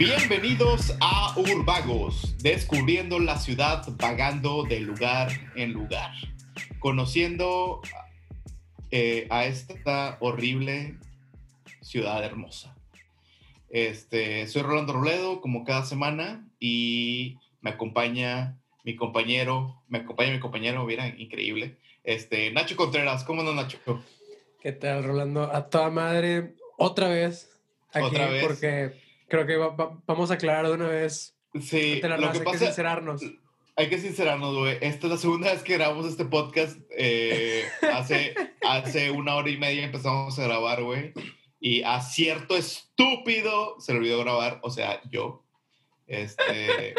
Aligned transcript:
Bienvenidos 0.00 0.96
a 1.02 1.34
Urbagos, 1.36 2.34
descubriendo 2.38 3.18
la 3.18 3.36
ciudad, 3.36 3.84
vagando 3.98 4.62
de 4.62 4.80
lugar 4.80 5.28
en 5.56 5.74
lugar, 5.74 6.12
conociendo 6.78 7.82
eh, 8.90 9.26
a 9.28 9.44
esta 9.44 10.16
horrible 10.20 10.96
ciudad 11.82 12.24
hermosa. 12.24 12.74
Este, 13.68 14.46
soy 14.46 14.62
Rolando 14.62 14.94
Robledo, 14.94 15.42
como 15.42 15.64
cada 15.64 15.84
semana, 15.84 16.48
y 16.58 17.36
me 17.60 17.68
acompaña 17.68 18.58
mi 18.84 18.96
compañero, 18.96 19.82
me 19.86 19.98
acompaña 19.98 20.32
mi 20.32 20.40
compañero, 20.40 20.82
mira, 20.86 21.08
increíble, 21.08 21.76
este, 22.04 22.50
Nacho 22.52 22.74
Contreras. 22.74 23.22
¿Cómo 23.24 23.42
andas, 23.42 23.54
Nacho? 23.54 24.02
¿Qué 24.62 24.72
tal, 24.72 25.04
Rolando? 25.04 25.42
A 25.54 25.68
toda 25.68 25.90
madre, 25.90 26.54
otra 26.78 27.08
vez. 27.08 27.50
Aquí, 27.92 28.06
¿Otra 28.06 28.28
vez? 28.30 28.42
Porque 28.42 29.09
creo 29.30 29.46
que 29.46 29.56
vamos 30.06 30.30
a 30.30 30.34
aclarar 30.34 30.66
de 30.66 30.72
una 30.72 30.88
vez. 30.88 31.34
Sí, 31.60 32.00
lo 32.02 32.16
que 32.18 32.38
hay 32.38 32.40
pasa, 32.40 32.58
que 32.58 32.66
sincerarnos. 32.66 33.22
Hay 33.76 33.88
que 33.88 33.98
sincerarnos, 33.98 34.54
güey. 34.54 34.76
Esta 34.80 35.06
es 35.06 35.12
la 35.12 35.16
segunda 35.16 35.52
vez 35.52 35.62
que 35.62 35.74
grabamos 35.74 36.06
este 36.06 36.26
podcast. 36.26 36.78
Eh, 36.96 37.64
hace, 37.94 38.34
hace 38.68 39.10
una 39.10 39.36
hora 39.36 39.48
y 39.48 39.56
media 39.56 39.84
empezamos 39.84 40.38
a 40.38 40.44
grabar, 40.44 40.82
güey. 40.82 41.14
Y 41.60 41.82
a 41.82 42.00
cierto 42.00 42.56
estúpido 42.56 43.76
se 43.80 43.92
le 43.92 44.00
olvidó 44.00 44.20
grabar, 44.20 44.60
o 44.62 44.70
sea, 44.70 45.00
yo. 45.10 45.44
Este, 46.06 46.94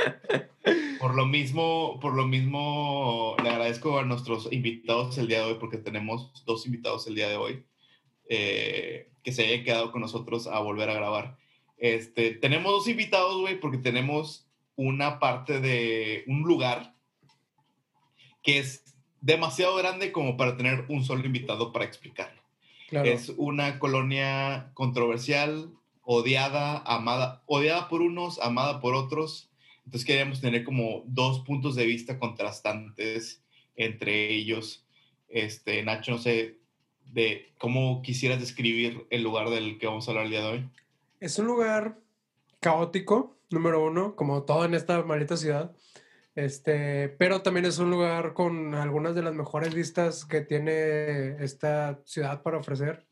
por 0.99 1.15
lo 1.15 1.25
mismo, 1.25 1.99
por 1.99 2.13
lo 2.13 2.25
mismo, 2.25 3.35
le 3.43 3.49
agradezco 3.49 3.99
a 3.99 4.05
nuestros 4.05 4.51
invitados 4.53 5.17
el 5.17 5.27
día 5.27 5.39
de 5.39 5.51
hoy, 5.51 5.57
porque 5.59 5.77
tenemos 5.77 6.31
dos 6.45 6.65
invitados 6.65 7.07
el 7.07 7.15
día 7.15 7.27
de 7.27 7.35
hoy, 7.35 7.65
eh, 8.29 9.11
que 9.21 9.33
se 9.33 9.45
hayan 9.45 9.65
quedado 9.65 9.91
con 9.91 9.99
nosotros 9.99 10.47
a 10.47 10.59
volver 10.59 10.89
a 10.89 10.93
grabar. 10.93 11.40
Este, 11.81 12.35
tenemos 12.35 12.71
dos 12.71 12.87
invitados, 12.87 13.41
güey, 13.41 13.59
porque 13.59 13.79
tenemos 13.79 14.47
una 14.75 15.17
parte 15.17 15.59
de 15.59 16.23
un 16.27 16.43
lugar 16.43 16.93
que 18.43 18.59
es 18.59 18.95
demasiado 19.19 19.75
grande 19.75 20.11
como 20.11 20.37
para 20.37 20.55
tener 20.55 20.85
un 20.89 21.03
solo 21.03 21.25
invitado 21.25 21.71
para 21.71 21.85
explicarlo. 21.85 22.39
Claro. 22.87 23.09
Es 23.09 23.29
una 23.35 23.79
colonia 23.79 24.69
controversial, 24.75 25.71
odiada, 26.03 26.83
amada, 26.85 27.41
odiada 27.47 27.89
por 27.89 28.03
unos, 28.03 28.39
amada 28.39 28.79
por 28.79 28.93
otros. 28.93 29.49
Entonces 29.83 30.05
queríamos 30.05 30.39
tener 30.39 30.63
como 30.63 31.01
dos 31.07 31.39
puntos 31.39 31.73
de 31.73 31.87
vista 31.87 32.19
contrastantes 32.19 33.43
entre 33.75 34.31
ellos. 34.31 34.85
Este, 35.29 35.81
Nacho, 35.81 36.11
no 36.11 36.17
sé, 36.19 36.59
de 37.05 37.53
cómo 37.57 38.03
quisieras 38.03 38.39
describir 38.39 39.07
el 39.09 39.23
lugar 39.23 39.49
del 39.49 39.79
que 39.79 39.87
vamos 39.87 40.07
a 40.07 40.11
hablar 40.11 40.25
el 40.25 40.31
día 40.31 40.41
de 40.41 40.47
hoy. 40.47 40.69
Es 41.21 41.37
un 41.37 41.45
lugar 41.45 41.99
caótico, 42.59 43.37
número 43.51 43.85
uno, 43.85 44.15
como 44.15 44.41
todo 44.41 44.65
en 44.65 44.73
esta 44.73 45.03
maldita 45.03 45.37
ciudad. 45.37 45.75
Este, 46.33 47.09
pero 47.09 47.43
también 47.43 47.67
es 47.67 47.77
un 47.77 47.91
lugar 47.91 48.33
con 48.33 48.73
algunas 48.73 49.13
de 49.13 49.21
las 49.21 49.35
mejores 49.35 49.75
vistas 49.75 50.25
que 50.25 50.41
tiene 50.41 51.43
esta 51.43 52.01
ciudad 52.05 52.41
para 52.41 52.57
ofrecer. 52.57 53.05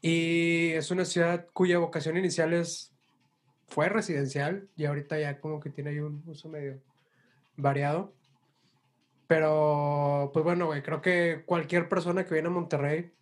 Y 0.00 0.70
es 0.70 0.90
una 0.90 1.04
ciudad 1.04 1.46
cuya 1.52 1.78
vocación 1.78 2.16
inicial 2.16 2.54
es, 2.54 2.96
fue 3.68 3.90
residencial 3.90 4.70
y 4.74 4.86
ahorita 4.86 5.20
ya 5.20 5.40
como 5.40 5.60
que 5.60 5.68
tiene 5.68 5.90
ahí 5.90 5.98
un 5.98 6.22
uso 6.26 6.48
medio 6.48 6.80
variado. 7.54 8.14
Pero, 9.26 10.30
pues 10.32 10.42
bueno, 10.42 10.64
güey, 10.64 10.82
creo 10.82 11.02
que 11.02 11.42
cualquier 11.44 11.86
persona 11.90 12.24
que 12.24 12.32
viene 12.32 12.48
a 12.48 12.52
Monterrey 12.52 13.12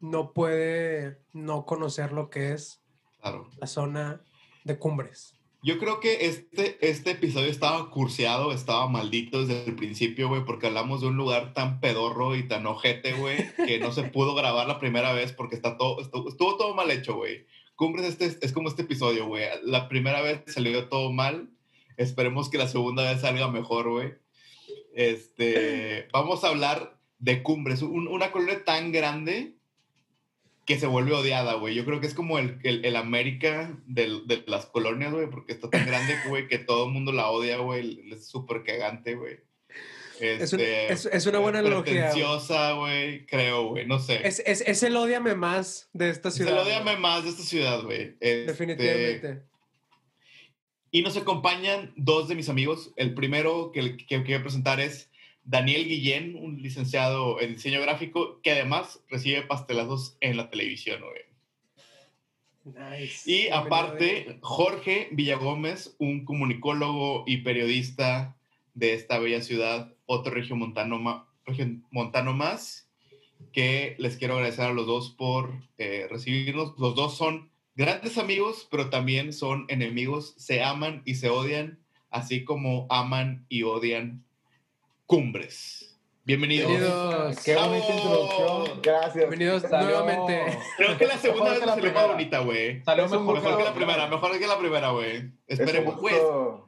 no 0.00 0.32
puede 0.32 1.18
no 1.32 1.64
conocer 1.66 2.12
lo 2.12 2.30
que 2.30 2.52
es 2.52 2.82
Claro. 3.20 3.48
la 3.58 3.66
zona 3.66 4.22
de 4.64 4.78
cumbres. 4.78 5.36
Yo 5.62 5.78
creo 5.78 6.00
que 6.00 6.24
este, 6.24 6.78
este 6.80 7.10
episodio 7.10 7.50
estaba 7.50 7.90
curseado, 7.90 8.50
estaba 8.52 8.88
maldito 8.88 9.44
desde 9.44 9.64
el 9.66 9.76
principio, 9.76 10.28
güey, 10.28 10.42
porque 10.46 10.68
hablamos 10.68 11.02
de 11.02 11.08
un 11.08 11.16
lugar 11.18 11.52
tan 11.52 11.80
pedorro 11.80 12.34
y 12.34 12.48
tan 12.48 12.64
ojete, 12.66 13.12
güey, 13.12 13.36
que 13.66 13.78
no 13.78 13.92
se 13.92 14.04
pudo 14.04 14.34
grabar 14.34 14.66
la 14.66 14.78
primera 14.78 15.12
vez 15.12 15.32
porque 15.34 15.56
está 15.56 15.76
todo, 15.76 16.00
estuvo, 16.00 16.30
estuvo 16.30 16.56
todo 16.56 16.74
mal 16.74 16.90
hecho, 16.90 17.14
güey. 17.16 17.44
Cumbres 17.76 18.06
este, 18.18 18.38
es 18.44 18.52
como 18.52 18.68
este 18.68 18.82
episodio, 18.82 19.26
güey. 19.26 19.44
La 19.64 19.86
primera 19.90 20.22
vez 20.22 20.42
salió 20.46 20.88
todo 20.88 21.12
mal. 21.12 21.50
Esperemos 21.98 22.48
que 22.48 22.56
la 22.56 22.66
segunda 22.68 23.02
vez 23.10 23.20
salga 23.20 23.48
mejor, 23.48 23.90
güey. 23.90 24.14
Este, 24.94 26.08
vamos 26.12 26.42
a 26.44 26.48
hablar 26.48 26.98
de 27.18 27.42
Cumbres, 27.42 27.82
un- 27.82 28.08
una 28.08 28.32
colonia 28.32 28.64
tan 28.64 28.92
grande 28.92 29.56
que 30.70 30.78
se 30.78 30.86
vuelve 30.86 31.12
odiada, 31.14 31.54
güey. 31.54 31.74
Yo 31.74 31.84
creo 31.84 32.00
que 32.00 32.06
es 32.06 32.14
como 32.14 32.38
el, 32.38 32.60
el, 32.62 32.84
el 32.84 32.94
América 32.94 33.76
del- 33.86 34.28
de, 34.28 34.44
las 34.46 34.66
colonias, 34.66 35.12
güey, 35.12 35.28
porque 35.28 35.52
está 35.52 35.68
tan 35.68 35.84
grande, 35.84 36.14
güey, 36.28 36.46
que 36.46 36.58
todo 36.58 36.86
el 36.86 36.92
mundo 36.92 37.10
la 37.10 37.28
odia, 37.28 37.56
güey. 37.56 38.08
Es 38.12 38.28
súper 38.28 38.62
cagante, 38.62 39.16
güey. 39.16 39.40
Es, 40.20 40.52
un- 40.52 40.60
Este, 40.60 40.92
es- 40.92 41.06
es 41.06 41.26
una 41.26 41.40
buena 41.40 41.58
analogía. 41.58 42.12
güey. 42.76 43.26
Creo, 43.26 43.70
güey, 43.70 43.84
no 43.84 43.98
sé. 43.98 44.20
Es, 44.24 44.40
es, 44.46 44.60
es 44.60 44.80
el 44.84 44.94
odiame 44.96 45.34
más 45.34 45.88
de 45.92 46.10
esta 46.10 46.30
ciudad. 46.30 46.52
lo 46.54 46.62
güey. 46.62 46.76
odiame 46.76 46.96
más 46.98 47.24
de 47.24 47.30
esta 47.30 47.42
ciudad, 47.42 47.82
güey. 47.82 48.14
Este, 48.20 48.44
Definitivamente. 48.46 49.42
Y 50.92 51.02
nos 51.02 51.16
acompañan 51.16 51.92
dos 51.96 52.28
de 52.28 52.36
mis 52.36 52.48
amigos. 52.48 52.92
El 52.94 53.14
primero 53.14 53.72
que, 53.72 53.96
que, 53.96 54.06
que 54.06 54.18
voy 54.18 54.34
a 54.34 54.42
presentar 54.42 54.78
es 54.78 55.09
Daniel 55.44 55.86
Guillén, 55.86 56.36
un 56.36 56.62
licenciado 56.62 57.40
en 57.40 57.54
diseño 57.54 57.80
gráfico 57.80 58.40
que 58.42 58.52
además 58.52 59.00
recibe 59.08 59.42
pastelazos 59.42 60.16
en 60.20 60.36
la 60.36 60.50
televisión, 60.50 61.00
güey. 61.00 61.30
Nice. 62.64 63.30
Y 63.30 63.48
aparte. 63.48 64.38
Jorge 64.42 65.08
Villagómez, 65.12 65.94
un 65.98 66.24
comunicólogo 66.24 67.24
y 67.26 67.38
periodista 67.38 68.36
de 68.74 68.94
esta 68.94 69.18
bella 69.18 69.42
ciudad, 69.42 69.92
otro 70.06 70.32
regiomontano, 70.32 71.26
regiomontano 71.44 72.32
más, 72.34 72.88
que 73.52 73.96
les 73.98 74.16
quiero 74.16 74.34
agradecer 74.34 74.66
a 74.66 74.72
los 74.72 74.86
dos 74.86 75.10
por 75.10 75.52
eh, 75.78 76.06
recibirnos. 76.10 76.78
Los 76.78 76.94
dos 76.94 77.16
son 77.16 77.50
grandes 77.74 78.18
amigos, 78.18 78.68
pero 78.70 78.90
también 78.90 79.32
son 79.32 79.64
enemigos, 79.68 80.34
se 80.36 80.62
aman 80.62 81.02
y 81.04 81.14
se 81.16 81.30
odian, 81.30 81.78
así 82.10 82.44
como 82.44 82.86
aman 82.90 83.46
y 83.48 83.62
odian 83.62 84.24
cumbres. 85.10 85.98
Bienvenidos. 86.24 86.68
Bienvenidos. 86.70 87.40
Qué 87.42 87.56
bonita 87.56 87.94
introducción. 87.96 88.80
Gracias. 88.80 89.14
Bienvenidos 89.16 89.68
nuevamente. 89.68 90.58
Creo 90.76 90.96
que 90.96 91.06
la 91.08 91.18
segunda 91.18 91.50
Mejor 91.50 91.58
vez 91.58 91.66
la 91.66 91.74
ser 91.82 91.92
más 91.94 92.06
bonita, 92.06 92.38
güey. 92.38 92.84
Salió 92.84 93.04
un 93.06 93.10
mejor, 93.10 93.34
Mejor 93.34 93.58
que 93.58 93.64
la 93.64 93.74
primera, 93.74 94.06
mejor 94.06 94.38
que 94.38 94.46
la 94.46 94.56
primera, 94.60 94.90
güey. 94.90 95.32
Esperemos, 95.48 95.96
güey. 95.96 96.14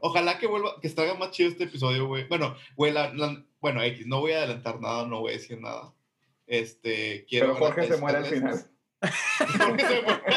Ojalá 0.00 0.38
que 0.40 0.48
vuelva, 0.48 0.80
que 0.80 0.88
salga 0.88 1.14
más 1.14 1.30
chido 1.30 1.50
este 1.50 1.62
episodio, 1.64 2.08
güey. 2.08 2.26
Bueno, 2.26 2.56
güey, 2.74 2.90
la- 2.92 3.14
la- 3.14 3.44
bueno, 3.60 3.80
X, 3.80 4.08
no 4.08 4.18
voy 4.18 4.32
a 4.32 4.38
adelantar 4.38 4.80
nada, 4.80 5.06
no 5.06 5.20
voy 5.20 5.30
a 5.30 5.34
decir 5.34 5.60
nada. 5.60 5.92
Este, 6.48 7.24
quiero. 7.28 7.52
Pero 7.54 7.58
Jorge 7.66 7.86
se 7.86 7.96
muere 7.98 8.18
al 8.18 8.24
final. 8.24 8.66
Jorge 9.38 9.86
se 9.86 10.02
muere. 10.02 10.22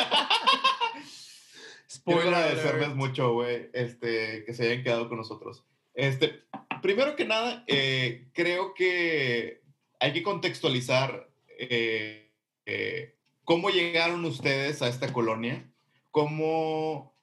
Quiero 2.04 2.20
Spoiler 2.22 2.36
agradecerles 2.36 2.84
alert. 2.84 2.96
mucho, 2.96 3.34
güey, 3.34 3.70
este, 3.74 4.44
que 4.46 4.54
se 4.54 4.68
hayan 4.72 4.84
quedado 4.84 5.10
con 5.10 5.18
nosotros. 5.18 5.64
Este, 5.96 6.42
primero 6.82 7.16
que 7.16 7.26
nada, 7.26 7.64
eh, 7.68 8.28
creo 8.34 8.74
que 8.74 9.62
hay 10.00 10.14
que 10.14 10.24
contextualizar 10.24 11.30
eh, 11.58 12.30
eh, 12.66 13.16
cómo 13.46 13.70
llegaron 13.70 14.26
ustedes 14.26 14.82
a 14.82 14.90
esta 14.90 15.14
colonia, 15.14 15.66
cómo, 16.12 17.16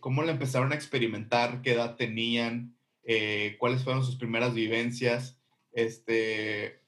cómo 0.00 0.22
la 0.22 0.32
empezaron 0.32 0.72
a 0.72 0.74
experimentar, 0.74 1.62
qué 1.62 1.72
edad 1.72 1.96
tenían, 1.96 2.76
cuáles 3.58 3.82
fueron 3.82 4.04
sus 4.04 4.16
primeras 4.16 4.54
vivencias, 4.54 5.38
este, 5.72 6.80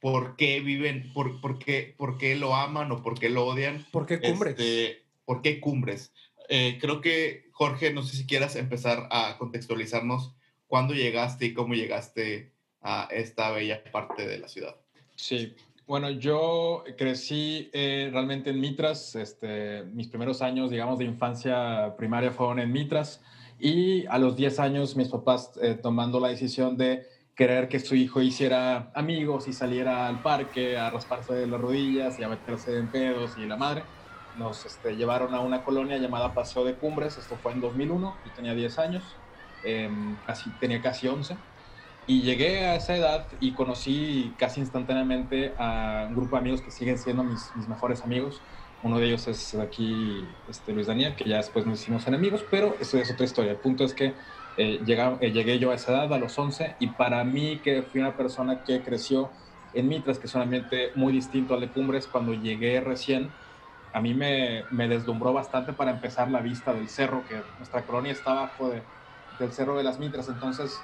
por 0.00 0.36
qué 0.36 0.60
viven, 0.60 1.12
por, 1.12 1.40
por 1.40 1.58
qué, 1.58 1.94
por 1.96 2.18
qué 2.18 2.36
lo 2.36 2.54
aman 2.54 2.90
o 2.92 3.02
por 3.02 3.18
qué 3.18 3.28
lo 3.28 3.46
odian. 3.46 3.86
¿Por 3.90 4.06
qué 4.06 4.20
cumbres? 4.20 4.58
Este, 4.58 5.02
¿Por 5.24 5.42
qué 5.42 5.60
cumbres? 5.60 6.12
Creo 6.48 7.00
que, 7.00 7.47
Jorge, 7.58 7.92
no 7.92 8.04
sé 8.04 8.16
si 8.16 8.24
quieras 8.24 8.54
empezar 8.54 9.08
a 9.10 9.36
contextualizarnos 9.36 10.32
cuándo 10.68 10.94
llegaste 10.94 11.46
y 11.46 11.54
cómo 11.54 11.74
llegaste 11.74 12.52
a 12.80 13.08
esta 13.10 13.50
bella 13.50 13.82
parte 13.90 14.28
de 14.28 14.38
la 14.38 14.46
ciudad. 14.46 14.76
Sí, 15.16 15.56
bueno, 15.88 16.08
yo 16.08 16.84
crecí 16.96 17.68
eh, 17.72 18.10
realmente 18.12 18.50
en 18.50 18.60
Mitras, 18.60 19.16
este, 19.16 19.82
mis 19.82 20.06
primeros 20.06 20.40
años, 20.40 20.70
digamos, 20.70 21.00
de 21.00 21.06
infancia 21.06 21.96
primaria 21.96 22.30
fueron 22.30 22.60
en 22.60 22.70
Mitras 22.70 23.20
y 23.58 24.06
a 24.06 24.18
los 24.18 24.36
10 24.36 24.60
años 24.60 24.94
mis 24.94 25.08
papás 25.08 25.50
eh, 25.60 25.74
tomando 25.74 26.20
la 26.20 26.28
decisión 26.28 26.76
de 26.76 27.08
querer 27.34 27.66
que 27.66 27.80
su 27.80 27.96
hijo 27.96 28.22
hiciera 28.22 28.92
amigos 28.94 29.48
y 29.48 29.52
saliera 29.52 30.06
al 30.06 30.22
parque 30.22 30.78
a 30.78 30.90
rasparse 30.90 31.44
las 31.48 31.60
rodillas 31.60 32.20
y 32.20 32.22
a 32.22 32.28
meterse 32.28 32.78
en 32.78 32.86
pedos 32.86 33.32
y 33.36 33.46
la 33.46 33.56
madre, 33.56 33.82
nos 34.38 34.64
este, 34.64 34.96
llevaron 34.96 35.34
a 35.34 35.40
una 35.40 35.64
colonia 35.64 35.98
llamada 35.98 36.32
Paseo 36.34 36.64
de 36.64 36.74
Cumbres, 36.74 37.18
esto 37.18 37.36
fue 37.42 37.52
en 37.52 37.60
2001, 37.60 38.16
yo 38.24 38.32
tenía 38.32 38.54
10 38.54 38.78
años, 38.78 39.04
em, 39.64 40.16
casi, 40.26 40.50
tenía 40.60 40.80
casi 40.80 41.08
11. 41.08 41.36
Y 42.06 42.22
llegué 42.22 42.64
a 42.64 42.76
esa 42.76 42.96
edad 42.96 43.26
y 43.38 43.52
conocí 43.52 44.32
casi 44.38 44.60
instantáneamente 44.60 45.52
a 45.58 46.06
un 46.08 46.14
grupo 46.14 46.36
de 46.36 46.40
amigos 46.40 46.62
que 46.62 46.70
siguen 46.70 46.96
siendo 46.96 47.22
mis, 47.22 47.50
mis 47.54 47.68
mejores 47.68 48.02
amigos. 48.02 48.40
Uno 48.82 48.98
de 48.98 49.06
ellos 49.08 49.26
es 49.28 49.54
aquí 49.56 50.24
este, 50.48 50.72
Luis 50.72 50.86
Daniel, 50.86 51.14
que 51.16 51.28
ya 51.28 51.36
después 51.36 51.66
nos 51.66 51.82
hicimos 51.82 52.06
enemigos, 52.06 52.44
pero 52.50 52.76
eso 52.80 52.96
es 52.96 53.10
otra 53.10 53.26
historia. 53.26 53.50
El 53.52 53.58
punto 53.58 53.84
es 53.84 53.92
que 53.92 54.14
eh, 54.56 54.80
eh, 54.86 55.30
llegué 55.32 55.58
yo 55.58 55.70
a 55.70 55.74
esa 55.74 55.92
edad, 55.92 56.12
a 56.12 56.18
los 56.18 56.38
11, 56.38 56.76
y 56.80 56.86
para 56.88 57.22
mí, 57.24 57.60
que 57.62 57.82
fui 57.82 58.00
una 58.00 58.16
persona 58.16 58.64
que 58.64 58.82
creció 58.82 59.30
en 59.74 59.88
Mitras, 59.88 60.18
que 60.18 60.26
es 60.26 60.34
un 60.34 60.42
ambiente 60.42 60.92
muy 60.94 61.12
distinto 61.12 61.54
al 61.54 61.60
de 61.60 61.68
Cumbres, 61.68 62.06
cuando 62.06 62.32
llegué 62.34 62.80
recién, 62.80 63.30
a 63.92 64.00
mí 64.00 64.14
me, 64.14 64.64
me 64.70 64.88
deslumbró 64.88 65.32
bastante 65.32 65.72
para 65.72 65.90
empezar 65.90 66.30
la 66.30 66.40
vista 66.40 66.72
del 66.72 66.88
cerro, 66.88 67.24
que 67.26 67.42
nuestra 67.56 67.84
colonia 67.84 68.12
está 68.12 68.32
abajo 68.32 68.70
de, 68.70 68.82
del 69.38 69.52
cerro 69.52 69.76
de 69.76 69.84
las 69.84 69.98
Mitras, 69.98 70.28
entonces 70.28 70.78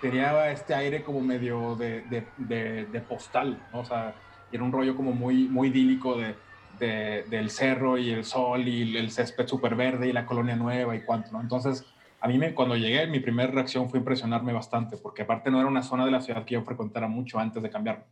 tenía 0.00 0.50
este 0.50 0.74
aire 0.74 1.02
como 1.02 1.20
medio 1.20 1.76
de, 1.76 2.02
de, 2.36 2.86
de, 2.86 3.00
postal, 3.00 3.60
¿no? 3.72 3.80
o 3.80 3.84
sea, 3.84 4.14
era 4.50 4.62
un 4.62 4.72
rollo 4.72 4.96
como 4.96 5.12
muy, 5.12 5.48
muy 5.48 5.68
idílico 5.68 6.16
de, 6.16 6.36
del 6.78 7.50
cerro 7.50 7.98
y 7.98 8.10
el 8.10 8.24
sol 8.24 8.68
y 8.68 8.96
el 8.96 9.10
césped 9.10 9.46
súper 9.46 9.74
verde 9.74 10.08
y 10.08 10.12
la 10.12 10.26
colonia 10.26 10.54
nueva 10.54 10.94
y 10.94 11.02
cuánto, 11.02 11.32
¿no? 11.32 11.40
Entonces, 11.40 11.84
a 12.20 12.28
mí 12.28 12.38
me, 12.38 12.54
cuando 12.54 12.76
llegué, 12.76 13.06
mi 13.06 13.20
primera 13.20 13.50
reacción 13.50 13.88
fue 13.88 13.98
impresionarme 13.98 14.52
bastante, 14.52 14.96
porque 14.96 15.22
aparte 15.22 15.50
no 15.50 15.58
era 15.58 15.68
una 15.68 15.82
zona 15.82 16.04
de 16.04 16.10
la 16.12 16.20
ciudad 16.20 16.44
que 16.44 16.54
yo 16.54 16.62
frecuentara 16.62 17.08
mucho 17.08 17.38
antes 17.38 17.62
de 17.62 17.70
cambiarme. 17.70 18.04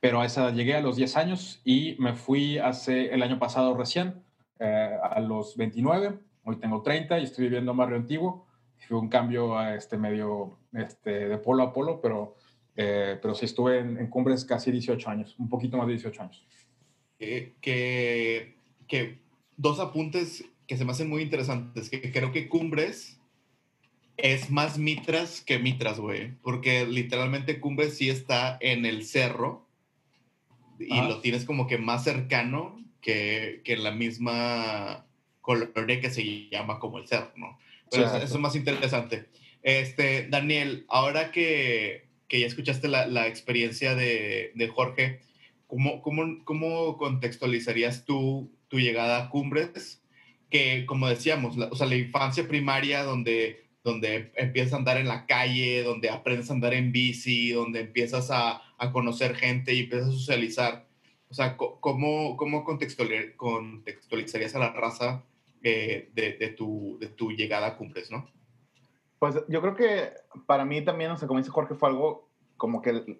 Pero 0.00 0.20
a 0.20 0.26
esa 0.26 0.50
llegué 0.50 0.74
a 0.74 0.80
los 0.80 0.96
10 0.96 1.16
años 1.16 1.60
y 1.64 1.96
me 1.98 2.14
fui 2.14 2.58
hace 2.58 3.12
el 3.12 3.22
año 3.22 3.38
pasado 3.38 3.76
recién, 3.76 4.22
eh, 4.60 4.96
a 5.02 5.20
los 5.20 5.56
29, 5.56 6.18
hoy 6.44 6.56
tengo 6.56 6.82
30 6.82 7.18
y 7.18 7.24
estoy 7.24 7.44
viviendo 7.44 7.72
en 7.72 7.76
Barrio 7.76 7.96
Antiguo. 7.96 8.46
Fue 8.88 8.98
un 8.98 9.08
cambio 9.08 9.58
a 9.58 9.74
este 9.74 9.98
medio 9.98 10.58
este, 10.72 11.28
de 11.28 11.38
polo 11.38 11.64
a 11.64 11.72
polo, 11.72 12.00
pero, 12.00 12.36
eh, 12.76 13.18
pero 13.20 13.34
sí 13.34 13.44
estuve 13.44 13.80
en, 13.80 13.98
en, 13.98 14.06
Cumbres 14.08 14.44
casi 14.44 14.70
18 14.70 15.10
años, 15.10 15.34
un 15.38 15.48
poquito 15.48 15.76
más 15.76 15.86
de 15.86 15.94
18 15.94 16.22
años. 16.22 16.46
Eh, 17.18 17.54
que, 17.60 18.56
que 18.86 19.18
dos 19.56 19.80
apuntes 19.80 20.44
que 20.68 20.76
se 20.76 20.84
me 20.84 20.92
hacen 20.92 21.08
muy 21.08 21.22
interesantes, 21.22 21.90
que 21.90 22.12
creo 22.12 22.30
que 22.30 22.48
Cumbres 22.48 23.20
es 24.16 24.50
más 24.50 24.78
Mitras 24.78 25.40
que 25.40 25.58
Mitras, 25.58 25.98
güey, 25.98 26.32
porque 26.42 26.86
literalmente 26.86 27.60
Cumbres 27.60 27.96
sí 27.96 28.10
está 28.10 28.58
en 28.60 28.86
el 28.86 29.04
cerro 29.04 29.67
y 30.78 31.00
lo 31.00 31.20
tienes 31.20 31.44
como 31.44 31.66
que 31.66 31.78
más 31.78 32.04
cercano 32.04 32.82
que, 33.00 33.62
que 33.64 33.76
la 33.76 33.92
misma 33.92 35.06
colonia 35.40 36.00
que 36.00 36.10
se 36.10 36.48
llama 36.50 36.78
como 36.78 36.98
el 36.98 37.06
cerro, 37.06 37.32
¿no? 37.36 37.58
Pero 37.90 38.04
eso, 38.04 38.16
es 38.18 38.38
más 38.38 38.54
interesante. 38.54 39.28
Este, 39.62 40.28
Daniel, 40.28 40.84
ahora 40.88 41.32
que, 41.32 42.08
que 42.28 42.40
ya 42.40 42.46
escuchaste 42.46 42.88
la, 42.88 43.06
la 43.06 43.26
experiencia 43.26 43.94
de, 43.94 44.52
de, 44.54 44.68
Jorge, 44.68 45.20
¿cómo, 45.66 46.02
cómo, 46.02 46.44
cómo 46.44 46.96
contextualizarías 46.98 48.04
tú 48.04 48.52
tu 48.68 48.78
llegada 48.78 49.24
a 49.24 49.30
Cumbres? 49.30 50.02
Que, 50.50 50.84
como 50.86 51.08
decíamos, 51.08 51.56
la, 51.56 51.66
o 51.66 51.76
sea, 51.76 51.86
la 51.86 51.96
infancia 51.96 52.46
primaria 52.46 53.02
donde, 53.02 53.64
donde 53.82 54.32
empiezas 54.36 54.74
a 54.74 54.76
andar 54.76 54.98
en 54.98 55.08
la 55.08 55.26
calle, 55.26 55.82
donde 55.82 56.10
aprendes 56.10 56.50
a 56.50 56.54
andar 56.54 56.74
en 56.74 56.92
bici, 56.92 57.52
donde 57.52 57.80
empiezas 57.80 58.30
a, 58.30 58.62
a 58.78 58.92
conocer 58.92 59.34
gente 59.34 59.74
y 59.74 59.80
empiezas 59.80 60.08
a 60.08 60.12
socializar. 60.12 60.86
O 61.28 61.34
sea, 61.34 61.56
¿cómo, 61.56 62.36
cómo 62.36 62.64
contextualizarías 62.64 64.54
a 64.54 64.58
la 64.58 64.72
raza 64.72 65.24
eh, 65.62 66.10
de, 66.14 66.34
de, 66.34 66.48
tu, 66.48 66.96
de 67.00 67.08
tu 67.08 67.32
llegada 67.32 67.66
a 67.66 67.76
Cumbres, 67.76 68.10
no? 68.10 68.26
Pues 69.18 69.34
yo 69.48 69.60
creo 69.60 69.74
que 69.74 70.12
para 70.46 70.64
mí 70.64 70.82
también, 70.82 71.10
o 71.10 71.16
sea, 71.16 71.28
como 71.28 71.40
dice 71.40 71.50
Jorge, 71.50 71.74
fue 71.74 71.88
algo 71.88 72.28
como 72.56 72.80
que 72.80 73.18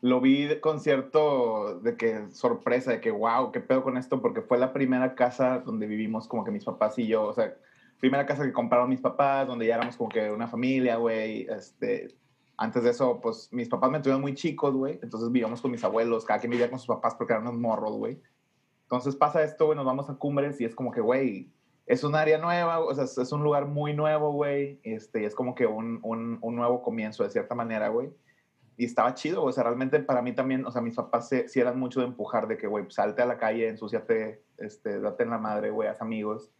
lo 0.00 0.20
vi 0.20 0.60
con 0.60 0.80
cierto 0.80 1.80
de 1.80 1.96
que 1.96 2.28
sorpresa, 2.32 2.92
de 2.92 3.00
que 3.00 3.10
wow, 3.10 3.50
qué 3.52 3.60
pedo 3.60 3.82
con 3.82 3.96
esto, 3.96 4.20
porque 4.20 4.42
fue 4.42 4.58
la 4.58 4.72
primera 4.72 5.14
casa 5.14 5.60
donde 5.60 5.86
vivimos 5.86 6.28
como 6.28 6.44
que 6.44 6.50
mis 6.50 6.64
papás 6.64 6.98
y 6.98 7.06
yo, 7.06 7.24
o 7.24 7.32
sea, 7.32 7.54
primera 7.98 8.26
casa 8.26 8.44
que 8.44 8.52
compraron 8.52 8.90
mis 8.90 9.00
papás, 9.00 9.46
donde 9.46 9.66
ya 9.66 9.76
éramos 9.76 9.96
como 9.96 10.10
que 10.10 10.30
una 10.30 10.48
familia, 10.48 10.96
güey, 10.96 11.46
este, 11.48 12.08
antes 12.58 12.82
de 12.82 12.90
eso, 12.90 13.20
pues 13.20 13.48
mis 13.52 13.68
papás 13.68 13.90
me 13.90 14.00
tuvieron 14.00 14.20
muy 14.20 14.34
chicos, 14.34 14.74
güey, 14.74 14.98
entonces 15.02 15.30
vivíamos 15.30 15.62
con 15.62 15.70
mis 15.70 15.84
abuelos, 15.84 16.24
cada 16.24 16.40
quien 16.40 16.50
vivía 16.50 16.68
con 16.68 16.78
sus 16.78 16.88
papás 16.88 17.14
porque 17.14 17.32
eran 17.32 17.46
unos 17.46 17.58
morros, 17.58 17.96
güey. 17.96 18.20
Entonces 18.82 19.16
pasa 19.16 19.42
esto, 19.42 19.66
güey, 19.66 19.76
nos 19.76 19.86
vamos 19.86 20.10
a 20.10 20.14
Cumbres 20.14 20.60
y 20.60 20.64
es 20.64 20.74
como 20.74 20.90
que, 20.90 21.00
güey, 21.00 21.52
es 21.88 22.04
un 22.04 22.14
área 22.14 22.36
nueva, 22.38 22.80
o 22.80 22.94
sea, 22.94 23.04
es 23.04 23.32
un 23.32 23.42
lugar 23.42 23.66
muy 23.66 23.94
nuevo, 23.94 24.32
güey. 24.32 24.78
Este, 24.82 25.24
es 25.24 25.34
como 25.34 25.54
que 25.54 25.66
un, 25.66 26.00
un, 26.02 26.38
un, 26.42 26.56
nuevo 26.56 26.82
comienzo, 26.82 27.22
de 27.22 27.30
cierta 27.30 27.54
manera, 27.54 27.88
güey. 27.88 28.10
Y 28.76 28.84
estaba 28.84 29.14
chido, 29.14 29.42
o 29.42 29.52
sea, 29.52 29.64
realmente 29.64 29.98
para 30.00 30.20
mí 30.20 30.34
también, 30.34 30.66
o 30.66 30.70
sea, 30.70 30.82
mis 30.82 30.94
papás 30.94 31.28
sí, 31.28 31.60
eran 31.60 31.78
mucho 31.78 32.00
de 32.00 32.06
empujar, 32.06 32.46
de 32.46 32.58
que, 32.58 32.66
güey, 32.66 32.84
salte 32.90 33.22
a 33.22 33.26
la 33.26 33.38
calle, 33.38 33.68
ensúciate, 33.68 34.42
este, 34.58 35.00
date 35.00 35.24
en 35.24 35.30
la 35.30 35.38
madre, 35.38 35.70
güey, 35.70 35.88
haz 35.88 36.02
amigos. 36.02 36.50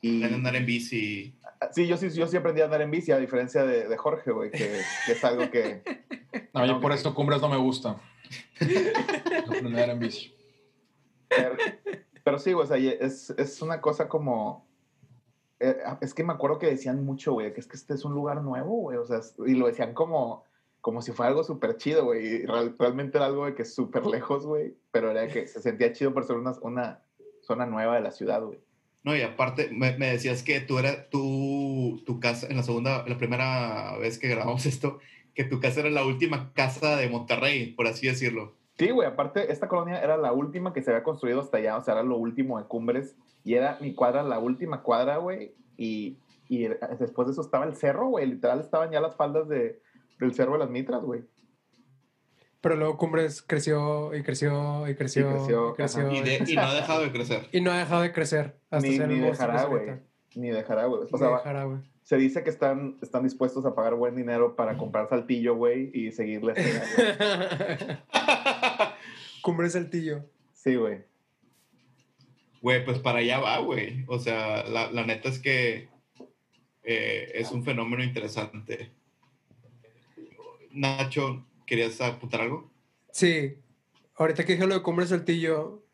Y 0.00 0.22
andar 0.22 0.56
en 0.56 0.66
bici. 0.66 1.34
Sí, 1.72 1.86
yo 1.86 1.96
sí, 1.96 2.10
yo 2.10 2.26
sí 2.26 2.36
aprendí 2.36 2.60
a 2.60 2.66
andar 2.66 2.82
en 2.82 2.90
bici, 2.90 3.10
a 3.10 3.18
diferencia 3.18 3.64
de, 3.64 3.88
de 3.88 3.96
Jorge, 3.96 4.30
güey, 4.30 4.50
que, 4.50 4.80
que, 5.06 5.12
es 5.12 5.24
algo 5.24 5.50
que... 5.50 5.82
No, 6.54 6.64
yo 6.66 6.80
por 6.80 6.92
esto 6.92 7.14
Cumbres 7.14 7.40
no 7.40 7.48
me 7.48 7.56
gusta. 7.56 8.00
aprender 8.60 9.64
a 9.64 9.66
andar 9.66 9.90
en 9.90 9.98
bici. 9.98 10.34
Pero, 11.28 11.56
pero 12.24 12.38
sí, 12.38 12.52
o 12.52 12.66
sea, 12.66 12.76
es, 12.76 13.30
es 13.30 13.62
una 13.62 13.80
cosa 13.80 14.08
como... 14.08 14.66
Eh, 15.60 15.76
es 16.00 16.14
que 16.14 16.22
me 16.22 16.32
acuerdo 16.32 16.58
que 16.58 16.66
decían 16.66 17.04
mucho, 17.04 17.32
güey, 17.32 17.52
que 17.52 17.60
es 17.60 17.66
que 17.66 17.76
este 17.76 17.94
es 17.94 18.04
un 18.04 18.14
lugar 18.14 18.42
nuevo, 18.42 18.76
güey, 18.82 18.98
o 18.98 19.04
sea, 19.04 19.20
y 19.44 19.54
lo 19.54 19.66
decían 19.66 19.92
como, 19.92 20.44
como 20.80 21.02
si 21.02 21.10
fuera 21.10 21.30
algo 21.30 21.42
súper 21.42 21.76
chido, 21.76 22.04
güey, 22.04 22.24
y 22.24 22.46
real, 22.46 22.76
realmente 22.78 23.18
era 23.18 23.26
algo 23.26 23.46
de 23.46 23.54
que 23.54 23.64
súper 23.64 24.06
lejos, 24.06 24.46
güey, 24.46 24.76
pero 24.92 25.10
era 25.10 25.26
que 25.26 25.48
se 25.48 25.60
sentía 25.60 25.92
chido 25.92 26.14
por 26.14 26.24
ser 26.24 26.36
una, 26.36 26.52
una 26.62 27.02
zona 27.40 27.66
nueva 27.66 27.96
de 27.96 28.02
la 28.02 28.12
ciudad, 28.12 28.42
güey. 28.44 28.60
No, 29.08 29.16
y 29.16 29.22
aparte 29.22 29.70
me, 29.70 29.94
decías 29.96 30.42
que 30.42 30.60
tú 30.60 30.78
era 30.78 31.08
tu, 31.08 32.02
tu 32.04 32.20
casa, 32.20 32.46
en 32.46 32.58
la 32.58 32.62
segunda, 32.62 33.06
la 33.08 33.16
primera 33.16 33.96
vez 33.96 34.18
que 34.18 34.28
grabamos 34.28 34.66
esto, 34.66 34.98
que 35.34 35.44
tu 35.44 35.60
casa 35.60 35.80
era 35.80 35.88
la 35.88 36.04
última 36.04 36.52
casa 36.52 36.96
de 36.96 37.08
Monterrey, 37.08 37.72
por 37.72 37.86
así 37.86 38.06
decirlo. 38.06 38.52
Sí, 38.76 38.90
güey, 38.90 39.08
aparte, 39.08 39.50
esta 39.50 39.66
colonia 39.66 39.98
era 39.98 40.18
la 40.18 40.34
última 40.34 40.74
que 40.74 40.82
se 40.82 40.90
había 40.90 41.04
construido 41.04 41.40
hasta 41.40 41.56
allá, 41.56 41.78
o 41.78 41.82
sea, 41.82 41.94
era 41.94 42.02
lo 42.02 42.18
último 42.18 42.58
de 42.58 42.66
Cumbres, 42.66 43.16
y 43.44 43.54
era 43.54 43.78
mi 43.80 43.94
cuadra, 43.94 44.22
la 44.22 44.40
última 44.40 44.82
cuadra, 44.82 45.16
güey, 45.16 45.54
y, 45.78 46.18
y 46.50 46.68
después 46.98 47.28
de 47.28 47.32
eso 47.32 47.40
estaba 47.40 47.64
el 47.64 47.76
cerro, 47.76 48.08
güey, 48.08 48.26
literal 48.26 48.60
estaban 48.60 48.90
ya 48.90 49.00
las 49.00 49.16
faldas 49.16 49.48
de, 49.48 49.80
del 50.20 50.34
cerro 50.34 50.52
de 50.52 50.58
las 50.58 50.70
Mitras, 50.70 51.02
güey. 51.02 51.22
Pero 52.60 52.76
luego 52.76 52.96
Cumbres 52.96 53.42
creció 53.42 54.14
y 54.14 54.22
creció 54.22 54.88
y 54.88 54.94
creció. 54.94 55.30
Y, 55.30 55.32
creció, 55.34 55.70
y, 55.70 55.74
creció, 55.74 56.12
y, 56.12 56.20
de, 56.20 56.44
y, 56.46 56.54
no 56.56 56.62
ha 56.62 56.74
dejado 56.74 57.02
de 57.02 57.12
crecer. 57.12 57.48
Y 57.52 57.60
no 57.60 57.70
ha 57.70 57.78
dejado 57.78 58.02
de 58.02 58.12
crecer. 58.12 58.58
Hasta 58.70 58.88
ni, 58.88 58.96
ser 58.96 59.08
ni 59.08 59.20
dejará, 59.20 59.64
güey. 59.64 59.86
Ni 60.34 60.48
dejará, 60.48 60.86
güey. 60.86 61.02
O 61.10 61.18
sea, 61.18 61.28
dejará, 61.30 61.64
güey. 61.64 61.78
Se 62.02 62.16
dice 62.16 62.42
que 62.42 62.50
están, 62.50 62.96
están 63.02 63.22
dispuestos 63.22 63.64
a 63.66 63.74
pagar 63.74 63.94
buen 63.94 64.16
dinero 64.16 64.56
para 64.56 64.76
comprar 64.76 65.08
saltillo, 65.08 65.54
güey, 65.56 65.90
y 65.92 66.10
seguirle. 66.10 66.54
Cumbre 69.42 69.68
Saltillo. 69.70 70.24
Sí, 70.54 70.74
güey. 70.74 71.04
Güey, 72.60 72.84
pues 72.84 72.98
para 72.98 73.18
allá 73.18 73.38
va, 73.38 73.58
güey. 73.58 74.04
O 74.08 74.18
sea, 74.18 74.64
la, 74.64 74.90
la 74.90 75.04
neta 75.06 75.28
es 75.28 75.38
que 75.38 75.88
eh, 76.82 77.32
es 77.34 77.52
un 77.52 77.64
fenómeno 77.64 78.02
interesante. 78.02 78.90
Nacho, 80.70 81.44
¿querías 81.68 82.00
apuntar 82.00 82.40
algo? 82.40 82.70
Sí. 83.12 83.58
Ahorita 84.16 84.44
que 84.44 84.54
dije 84.54 84.66
lo 84.66 84.74
de 84.74 84.82
Cumbre 84.82 85.06
Saltillo, 85.06 85.84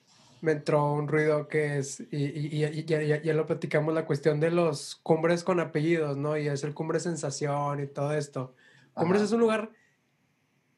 me 0.40 0.52
entró 0.52 0.93
un 0.93 1.09
ruido 1.09 1.49
que 1.49 1.78
es, 1.78 2.00
y, 2.11 2.16
y, 2.16 2.64
y 2.64 2.85
ya, 2.85 3.02
ya, 3.02 3.21
ya, 3.21 3.35
lo 3.35 3.47
platicamos, 3.47 3.95
la 3.95 4.07
cuestión 4.07 4.40
de 4.40 4.50
los 4.50 4.97
cumbres 4.97 5.45
con 5.45 5.61
apellidos, 5.61 6.16
¿no? 6.16 6.38
Y 6.38 6.49
es 6.49 6.64
el 6.64 6.75
Cumbre 6.75 7.00
Sensación 7.00 7.83
y 7.83 7.87
todo 7.87 8.14
esto. 8.14 8.54
Cumbres 8.95 9.21
Ajá. 9.21 9.26
es 9.26 9.33
un 9.33 9.40
lugar 9.40 9.71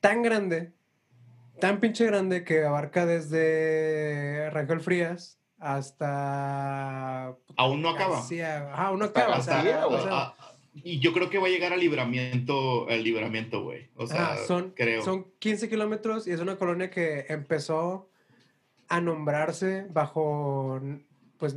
tan 0.00 0.22
grande 0.22 0.72
tan 1.60 1.80
pinche 1.80 2.04
grande 2.06 2.44
que 2.44 2.64
abarca 2.64 3.06
desde 3.06 4.50
Rangel 4.50 4.80
Frías 4.80 5.38
hasta. 5.58 7.34
Aún 7.56 7.82
no 7.82 7.90
acaba. 7.90 8.22
Sí, 8.22 8.40
aún 8.42 8.98
no 8.98 9.06
acaba. 9.06 9.36
Hasta, 9.36 9.60
o 9.60 9.62
sea, 9.62 9.86
o 9.86 10.02
sea, 10.02 10.34
y 10.84 10.98
yo 10.98 11.12
creo 11.12 11.30
que 11.30 11.38
va 11.38 11.46
a 11.46 11.50
llegar 11.50 11.72
al 11.72 11.80
libramiento, 11.80 12.88
el 12.88 13.02
libramiento, 13.02 13.62
güey. 13.62 13.88
O 13.96 14.06
sea, 14.06 14.32
ah, 14.32 14.36
son, 14.46 14.70
creo. 14.70 15.02
son 15.02 15.26
15 15.38 15.68
kilómetros 15.68 16.26
y 16.26 16.32
es 16.32 16.40
una 16.40 16.56
colonia 16.56 16.90
que 16.90 17.26
empezó 17.28 18.10
a 18.88 19.00
nombrarse 19.00 19.86
bajo, 19.90 20.80
pues, 21.38 21.56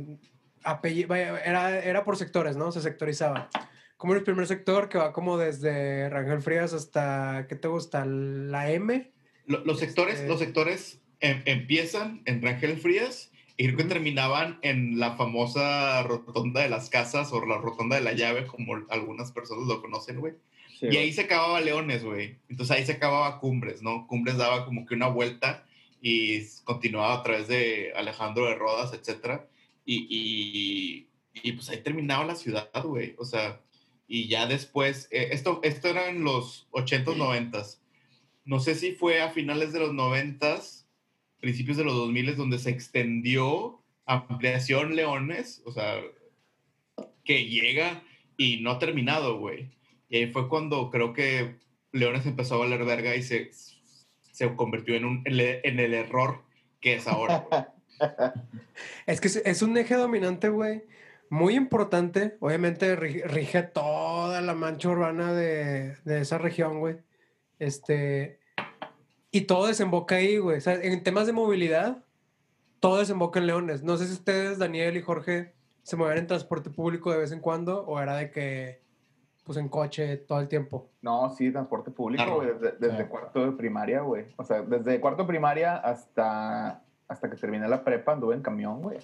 apellido, 0.64 1.14
era, 1.14 1.78
era 1.80 2.04
por 2.04 2.16
sectores, 2.16 2.56
¿no? 2.56 2.72
Se 2.72 2.80
sectorizaba. 2.80 3.48
Como 3.96 4.14
el 4.14 4.22
primer 4.22 4.46
sector 4.46 4.88
que 4.88 4.98
va 4.98 5.12
como 5.12 5.36
desde 5.36 6.08
Rangel 6.08 6.40
Frías 6.40 6.72
hasta, 6.72 7.46
¿qué 7.48 7.56
te 7.56 7.68
gusta? 7.68 8.04
La 8.06 8.70
M 8.70 9.10
los 9.50 9.78
sectores, 9.78 10.16
este... 10.16 10.28
los 10.28 10.38
sectores 10.38 11.00
em, 11.20 11.42
empiezan 11.44 12.22
en 12.24 12.42
Rangel 12.42 12.78
Frías 12.78 13.29
y 13.60 13.64
creo 13.64 13.76
que 13.76 13.84
terminaban 13.84 14.58
en 14.62 14.98
la 14.98 15.16
famosa 15.16 16.02
rotonda 16.04 16.62
de 16.62 16.70
las 16.70 16.88
casas 16.88 17.30
o 17.30 17.44
la 17.44 17.58
rotonda 17.58 17.96
de 17.96 18.02
la 18.02 18.14
llave, 18.14 18.46
como 18.46 18.76
algunas 18.88 19.32
personas 19.32 19.68
lo 19.68 19.82
conocen, 19.82 20.18
güey. 20.18 20.32
Sí, 20.78 20.86
y 20.90 20.96
ahí 20.96 21.12
se 21.12 21.20
acababa 21.20 21.60
Leones, 21.60 22.02
güey. 22.02 22.38
Entonces 22.48 22.74
ahí 22.74 22.86
se 22.86 22.92
acababa 22.92 23.38
Cumbres, 23.38 23.82
¿no? 23.82 24.06
Cumbres 24.06 24.38
daba 24.38 24.64
como 24.64 24.86
que 24.86 24.94
una 24.94 25.08
vuelta 25.08 25.66
y 26.00 26.40
continuaba 26.64 27.16
a 27.16 27.22
través 27.22 27.48
de 27.48 27.92
Alejandro 27.94 28.46
de 28.46 28.54
Rodas, 28.54 28.94
etc. 28.94 29.42
Y, 29.84 30.06
y, 30.08 31.08
y 31.42 31.52
pues 31.52 31.68
ahí 31.68 31.82
terminaba 31.82 32.24
la 32.24 32.36
ciudad, 32.36 32.70
güey. 32.82 33.14
O 33.18 33.26
sea, 33.26 33.60
y 34.08 34.26
ya 34.26 34.46
después, 34.46 35.06
eh, 35.10 35.28
esto, 35.32 35.60
esto 35.64 35.88
era 35.88 36.08
en 36.08 36.24
los 36.24 36.66
80s, 36.70 37.14
90s. 37.14 37.78
No 38.46 38.58
sé 38.58 38.74
si 38.74 38.92
fue 38.92 39.20
a 39.20 39.28
finales 39.28 39.74
de 39.74 39.80
los 39.80 39.90
90s, 39.90 40.79
principios 41.40 41.76
de 41.76 41.84
los 41.84 41.94
2000 41.94 42.36
donde 42.36 42.58
se 42.58 42.70
extendió 42.70 43.80
ampliación 44.06 44.96
Leones, 44.96 45.62
o 45.64 45.72
sea, 45.72 46.00
que 47.24 47.44
llega 47.44 48.02
y 48.36 48.60
no 48.60 48.72
ha 48.72 48.78
terminado, 48.78 49.38
güey. 49.38 49.70
Y 50.08 50.16
ahí 50.16 50.26
fue 50.32 50.48
cuando 50.48 50.90
creo 50.90 51.12
que 51.12 51.56
Leones 51.92 52.26
empezó 52.26 52.56
a 52.56 52.58
valer 52.58 52.84
verga 52.84 53.14
y 53.14 53.22
se, 53.22 53.50
se 54.32 54.54
convirtió 54.56 54.94
en, 54.94 55.04
un, 55.04 55.22
en 55.24 55.80
el 55.80 55.94
error 55.94 56.42
que 56.80 56.94
es 56.94 57.06
ahora. 57.06 57.46
es 59.06 59.20
que 59.20 59.28
es 59.44 59.62
un 59.62 59.76
eje 59.76 59.94
dominante, 59.94 60.48
güey, 60.48 60.82
muy 61.28 61.54
importante. 61.54 62.36
Obviamente 62.40 62.96
rige 62.96 63.62
toda 63.62 64.40
la 64.40 64.54
mancha 64.54 64.88
urbana 64.88 65.32
de, 65.32 65.96
de 66.04 66.20
esa 66.20 66.38
región, 66.38 66.80
güey. 66.80 66.96
Este, 67.60 68.39
y 69.32 69.42
todo 69.42 69.66
desemboca 69.66 70.16
ahí, 70.16 70.38
güey. 70.38 70.58
O 70.58 70.60
sea, 70.60 70.74
en 70.74 71.02
temas 71.02 71.26
de 71.26 71.32
movilidad, 71.32 72.04
todo 72.80 72.98
desemboca 72.98 73.38
en 73.38 73.46
Leones. 73.46 73.82
No 73.82 73.96
sé 73.96 74.06
si 74.06 74.14
ustedes, 74.14 74.58
Daniel 74.58 74.96
y 74.96 75.02
Jorge, 75.02 75.54
se 75.82 75.96
mueven 75.96 76.18
en 76.18 76.26
transporte 76.26 76.70
público 76.70 77.12
de 77.12 77.18
vez 77.18 77.32
en 77.32 77.40
cuando 77.40 77.84
o 77.84 78.00
era 78.00 78.16
de 78.16 78.30
que, 78.30 78.82
pues 79.44 79.58
en 79.58 79.68
coche 79.68 80.16
todo 80.16 80.40
el 80.40 80.48
tiempo. 80.48 80.88
No, 81.02 81.30
sí, 81.30 81.50
transporte 81.52 81.90
público, 81.90 82.36
güey, 82.36 82.50
desde, 82.78 83.06
cuarto 83.06 83.44
de 83.44 83.52
primaria, 83.52 84.00
güey. 84.00 84.26
O 84.36 84.44
sea, 84.44 84.62
desde 84.62 85.00
cuarto 85.00 85.22
de 85.22 85.28
primaria 85.28 85.76
hasta, 85.76 86.82
hasta 87.08 87.30
que 87.30 87.36
terminé 87.36 87.68
la 87.68 87.84
prepa 87.84 88.12
anduve 88.12 88.34
en 88.34 88.42
camión, 88.42 88.82
güey. 88.82 88.98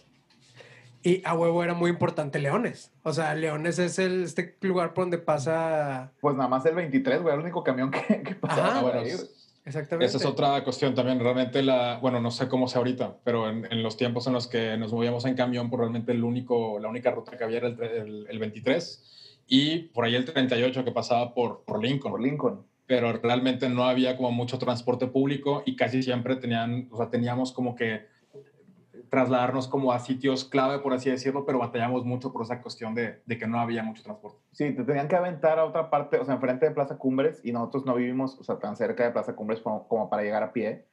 Y 1.02 1.22
a 1.24 1.34
huevo 1.34 1.62
era 1.62 1.74
muy 1.74 1.90
importante 1.90 2.40
Leones. 2.40 2.92
O 3.04 3.12
sea, 3.12 3.32
Leones 3.36 3.78
es 3.78 4.00
el, 4.00 4.24
este 4.24 4.56
lugar 4.62 4.92
por 4.92 5.04
donde 5.04 5.18
pasa. 5.18 6.12
Pues 6.20 6.34
nada 6.34 6.48
más 6.48 6.66
el 6.66 6.74
23, 6.74 7.22
güey, 7.22 7.32
el 7.32 7.40
único 7.40 7.62
camión 7.62 7.92
que, 7.92 8.22
que 8.24 8.34
pasaba. 8.34 8.80
Ajá, 8.80 9.02
Exactamente. 9.66 10.06
Esa 10.06 10.18
es 10.18 10.24
otra 10.24 10.62
cuestión 10.62 10.94
también. 10.94 11.18
Realmente, 11.18 11.60
la, 11.60 11.98
bueno, 12.00 12.20
no 12.20 12.30
sé 12.30 12.46
cómo 12.46 12.68
sea 12.68 12.78
ahorita, 12.78 13.16
pero 13.24 13.50
en, 13.50 13.66
en, 13.68 13.82
los 13.82 13.96
tiempos 13.96 14.28
en 14.28 14.32
los 14.32 14.46
que 14.46 14.76
nos 14.76 14.92
movíamos 14.92 15.24
en 15.24 15.34
camión, 15.34 15.68
pues 15.68 15.80
realmente 15.80 16.12
el 16.12 16.22
único, 16.22 16.78
la 16.78 16.88
única 16.88 17.10
ruta 17.10 17.36
que 17.36 17.42
había 17.42 17.58
era 17.58 17.68
el, 17.68 18.26
el, 18.30 18.38
23 18.38 19.42
y 19.48 19.78
por 19.88 20.04
ahí 20.04 20.14
el 20.14 20.24
38 20.24 20.84
que 20.84 20.92
pasaba 20.92 21.34
por, 21.34 21.64
por 21.64 21.82
Lincoln. 21.82 22.12
Por 22.12 22.22
Lincoln. 22.22 22.64
Pero 22.86 23.12
realmente 23.14 23.68
no 23.68 23.84
había 23.84 24.16
como 24.16 24.30
mucho 24.30 24.56
transporte 24.58 25.08
público 25.08 25.64
y 25.66 25.74
casi 25.74 26.04
siempre 26.04 26.36
tenían, 26.36 26.86
o 26.92 26.96
sea, 26.96 27.10
teníamos 27.10 27.52
como 27.52 27.74
que 27.74 28.06
trasladarnos 29.16 29.66
como 29.66 29.92
a 29.92 29.98
sitios 29.98 30.44
clave, 30.44 30.78
por 30.78 30.92
así 30.92 31.08
decirlo, 31.08 31.46
pero 31.46 31.58
batallamos 31.58 32.04
mucho 32.04 32.34
por 32.34 32.42
esa 32.42 32.60
cuestión 32.60 32.94
de, 32.94 33.22
de, 33.24 33.38
que 33.38 33.46
no 33.46 33.58
había 33.58 33.82
mucho 33.82 34.02
transporte. 34.02 34.36
Sí, 34.52 34.72
te 34.72 34.84
tenían 34.84 35.08
que 35.08 35.16
aventar 35.16 35.58
a 35.58 35.64
otra 35.64 35.88
parte, 35.88 36.18
o 36.18 36.24
sea, 36.26 36.34
enfrente 36.34 36.66
de 36.66 36.72
Plaza 36.72 36.98
Cumbres, 36.98 37.40
y 37.42 37.50
nosotros 37.50 37.86
no 37.86 37.94
vivimos, 37.94 38.38
o 38.38 38.44
sea, 38.44 38.58
tan 38.58 38.76
cerca 38.76 39.04
de 39.04 39.12
Plaza 39.12 39.34
Cumbres 39.34 39.60
como, 39.60 39.88
como 39.88 40.10
para 40.10 40.22
llegar 40.22 40.42
a 40.42 40.52
pie. 40.52 40.84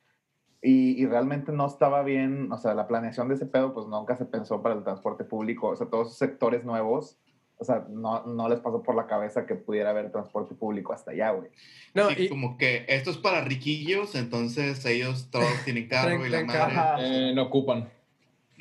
Y, 0.62 1.04
y, 1.04 1.06
realmente 1.06 1.52
no 1.52 1.68
estaba 1.68 2.02
bien, 2.02 2.50
o 2.50 2.58
sea, 2.58 2.74
la 2.74 2.88
planeación 2.88 3.28
de 3.28 3.36
ese 3.36 3.46
pedo, 3.46 3.74
pues 3.74 3.88
nunca 3.88 4.16
se 4.16 4.24
pensó 4.24 4.62
para 4.62 4.76
el 4.76 4.84
transporte 4.86 5.26
público, 5.26 5.68
o 5.68 5.76
sea, 5.76 5.88
todos 5.88 6.08
esos 6.08 6.18
sectores 6.18 6.64
nuevos, 6.64 7.20
o 7.58 7.66
sea, 7.66 7.86
no, 7.90 8.26
no 8.26 8.48
les 8.48 8.62
pasó 8.62 8.82
por 8.82 8.96
la 8.96 9.06
cabeza 9.06 9.46
que 9.46 9.56
pudiera 9.56 9.90
haber 9.90 10.14
transporte 10.14 10.56
público 10.56 10.94
hasta 10.94 11.12
allá, 11.12 11.32
güey. 11.32 11.50
No, 11.94 12.10
y 12.10 12.30
como 12.30 12.58
que 12.58 12.86
esto 12.88 13.10
es 13.10 13.18
para 13.18 13.42
riquillos, 13.44 14.16
entonces 14.16 14.86
ellos 14.86 15.30
todos 15.30 15.52
tienen 15.66 15.88
carro 15.90 16.26
y 16.26 16.30
la 16.30 16.46
madre. 16.46 17.30
Eh, 17.30 17.34
no 17.36 17.44
ocupan. 17.44 17.90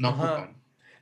No 0.03 0.49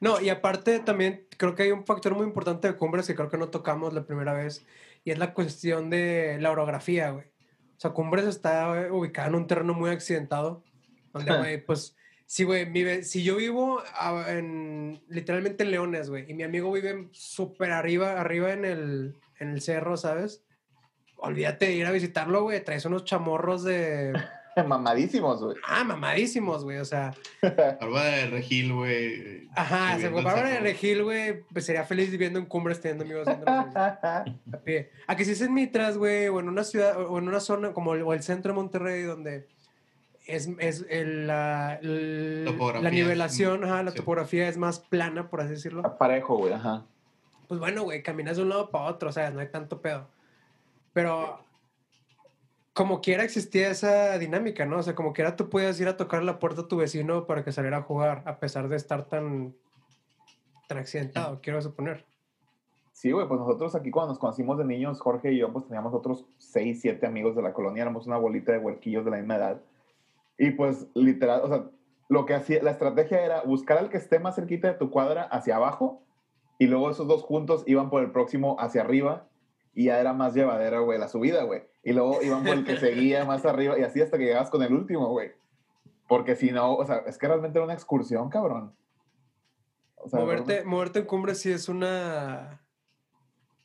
No, 0.01 0.21
y 0.21 0.29
aparte 0.29 0.79
también 0.81 1.27
creo 1.37 1.55
que 1.55 1.65
hay 1.65 1.71
un 1.73 1.85
factor 1.85 2.15
muy 2.15 2.27
importante 2.27 2.69
de 2.69 2.77
Cumbres 2.77 3.07
que 3.07 3.15
creo 3.15 3.31
que 3.31 3.39
no 3.39 3.49
tocamos 3.49 3.95
la 3.95 4.05
primera 4.05 4.33
vez, 4.33 4.65
y 5.05 5.11
es 5.11 5.19
la 5.19 5.33
cuestión 5.35 5.91
de 5.91 6.39
la 6.41 6.51
orografía, 6.51 7.11
güey. 7.11 7.27
O 7.27 7.81
sea, 7.81 7.93
Cumbres 7.93 8.27
está 8.27 8.89
ubicada 8.91 9.29
en 9.29 9.35
un 9.35 9.47
terreno 9.47 9.73
muy 9.73 9.91
accidentado, 9.91 10.63
donde, 11.13 11.37
güey, 11.39 11.65
pues, 11.65 11.97
sí, 12.27 12.45
güey, 12.45 13.03
si 13.03 13.25
yo 13.25 13.37
vivo 13.37 13.83
en, 14.29 15.03
literalmente 15.09 15.65
en 15.65 15.71
Leones, 15.71 16.11
güey, 16.11 16.31
y 16.31 16.35
mi 16.35 16.43
amigo 16.43 16.71
vive 16.71 17.09
súper 17.13 17.73
arriba, 17.73 18.21
arriba 18.21 18.53
en 18.53 18.65
el, 18.65 19.17
en 19.39 19.51
el 19.51 19.63
cerro, 19.63 19.97
¿sabes? 19.97 20.45
Olvídate 21.17 21.67
de 21.67 21.73
ir 21.73 21.87
a 21.87 21.91
visitarlo, 21.91 22.43
güey, 22.43 22.63
traes 22.63 22.85
unos 22.85 23.05
chamorros 23.05 23.65
de 23.65 24.13
mamadísimos, 24.67 25.43
güey. 25.43 25.57
Ah, 25.67 25.85
mamadísimos, 25.85 26.65
güey, 26.65 26.79
o 26.79 26.85
sea. 26.85 27.15
Bárbara 27.43 28.09
de 28.09 28.27
Regil, 28.27 28.73
güey. 28.73 29.49
Ajá, 29.55 29.97
o 29.97 30.01
sea, 30.01 30.11
Bárbara 30.11 30.51
de 30.51 30.61
Regil, 30.61 31.03
güey, 31.03 31.43
pues 31.53 31.67
sería 31.67 31.85
feliz 31.85 32.11
viviendo 32.11 32.39
en 32.39 32.47
cumbres 32.47 32.81
teniendo 32.81 33.05
amigos 33.05 33.29
A 35.07 35.17
que 35.17 35.25
si 35.25 35.33
es 35.33 35.41
en 35.41 35.55
Mitras, 35.55 35.97
güey, 35.97 36.29
o 36.29 36.41
en 36.41 36.49
una 36.49 36.65
ciudad, 36.65 37.01
o 37.01 37.19
en 37.19 37.29
una 37.29 37.41
zona 37.41 37.73
como 37.73 37.95
el, 37.95 38.03
o 38.03 38.13
el 38.13 38.23
centro 38.23 38.53
de 38.53 38.57
Monterrey, 38.57 39.03
donde 39.03 39.49
es, 40.27 40.49
es 40.59 40.87
el, 40.89 41.27
la, 41.27 41.81
la 41.83 42.91
nivelación, 42.91 43.65
ajá, 43.65 43.83
la 43.83 43.93
topografía 43.93 44.49
es 44.49 44.57
más 44.57 44.81
plana, 44.81 45.29
por 45.29 45.41
así 45.41 45.51
decirlo. 45.51 45.97
Parejo, 45.99 46.37
güey, 46.37 46.53
ajá. 46.53 46.85
Pues 47.49 47.59
bueno, 47.59 47.83
güey, 47.83 48.03
caminas 48.03 48.37
de 48.37 48.45
un 48.45 48.51
lado 48.51 48.71
para 48.71 48.85
otro, 48.85 49.09
o 49.09 49.13
sea, 49.13 49.31
no 49.31 49.41
hay 49.41 49.49
tanto 49.49 49.81
pedo. 49.81 50.07
Pero 50.93 51.45
como 52.73 53.01
quiera 53.01 53.25
existía 53.25 53.71
esa 53.71 54.19
dinámica, 54.19 54.67
¿no? 54.67 54.79
O 54.79 54.83
sea, 54.83 54.95
como 54.95 55.13
quiera 55.13 55.37
tú 55.37 55.51
puedes 55.51 55.81
ir 55.81 55.89
a 55.89 55.97
tocar 55.97 56.23
la 56.23 56.39
puerta 56.39 56.63
a 56.63 56.69
tu 56.69 56.77
vecino 56.77 57.27
para 57.27 57.45
que 57.45 57.53
saliera 57.53 57.79
a 57.79 57.83
jugar, 57.83 58.23
a 58.27 58.39
pesar 58.39 58.69
de 58.69 58.77
estar 58.77 59.09
tan, 59.09 59.55
tan 60.69 60.79
accidentado, 60.79 61.41
quiero 61.43 61.61
suponer. 61.61 62.07
Sí, 62.93 63.13
güey, 63.13 63.27
pues 63.27 63.41
nosotros 63.41 63.75
aquí 63.75 63.91
cuando 63.91 64.13
nos 64.13 64.19
conocimos 64.19 64.59
de 64.59 64.65
niños, 64.65 65.01
Jorge 65.01 65.33
y 65.33 65.39
yo, 65.39 65.53
pues 65.53 65.65
teníamos 65.67 65.95
otros 65.95 66.27
seis, 66.37 66.81
siete 66.81 67.07
amigos 67.07 67.35
de 67.35 67.43
la 67.43 67.53
colonia, 67.53 67.83
éramos 67.83 68.07
una 68.07 68.19
bolita 68.19 68.53
de 68.53 68.59
huerquillos 68.59 69.05
de 69.05 69.11
la 69.11 69.17
misma 69.17 69.37
edad. 69.37 69.61
Y 70.37 70.51
pues 70.51 70.87
literal, 70.95 71.41
o 71.43 71.49
sea, 71.49 71.65
lo 72.09 72.27
que 72.27 72.35
hacía, 72.35 72.63
la 72.63 72.73
estrategia 72.73 73.25
era 73.25 73.43
buscar 73.43 73.79
al 73.79 73.89
que 73.89 73.97
esté 73.97 74.19
más 74.19 74.35
cerquita 74.35 74.69
de 74.69 74.75
tu 74.75 74.91
cuadra 74.91 75.23
hacia 75.23 75.57
abajo 75.57 76.03
y 76.59 76.67
luego 76.67 76.91
esos 76.91 77.09
dos 77.09 77.23
juntos 77.23 77.65
iban 77.67 77.89
por 77.89 78.03
el 78.03 78.11
próximo 78.11 78.57
hacia 78.59 78.83
arriba 78.83 79.29
y 79.75 79.85
ya 79.85 80.01
era 80.01 80.13
más 80.13 80.35
llevadera, 80.35 80.81
güey, 80.81 80.99
la 80.99 81.09
subida, 81.09 81.45
güey. 81.45 81.63
Y 81.83 81.93
luego 81.93 82.23
iban 82.23 82.45
por 82.45 82.55
el 82.55 82.65
que 82.65 82.77
seguía 82.77 83.25
más 83.25 83.45
arriba 83.47 83.79
y 83.79 83.83
así 83.83 84.03
hasta 84.03 84.19
que 84.19 84.25
llegabas 84.25 84.51
con 84.51 84.63
el 84.63 84.73
último, 84.73 85.09
güey. 85.09 85.33
Porque 86.07 86.37
si 86.37 86.51
no, 86.51 86.75
o 86.75 86.85
sea, 86.85 86.99
es 87.07 87.17
que 87.17 87.27
realmente 87.27 87.59
era 87.59 87.65
una 87.65 87.75
excursión, 87.75 88.29
cabrón. 88.29 88.75
O 89.97 90.09
sea, 90.09 90.21
moverte, 90.21 90.65
moverte 90.65 90.99
en 91.01 91.05
cumbre 91.07 91.35
sí 91.35 91.51
es 91.51 91.69
una... 91.69 92.61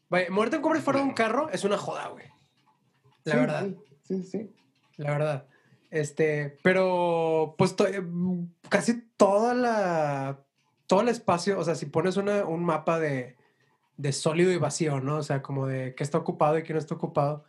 Vaya, 0.09 0.29
moverte 0.29 0.57
en 0.57 0.61
cumbre 0.61 0.81
fuera 0.81 0.99
de 0.99 1.05
un 1.05 1.13
carro 1.13 1.49
es 1.49 1.63
una 1.63 1.77
joda, 1.77 2.07
güey. 2.09 2.25
La 3.23 3.35
verdad. 3.35 3.67
Sí, 4.03 4.23
sí, 4.23 4.55
La 4.97 5.11
verdad. 5.11 5.47
Este, 5.89 6.57
pero 6.61 7.55
pues 7.57 7.75
casi 8.69 9.01
toda 9.17 9.53
la... 9.53 10.39
Todo 10.87 11.01
el 11.01 11.09
espacio, 11.09 11.57
o 11.57 11.63
sea, 11.63 11.73
si 11.73 11.87
pones 11.87 12.15
una, 12.15 12.45
un 12.45 12.63
mapa 12.63 12.99
de, 12.99 13.37
de 13.97 14.11
sólido 14.11 14.51
y 14.51 14.57
vacío, 14.57 14.99
¿no? 15.01 15.17
O 15.17 15.23
sea, 15.23 15.41
como 15.41 15.65
de 15.65 15.95
qué 15.95 16.03
está 16.03 16.19
ocupado 16.19 16.59
y 16.59 16.63
qué 16.63 16.73
no 16.73 16.79
está 16.79 16.93
ocupado. 16.93 17.45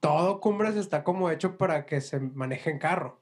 Todo 0.00 0.40
Cumbres 0.40 0.76
está 0.76 1.04
como 1.04 1.30
hecho 1.30 1.56
para 1.56 1.86
que 1.86 2.00
se 2.00 2.20
maneje 2.20 2.70
en 2.70 2.78
carro. 2.78 3.20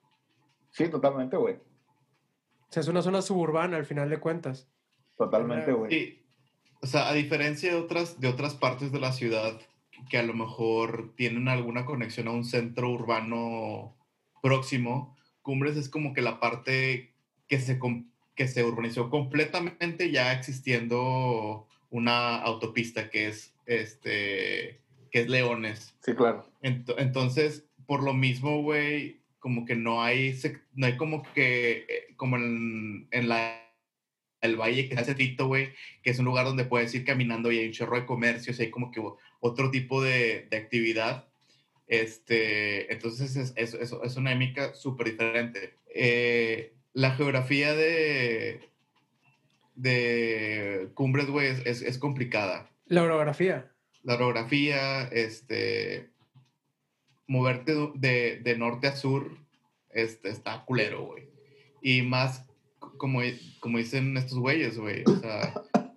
Sí, 0.70 0.88
totalmente, 0.88 1.36
güey. 1.36 1.56
O 1.56 2.70
sea, 2.70 2.80
es 2.80 2.88
una 2.88 3.02
zona 3.02 3.22
suburbana 3.22 3.76
al 3.76 3.84
final 3.84 4.10
de 4.10 4.18
cuentas. 4.18 4.68
Totalmente, 5.16 5.72
güey. 5.72 5.90
Sí. 5.90 6.24
O 6.80 6.86
sea, 6.86 7.08
a 7.08 7.12
diferencia 7.14 7.72
de 7.72 7.80
otras, 7.80 8.20
de 8.20 8.28
otras 8.28 8.54
partes 8.54 8.92
de 8.92 9.00
la 9.00 9.12
ciudad 9.12 9.60
que 10.08 10.18
a 10.18 10.22
lo 10.22 10.34
mejor 10.34 11.14
tienen 11.16 11.48
alguna 11.48 11.84
conexión 11.84 12.28
a 12.28 12.32
un 12.32 12.44
centro 12.44 12.90
urbano 12.90 13.96
próximo, 14.42 15.16
Cumbres 15.42 15.76
es 15.76 15.88
como 15.88 16.12
que 16.12 16.22
la 16.22 16.40
parte 16.40 17.14
que 17.48 17.58
se, 17.58 17.80
que 18.34 18.48
se 18.48 18.64
urbanizó 18.64 19.10
completamente 19.10 20.10
ya 20.10 20.32
existiendo 20.32 21.66
una 21.90 22.36
autopista 22.36 23.08
que 23.08 23.28
es, 23.28 23.54
este, 23.66 24.80
que 25.10 25.20
es 25.20 25.28
Leones. 25.28 25.94
Sí, 26.00 26.14
claro. 26.14 26.46
entonces, 26.62 27.64
por 27.86 28.02
lo 28.02 28.14
mismo, 28.14 28.62
güey, 28.62 29.20
como 29.38 29.64
que 29.64 29.76
no 29.76 30.02
hay, 30.02 30.38
no 30.74 30.86
hay 30.86 30.96
como 30.96 31.22
que, 31.34 31.86
eh, 31.88 32.14
como 32.16 32.36
en, 32.36 33.08
en 33.10 33.28
la 33.28 33.64
el 34.40 34.56
valle 34.56 34.88
que 34.88 34.94
hace 34.94 35.14
Tito, 35.14 35.46
güey, 35.46 35.72
que 36.02 36.10
es 36.10 36.18
un 36.18 36.24
lugar 36.24 36.44
donde 36.44 36.64
puedes 36.64 36.94
ir 36.94 37.04
caminando 37.04 37.50
y 37.50 37.58
hay 37.58 37.66
un 37.66 37.72
chorro 37.72 37.96
de 37.96 38.06
comercios, 38.06 38.60
hay 38.60 38.70
como 38.70 38.90
que 38.90 39.02
otro 39.40 39.70
tipo 39.70 40.02
de, 40.02 40.46
de 40.50 40.56
actividad. 40.56 41.26
Este, 41.86 42.92
entonces 42.92 43.34
es, 43.36 43.52
es, 43.56 43.74
es, 43.74 44.16
una 44.16 44.32
émica 44.32 44.74
súper 44.74 45.10
diferente. 45.10 45.74
Eh, 45.94 46.74
la 46.92 47.12
geografía 47.12 47.74
de, 47.74 48.60
de 49.74 50.90
Cumbres, 50.94 51.28
güey, 51.28 51.48
es, 51.64 51.82
es, 51.82 51.98
complicada. 51.98 52.70
La 52.86 53.02
orografía. 53.02 53.72
La 54.02 54.14
orografía, 54.14 55.02
este, 55.08 56.10
moverte 57.26 57.74
de, 57.94 58.40
de, 58.42 58.56
norte 58.56 58.86
a 58.86 58.96
sur 58.96 59.36
este, 59.90 60.30
está 60.30 60.64
culero, 60.64 61.06
güey. 61.06 61.28
Y 61.82 62.02
más 62.02 62.48
como, 62.96 63.20
como 63.60 63.78
dicen 63.78 64.16
estos 64.16 64.38
güeyes, 64.38 64.78
güey. 64.78 65.04
O 65.06 65.16
sea, 65.16 65.54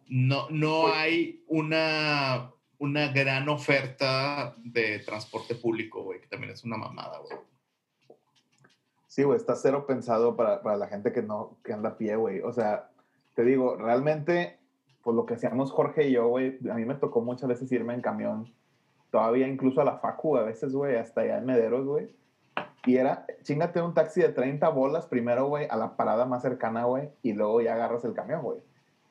no, 0.08 0.50
no 0.50 0.94
hay 0.94 1.44
una, 1.48 2.52
una 2.78 3.12
gran 3.12 3.50
oferta 3.50 4.56
de 4.58 5.00
transporte 5.00 5.56
público, 5.56 6.04
güey, 6.04 6.22
que 6.22 6.28
también 6.28 6.54
es 6.54 6.64
una 6.64 6.78
mamada, 6.78 7.20
güey. 7.20 7.38
Sí, 9.08 9.24
güey, 9.24 9.38
está 9.38 9.56
cero 9.56 9.86
pensado 9.86 10.38
para, 10.38 10.62
para, 10.62 10.78
la 10.78 10.88
gente 10.88 11.12
que 11.12 11.22
no, 11.22 11.58
que 11.66 11.74
anda 11.74 11.90
a 11.90 11.98
pie, 11.98 12.16
güey. 12.16 12.40
O 12.40 12.54
sea, 12.54 12.92
te 13.36 13.44
digo, 13.44 13.76
realmente, 13.76 14.61
pues 15.04 15.16
lo 15.16 15.26
que 15.26 15.36
hacíamos 15.36 15.72
Jorge 15.72 16.08
y 16.08 16.14
yo, 16.14 16.28
güey, 16.28 16.58
a 16.70 16.76
mí 16.76 16.86
me 16.86 16.96
tocó 16.96 17.22
muchas 17.22 17.50
veces 17.50 17.72
irme 17.72 17.94
en 17.94 18.02
camión, 18.02 18.52
todavía 19.12 19.48
incluso 19.48 19.82
a 19.82 19.86
la 19.86 19.98
facu, 19.98 20.38
a 20.38 20.44
veces, 20.44 20.74
güey, 20.74 20.96
hasta 20.96 21.22
allá 21.22 21.38
en 21.38 21.46
Mederos, 21.46 21.86
güey. 21.86 22.16
Y 22.86 22.98
era, 22.98 23.26
chingate 23.44 23.82
un 23.82 23.94
taxi 23.94 24.22
de 24.22 24.30
30 24.30 24.68
bolas 24.70 25.06
primero, 25.06 25.48
güey, 25.48 25.68
a 25.70 25.76
la 25.76 25.96
parada 25.96 26.26
más 26.26 26.42
cercana, 26.42 26.86
güey, 26.86 27.10
y 27.22 27.34
luego 27.34 27.62
ya 27.62 27.76
agarras 27.76 28.04
el 28.06 28.14
camión, 28.14 28.42
güey. 28.42 28.60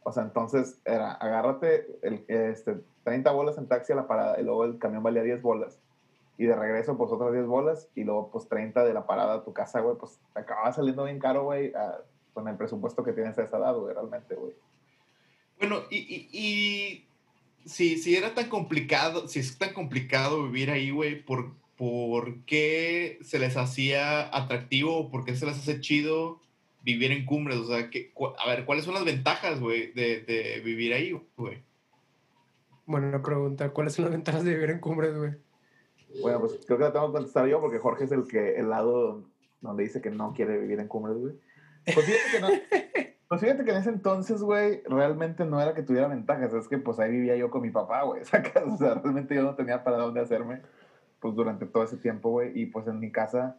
O 0.03 0.13
sea, 0.13 0.23
entonces 0.23 0.81
era, 0.85 1.13
agárrate 1.13 1.87
el, 2.03 2.25
este, 2.29 2.81
30 3.05 3.31
bolas 3.33 3.59
en 3.59 3.69
taxi 3.69 3.93
a 3.93 3.97
la 3.97 4.07
parada 4.07 4.41
y 4.41 4.45
luego 4.45 4.65
el 4.65 4.79
camión 4.79 5.03
valía 5.03 5.23
10 5.23 5.43
bolas 5.43 5.79
y 6.41 6.47
de 6.47 6.57
regreso 6.57 6.97
pues 6.97 7.13
otras 7.13 7.35
10 7.35 7.47
bolas 7.47 7.91
y 7.95 8.05
luego 8.05 8.31
pues 8.31 8.49
30 8.49 8.83
de 8.87 8.95
la 8.95 9.07
parada 9.07 9.35
a 9.35 9.45
tu 9.45 9.53
casa, 9.53 9.81
güey, 9.81 9.97
pues 9.99 10.19
te 10.33 10.41
acaba 10.41 10.73
saliendo 10.73 11.05
bien 11.05 11.19
caro, 11.19 11.45
güey, 11.45 11.71
con 12.33 12.49
el 12.49 12.57
presupuesto 12.57 13.05
que 13.05 13.13
tienes 13.13 13.39
a 13.39 13.43
esa 13.43 13.59
edad, 13.59 13.77
güey, 13.77 13.93
realmente, 13.93 14.37
güey. 14.37 14.55
Bueno, 15.61 15.83
y, 15.91 15.99
y, 15.99 16.29
y, 16.33 17.05
si, 17.69 17.99
si 17.99 18.17
era 18.17 18.35
tan 18.35 18.49
complicado, 18.49 19.29
si 19.29 19.39
es 19.39 19.57
tan 19.59 19.73
complicado 19.73 20.43
vivir 20.45 20.71
ahí, 20.71 20.91
güey, 20.91 21.23
¿por, 21.23 21.53
¿por 21.77 22.41
qué 22.47 23.19
se 23.23 23.39
les 23.39 23.57
hacía 23.57 24.35
atractivo? 24.37 25.11
¿Por 25.11 25.25
qué 25.25 25.37
se 25.37 25.47
les 25.47 25.59
hace 25.59 25.81
chido 25.81 26.41
vivir 26.83 27.13
en 27.13 27.27
cumbres? 27.27 27.59
O 27.59 27.67
sea, 27.67 27.91
que, 27.91 28.13
a 28.39 28.49
ver, 28.49 28.65
¿cuáles 28.65 28.85
son 28.85 28.95
las 28.95 29.05
ventajas, 29.05 29.61
güey, 29.61 29.93
de, 29.93 30.23
de 30.23 30.61
vivir 30.65 30.95
ahí, 30.95 31.17
güey? 31.37 31.63
Bueno, 32.87 33.09
una 33.09 33.23
pregunta, 33.23 33.71
¿cuáles 33.71 33.93
son 33.93 34.07
las 34.07 34.13
ventajas 34.13 34.43
de 34.43 34.55
vivir 34.55 34.71
en 34.71 34.81
cumbres, 34.81 35.17
güey? 35.17 35.33
Bueno, 36.21 36.41
pues 36.41 36.59
creo 36.67 36.79
que 36.79 36.85
la 36.85 36.93
tengo 36.93 37.07
que 37.07 37.13
contestar 37.13 37.47
yo 37.47 37.61
porque 37.61 37.79
Jorge 37.79 38.05
es 38.05 38.13
el 38.13 38.27
que 38.27 38.57
el 38.57 38.69
lado 38.69 39.25
donde 39.61 39.83
dice 39.83 40.01
que 40.01 40.11
no 40.11 40.33
quiere 40.33 40.59
vivir 40.59 40.81
en 40.81 40.89
Cumbres, 40.89 41.17
güey. 41.17 41.35
Pues 41.85 42.07
fíjate 42.07 42.31
que 42.33 42.41
no. 42.41 42.49
Pues 43.31 43.43
fíjate 43.43 43.65
que 43.65 43.71
en 43.71 43.77
ese 43.77 43.91
entonces, 43.91 44.43
güey, 44.43 44.83
realmente 44.87 45.45
no 45.45 45.61
era 45.61 45.73
que 45.73 45.85
tuviera 45.85 46.09
ventajas, 46.09 46.53
es 46.53 46.67
que 46.67 46.79
pues 46.79 46.99
ahí 46.99 47.13
vivía 47.13 47.37
yo 47.37 47.49
con 47.49 47.63
mi 47.63 47.71
papá, 47.71 48.03
güey, 48.03 48.23
O 48.67 48.77
sea, 48.77 48.95
realmente 48.95 49.37
yo 49.37 49.45
no 49.45 49.55
tenía 49.55 49.85
para 49.85 49.99
dónde 49.99 50.21
hacerme, 50.21 50.63
pues 51.21 51.37
durante 51.37 51.65
todo 51.65 51.85
ese 51.85 51.97
tiempo, 51.97 52.31
güey, 52.31 52.61
y 52.61 52.67
pues 52.67 52.89
en 52.89 52.99
mi 52.99 53.13
casa, 53.13 53.57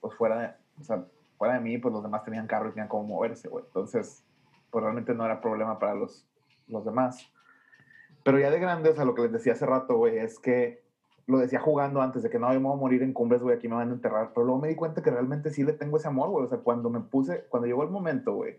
pues 0.00 0.12
fuera 0.16 0.40
de, 0.40 0.50
o 0.80 0.82
sea, 0.82 1.04
fuera 1.38 1.54
de 1.54 1.60
mí, 1.60 1.78
pues 1.78 1.94
los 1.94 2.02
demás 2.02 2.24
tenían 2.24 2.48
carro 2.48 2.66
y 2.66 2.72
tenían 2.72 2.88
cómo 2.88 3.04
moverse, 3.04 3.48
güey. 3.48 3.64
Entonces, 3.64 4.24
pues 4.72 4.82
realmente 4.82 5.14
no 5.14 5.24
era 5.24 5.40
problema 5.40 5.78
para 5.78 5.94
los, 5.94 6.26
los 6.66 6.84
demás. 6.84 7.24
Pero 8.24 8.40
ya 8.40 8.50
de 8.50 8.58
grande, 8.58 8.90
o 8.90 8.94
sea, 8.96 9.04
lo 9.04 9.14
que 9.14 9.22
les 9.22 9.30
decía 9.30 9.52
hace 9.52 9.66
rato, 9.66 9.98
güey, 9.98 10.18
es 10.18 10.40
que 10.40 10.82
lo 11.28 11.38
decía 11.38 11.60
jugando 11.60 12.02
antes 12.02 12.24
de 12.24 12.30
que 12.30 12.40
no, 12.40 12.52
yo 12.52 12.58
me 12.58 12.66
voy 12.66 12.76
a 12.76 12.80
morir 12.80 13.04
en 13.04 13.12
cumbres, 13.12 13.40
güey, 13.40 13.54
aquí 13.54 13.68
me 13.68 13.76
van 13.76 13.90
a 13.90 13.92
enterrar. 13.92 14.32
Pero 14.34 14.46
luego 14.46 14.60
me 14.60 14.66
di 14.66 14.74
cuenta 14.74 15.00
que 15.00 15.12
realmente 15.12 15.50
sí 15.50 15.62
le 15.62 15.74
tengo 15.74 15.96
ese 15.96 16.08
amor, 16.08 16.30
güey. 16.30 16.44
O 16.44 16.48
sea, 16.48 16.58
cuando 16.58 16.90
me 16.90 16.98
puse, 16.98 17.44
cuando 17.48 17.68
llegó 17.68 17.84
el 17.84 17.90
momento, 17.90 18.34
güey, 18.34 18.58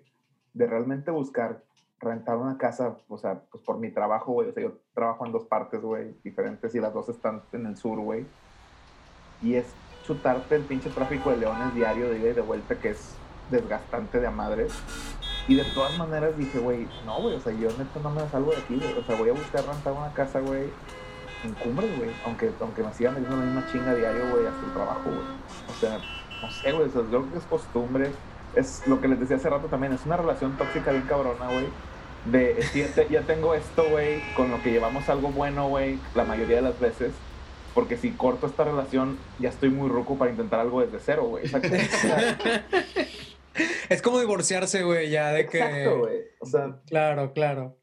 de 0.53 0.67
realmente 0.67 1.12
buscar 1.12 1.63
rentar 2.00 2.38
una 2.38 2.57
casa, 2.57 2.98
o 3.07 3.17
sea, 3.17 3.41
pues 3.51 3.63
por 3.63 3.77
mi 3.77 3.91
trabajo, 3.91 4.33
güey. 4.33 4.50
O 4.50 4.53
sea, 4.53 4.63
yo 4.63 4.74
trabajo 4.93 5.25
en 5.25 5.31
dos 5.31 5.45
partes, 5.45 5.81
güey, 5.81 6.15
diferentes 6.24 6.75
y 6.75 6.79
las 6.79 6.93
dos 6.93 7.10
están 7.10 7.41
en 7.53 7.65
el 7.65 7.77
sur, 7.77 8.00
güey. 8.00 8.25
Y 9.41 9.55
es 9.55 9.65
chutarte 10.05 10.55
el 10.55 10.63
pinche 10.63 10.89
tráfico 10.89 11.31
de 11.31 11.38
leones 11.38 11.74
diario 11.74 12.10
de 12.10 12.19
ida 12.19 12.29
y 12.29 12.33
de 12.33 12.41
vuelta 12.41 12.75
que 12.75 12.89
es 12.89 13.16
desgastante 13.50 14.20
de 14.20 14.27
a 14.27 14.31
madres. 14.31 14.74
Y 15.48 15.55
de 15.55 15.63
todas 15.74 15.98
maneras 15.98 16.37
dije, 16.37 16.59
güey, 16.59 16.87
no, 17.05 17.22
güey, 17.22 17.35
o 17.35 17.39
sea, 17.39 17.53
yo 17.53 17.70
neto 17.77 18.00
no 18.01 18.11
me 18.11 18.27
salgo 18.29 18.51
de 18.51 18.57
aquí, 18.57 18.77
güey. 18.77 18.98
O 18.98 19.03
sea, 19.03 19.18
voy 19.18 19.29
a 19.29 19.33
buscar 19.33 19.66
rentar 19.66 19.94
una 19.94 20.13
casa, 20.13 20.39
güey, 20.39 20.70
en 21.44 21.53
cumbres, 21.55 21.98
güey. 21.98 22.11
Aunque, 22.25 22.51
aunque 22.61 22.83
me 22.83 22.94
sigan 22.94 23.16
metiendo 23.16 23.37
la 23.37 23.46
misma 23.46 23.66
chinga 23.72 23.94
diario, 23.94 24.29
güey, 24.31 24.46
hasta 24.46 24.66
el 24.66 24.74
trabajo, 24.74 25.03
güey. 25.03 25.25
O 25.70 25.74
sea, 25.79 26.00
no 26.42 26.50
sé, 26.50 26.72
güey. 26.72 26.87
O 26.87 26.92
sea, 26.92 27.01
yo 27.01 27.09
creo 27.09 27.31
que 27.31 27.37
es 27.37 27.46
costumbre. 27.46 28.11
Es 28.55 28.85
lo 28.87 29.01
que 29.01 29.07
les 29.07 29.20
decía 29.20 29.37
hace 29.37 29.50
rato 29.50 29.68
también. 29.68 29.94
Es 29.94 30.05
una 30.05 30.18
relación 30.18 30.57
tóxica 30.57 30.92
bien 30.92 31.03
cabrona, 31.03 31.48
güey. 31.48 31.68
De, 32.25 32.63
ya, 32.96 33.07
ya 33.07 33.22
tengo 33.22 33.53
esto, 33.53 33.83
güey, 33.89 34.22
con 34.35 34.50
lo 34.50 34.61
que 34.63 34.72
llevamos 34.72 35.09
algo 35.09 35.29
bueno, 35.31 35.68
güey, 35.68 36.00
la 36.16 36.24
mayoría 36.24 36.57
de 36.57 36.61
las 36.61 36.79
veces. 36.79 37.11
Porque 37.74 37.98
si 37.98 38.11
corto 38.11 38.48
esta 38.48 38.63
relación, 38.63 39.18
ya 39.39 39.50
estoy 39.50 39.70
muy 39.70 39.89
ruco 39.89 40.18
para 40.18 40.31
intentar 40.31 40.59
algo 40.59 40.81
desde 40.81 41.00
cero, 41.00 41.24
güey. 41.24 41.46
es 43.89 44.01
como 44.01 44.20
divorciarse, 44.20 44.83
güey, 44.83 45.09
ya 45.09 45.31
de 45.31 45.48
que. 45.48 45.57
Exacto, 45.57 46.00
güey. 46.00 46.20
O 46.39 46.46
sea. 46.46 46.79
Claro, 46.87 47.33
claro. 47.33 47.77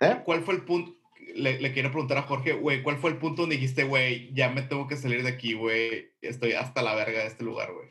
¿Eh? 0.00 0.20
¿Cuál 0.24 0.42
fue 0.42 0.54
el 0.54 0.62
punto? 0.62 1.01
Le, 1.34 1.72
quiero 1.72 1.90
preguntar 1.90 2.18
a 2.18 2.22
Jorge, 2.22 2.52
güey, 2.54 2.82
¿cuál 2.82 2.96
fue 2.96 3.10
el 3.10 3.18
punto 3.18 3.42
donde 3.42 3.56
dijiste, 3.56 3.84
güey, 3.84 4.32
ya 4.34 4.50
me 4.50 4.62
tengo 4.62 4.86
que 4.86 4.96
salir 4.96 5.22
de 5.22 5.30
aquí, 5.30 5.54
güey? 5.54 6.10
Estoy 6.20 6.52
hasta 6.52 6.82
la 6.82 6.94
verga 6.94 7.20
de 7.20 7.26
este 7.26 7.44
lugar, 7.44 7.72
güey. 7.72 7.88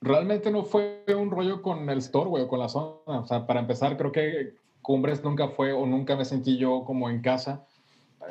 Realmente 0.00 0.50
no 0.50 0.64
fue 0.64 1.04
un 1.08 1.30
rollo 1.30 1.62
con 1.62 1.88
el 1.90 1.98
store, 1.98 2.30
güey, 2.30 2.44
o 2.44 2.48
con 2.48 2.58
la 2.58 2.68
zona. 2.68 3.20
O 3.20 3.26
sea, 3.26 3.46
para 3.46 3.60
empezar, 3.60 3.96
creo 3.96 4.12
que 4.12 4.54
Cumbres 4.82 5.22
nunca 5.22 5.48
fue 5.48 5.72
o 5.72 5.86
nunca 5.86 6.16
me 6.16 6.24
sentí 6.24 6.56
yo 6.56 6.84
como 6.84 7.10
en 7.10 7.20
casa. 7.20 7.66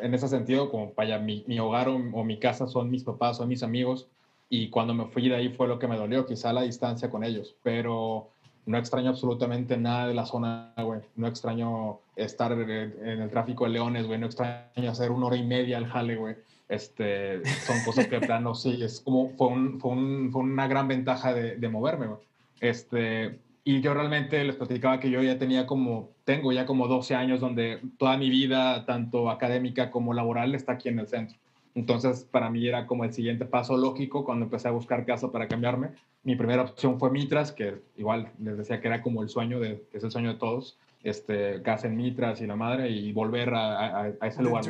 En 0.01 0.13
ese 0.13 0.27
sentido, 0.27 0.69
como 0.69 0.93
para 0.93 1.19
mi, 1.19 1.43
mi 1.47 1.60
hogar 1.60 1.89
o, 1.89 1.95
o, 1.95 2.23
mi 2.23 2.39
casa 2.39 2.67
son 2.67 2.89
mis 2.89 3.03
papás, 3.03 3.38
son 3.38 3.47
mis 3.47 3.63
amigos. 3.63 4.08
Y 4.49 4.69
cuando 4.69 4.93
me 4.93 5.05
fui 5.05 5.29
de 5.29 5.36
ahí 5.36 5.49
fue 5.49 5.67
lo 5.67 5.77
que 5.77 5.88
me 5.88 5.97
dolió, 5.97 6.25
quizá 6.25 6.53
la 6.53 6.63
distancia 6.63 7.10
con 7.10 7.23
ellos. 7.23 7.55
Pero 7.62 8.29
no 8.69 8.77
extraño 8.77 9.10
absolutamente 9.10 9.77
nada 9.77 10.08
de 10.08 10.13
la 10.13 10.27
zona, 10.27 10.75
güey. 10.77 11.01
No 11.15 11.25
extraño 11.25 12.01
estar 12.15 12.51
en 12.51 13.19
el 13.19 13.29
tráfico 13.32 13.63
de 13.63 13.71
Leones, 13.71 14.05
güey. 14.05 14.19
No 14.19 14.27
extraño 14.27 14.91
hacer 14.91 15.10
una 15.10 15.25
hora 15.25 15.38
y 15.38 15.43
media 15.43 15.77
al 15.77 15.88
jale, 15.88 16.15
güey. 16.15 16.36
Este, 16.67 17.43
son 17.65 17.77
cosas 17.84 18.05
que, 18.05 18.19
plano, 18.19 18.53
sí, 18.53 18.84
es 18.84 19.01
como, 19.01 19.32
fue, 19.32 19.47
un, 19.47 19.79
fue, 19.79 19.91
un, 19.93 20.32
fue 20.32 20.43
una 20.43 20.67
gran 20.67 20.88
ventaja 20.88 21.34
de, 21.34 21.55
de 21.55 21.67
moverme, 21.67 22.05
güey. 22.05 22.19
Este, 22.62 23.39
y 23.63 23.82
yo 23.82 23.95
realmente 23.95 24.43
les 24.43 24.55
platicaba 24.55 24.99
que 24.99 25.10
yo 25.10 25.23
ya 25.23 25.39
tenía 25.39 25.65
como, 25.65 26.12
tengo 26.23 26.51
ya 26.51 26.67
como 26.67 26.88
12 26.88 27.15
años 27.15 27.39
donde 27.39 27.82
toda 27.97 28.17
mi 28.17 28.29
vida, 28.29 28.86
tanto 28.86 29.32
académica 29.32 29.89
como 29.89 30.13
laboral, 30.13 30.53
está 30.53 30.73
aquí 30.73 30.89
en 30.89 30.99
el 30.99 31.08
centro. 31.08 31.39
Entonces, 31.73 32.23
para 32.29 32.51
mí 32.51 32.67
era 32.67 32.86
como 32.86 33.03
el 33.03 33.13
siguiente 33.13 33.45
paso 33.45 33.77
lógico 33.77 34.23
cuando 34.25 34.45
empecé 34.45 34.67
a 34.67 34.71
buscar 34.71 35.08
casa 35.08 35.32
para 35.32 35.47
cambiarme. 35.47 35.89
Mi 36.23 36.36
primera 36.36 36.63
opción 36.63 36.99
fue 36.99 37.12
Mitras, 37.12 37.51
que 37.51 37.82
igual 37.97 38.32
les 38.39 38.58
decía 38.58 38.82
que 38.82 38.88
era 38.88 39.01
como 39.01 39.23
el 39.23 39.29
sueño, 39.29 39.60
de, 39.60 39.86
que 39.91 39.97
es 39.97 40.03
el 40.03 40.12
sueño 40.12 40.34
de 40.34 40.39
todos, 40.39 40.77
este, 41.03 41.62
casa 41.62 41.88
en 41.88 41.95
Mitras 41.95 42.41
y 42.41 42.47
la 42.47 42.55
madre, 42.55 42.89
y 42.89 43.12
volver 43.13 43.53
a, 43.53 44.01
a, 44.19 44.27
ese 44.27 44.43
lugar. 44.43 44.65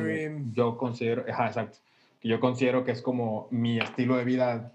Yo 0.52 0.76
considero, 0.76 1.24
ajá, 1.28 1.48
exacto, 1.48 1.78
yo 2.22 2.38
considero 2.38 2.84
que 2.84 2.92
es 2.92 3.02
como 3.02 3.48
mi 3.50 3.78
estilo 3.78 4.16
de 4.16 4.24
vida, 4.24 4.72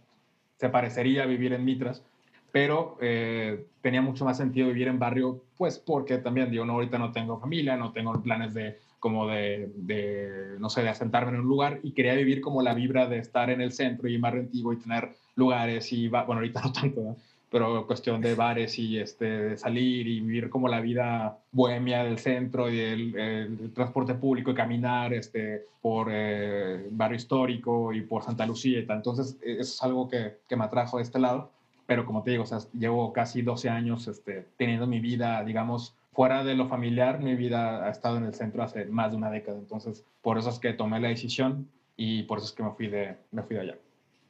se 0.58 0.70
parecería 0.70 1.24
a 1.24 1.26
vivir 1.26 1.54
en 1.54 1.64
Mitras, 1.64 2.04
pero 2.52 2.98
eh, 3.02 3.66
tenía 3.82 4.02
mucho 4.02 4.26
más 4.26 4.38
sentido 4.38 4.68
vivir 4.68 4.88
en 4.88 4.98
barrio, 4.98 5.44
pues 5.58 5.78
porque 5.78 6.18
también, 6.18 6.50
digo, 6.50 6.66
no, 6.66 6.74
ahorita 6.74 6.98
no 6.98 7.12
tengo 7.12 7.40
familia, 7.40 7.76
no 7.76 7.92
tengo 7.92 8.14
planes 8.22 8.54
de 8.54 8.80
como 9.00 9.28
de, 9.28 9.72
de, 9.76 10.58
no 10.60 10.70
sé, 10.70 10.82
de 10.82 10.90
asentarme 10.90 11.32
en 11.32 11.42
un 11.42 11.48
lugar 11.48 11.80
y 11.84 11.92
quería 11.92 12.14
vivir 12.16 12.42
como 12.42 12.62
la 12.62 12.74
vibra 12.74 13.08
de 13.08 13.20
estar 13.20 13.50
en 13.50 13.62
el 13.62 13.72
centro 13.72 14.08
y 14.08 14.18
más 14.18 14.34
rentivo 14.34 14.74
y 14.74 14.78
tener 14.78 15.16
lugares 15.36 15.92
y, 15.94 16.08
bueno, 16.08 16.34
ahorita 16.34 16.62
no 16.66 16.72
tanto, 16.72 17.02
¿no? 17.02 17.18
pero 17.56 17.88
cuestión 17.88 18.20
de 18.20 18.36
bares 18.36 18.78
y 18.80 18.98
este, 19.00 19.26
de 19.26 19.58
salir 19.58 20.08
y 20.08 20.20
vivir 20.20 20.50
como 20.50 20.68
la 20.68 20.82
vida 20.82 21.38
bohemia 21.54 22.04
del 22.04 22.20
centro 22.20 22.70
y 22.70 22.80
el, 22.82 23.16
el 23.18 23.72
transporte 23.74 24.14
público 24.14 24.52
y 24.52 24.56
caminar 24.56 25.14
este, 25.14 25.64
por 25.82 26.10
eh, 26.12 26.86
barrio 26.92 27.16
histórico 27.16 27.94
y 27.94 28.02
por 28.02 28.24
Santa 28.24 28.46
Lucía 28.46 28.80
y 28.80 28.86
tal. 28.86 28.98
Entonces, 28.98 29.38
eso 29.42 29.62
es 29.62 29.84
algo 29.84 30.10
que, 30.10 30.40
que 30.50 30.58
me 30.58 30.66
atrajo 30.66 30.98
de 30.98 31.04
este 31.04 31.18
lado. 31.18 31.50
Pero 31.88 32.06
como 32.06 32.24
te 32.24 32.32
digo, 32.32 32.44
o 32.44 32.46
sea, 32.46 32.60
llevo 32.78 33.14
casi 33.14 33.42
12 33.42 33.70
años 33.70 34.08
este, 34.10 34.46
teniendo 34.58 34.86
mi 34.86 35.00
vida, 35.00 35.42
digamos, 35.44 35.96
fuera 36.16 36.44
de 36.44 36.56
lo 36.56 36.68
familiar, 36.68 37.20
mi 37.20 37.36
vida 37.36 37.86
ha 37.86 37.90
estado 37.90 38.18
en 38.18 38.24
el 38.24 38.34
centro 38.34 38.64
hace 38.64 38.86
más 38.86 39.12
de 39.12 39.18
una 39.18 39.30
década. 39.30 39.58
Entonces, 39.58 40.06
por 40.22 40.38
eso 40.38 40.50
es 40.50 40.60
que 40.60 40.74
tomé 40.74 41.00
la 41.00 41.10
decisión 41.10 41.70
y 41.98 42.24
por 42.24 42.38
eso 42.38 42.48
es 42.48 42.54
que 42.54 42.64
me 42.64 42.72
fui 42.72 42.88
de, 42.88 43.18
me 43.32 43.44
fui 43.44 43.58
de 43.58 43.62
allá. 43.62 43.78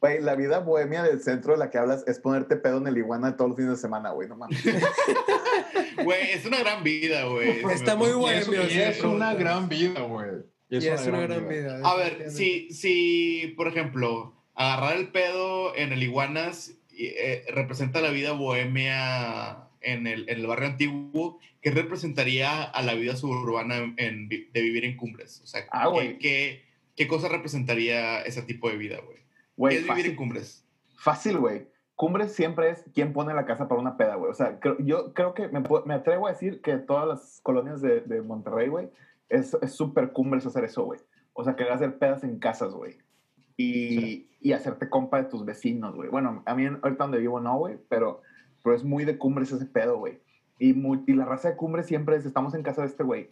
Güey, 0.01 0.21
la 0.21 0.35
vida 0.35 0.59
bohemia 0.59 1.03
del 1.03 1.21
centro 1.21 1.53
de 1.53 1.59
la 1.59 1.69
que 1.69 1.77
hablas 1.77 2.03
es 2.07 2.19
ponerte 2.19 2.57
pedo 2.57 2.77
en 2.77 2.87
el 2.87 2.97
iguana 2.97 3.37
todos 3.37 3.51
los 3.51 3.57
fines 3.57 3.71
de 3.71 3.77
semana, 3.77 4.11
güey, 4.11 4.27
no 4.27 4.35
mames. 4.35 4.61
Güey, 6.03 6.31
es 6.31 6.45
una 6.45 6.59
gran 6.59 6.83
vida, 6.83 7.23
güey. 7.23 7.63
Está 7.71 7.95
muy 7.95 8.11
bohemio. 8.11 8.61
Es, 8.63 8.97
es 8.97 9.03
una 9.03 9.33
gran 9.33 9.69
vida, 9.69 10.01
güey. 10.01 10.43
Y 10.69 10.77
es, 10.85 11.07
una, 11.07 11.21
gran, 11.21 11.47
vida. 11.47 11.79
A 11.83 11.95
ver, 11.95 12.29
si, 12.29 12.69
si, 12.71 13.53
por 13.55 13.67
ejemplo, 13.67 14.33
agarrar 14.55 14.97
el 14.97 15.07
pedo 15.07 15.73
en 15.75 15.93
el 15.93 16.03
iguanas 16.03 16.73
eh, 16.97 17.45
representa 17.49 18.01
la 18.01 18.09
vida 18.09 18.33
bohemia 18.33 19.64
en 19.85 20.07
el, 20.07 20.27
en 20.29 20.39
el, 20.39 20.47
barrio 20.47 20.67
antiguo, 20.67 21.39
¿qué 21.61 21.71
representaría 21.71 22.63
a 22.63 22.81
la 22.81 22.93
vida 22.95 23.15
suburbana 23.15 23.93
en, 23.97 24.27
de 24.27 24.61
vivir 24.61 24.83
en 24.85 24.97
cumbres? 24.97 25.41
O 25.43 25.47
sea, 25.47 25.61
ah, 25.71 25.89
¿qué, 25.97 26.17
qué, 26.17 26.65
qué, 26.95 27.07
cosa 27.07 27.29
representaría 27.29 28.21
ese 28.21 28.41
tipo 28.41 28.69
de 28.69 28.77
vida, 28.77 28.97
güey? 29.05 29.19
¿Qué 29.71 29.77
es 29.77 29.83
vivir 29.83 29.87
fácil. 29.87 30.11
en 30.11 30.15
Cumbres? 30.15 30.65
Fácil, 30.97 31.37
güey. 31.37 31.67
Cumbres 31.95 32.33
siempre 32.33 32.71
es 32.71 32.83
quien 32.93 33.13
pone 33.13 33.33
la 33.33 33.45
casa 33.45 33.67
para 33.69 33.79
una 33.79 33.95
peda, 33.95 34.15
güey. 34.15 34.29
O 34.29 34.33
sea, 34.33 34.59
creo- 34.59 34.77
yo 34.79 35.13
creo 35.13 35.33
que 35.33 35.47
me, 35.47 35.63
me 35.85 35.93
atrevo 35.93 36.27
a 36.27 36.31
decir 36.31 36.61
que 36.61 36.77
todas 36.77 37.07
las 37.07 37.39
colonias 37.41 37.81
de, 37.81 38.01
de 38.01 38.21
Monterrey, 38.21 38.67
güey, 38.67 38.89
es 39.29 39.55
es 39.61 39.71
súper 39.71 40.11
cumbres 40.11 40.45
hacer 40.45 40.65
eso, 40.65 40.83
güey. 40.83 40.99
O 41.33 41.43
sea, 41.43 41.55
querer 41.55 41.71
hacer 41.73 41.97
pedas 41.97 42.23
en 42.23 42.37
casas, 42.39 42.73
güey. 42.73 42.97
Y, 43.57 44.27
y 44.41 44.51
hacerte 44.51 44.89
compa 44.89 45.17
de 45.23 45.29
tus 45.29 45.45
vecinos, 45.45 45.95
güey. 45.95 46.09
Bueno, 46.09 46.43
a 46.45 46.55
mí 46.55 46.65
en- 46.65 46.79
ahorita 46.83 47.05
donde 47.05 47.19
vivo 47.19 47.39
no, 47.39 47.57
güey, 47.57 47.77
pero, 47.87 48.21
pero 48.65 48.75
es 48.75 48.83
muy 48.83 49.05
de 49.05 49.19
cumbres 49.19 49.51
ese 49.51 49.67
pedo, 49.67 49.99
güey. 49.99 50.19
Y, 50.57 50.73
muy- 50.73 51.03
y 51.05 51.13
la 51.13 51.23
raza 51.25 51.49
de 51.51 51.55
cumbres 51.55 51.85
siempre 51.85 52.15
es, 52.15 52.25
estamos 52.25 52.55
en 52.55 52.63
casa 52.63 52.81
de 52.81 52.87
este 52.87 53.03
güey. 53.03 53.29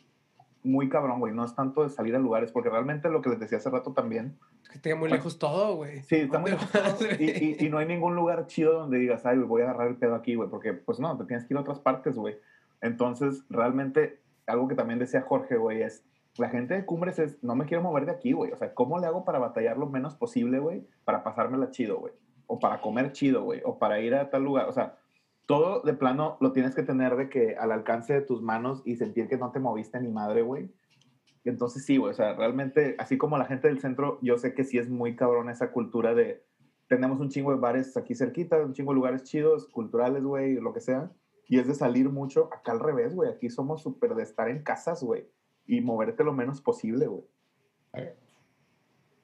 Muy 0.64 0.90
cabrón, 0.90 1.20
güey. 1.20 1.34
No 1.34 1.44
es 1.44 1.56
tanto 1.56 1.82
de 1.84 1.90
salir 1.90 2.16
a 2.16 2.20
lugares, 2.20 2.52
porque 2.52 2.70
realmente 2.70 3.10
lo 3.10 3.22
que 3.22 3.32
les 3.32 3.40
decía 3.40 3.58
hace 3.58 3.70
rato 3.72 3.94
también, 3.94 4.38
Es 4.62 4.70
que 4.70 4.78
tenga 4.80 4.96
muy 4.96 5.10
lejos 5.10 5.40
todo, 5.40 5.76
güey. 5.78 6.04
Sí, 6.04 6.18
está 6.18 6.38
muy 6.38 6.52
¿Dónde 6.52 6.68
lejos 6.72 7.20
y, 7.20 7.24
y, 7.24 7.66
y 7.66 7.70
no 7.70 7.80
hay 7.80 7.88
ningún 7.88 8.16
lugar 8.16 8.46
chido 8.46 8.74
donde 8.80 9.00
digas, 9.00 9.26
ay, 9.26 9.40
voy 9.40 9.64
a 9.64 9.66
agarrar 9.66 9.88
el 9.88 9.96
pedo 9.96 10.14
aquí, 10.14 10.36
güey, 10.36 10.50
porque 10.50 10.74
pues 10.74 11.00
no, 11.00 11.18
te 11.18 11.26
tienes 11.26 11.46
que 11.46 11.54
ir 11.56 11.58
a 11.58 11.62
otras 11.62 11.80
partes, 11.80 12.16
güey. 12.16 12.38
Entonces, 12.82 13.44
realmente, 13.50 14.20
algo 14.46 14.68
que 14.68 14.76
también 14.76 15.00
decía 15.00 15.22
Jorge, 15.22 15.58
güey, 15.58 15.82
es, 15.82 16.06
la 16.38 16.50
gente 16.50 16.76
de 16.76 16.86
Cumbres 16.86 17.18
es, 17.18 17.44
no 17.44 17.56
me 17.56 17.66
quiero 17.66 17.82
mover 17.82 18.06
de 18.06 18.12
aquí, 18.12 18.34
güey. 18.34 18.52
O 18.52 18.58
sea, 18.58 18.74
¿cómo 18.74 19.00
le 19.00 19.08
hago 19.08 19.26
para 19.26 19.40
batallar 19.40 19.78
lo 19.78 19.88
menos 19.88 20.16
posible, 20.16 20.60
güey? 20.60 20.86
Para 21.06 21.24
pasármela 21.24 21.72
chido, 21.72 22.00
güey. 22.00 22.14
O 22.46 22.60
para 22.60 22.82
comer 22.82 23.14
chido, 23.14 23.44
güey. 23.44 23.62
O 23.66 23.80
para 23.80 24.00
ir 24.00 24.14
a 24.14 24.30
tal 24.30 24.44
lugar. 24.44 24.68
O 24.68 24.74
sea, 24.74 24.98
todo 25.46 25.82
de 25.82 25.94
plano 25.94 26.38
lo 26.40 26.52
tienes 26.52 26.76
que 26.76 26.84
tener 26.84 27.16
de 27.16 27.30
que 27.30 27.56
al 27.56 27.72
alcance 27.72 28.14
de 28.14 28.22
tus 28.22 28.42
manos 28.42 28.82
y 28.86 28.96
sentir 28.96 29.28
que 29.28 29.38
no 29.38 29.52
te 29.52 29.60
moviste 29.60 30.00
ni 30.00 30.10
madre, 30.10 30.42
güey. 30.42 30.70
Entonces 31.44 31.86
sí, 31.86 31.98
güey, 31.98 32.12
o 32.12 32.14
sea, 32.14 32.34
realmente, 32.34 32.96
así 32.98 33.18
como 33.18 33.38
la 33.38 33.46
gente 33.46 33.68
del 33.68 33.82
centro, 33.82 34.18
yo 34.22 34.38
sé 34.38 34.54
que 34.54 34.64
sí 34.64 34.78
es 34.78 34.90
muy 34.90 35.16
cabrón 35.16 35.50
esa 35.50 35.72
cultura 35.72 36.14
de, 36.14 36.42
tenemos 36.88 37.20
un 37.20 37.30
chingo 37.30 37.52
de 37.52 37.60
bares 37.60 37.98
aquí 37.98 38.16
cerquita, 38.16 38.64
un 38.64 38.74
chingo 38.74 38.94
de 38.94 38.96
lugares 38.96 39.24
chidos, 39.24 39.68
culturales, 39.68 40.24
güey, 40.24 40.56
lo 40.56 40.74
que 40.74 40.80
sea, 40.80 41.12
y 41.50 41.60
es 41.60 41.68
de 41.68 41.76
salir 41.76 42.10
mucho, 42.10 42.50
acá 42.54 42.72
al 42.72 42.80
revés, 42.80 43.14
güey, 43.14 43.30
aquí 43.30 43.50
somos 43.50 43.84
súper 43.84 44.16
de 44.16 44.24
estar 44.24 44.48
en 44.48 44.64
casas, 44.64 45.04
güey, 45.04 45.28
y 45.68 45.82
moverte 45.82 46.24
lo 46.24 46.32
menos 46.32 46.62
posible, 46.62 47.08
güey. 47.08 47.24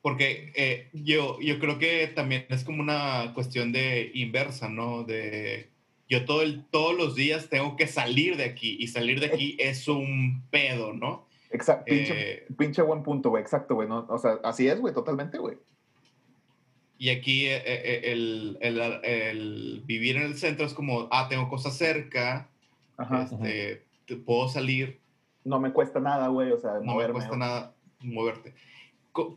Porque 0.02 0.52
eh, 0.56 0.90
yo, 0.94 1.40
yo 1.40 1.60
creo 1.60 1.78
que 1.78 2.08
también 2.08 2.46
es 2.50 2.64
como 2.64 2.82
una 2.82 3.34
cuestión 3.34 3.72
de 3.72 4.12
inversa, 4.14 4.70
¿no? 4.70 5.04
De 5.04 5.72
yo 6.10 6.26
todo 6.26 6.42
el, 6.42 6.66
todos 6.72 6.96
los 6.98 7.16
días 7.16 7.50
tengo 7.50 7.76
que 7.78 7.88
salir 7.88 8.36
de 8.36 8.46
aquí 8.46 8.76
y 8.80 8.88
salir 8.88 9.20
de 9.20 9.28
aquí 9.28 9.56
es 9.60 9.88
un 9.88 10.44
pedo, 10.50 10.92
¿no? 10.94 11.28
Exacto, 11.52 11.86
pinche, 11.86 12.32
Eh, 12.34 12.46
pinche 12.58 12.82
buen 12.82 13.04
punto, 13.04 13.30
güey, 13.30 13.42
exacto, 13.42 13.76
güey, 13.76 13.88
no, 13.88 14.06
o 14.10 14.18
sea, 14.18 14.40
así 14.44 14.68
es, 14.68 14.80
güey, 14.80 14.94
totalmente, 14.94 15.38
güey. 15.38 15.58
y 16.98 17.10
aquí 17.10 17.46
eh, 17.46 17.62
eh, 17.66 18.02
el, 18.12 18.58
el, 18.62 18.80
el 19.04 19.84
vivir 19.86 20.18
en 20.18 20.24
el 20.24 20.36
centro 20.38 20.66
es 20.66 20.74
como, 20.74 21.08
ah, 21.12 21.28
tengo 21.30 21.48
cosas 21.48 21.78
cerca, 21.78 22.50
Ajá. 22.98 23.24
este, 23.24 23.84
te- 24.06 24.16
puedo 24.18 24.50
salir, 24.50 25.00
No 25.46 25.60
me 25.60 25.72
cuesta 25.72 26.00
nada, 26.02 26.28
güey, 26.28 26.52
o 26.52 26.58
sea, 26.60 26.74
no 26.74 26.80
me 26.82 26.86
moverme. 26.88 27.14
cuesta 27.14 27.38
nada 27.38 27.74
moverte. 28.02 28.54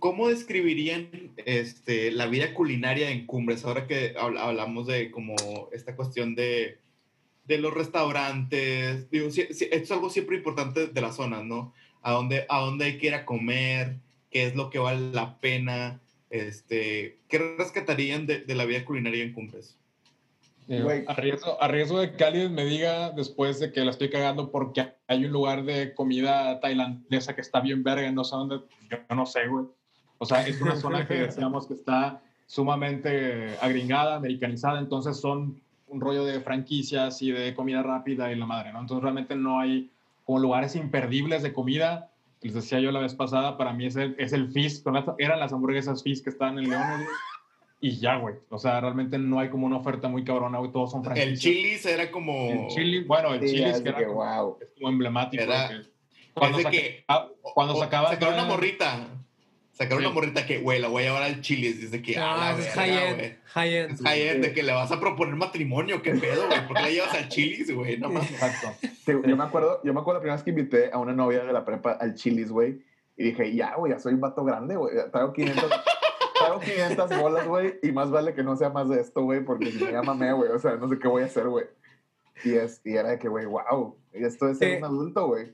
¿Cómo 0.00 0.28
describirían 0.28 1.08
este, 1.44 2.10
la 2.10 2.26
vida 2.26 2.54
culinaria 2.54 3.10
en 3.10 3.26
Cumbres? 3.26 3.64
Ahora 3.64 3.86
que 3.86 4.14
habl- 4.14 4.38
hablamos 4.38 4.86
de 4.86 5.10
como 5.10 5.34
esta 5.72 5.96
cuestión 5.96 6.34
de, 6.34 6.78
de 7.44 7.58
los 7.58 7.72
restaurantes, 7.74 9.10
digo, 9.10 9.28
esto 9.28 9.64
es 9.70 9.90
algo 9.90 10.10
siempre 10.10 10.36
importante 10.36 10.86
de 10.86 11.00
la 11.00 11.12
zona, 11.12 11.42
¿no? 11.42 11.72
A 12.02 12.12
dónde, 12.12 12.46
a 12.48 12.60
dónde 12.60 12.84
hay 12.86 12.98
que 12.98 13.08
ir 13.08 13.14
a 13.14 13.24
comer, 13.24 13.96
qué 14.30 14.46
es 14.46 14.54
lo 14.54 14.70
que 14.70 14.78
vale 14.78 15.12
la 15.12 15.38
pena, 15.40 16.00
este, 16.30 17.18
¿qué 17.28 17.38
rescatarían 17.58 18.26
de 18.26 18.54
la 18.54 18.64
vida 18.64 18.84
culinaria 18.84 19.22
en 19.22 19.32
Cumbres? 19.32 19.76
Digo, 20.72 20.84
Güey. 20.84 21.04
a, 21.06 21.12
riesgo, 21.12 21.62
a 21.62 21.68
riesgo 21.68 22.00
de 22.00 22.12
que 22.12 22.24
alguien 22.24 22.54
me 22.54 22.64
diga 22.64 23.10
después 23.10 23.60
de 23.60 23.72
que 23.72 23.84
la 23.84 23.90
estoy 23.90 24.08
cagando 24.08 24.50
porque 24.50 24.94
hay 25.06 25.26
un 25.26 25.30
lugar 25.30 25.64
de 25.64 25.92
comida 25.92 26.60
tailandesa 26.60 27.34
que 27.34 27.42
está 27.42 27.60
bien 27.60 27.82
verga, 27.82 28.10
no 28.10 28.24
sé 28.24 28.36
dónde, 28.36 28.60
yo 28.90 29.14
no 29.14 29.26
sé, 29.26 29.48
güey. 29.48 29.66
O 30.16 30.24
sea, 30.24 30.46
es 30.46 30.62
una 30.62 30.74
zona 30.76 31.06
que 31.06 31.14
decíamos 31.28 31.66
que 31.66 31.74
está 31.74 32.22
sumamente 32.46 33.54
agringada, 33.60 34.16
americanizada, 34.16 34.78
entonces 34.78 35.18
son 35.18 35.60
un 35.88 36.00
rollo 36.00 36.24
de 36.24 36.40
franquicias 36.40 37.20
y 37.20 37.32
de 37.32 37.54
comida 37.54 37.82
rápida 37.82 38.32
y 38.32 38.36
la 38.36 38.46
madre, 38.46 38.72
¿no? 38.72 38.80
Entonces 38.80 39.02
realmente 39.02 39.36
no 39.36 39.60
hay 39.60 39.90
como 40.24 40.38
lugares 40.38 40.74
imperdibles 40.74 41.42
de 41.42 41.52
comida. 41.52 42.10
Les 42.40 42.54
decía 42.54 42.80
yo 42.80 42.92
la 42.92 43.00
vez 43.00 43.14
pasada, 43.14 43.58
para 43.58 43.74
mí 43.74 43.84
es 43.84 43.96
el, 43.96 44.16
es 44.18 44.32
el 44.32 44.50
Fizz, 44.50 44.82
eran 45.18 45.38
las 45.38 45.52
hamburguesas 45.52 46.02
Fizz 46.02 46.22
que 46.22 46.30
estaban 46.30 46.58
en 46.58 46.70
León, 46.70 46.82
güey. 46.96 47.08
Y 47.84 47.98
ya, 47.98 48.14
güey. 48.16 48.36
O 48.48 48.58
sea, 48.58 48.80
realmente 48.80 49.18
no 49.18 49.40
hay 49.40 49.50
como 49.50 49.66
una 49.66 49.76
oferta 49.76 50.06
muy 50.08 50.22
cabrona, 50.22 50.58
güey. 50.58 50.70
Todos 50.70 50.92
son 50.92 51.02
franquicias. 51.02 51.32
El 51.32 51.38
Chili's 51.38 51.84
era 51.84 52.10
como... 52.12 52.48
El 52.48 52.68
chili, 52.68 53.02
bueno, 53.02 53.34
el 53.34 53.40
Sí, 53.40 53.46
chili 53.48 53.60
ya 53.60 53.70
es 53.70 53.76
es 53.78 53.82
que 53.82 53.88
era 53.88 53.98
que, 53.98 54.04
como, 54.06 54.24
wow. 54.24 54.58
es 54.60 54.68
como 54.76 54.88
emblemático. 54.88 55.42
Era- 55.42 55.68
que- 55.68 55.74
Es 55.78 55.90
cuando 56.32 56.58
de 56.58 56.62
saca- 56.64 56.70
que... 56.70 57.04
ah, 57.08 57.28
cuando 57.42 57.74
o- 57.74 57.80
sacaba 57.80 58.10
Sacaron 58.10 58.34
una 58.34 58.44
morrita. 58.44 59.08
Sacaron 59.72 59.98
Sí. 59.98 60.06
una 60.06 60.14
morrita 60.14 60.46
que, 60.46 60.58
güey, 60.58 60.80
la 60.80 60.86
voy 60.88 61.02
a 61.02 61.06
llevar 61.06 61.22
al 61.24 61.40
Chili's. 61.40 61.80
Desde 61.80 62.00
que... 62.02 62.16
a 62.16 62.20
No, 62.20 62.36
la 62.36 62.52
ese 62.52 62.68
es 62.68 62.74
high-end. 62.74 63.16
güey. 63.18 63.34
High-end. 63.46 63.94
Es 63.94 64.00
high-end, 64.02 64.44
de 64.44 64.52
que 64.52 64.62
le 64.62 64.72
vas 64.72 64.92
a 64.92 65.00
proponer 65.00 65.34
matrimonio, 65.34 66.02
qué 66.02 66.12
pedo, 66.14 66.46
güey. 66.46 66.66
¿Por 66.68 66.76
qué 66.76 66.82
la 66.84 66.90
llevas 66.90 67.14
al 67.14 67.28
Chili's, 67.30 67.74
güey? 67.74 67.98
No 67.98 68.10
mames. 68.10 68.30
Exacto. 68.30 68.68
Sí, 68.80 69.12
yo 69.26 69.36
me 69.36 69.42
acuerdo, 69.42 69.80
yo 69.82 69.92
me 69.92 69.98
acuerdo 70.00 70.18
la 70.18 70.20
primera 70.20 70.36
vez 70.36 70.44
que 70.44 70.50
invité 70.50 70.90
a 70.92 70.98
una 70.98 71.12
novia 71.12 71.42
de 71.42 71.52
la 71.52 71.64
prepa 71.64 71.92
al 71.92 72.14
Chili's, 72.14 72.50
güey, 72.52 72.80
y 73.16 73.24
dije, 73.24 73.52
ya, 73.56 73.74
güey, 73.74 73.92
ya 73.92 73.98
soy 73.98 74.14
un 74.14 74.20
vato 74.20 74.44
grande, 74.44 74.76
güey, 74.76 74.94
traigo 75.10 75.32
500, 75.32 75.64
traigo 76.42 76.60
500 76.60 77.20
bolas, 77.20 77.46
güey, 77.48 77.78
y 77.82 77.92
más 77.92 78.10
vale 78.10 78.34
que 78.34 78.42
no 78.42 78.56
sea 78.56 78.70
más 78.70 78.88
de 78.88 79.00
esto, 79.00 79.22
güey, 79.22 79.44
porque 79.44 79.70
si 79.72 79.84
me 79.84 79.92
llámame, 79.92 80.32
güey, 80.32 80.50
o 80.50 80.58
sea, 80.58 80.76
no 80.76 80.88
sé 80.88 80.98
qué 80.98 81.08
voy 81.08 81.22
a 81.22 81.26
hacer, 81.26 81.48
güey. 81.48 81.66
Y, 82.44 82.54
es, 82.54 82.80
y 82.84 82.96
era 82.96 83.10
de 83.10 83.18
que, 83.18 83.28
güey, 83.28 83.46
wow, 83.46 83.96
esto 84.12 84.48
es 84.48 84.58
ser 84.58 84.68
Eh, 84.68 84.78
un 84.78 84.84
adulto, 84.84 85.26
güey. 85.28 85.52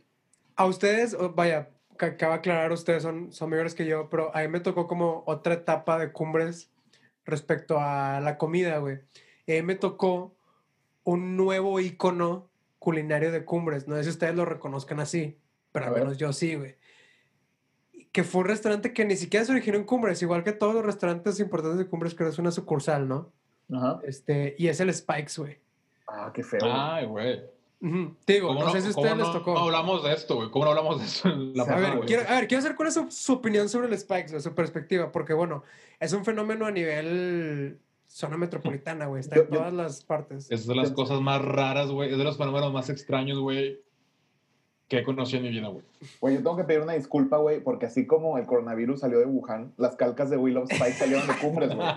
A 0.57 0.65
ustedes, 0.67 1.15
o- 1.15 1.33
vaya, 1.33 1.69
acaba 1.99 2.35
de 2.35 2.39
aclarar, 2.39 2.73
ustedes 2.73 3.03
son, 3.03 3.33
son 3.33 3.51
mayores 3.51 3.75
que 3.75 3.85
yo, 3.87 4.09
pero 4.11 4.35
a 4.35 4.41
mí 4.43 4.49
me 4.49 4.61
tocó 4.61 4.87
como 4.87 5.23
otra 5.27 5.55
etapa 5.55 5.99
de 5.99 6.13
cumbres 6.13 6.71
respecto 7.25 7.79
a 7.79 8.21
la 8.21 8.39
comida, 8.39 8.79
güey. 8.79 9.01
Y 9.47 9.53
a 9.57 9.61
mí 9.61 9.63
me 9.63 9.75
tocó 9.75 10.35
un 11.05 11.37
nuevo 11.37 11.79
icono 11.81 12.49
culinario 12.79 13.33
de 13.33 13.45
cumbres. 13.45 13.87
No 13.89 13.97
sé 13.97 14.05
si 14.05 14.11
ustedes 14.11 14.35
lo 14.35 14.45
reconozcan 14.45 15.01
así, 15.01 15.37
pero 15.73 15.87
A 15.87 15.89
al 15.89 15.95
ver. 15.95 16.03
menos 16.05 16.17
yo 16.19 16.33
sí, 16.33 16.55
güey. 16.55 16.77
Que 18.13 18.25
fue 18.25 18.41
un 18.43 18.47
restaurante 18.49 18.93
que 18.93 19.05
ni 19.05 19.17
siquiera 19.17 19.45
se 19.45 19.53
originó 19.53 19.77
en 19.77 19.85
Cumbres, 19.85 20.21
igual 20.23 20.43
que 20.45 20.53
todos 20.53 20.75
los 20.75 20.85
restaurantes 20.85 21.39
importantes 21.41 21.79
de 21.79 21.87
Cumbres, 21.87 22.15
creo 22.15 22.29
que 22.29 22.33
es 22.33 22.39
una 22.39 22.51
sucursal, 22.51 23.07
¿no? 23.09 23.31
Ajá. 23.73 24.01
Este, 24.05 24.55
y 24.59 24.69
es 24.69 24.81
el 24.81 24.93
Spikes, 24.95 25.35
güey. 25.37 25.59
Ah, 26.07 26.31
qué 26.35 26.43
feo. 26.43 26.61
Ay, 26.63 27.05
güey. 27.07 27.41
Ujú. 27.81 28.17
Te 28.25 28.33
digo, 28.35 28.49
¿Cómo 28.49 28.61
no, 28.65 28.71
sé 28.73 28.81
si 28.81 28.87
a 28.89 28.91
ustedes 28.91 29.17
les 29.19 29.31
tocó. 29.33 29.53
no 29.55 29.61
hablamos 29.61 30.03
de 30.03 30.13
esto, 30.15 30.37
güey? 30.37 30.51
¿Cómo 30.51 30.65
no 30.65 30.71
hablamos 30.71 30.99
de 30.99 31.05
esto 31.07 31.29
en 31.29 31.55
la 31.57 31.63
A 31.65 31.77
ver, 31.77 32.01
quiero, 32.07 32.29
a 32.29 32.33
ver, 32.37 32.49
quiero 32.49 32.63
saber 32.63 32.77
cuál 32.77 32.89
es 32.89 32.95
su, 32.95 33.11
su 33.11 33.33
opinión 33.35 33.69
sobre 33.69 33.87
el 33.89 33.97
Spikes, 33.99 34.31
güey, 34.31 34.41
su 34.43 34.55
perspectiva, 34.55 35.13
porque 35.13 35.33
bueno, 35.35 35.63
es 36.01 36.13
un 36.13 36.25
fenómeno 36.25 36.67
a 36.67 36.71
nivel 36.73 37.79
zona 38.09 38.37
metropolitana, 38.39 39.07
güey, 39.07 39.21
está 39.21 39.37
Yo- 39.37 39.43
en 39.43 39.49
yo- 39.51 39.59
todas 39.59 39.73
las 39.75 40.03
partes. 40.03 40.51
Es 40.51 40.67
de 40.67 40.75
las 40.75 40.91
cosas 40.91 41.21
más 41.21 41.41
raras, 41.43 41.89
güey. 41.91 42.11
Es 42.11 42.19
de 42.19 42.25
los 42.25 42.37
fenómenos 42.39 42.73
más 42.73 42.89
extraños, 42.89 43.39
güey, 43.39 43.79
que 44.89 44.99
he 44.99 45.03
conocido 45.05 45.39
en 45.39 45.43
mi 45.45 45.51
vida, 45.51 45.69
güey. 45.69 45.85
Güey, 46.21 46.35
yo 46.37 46.41
tengo 46.43 46.57
que 46.57 46.65
pedir 46.65 46.81
una 46.81 46.95
disculpa, 46.95 47.37
güey, 47.37 47.61
porque 47.61 47.87
así 47.87 48.07
como 48.07 48.39
el 48.39 48.47
coronavirus 48.47 49.01
salió 49.01 49.19
de 49.19 49.27
Wuhan, 49.27 49.73
las 49.77 49.97
calcas 49.97 50.31
de 50.31 50.37
Willow 50.39 50.65
Spikes 50.67 50.93
salieron 50.95 51.27
de 51.27 51.35
Cumbres, 51.35 51.75
güey. 51.75 51.89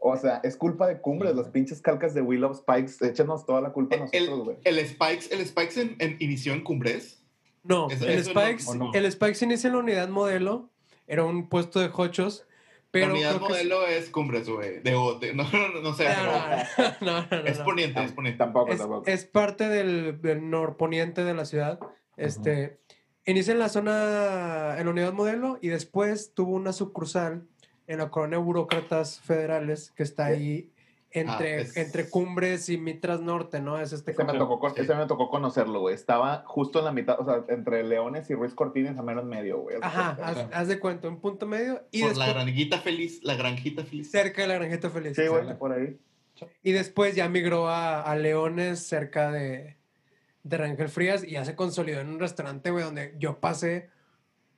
O 0.00 0.16
sea, 0.16 0.40
es 0.42 0.56
culpa 0.56 0.86
de 0.86 1.00
Cumbres, 1.00 1.34
las 1.36 1.48
pinches 1.48 1.82
calcas 1.82 2.14
de 2.14 2.22
Willow 2.22 2.54
Spikes, 2.54 3.04
échenos 3.06 3.44
toda 3.44 3.60
la 3.60 3.70
culpa 3.72 3.96
a 3.96 3.98
nosotros, 4.00 4.44
güey. 4.44 4.56
El, 4.64 4.78
el 4.78 4.86
Spikes, 4.88 5.26
el 5.34 5.46
Spikes 5.46 5.80
en- 5.80 5.96
en- 5.98 6.16
inició 6.18 6.54
en 6.54 6.62
Cumbres. 6.64 7.22
No, 7.62 7.88
el 7.90 7.98
no- 8.00 8.22
Spikes, 8.24 8.64
¿o 8.68 8.74
no? 8.74 8.94
el 8.94 9.12
Spikes 9.12 9.44
inicia 9.44 9.68
en 9.68 9.74
la 9.74 9.80
unidad 9.80 10.08
modelo, 10.08 10.70
era 11.06 11.24
un 11.24 11.48
puesto 11.50 11.78
de 11.80 11.90
hochos, 11.94 12.46
pero 12.90 13.08
la 13.08 13.12
unidad 13.12 13.36
creo 13.36 13.48
que 13.48 13.52
es- 13.52 13.58
modelo 13.66 13.86
es 13.86 14.08
Cumbres, 14.08 14.48
güey. 14.48 14.78
De, 14.80 14.92
de- 15.20 15.34
no, 15.34 15.42
no, 15.52 15.68
no, 15.74 15.80
no 15.82 15.92
sé. 15.94 16.06
No, 16.08 16.24
no, 16.24 17.20
no, 17.22 17.26
no, 17.30 17.42
no, 17.42 17.46
es 17.46 17.58
no. 17.58 17.64
poniente, 17.66 18.02
es 18.02 18.12
poniente. 18.12 18.38
Tampoco, 18.38 18.72
es, 18.72 18.78
tampoco. 18.78 19.02
es 19.06 19.24
parte 19.26 19.68
del, 19.68 20.22
del 20.22 20.48
norponiente 20.48 21.22
de 21.22 21.34
la 21.34 21.44
ciudad. 21.44 21.78
Este, 22.18 22.78
inicia 23.24 23.52
en 23.52 23.58
la 23.58 23.68
zona, 23.68 24.76
en 24.78 24.84
la 24.84 24.90
unidad 24.90 25.12
modelo 25.12 25.58
y 25.62 25.68
después 25.68 26.32
tuvo 26.34 26.54
una 26.54 26.72
sucursal 26.72 27.46
en 27.86 27.98
la 27.98 28.10
colonia 28.10 28.38
Burócratas 28.38 29.20
Federales 29.20 29.92
que 29.92 30.02
está 30.02 30.26
ahí 30.26 30.70
entre, 31.10 31.54
Ah, 31.54 31.60
es- 31.62 31.76
entre 31.78 32.10
Cumbres 32.10 32.68
y 32.68 32.76
Mitras 32.76 33.20
Norte, 33.22 33.62
¿no? 33.62 33.80
Es 33.80 33.94
este 33.94 34.10
Ese 34.10 34.24
me, 34.24 34.34
tocó, 34.34 34.58
con- 34.58 34.72
ese 34.76 34.94
me 34.94 35.06
tocó 35.06 35.30
conocerlo, 35.30 35.80
güey. 35.80 35.94
Estaba 35.94 36.42
justo 36.46 36.80
en 36.80 36.84
la 36.84 36.92
mitad, 36.92 37.18
o 37.18 37.24
sea, 37.24 37.44
entre 37.48 37.82
Leones 37.82 38.28
y 38.28 38.34
Ruiz 38.34 38.52
Cortines 38.54 38.98
a 38.98 39.02
menos 39.02 39.24
medio, 39.24 39.58
güey. 39.60 39.78
Ajá, 39.80 40.18
haz, 40.22 40.46
haz 40.52 40.68
de 40.68 40.78
cuenta, 40.78 41.08
un 41.08 41.18
punto 41.18 41.46
medio 41.46 41.82
y 41.92 42.02
Por 42.02 42.14
la 42.18 42.26
después 42.26 42.44
granjita 42.44 42.78
feliz, 42.80 43.20
la 43.22 43.36
granjita 43.36 43.84
feliz. 43.84 44.10
cerca 44.10 44.42
de 44.42 44.48
la 44.48 44.54
Granjeta 44.56 44.90
Feliz. 44.90 45.16
Sí, 45.16 45.26
güey, 45.28 45.56
por 45.56 45.72
ahí. 45.72 45.96
Y 46.62 46.72
después 46.72 47.16
ya 47.16 47.26
migró 47.30 47.68
a, 47.68 48.02
a 48.02 48.14
Leones, 48.14 48.86
cerca 48.86 49.32
de, 49.32 49.77
de 50.42 50.56
Rangel 50.56 50.88
Frías, 50.88 51.24
y 51.24 51.32
ya 51.32 51.44
se 51.44 51.54
consolidó 51.54 52.00
en 52.00 52.08
un 52.08 52.20
restaurante, 52.20 52.70
güey, 52.70 52.84
donde 52.84 53.14
yo 53.18 53.40
pasé 53.40 53.90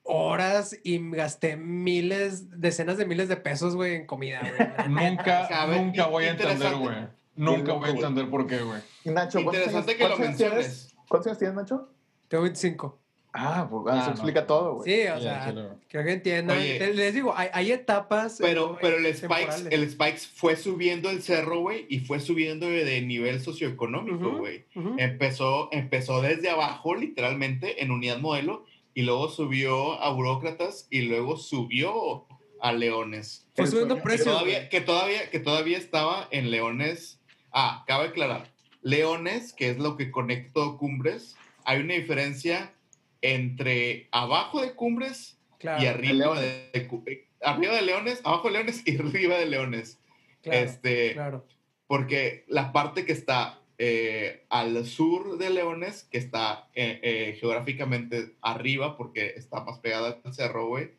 horas 0.03 0.77
y 0.83 0.99
gasté 1.11 1.55
miles, 1.57 2.59
decenas 2.59 2.97
de 2.97 3.05
miles 3.05 3.27
de 3.29 3.37
pesos, 3.37 3.75
güey, 3.75 3.95
en 3.95 4.05
comida, 4.07 4.39
güey. 4.41 4.89
Nunca, 4.89 5.47
nunca 5.67 6.07
voy 6.07 6.25
a 6.25 6.31
entender, 6.31 6.75
güey. 6.75 6.95
Nunca 7.35 7.73
voy 7.73 7.89
a 7.89 7.91
entender 7.93 8.29
por 8.29 8.47
qué, 8.47 8.59
güey. 8.61 8.81
Nacho, 9.05 9.43
¿cuántos 9.43 9.65
Interesante 9.67 9.91
años- 9.91 9.97
que 9.97 10.03
lo 10.03 10.17
cuántos 10.17 10.19
años 10.27 10.37
tienes? 10.37 10.55
menciones. 10.57 10.95
¿Cuántos 11.07 11.27
años 11.27 11.37
tienes, 11.39 11.55
Nacho? 11.55 11.89
Tengo 12.27 12.43
25. 12.43 13.00
Ah, 13.33 13.67
pues 13.69 13.83
Ah, 13.87 13.97
eso 13.99 14.05
no. 14.07 14.11
explica 14.13 14.45
todo, 14.45 14.75
güey. 14.75 14.91
Sí, 14.91 15.07
o 15.07 15.15
Sí, 15.17 15.23
sea, 15.23 15.53
creo 15.87 16.03
que 16.03 16.11
entiendan. 16.11 16.57
Oye. 16.57 16.93
Les 16.93 17.13
digo, 17.13 17.33
hay, 17.35 17.47
hay 17.53 17.71
etapas. 17.71 18.37
Pero, 18.41 18.73
eh, 18.73 18.77
pero 18.81 18.97
el 18.97 19.05
Spikes, 19.15 19.21
temporales. 19.21 19.67
el 19.71 19.89
Spikes 19.89 20.19
fue 20.33 20.55
subiendo 20.57 21.09
el 21.09 21.21
cerro, 21.21 21.59
güey, 21.61 21.85
y 21.89 21.99
fue 21.99 22.19
subiendo 22.19 22.67
de, 22.67 23.01
nivel 23.01 23.39
socioeconómico, 23.41 24.37
güey. 24.37 24.65
ujú. 24.75 24.95
Empezó, 24.97 25.69
empezó 25.71 26.21
desde 26.21 26.49
abajo, 26.49 26.93
literalmente, 26.95 27.81
en 27.81 27.91
unidad 27.91 28.17
modelo, 28.19 28.65
y 28.93 29.03
luego 29.03 29.29
subió 29.29 30.01
a 30.01 30.11
burócratas, 30.11 30.87
y 30.89 31.03
luego 31.03 31.37
subió 31.37 32.25
a 32.59 32.73
leones. 32.73 33.47
Fue 33.55 33.65
subiendo 33.65 33.95
Que 33.95 34.01
precios. 34.01 34.27
todavía, 34.27 34.67
que, 34.67 34.81
todavía, 34.81 35.29
que 35.29 35.39
todavía 35.39 35.77
estaba 35.77 36.27
en 36.31 36.51
leones. 36.51 37.19
Ah, 37.53 37.85
cabe 37.87 38.09
aclarar. 38.09 38.51
Leones, 38.81 39.53
que 39.53 39.69
es 39.69 39.77
lo 39.77 39.95
que 39.95 40.11
conecta 40.11 40.51
todo 40.53 40.77
cumbres, 40.77 41.35
hay 41.63 41.79
una 41.79 41.93
diferencia 41.93 42.73
entre 43.21 44.07
abajo 44.11 44.61
de 44.61 44.73
cumbres 44.73 45.37
Claro, 45.57 45.83
y 45.83 45.85
arriba 45.85 46.41
de, 46.41 46.71
eh, 46.73 47.27
arriba 47.43 47.75
de 47.75 47.83
leones, 47.83 48.21
abajo 48.23 48.47
de 48.47 48.53
leones 48.53 48.81
y 48.85 48.97
arriba 48.99 49.37
de 49.37 49.45
leones. 49.45 49.99
claro, 50.41 50.59
este, 50.59 51.13
claro. 51.13 51.45
Porque 51.85 52.45
la 52.47 52.71
parte 52.71 53.05
que 53.05 53.11
está 53.11 53.61
eh, 53.83 54.45
al 54.49 54.85
sur 54.85 55.39
de 55.39 55.49
leones, 55.49 56.03
que 56.03 56.19
está 56.19 56.69
eh, 56.75 56.99
eh, 57.01 57.37
geográficamente 57.39 58.35
arriba, 58.39 58.95
porque 58.95 59.33
está 59.35 59.63
más 59.63 59.79
pegada 59.79 60.19
al 60.23 60.33
cerro, 60.35 60.67
güey, 60.67 60.91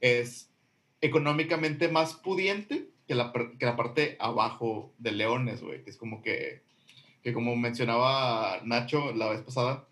es 0.00 0.50
económicamente 1.02 1.88
más 1.88 2.14
pudiente 2.14 2.88
que 3.06 3.14
la, 3.14 3.30
que 3.32 3.66
la 3.66 3.76
parte 3.76 4.16
abajo 4.20 4.94
de 4.96 5.12
leones, 5.12 5.60
güey, 5.62 5.84
que 5.84 5.90
es 5.90 5.98
como 5.98 6.22
que, 6.22 6.62
que 7.22 7.34
como 7.34 7.54
mencionaba 7.56 8.62
Nacho 8.64 9.12
la 9.12 9.28
vez 9.28 9.42
pasada, 9.42 9.86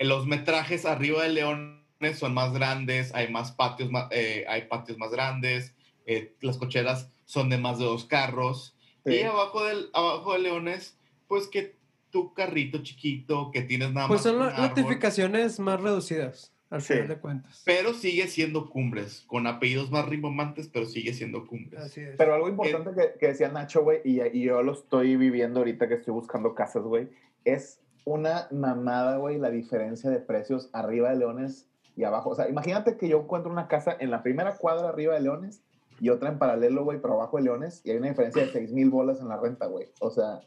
los 0.00 0.26
metrajes 0.26 0.86
arriba 0.86 1.22
de 1.22 1.28
leones 1.30 1.80
son 2.18 2.34
más 2.34 2.52
grandes, 2.52 3.14
hay 3.14 3.30
más 3.30 3.52
patios, 3.52 3.90
ma- 3.90 4.08
eh, 4.10 4.44
hay 4.48 4.62
patios 4.62 4.98
más 4.98 5.10
grandes, 5.10 5.74
eh, 6.06 6.34
las 6.40 6.56
cocheras 6.56 7.10
son 7.26 7.50
de 7.50 7.58
más 7.58 7.78
de 7.78 7.84
dos 7.84 8.04
carros, 8.06 8.76
Sí. 9.04 9.14
y 9.16 9.22
abajo, 9.22 9.64
del, 9.64 9.88
abajo 9.92 10.32
de 10.34 10.40
leones, 10.40 10.96
pues 11.28 11.46
que 11.48 11.74
tu 12.10 12.34
carrito 12.34 12.82
chiquito, 12.82 13.50
que 13.52 13.62
tienes 13.62 13.92
nada 13.92 14.08
Pues 14.08 14.18
más 14.20 14.24
son 14.24 14.40
un 14.40 14.46
las 14.46 14.54
árbol, 14.58 14.68
notificaciones 14.70 15.60
más 15.60 15.80
reducidas, 15.80 16.52
al 16.70 16.82
Sí. 16.82 16.94
final 16.94 17.08
de 17.08 17.18
cuentas. 17.18 17.62
pero 17.64 17.94
sigue 17.94 18.26
siendo 18.26 18.68
cumbres, 18.70 19.22
con 19.26 19.46
apellidos 19.46 19.90
más 19.90 20.06
rimbomantes, 20.08 20.68
pero 20.68 20.86
sigue 20.86 21.12
siendo 21.14 21.46
cumbres. 21.46 21.80
Así 21.82 22.00
es. 22.00 22.16
Pero 22.16 22.34
algo 22.34 22.48
importante 22.48 22.90
que, 22.94 23.18
que 23.18 23.26
decía 23.28 23.48
Nacho, 23.48 23.82
güey, 23.82 24.00
y, 24.04 24.20
y 24.36 24.42
yo 24.44 24.62
lo 24.62 24.72
estoy 24.72 25.16
viviendo 25.16 25.60
ahorita 25.60 25.86
que 25.88 25.94
estoy 25.94 26.12
buscando 26.14 26.54
casas, 26.54 26.82
güey, 26.82 27.08
es 27.44 27.78
una 28.14 28.48
mamada, 28.50 29.16
güey, 29.18 29.38
la 29.38 29.50
diferencia 29.50 30.10
de 30.10 30.18
precios 30.20 30.70
arriba 30.72 31.10
de 31.10 31.16
Leones 31.16 31.66
y 31.96 32.04
abajo. 32.04 32.30
O 32.30 32.34
sea, 32.34 32.48
imagínate 32.48 32.96
que 32.96 33.08
yo 33.08 33.20
encuentro 33.20 33.50
una 33.50 33.68
casa 33.68 33.96
en 33.98 34.10
la 34.10 34.22
primera 34.22 34.56
cuadra 34.56 34.88
arriba 34.88 35.14
de 35.14 35.20
Leones 35.20 35.62
y 36.00 36.08
otra 36.08 36.28
en 36.30 36.38
paralelo, 36.38 36.84
güey, 36.84 37.00
pero 37.00 37.14
abajo 37.14 37.36
de 37.36 37.44
Leones 37.44 37.82
y 37.84 37.90
hay 37.90 37.98
una 37.98 38.08
diferencia 38.08 38.42
de 38.44 38.50
6 38.52 38.72
mil 38.72 38.90
bolas 38.90 39.20
en 39.20 39.28
la 39.28 39.36
renta, 39.38 39.66
güey. 39.66 39.88
O 40.00 40.10
sea, 40.10 40.40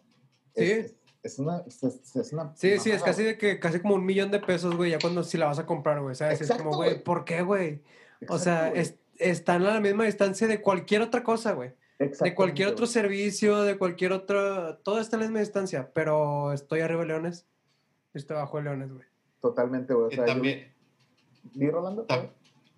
Sí. 0.55 0.63
es, 0.71 0.95
es 1.23 1.39
una... 1.39 1.63
Es, 1.67 1.83
es 1.83 2.33
una 2.33 2.51
Sí, 2.55 2.77
sí, 2.79 2.91
es 2.91 3.01
casi 3.03 3.23
de 3.23 3.37
que 3.37 3.59
casi 3.59 3.79
como 3.79 3.95
un 3.95 4.05
millón 4.05 4.31
de 4.31 4.39
pesos, 4.39 4.75
güey, 4.75 4.91
ya 4.91 4.99
cuando 4.99 5.23
si 5.23 5.37
la 5.37 5.45
vas 5.47 5.59
a 5.59 5.65
comprar, 5.65 6.01
güey, 6.01 6.15
¿sabes? 6.15 6.35
es 6.41 6.41
Exacto, 6.49 6.63
como, 6.65 6.77
güey. 6.77 7.03
¿por 7.03 7.23
qué, 7.25 7.41
güey? 7.41 7.81
O 8.29 8.37
sea, 8.37 8.69
es- 8.71 8.95
están 9.19 9.61
a 9.65 9.73
la 9.75 9.79
misma 9.79 10.05
distancia 10.05 10.47
de 10.47 10.59
cualquier 10.61 11.01
otra 11.01 11.23
cosa, 11.23 11.53
güey. 11.53 11.71
De 11.99 12.35
cualquier 12.35 12.67
otro 12.67 12.85
servicio, 12.87 13.61
de 13.61 13.77
cualquier 13.77 14.11
otro, 14.11 14.77
todo 14.79 14.99
está 14.99 15.15
a 15.15 15.19
la 15.19 15.25
misma 15.25 15.39
distancia, 15.39 15.91
pero 15.93 16.51
estoy 16.51 16.81
arriba 16.81 17.01
de 17.01 17.07
Leones, 17.07 17.45
abajo 18.29 18.57
de 18.57 18.63
Leones, 18.63 18.91
güey. 18.91 19.05
Totalmente, 19.41 19.93
güey. 19.93 20.07
O 20.07 20.11
yo- 20.11 20.25
también, 20.25 20.71
¿Di, 21.53 21.69
Rolando? 21.69 22.05
tam- 22.07 22.29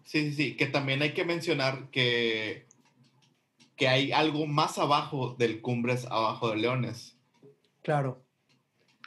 sí, 0.03 0.31
sí, 0.31 0.33
sí, 0.33 0.57
que 0.57 0.65
también 0.67 1.01
hay 1.01 1.13
que 1.13 1.25
mencionar 1.25 1.89
que, 1.91 2.65
que 3.75 3.87
hay 3.87 4.11
algo 4.11 4.47
más 4.47 4.77
abajo 4.77 5.35
del 5.37 5.61
cumbres, 5.61 6.05
abajo 6.05 6.49
de 6.49 6.57
leones. 6.57 7.17
Claro. 7.83 8.23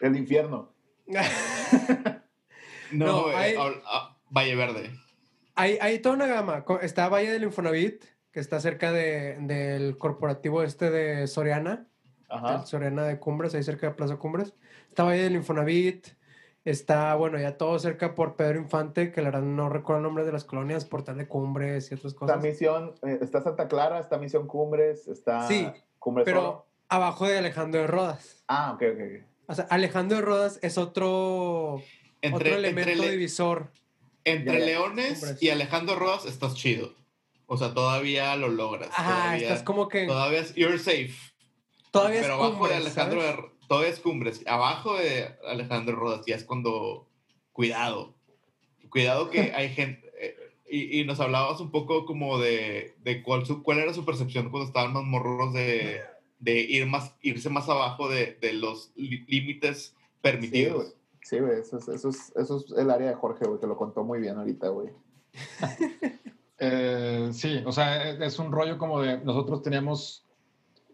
El 0.00 0.16
infierno. 0.16 0.72
No, 2.90 3.06
No, 3.06 3.30
eh, 3.30 3.34
hay- 3.36 3.54
ah, 3.58 3.70
ah, 3.86 4.16
Valle 4.30 4.54
Verde. 4.56 4.90
Hay, 5.56 5.76
hay 5.80 5.98
toda 5.98 6.14
una 6.14 6.26
gama. 6.26 6.64
Está 6.80 7.08
Valle 7.10 7.30
del 7.30 7.42
Infonavit, 7.42 8.02
que 8.32 8.40
está 8.40 8.60
cerca 8.60 8.92
de- 8.92 9.36
del 9.40 9.98
corporativo 9.98 10.62
este 10.62 10.90
de 10.90 11.26
Soriana, 11.26 11.86
Ajá. 12.30 12.64
Soriana 12.64 13.02
de 13.04 13.18
Cumbres, 13.18 13.54
ahí 13.54 13.62
cerca 13.62 13.88
de 13.88 13.94
Plaza 13.94 14.16
Cumbres. 14.16 14.54
Está 14.88 15.02
Valle 15.04 15.22
del 15.24 15.34
Infonavit, 15.36 16.06
está, 16.64 17.14
bueno, 17.14 17.38
ya 17.38 17.56
todo 17.56 17.78
cerca 17.78 18.14
por 18.14 18.36
Pedro 18.36 18.58
Infante, 18.58 19.10
que 19.12 19.22
la 19.22 19.30
verdad 19.30 19.42
no 19.46 19.68
recuerdo 19.68 19.98
el 19.98 20.02
nombre 20.04 20.24
de 20.24 20.32
las 20.32 20.44
colonias, 20.44 20.84
Portal 20.84 21.16
de 21.18 21.26
Cumbres 21.28 21.90
y 21.90 21.94
otras 21.94 22.12
Está 22.12 22.18
cosas. 22.26 22.42
Misión, 22.42 22.94
eh, 23.02 23.18
está 23.20 23.42
Santa 23.42 23.68
Clara, 23.68 23.98
está 24.00 24.18
Misión 24.18 24.46
Cumbres, 24.46 25.08
está 25.08 25.46
Sí, 25.48 25.68
Cumbres 25.98 26.24
Pero 26.24 26.40
Oro. 26.40 26.66
abajo 26.88 27.26
de 27.26 27.38
Alejandro 27.38 27.80
de 27.80 27.86
Rodas. 27.86 28.44
Ah, 28.48 28.72
ok, 28.74 28.82
ok. 28.94 29.00
ok. 29.00 29.24
O 29.50 29.54
sea, 29.54 29.66
Alejandro 29.70 30.18
de 30.18 30.22
Rodas 30.22 30.58
es 30.62 30.76
otro, 30.76 31.82
Entre, 32.20 32.36
otro 32.50 32.58
elemento 32.58 32.90
entre, 32.90 33.06
le- 33.06 33.10
divisor. 33.12 33.70
entre 34.24 34.54
Ya, 34.54 34.58
ya. 34.60 34.66
Leones 34.66 35.20
Cumbres. 35.20 35.42
y 35.42 35.50
Alejandro 35.50 35.96
Rodas 35.96 36.26
estás 36.26 36.54
chido. 36.54 36.92
O 37.46 37.56
sea, 37.56 37.72
todavía 37.72 38.36
lo 38.36 38.48
logras. 38.48 38.90
Ajá, 38.92 39.22
todavía, 39.22 39.48
estás 39.48 39.62
como 39.62 39.88
que 39.88 40.06
todavía 40.06 40.40
es, 40.40 40.54
you're 40.54 40.78
safe. 40.78 41.14
todavía 41.90 42.20
pero 42.20 42.34
es 42.34 42.40
abajo 42.40 42.58
Cumbres, 42.58 42.70
de 42.72 42.76
Alejandro 42.86 43.20
¿sabes? 43.22 43.36
de- 43.36 43.57
todavía 43.68 43.90
es 43.90 44.00
Cumbres. 44.00 44.42
Abajo 44.46 44.96
de 44.96 45.28
Alejandro 45.46 45.94
Rodas 45.96 46.24
ya 46.26 46.34
es 46.34 46.44
cuando 46.44 47.06
cuidado. 47.52 48.14
Cuidado 48.90 49.30
que 49.30 49.52
hay 49.54 49.68
gente 49.70 50.10
eh, 50.20 50.34
y, 50.70 51.00
y 51.00 51.04
nos 51.04 51.20
hablabas 51.20 51.60
un 51.60 51.70
poco 51.70 52.04
como 52.06 52.38
de, 52.38 52.94
de 53.04 53.22
cuál, 53.22 53.46
su- 53.46 53.62
cuál 53.62 53.78
era 53.78 53.92
su 53.94 54.04
percepción 54.04 54.50
cuando 54.50 54.66
estaban 54.66 54.92
más 54.92 55.04
morros 55.04 55.52
de, 55.54 56.00
de 56.40 56.60
ir 56.60 56.86
más, 56.86 57.14
irse 57.22 57.48
más 57.50 57.68
abajo 57.68 58.08
de, 58.08 58.36
de 58.40 58.52
los 58.54 58.92
límites 58.96 59.94
Sí, 59.94 59.94
permitidos. 60.22 60.74
güey. 60.76 60.88
Sí, 61.22 61.38
güey. 61.38 61.60
Eso 61.60 61.78
es, 61.78 61.88
eso, 61.88 62.08
es, 62.08 62.32
eso 62.36 62.56
es 62.56 62.72
el 62.78 62.90
área 62.90 63.08
de 63.08 63.14
Jorge, 63.14 63.44
güey, 63.46 63.60
que 63.60 63.66
lo 63.66 63.76
contó 63.76 64.02
muy 64.04 64.18
bien 64.20 64.36
ahorita, 64.38 64.68
güey. 64.68 64.88
Eh, 66.60 67.28
sí, 67.32 67.62
o 67.64 67.70
sea, 67.70 68.10
es- 68.10 68.20
es 68.20 68.38
un 68.40 68.50
rollo 68.50 68.78
como 68.78 69.00
de 69.00 69.18
nosotros 69.18 69.62
teníamos, 69.62 70.24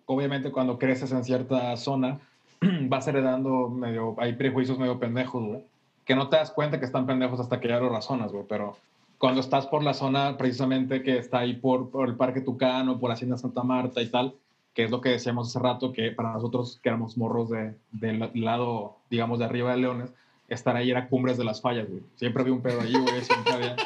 obviamente 0.05 0.53
cuando 0.53 0.79
creces 0.79 1.11
en 1.13 1.25
cierta 1.25 1.75
zona, 1.79 2.21
vas 2.89 3.07
heredando 3.09 3.69
medio, 3.69 4.15
hay 4.19 4.35
prejuicios 4.35 4.79
medio 4.79 4.99
pendejos, 4.99 5.45
güey, 5.45 5.65
que 6.05 6.15
no 6.15 6.29
te 6.29 6.37
das 6.37 6.51
cuenta 6.51 6.79
que 6.79 6.85
están 6.85 7.07
pendejos 7.07 7.41
hasta 7.41 7.61
que 7.61 7.69
ya 7.69 7.81
lo 7.81 7.89
razonas, 7.89 8.33
güey, 8.33 8.45
pero 8.49 8.77
cuando 9.19 9.41
estás 9.41 9.67
por 9.67 9.83
la 9.83 9.95
zona 9.95 10.37
precisamente 10.37 11.03
que 11.03 11.19
está 11.19 11.39
ahí 11.39 11.55
por, 11.55 11.91
el 12.07 12.17
Parque 12.17 12.41
Tucano, 12.41 12.99
por 12.99 13.11
Hacienda 13.11 13.39
Santa 13.39 13.63
Marta 13.63 14.03
y 14.03 14.09
tal, 14.09 14.35
que 14.75 14.85
es 14.85 14.91
lo 14.91 15.01
que 15.01 15.11
decíamos 15.11 15.49
hace 15.49 15.59
rato, 15.61 15.93
que 15.93 16.11
para 16.11 16.33
nosotros 16.33 16.81
que 16.83 16.89
éramos 16.89 17.17
morros 17.17 17.49
de, 17.51 17.75
del 17.93 18.31
lado, 18.35 18.97
digamos, 19.09 19.39
de 19.39 19.45
arriba 19.45 19.71
de 19.71 19.79
Leones, 19.79 20.13
estar 20.49 20.77
ahí 20.77 20.91
era 20.91 21.09
cumbres 21.09 21.39
de 21.39 21.45
las 21.45 21.61
fallas, 21.61 21.89
güey. 21.89 22.03
Siempre 22.17 22.43
había 22.43 22.55
un 22.55 22.61
pedo 22.61 22.81
ahí, 22.81 22.93
güey, 22.93 23.23
siempre 23.23 23.53
había, 23.53 23.77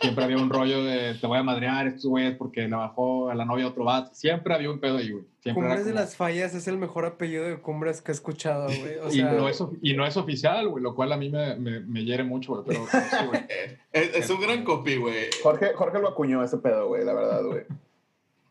siempre 0.00 0.24
había 0.24 0.36
un 0.36 0.50
rollo 0.50 0.84
de 0.84 1.14
te 1.14 1.26
voy 1.26 1.38
a 1.38 1.42
madrear 1.42 1.86
estos 1.86 2.06
güeyes 2.06 2.36
porque 2.36 2.62
le 2.68 2.76
bajó 2.76 3.30
a 3.30 3.34
la 3.34 3.44
novia 3.44 3.66
otro 3.66 3.84
vato. 3.84 4.10
Siempre 4.14 4.54
había 4.54 4.70
un 4.70 4.80
pedo 4.80 4.98
ahí, 4.98 5.10
güey. 5.10 5.24
Siempre 5.40 5.62
Cumbres 5.62 5.86
de 5.86 5.94
las 5.94 6.16
Fallas 6.16 6.54
es 6.54 6.66
el 6.68 6.76
mejor 6.76 7.04
apellido 7.04 7.44
de 7.44 7.56
Cumbres 7.58 8.02
que 8.02 8.12
he 8.12 8.14
escuchado, 8.14 8.66
güey. 8.66 8.96
O 8.98 9.12
y, 9.12 9.22
no 9.22 9.48
es, 9.48 9.62
y 9.82 9.94
no 9.94 10.06
es 10.06 10.16
oficial, 10.16 10.68
güey, 10.68 10.82
lo 10.82 10.94
cual 10.94 11.12
a 11.12 11.16
mí 11.16 11.28
me, 11.28 11.56
me, 11.56 11.80
me 11.80 12.04
hiere 12.04 12.24
mucho, 12.24 12.54
güey, 12.54 12.64
pero 12.66 12.86
pero 12.90 13.04
sí, 13.04 13.26
güey. 13.26 13.40
Es, 13.92 14.14
es 14.14 14.30
un 14.30 14.40
gran 14.40 14.62
copy, 14.62 14.96
güey. 14.96 15.28
Jorge, 15.42 15.72
Jorge 15.74 15.98
lo 15.98 16.08
acuñó 16.08 16.42
ese 16.44 16.58
pedo, 16.58 16.88
güey, 16.88 17.04
la 17.04 17.14
verdad, 17.14 17.42
güey. 17.44 17.62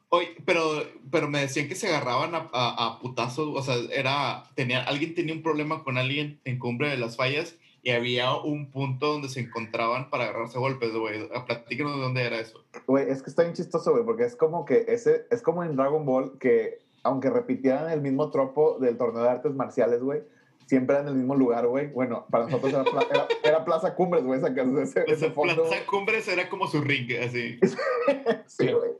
Oye, 0.10 0.36
pero, 0.46 0.84
pero 1.12 1.28
me 1.28 1.42
decían 1.42 1.68
que 1.68 1.76
se 1.76 1.88
agarraban 1.88 2.34
a, 2.34 2.50
a, 2.52 2.86
a 2.86 3.00
putazos, 3.00 3.50
o 3.56 3.62
sea, 3.62 3.76
era, 3.92 4.46
tenía, 4.56 4.84
alguien 4.84 5.14
tenía 5.14 5.36
un 5.36 5.44
problema 5.44 5.84
con 5.84 5.98
alguien 5.98 6.40
en 6.46 6.58
Cumbre 6.58 6.90
de 6.90 6.98
las 6.98 7.16
Fallas 7.16 7.56
y 7.86 7.91
había 7.91 8.36
un 8.36 8.71
punto 8.71 9.13
donde 9.13 9.30
se 9.30 9.39
encontraban 9.41 10.10
para 10.10 10.24
agarrarse 10.26 10.58
a 10.58 10.60
golpes, 10.60 10.91
güey. 10.91 11.30
Platícanos 11.45 11.95
de 11.95 12.02
dónde 12.02 12.24
era 12.26 12.39
eso. 12.39 12.60
Güey, 12.88 13.10
es 13.10 13.21
que 13.21 13.30
está 13.30 13.43
bien 13.43 13.54
chistoso, 13.54 13.91
güey, 13.91 14.04
porque 14.04 14.24
es 14.26 14.36
como 14.36 14.65
que 14.65 14.86
ese, 14.88 15.28
es 15.30 15.41
como 15.43 15.63
en 15.63 15.76
Dragon 15.76 16.04
Ball 16.04 16.38
que, 16.39 16.80
aunque 17.04 17.30
repitieran 17.30 17.91
el 17.91 18.02
mismo 18.02 18.32
tropo 18.32 18.80
del 18.80 18.98
torneo 18.98 19.21
de 19.21 19.30
artes 19.30 19.54
marciales, 19.54 20.02
güey, 20.02 20.24
siempre 20.65 20.95
era 20.95 21.04
en 21.04 21.10
el 21.10 21.15
mismo 21.15 21.36
lugar, 21.36 21.67
güey. 21.67 21.86
Bueno, 21.88 22.26
para 22.32 22.45
nosotros 22.45 22.74
era, 22.74 22.84
pla- 22.84 23.06
era- 23.12 23.28
era 23.43 23.63
Plaza 23.65 23.93
Cumbres, 23.93 24.24
güey, 24.26 24.39
esa, 24.39 24.48
ese, 24.82 25.04
ese 25.06 25.30
fondo. 25.30 25.54
Plaza 25.67 25.86
Cumbres 25.86 26.28
era 26.28 26.50
como 26.50 26.65
su 26.67 26.82
ring, 26.82 27.08
así. 27.24 27.60
Sí, 28.48 28.67
güey. 28.71 28.91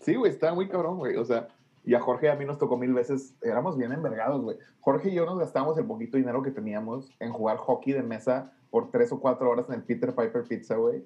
Sí, 0.00 0.14
güey, 0.14 0.30
está 0.30 0.52
muy 0.52 0.68
cabrón, 0.68 0.98
güey. 0.98 1.16
O 1.16 1.24
sea, 1.24 1.48
y 1.88 1.94
a 1.94 2.00
Jorge 2.00 2.26
y 2.26 2.28
a 2.28 2.34
mí 2.34 2.44
nos 2.44 2.58
tocó 2.58 2.76
mil 2.76 2.92
veces, 2.92 3.34
éramos 3.42 3.78
bien 3.78 3.92
envergados, 3.92 4.42
güey. 4.42 4.58
Jorge 4.80 5.08
y 5.08 5.14
yo 5.14 5.24
nos 5.24 5.38
gastamos 5.38 5.78
el 5.78 5.86
poquito 5.86 6.16
dinero 6.18 6.42
que 6.42 6.50
teníamos 6.50 7.10
en 7.18 7.32
jugar 7.32 7.56
hockey 7.56 7.94
de 7.94 8.02
mesa 8.02 8.52
por 8.70 8.90
tres 8.90 9.10
o 9.12 9.18
cuatro 9.20 9.48
horas 9.48 9.66
en 9.68 9.76
el 9.76 9.82
Peter 9.84 10.14
Piper 10.14 10.44
Pizza, 10.44 10.76
güey. 10.76 11.02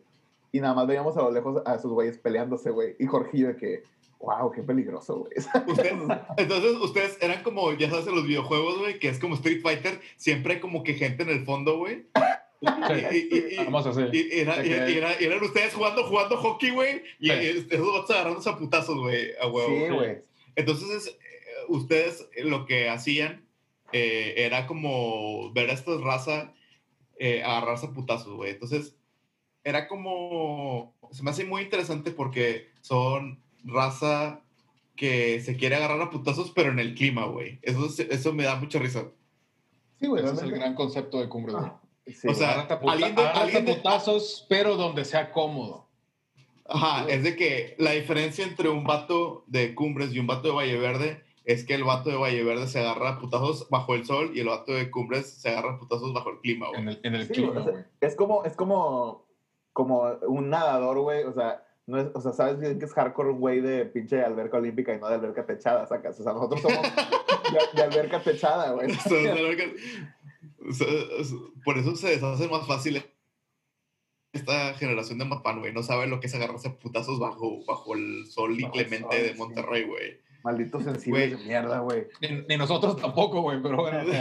y 0.51 0.61
nada 0.61 0.75
más 0.75 0.87
veíamos 0.89 1.17
a 1.17 1.23
lo 1.23 1.31
lejos 1.31 1.63
a 1.65 1.77
esos 1.77 1.93
güeyes 1.93 2.19
peleándose, 2.19 2.71
güey. 2.71 2.97
Y 2.99 3.07
Jorgillo 3.07 3.47
de 3.49 3.57
que, 3.57 3.83
wow, 4.19 4.51
qué 4.51 4.63
peligroso, 4.63 5.21
güey. 5.21 5.33
Ustedes- 5.69 6.19
entonces, 6.37 6.73
ustedes 6.83 7.19
eran 7.23 7.43
como, 7.45 7.73
ya 7.75 7.89
sabes, 7.89 8.07
en 8.09 8.17
los 8.17 8.27
videojuegos, 8.27 8.79
güey, 8.81 8.99
que 8.99 9.09
es 9.09 9.19
como 9.21 9.37
Street 9.37 9.63
Fighter, 9.63 10.01
siempre 10.17 10.55
hay 10.55 10.61
como 10.61 10.83
que 10.83 10.95
gente 10.95 11.23
en 11.23 11.31
el 11.31 11.45
fondo, 11.45 11.79
güey. 11.79 12.07
Y, 14.13 14.41
eran 14.41 15.43
ustedes 15.43 15.75
jugando, 15.75 16.05
jugando 16.05 16.37
hockey, 16.37 16.71
güey, 16.71 17.03
y 17.19 17.29
Sí. 17.31 17.67
esos 17.71 17.93
vatos 17.93 18.11
agarrándose 18.11 18.51
a 18.51 18.57
putazos, 18.57 18.99
güey, 18.99 19.31
a 19.41 19.47
huevo. 19.49 19.69
Sí, 19.69 19.89
güey. 19.95 20.19
Entonces, 20.57 20.89
es, 20.91 21.07
eh, 21.09 21.17
ustedes 21.69 22.29
eh, 22.37 22.45
lo 22.45 22.67
que 22.67 22.89
hacían 22.89 23.47
eh, 23.93 24.35
era 24.39 24.67
como 24.67 25.53
ver 25.53 25.71
a 25.71 25.75
esta 25.75 25.97
raza 25.99 26.53
eh, 27.19 27.43
agarrarse 27.43 27.87
a 27.87 27.93
putazos, 27.93 28.35
güey. 28.35 28.51
Entonces, 28.53 28.97
era 29.65 29.87
como. 29.89 30.95
Se 31.13 31.23
me 31.23 31.31
hace 31.31 31.45
muy 31.45 31.63
interesante 31.63 32.11
porque 32.11 32.69
son 32.81 33.41
raza 33.65 34.41
que 34.97 35.41
se 35.41 35.57
quiere 35.57 35.77
agarrar 35.77 36.01
a 36.01 36.11
putazos, 36.11 36.51
pero 36.51 36.71
en 36.73 36.79
el 36.79 36.95
clima, 36.95 37.27
güey. 37.27 37.59
Eso, 37.63 37.87
es- 37.87 38.01
eso 38.01 38.33
me 38.33 38.45
da 38.45 38.57
mucha 38.57 38.79
risa. 38.79 39.07
Sí, 40.01 40.07
güey. 40.07 40.25
Ese 40.25 40.35
es 40.35 40.43
el 40.43 40.51
gran 40.53 40.75
concepto 40.75 41.21
de 41.21 41.29
Cumbre, 41.29 41.53
güey. 41.55 41.71
Sí, 42.07 42.27
O 42.29 42.35
sea, 42.35 42.63
alguien 42.89 43.15
de- 43.15 43.23
alguien 43.29 43.65
de- 43.65 43.75
putazos, 43.77 44.45
pero 44.49 44.77
donde 44.77 45.05
sea 45.05 45.31
cómodo. 45.31 45.87
Ajá, 46.73 47.07
es 47.09 47.23
de 47.23 47.37
que 47.37 47.75
la 47.79 47.91
diferencia 47.93 48.45
entre 48.45 48.69
un 48.69 48.85
vato 48.85 49.45
de 49.47 49.75
Cumbres 49.75 50.13
y 50.15 50.19
un 50.19 50.27
vato 50.27 50.49
de 50.49 50.55
Valle 50.55 50.79
Verde 50.79 51.23
es 51.45 51.65
que 51.65 51.75
el 51.75 51.85
vato 51.85 52.09
de 52.11 52.17
Valle 52.17 52.43
Verde 52.45 52.67
se 52.69 52.79
agarra 52.79 53.11
a 53.11 53.19
putazos 53.19 53.69
bajo 53.69 53.95
el 53.95 54.05
sol 54.07 54.31
y 54.35 54.41
el 54.41 54.47
vato 54.49 54.73
de 54.73 54.91
Cumbres 54.91 55.29
se 55.29 55.51
agarra 55.51 55.73
a 55.75 55.79
putazos 55.79 56.13
bajo 56.15 56.31
el 56.31 56.39
clima, 56.39 56.69
güey. 56.69 56.81
En 56.81 56.89
el, 56.89 57.01
en 57.03 57.15
el 57.15 57.27
Sí, 57.27 57.33
clima, 57.35 57.51
o 57.61 57.63
sea, 57.65 57.73
güey. 57.73 57.85
es 58.01 58.15
como, 58.17 58.45
es 58.45 58.55
como, 58.57 59.27
como 59.73 60.03
un 60.29 60.51
nadador, 60.51 61.01
güey. 61.01 61.25
O 61.25 61.33
sea, 61.33 61.65
no 61.87 61.99
es, 62.01 62.09
o 62.15 62.21
sea, 62.21 62.33
sabes 62.33 62.61
bien 62.61 62.79
que 62.79 62.85
es 62.85 62.93
hardcore 62.95 63.33
güey 63.33 63.61
de 63.61 63.85
pinche 63.87 64.23
alberca 64.23 64.57
olímpica 64.59 64.95
y 64.95 65.01
no 65.01 65.09
de 65.09 65.17
alberca 65.17 65.45
techada, 65.45 65.85
sacas. 65.87 66.19
O 66.21 66.23
sea, 66.23 66.33
nosotros 66.33 66.63
somos 66.63 66.81
de, 66.83 67.77
de 67.77 67.83
alberca 67.83 68.23
techada, 68.23 68.71
güey. 68.73 68.89
Por 71.65 71.79
eso 71.79 71.97
se 71.97 72.09
deshace 72.11 72.49
más 72.49 72.67
fácil 72.67 73.03
esta 74.33 74.75
generación 74.75 75.19
de 75.19 75.25
Mapán, 75.25 75.61
güey. 75.61 75.73
No 75.73 75.83
sabe 75.83 76.07
lo 76.07 76.21
que 76.21 76.27
es 76.27 76.35
agarrarse 76.35 76.69
a 76.69 76.79
putazos 76.79 77.19
bajo, 77.19 77.65
bajo 77.67 77.95
el 77.95 78.27
sol 78.29 78.51
Bajo 78.51 78.59
el 78.59 78.61
inclemente 78.61 79.17
sol, 79.17 79.23
de 79.23 79.33
sí. 79.33 79.39
Monterrey, 79.39 79.85
güey. 79.85 80.21
Malditos 80.43 80.85
sensibles 80.85 81.39
de 81.39 81.45
mierda, 81.45 81.81
güey. 81.81 82.07
Ni, 82.21 82.43
ni 82.49 82.57
nosotros 82.57 82.97
tampoco, 82.97 83.43
güey, 83.43 83.63
pero 83.63 83.77
bueno. 83.77 84.03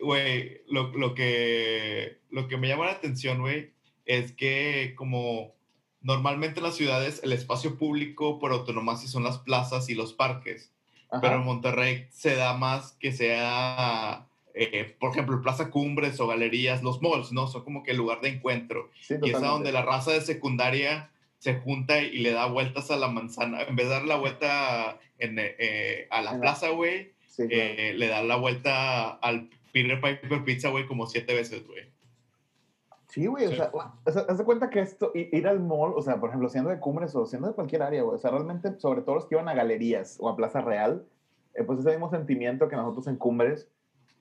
Güey, 0.00 0.62
lo, 0.68 0.88
lo 0.96 1.14
que, 1.14 2.18
lo 2.30 2.48
que 2.48 2.56
me 2.56 2.68
llama 2.68 2.86
la 2.86 2.92
atención, 2.92 3.40
güey, 3.40 3.72
es 4.06 4.32
que 4.32 4.94
como 4.96 5.54
normalmente 6.00 6.60
en 6.60 6.64
las 6.64 6.76
ciudades 6.76 7.20
el 7.24 7.32
espacio 7.32 7.76
público 7.76 8.38
por 8.38 8.52
autonomía 8.52 8.96
son 8.96 9.24
las 9.24 9.38
plazas 9.38 9.88
y 9.88 9.94
los 9.94 10.12
parques, 10.12 10.72
Ajá. 11.10 11.20
pero 11.20 11.34
en 11.36 11.44
Monterrey 11.44 12.06
se 12.10 12.36
da 12.36 12.56
más 12.56 12.92
que 12.92 13.12
sea, 13.12 14.26
eh, 14.54 14.96
por 15.00 15.10
ejemplo, 15.10 15.42
Plaza 15.42 15.70
Cumbres 15.70 16.18
o 16.20 16.26
galerías, 16.28 16.82
los 16.82 17.02
malls, 17.02 17.32
¿no? 17.32 17.46
Son 17.48 17.64
como 17.64 17.82
que 17.82 17.90
el 17.90 17.96
lugar 17.96 18.20
de 18.20 18.28
encuentro. 18.28 18.88
Sí, 19.00 19.14
Y 19.22 19.30
es 19.30 19.36
a 19.36 19.46
donde 19.48 19.72
la 19.72 19.82
raza 19.82 20.12
de 20.12 20.20
secundaria 20.20 21.10
se 21.38 21.54
junta 21.56 22.00
y 22.00 22.18
le 22.18 22.30
da 22.32 22.46
vueltas 22.46 22.90
a 22.90 22.96
la 22.96 23.08
manzana. 23.08 23.62
En 23.62 23.76
vez 23.76 23.86
de 23.88 23.92
dar 23.92 24.04
la 24.04 24.16
vuelta 24.16 24.98
en, 25.18 25.36
eh, 25.38 26.06
a 26.10 26.22
la 26.22 26.30
En 26.30 26.36
la- 26.36 26.40
plaza, 26.42 26.70
güey, 26.70 27.12
Sí, 27.26 27.48
claro. 27.48 27.62
eh, 27.78 27.94
le 27.94 28.06
da 28.08 28.22
la 28.22 28.36
vuelta 28.36 29.10
al 29.10 29.50
Peter 29.72 30.00
Piper 30.00 30.44
Pizza, 30.44 30.68
güey, 30.70 30.86
como 30.86 31.06
siete 31.06 31.34
veces, 31.34 31.66
güey. 31.66 31.92
Sí, 33.08 33.26
güey, 33.26 33.46
o 33.46 33.50
Sí. 33.50 33.56
sea, 33.56 33.70
o 33.72 34.10
sea, 34.12 34.22
haz 34.28 34.38
de 34.38 34.44
cuenta 34.44 34.70
que 34.70 34.80
esto, 34.80 35.12
ir 35.14 35.46
al 35.46 35.60
mall, 35.60 35.92
o 35.94 36.02
sea, 36.02 36.18
por 36.18 36.30
ejemplo, 36.30 36.48
siendo 36.48 36.70
de 36.70 36.80
Cumbres 36.80 37.14
o 37.14 37.26
siendo 37.26 37.48
de 37.48 37.54
cualquier 37.54 37.82
área, 37.82 38.02
güey, 38.02 38.16
o 38.16 38.18
sea, 38.18 38.30
realmente, 38.30 38.78
sobre 38.80 39.02
todo 39.02 39.16
los 39.16 39.26
que 39.26 39.34
iban 39.36 39.48
a 39.48 39.54
galerías 39.54 40.16
o 40.20 40.28
a 40.28 40.36
Plaza 40.36 40.60
Real, 40.62 41.04
eh, 41.54 41.62
pues 41.62 41.78
ese 41.78 41.90
mismo 41.90 42.10
sentimiento 42.10 42.68
que 42.68 42.74
nosotros 42.76 43.06
en 43.06 43.16
Cumbres, 43.16 43.68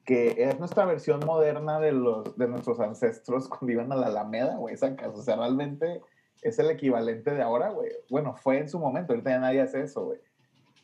que 0.05 0.43
es 0.43 0.59
nuestra 0.59 0.85
versión 0.85 1.21
moderna 1.25 1.79
de, 1.79 1.91
los, 1.91 2.37
de 2.37 2.47
nuestros 2.47 2.79
ancestros 2.79 3.47
cuando 3.49 3.71
iban 3.71 3.91
a 3.91 3.95
la 3.95 4.07
Alameda, 4.07 4.57
güey, 4.57 4.77
sacas, 4.77 5.17
o 5.17 5.21
sea, 5.21 5.35
realmente 5.35 6.01
es 6.41 6.59
el 6.59 6.69
equivalente 6.69 7.31
de 7.31 7.41
ahora, 7.41 7.69
güey. 7.69 7.91
Bueno, 8.09 8.35
fue 8.35 8.59
en 8.59 8.69
su 8.69 8.79
momento, 8.79 9.13
ahorita 9.13 9.29
ya 9.29 9.39
nadie 9.39 9.61
hace 9.61 9.81
eso, 9.81 10.05
güey. 10.05 10.19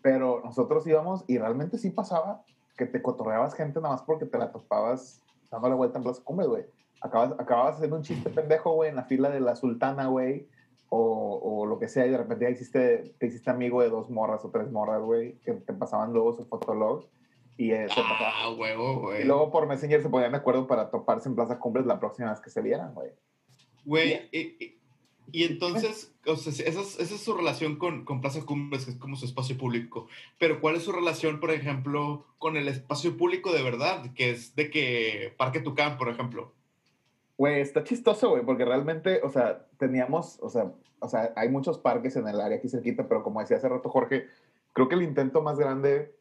Pero 0.01 0.41
nosotros 0.43 0.87
íbamos 0.87 1.25
y 1.27 1.37
realmente 1.37 1.77
sí 1.77 1.89
pasaba 1.89 2.43
que 2.77 2.85
te 2.85 3.01
cotorreabas 3.01 3.53
gente 3.53 3.81
nada 3.81 3.95
más 3.95 4.03
porque 4.03 4.25
te 4.25 4.37
la 4.37 4.51
topabas 4.51 5.21
dando 5.51 5.67
la 5.67 5.75
vuelta 5.75 5.97
en 5.97 6.03
Plaza 6.03 6.23
Cumbres, 6.23 6.47
güey 6.47 6.65
acabas, 7.01 7.33
acababas 7.39 7.75
haciendo 7.75 7.97
un 7.97 8.03
chiste 8.03 8.29
pendejo, 8.29 8.73
güey, 8.73 8.89
en 8.89 8.95
la 8.95 9.03
fila 9.03 9.29
de 9.29 9.39
la 9.39 9.55
sultana, 9.55 10.07
güey, 10.07 10.47
o, 10.89 11.39
o 11.41 11.65
lo 11.65 11.79
que 11.79 11.87
sea, 11.87 12.05
y 12.05 12.09
de 12.09 12.17
repente 12.17 12.45
ya 12.45 12.51
hiciste, 12.51 13.13
te 13.17 13.27
hiciste 13.27 13.49
amigo 13.49 13.81
de 13.81 13.89
dos 13.89 14.09
morras 14.09 14.43
o 14.43 14.49
tres 14.49 14.71
morras, 14.71 15.01
güey, 15.01 15.33
que 15.39 15.53
te 15.53 15.73
pasaban 15.73 16.13
luego 16.13 16.33
su 16.33 16.45
fotolog, 16.45 17.05
y 17.59 17.71
eh, 17.73 17.87
Ah, 17.97 18.49
huevo, 18.57 19.01
güey. 19.01 19.21
Y 19.21 19.25
luego 19.25 19.51
por 19.51 19.67
Messenger 19.67 20.01
se 20.01 20.09
ponían 20.09 20.31
de 20.31 20.37
acuerdo 20.37 20.65
para 20.65 20.89
toparse 20.89 21.27
en 21.27 21.35
Plaza 21.35 21.59
Cumbres 21.59 21.85
la 21.85 21.99
próxima 21.99 22.31
vez 22.31 22.39
que 22.39 22.49
se 22.49 22.61
vieran, 22.61 22.93
güey. 22.93 23.11
Güey, 23.85 24.29
y, 24.31 24.39
y- 24.39 24.75
y 25.31 25.43
entonces, 25.43 26.11
o 26.25 26.35
sea, 26.37 26.51
esa 26.51 26.81
es, 26.81 26.99
esa 26.99 27.15
es 27.15 27.21
su 27.21 27.35
relación 27.35 27.75
con, 27.75 28.03
con 28.03 28.19
Plaza 28.21 28.43
Cumbres, 28.45 28.85
que 28.85 28.91
es 28.91 28.97
como 28.97 29.15
su 29.15 29.25
espacio 29.25 29.57
público. 29.57 30.07
Pero, 30.39 30.59
¿cuál 30.59 30.75
es 30.75 30.83
su 30.83 30.91
relación, 30.91 31.39
por 31.39 31.51
ejemplo, 31.51 32.25
con 32.39 32.57
el 32.57 32.67
espacio 32.67 33.15
público 33.15 33.51
de 33.53 33.61
verdad? 33.61 34.11
Que 34.15 34.31
es 34.31 34.55
de 34.55 34.71
que 34.71 35.33
Parque 35.37 35.59
Tucán, 35.59 35.97
por 35.99 36.09
ejemplo. 36.09 36.53
Güey, 37.37 37.61
está 37.61 37.83
chistoso, 37.83 38.29
güey, 38.31 38.43
porque 38.43 38.65
realmente, 38.65 39.19
o 39.21 39.29
sea, 39.29 39.67
teníamos, 39.77 40.39
o 40.41 40.49
sea, 40.49 40.71
o 40.99 41.07
sea, 41.07 41.31
hay 41.35 41.49
muchos 41.49 41.77
parques 41.77 42.15
en 42.15 42.27
el 42.27 42.41
área 42.41 42.57
aquí 42.57 42.67
cerquita, 42.67 43.07
pero 43.07 43.21
como 43.21 43.39
decía 43.39 43.57
hace 43.57 43.69
rato 43.69 43.87
Jorge, 43.89 44.25
creo 44.73 44.87
que 44.89 44.95
el 44.95 45.03
intento 45.03 45.41
más 45.43 45.59
grande 45.59 46.11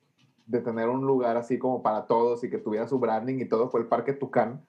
de 0.48 0.60
tener 0.60 0.88
un 0.88 1.06
lugar 1.06 1.36
así 1.36 1.58
como 1.58 1.82
para 1.82 2.06
todos 2.06 2.42
y 2.42 2.50
que 2.50 2.58
tuviera 2.58 2.88
su 2.88 2.98
branding 2.98 3.38
y 3.38 3.44
todo 3.44 3.68
fue 3.68 3.80
el 3.80 3.86
Parque 3.86 4.14
Tucán, 4.14 4.66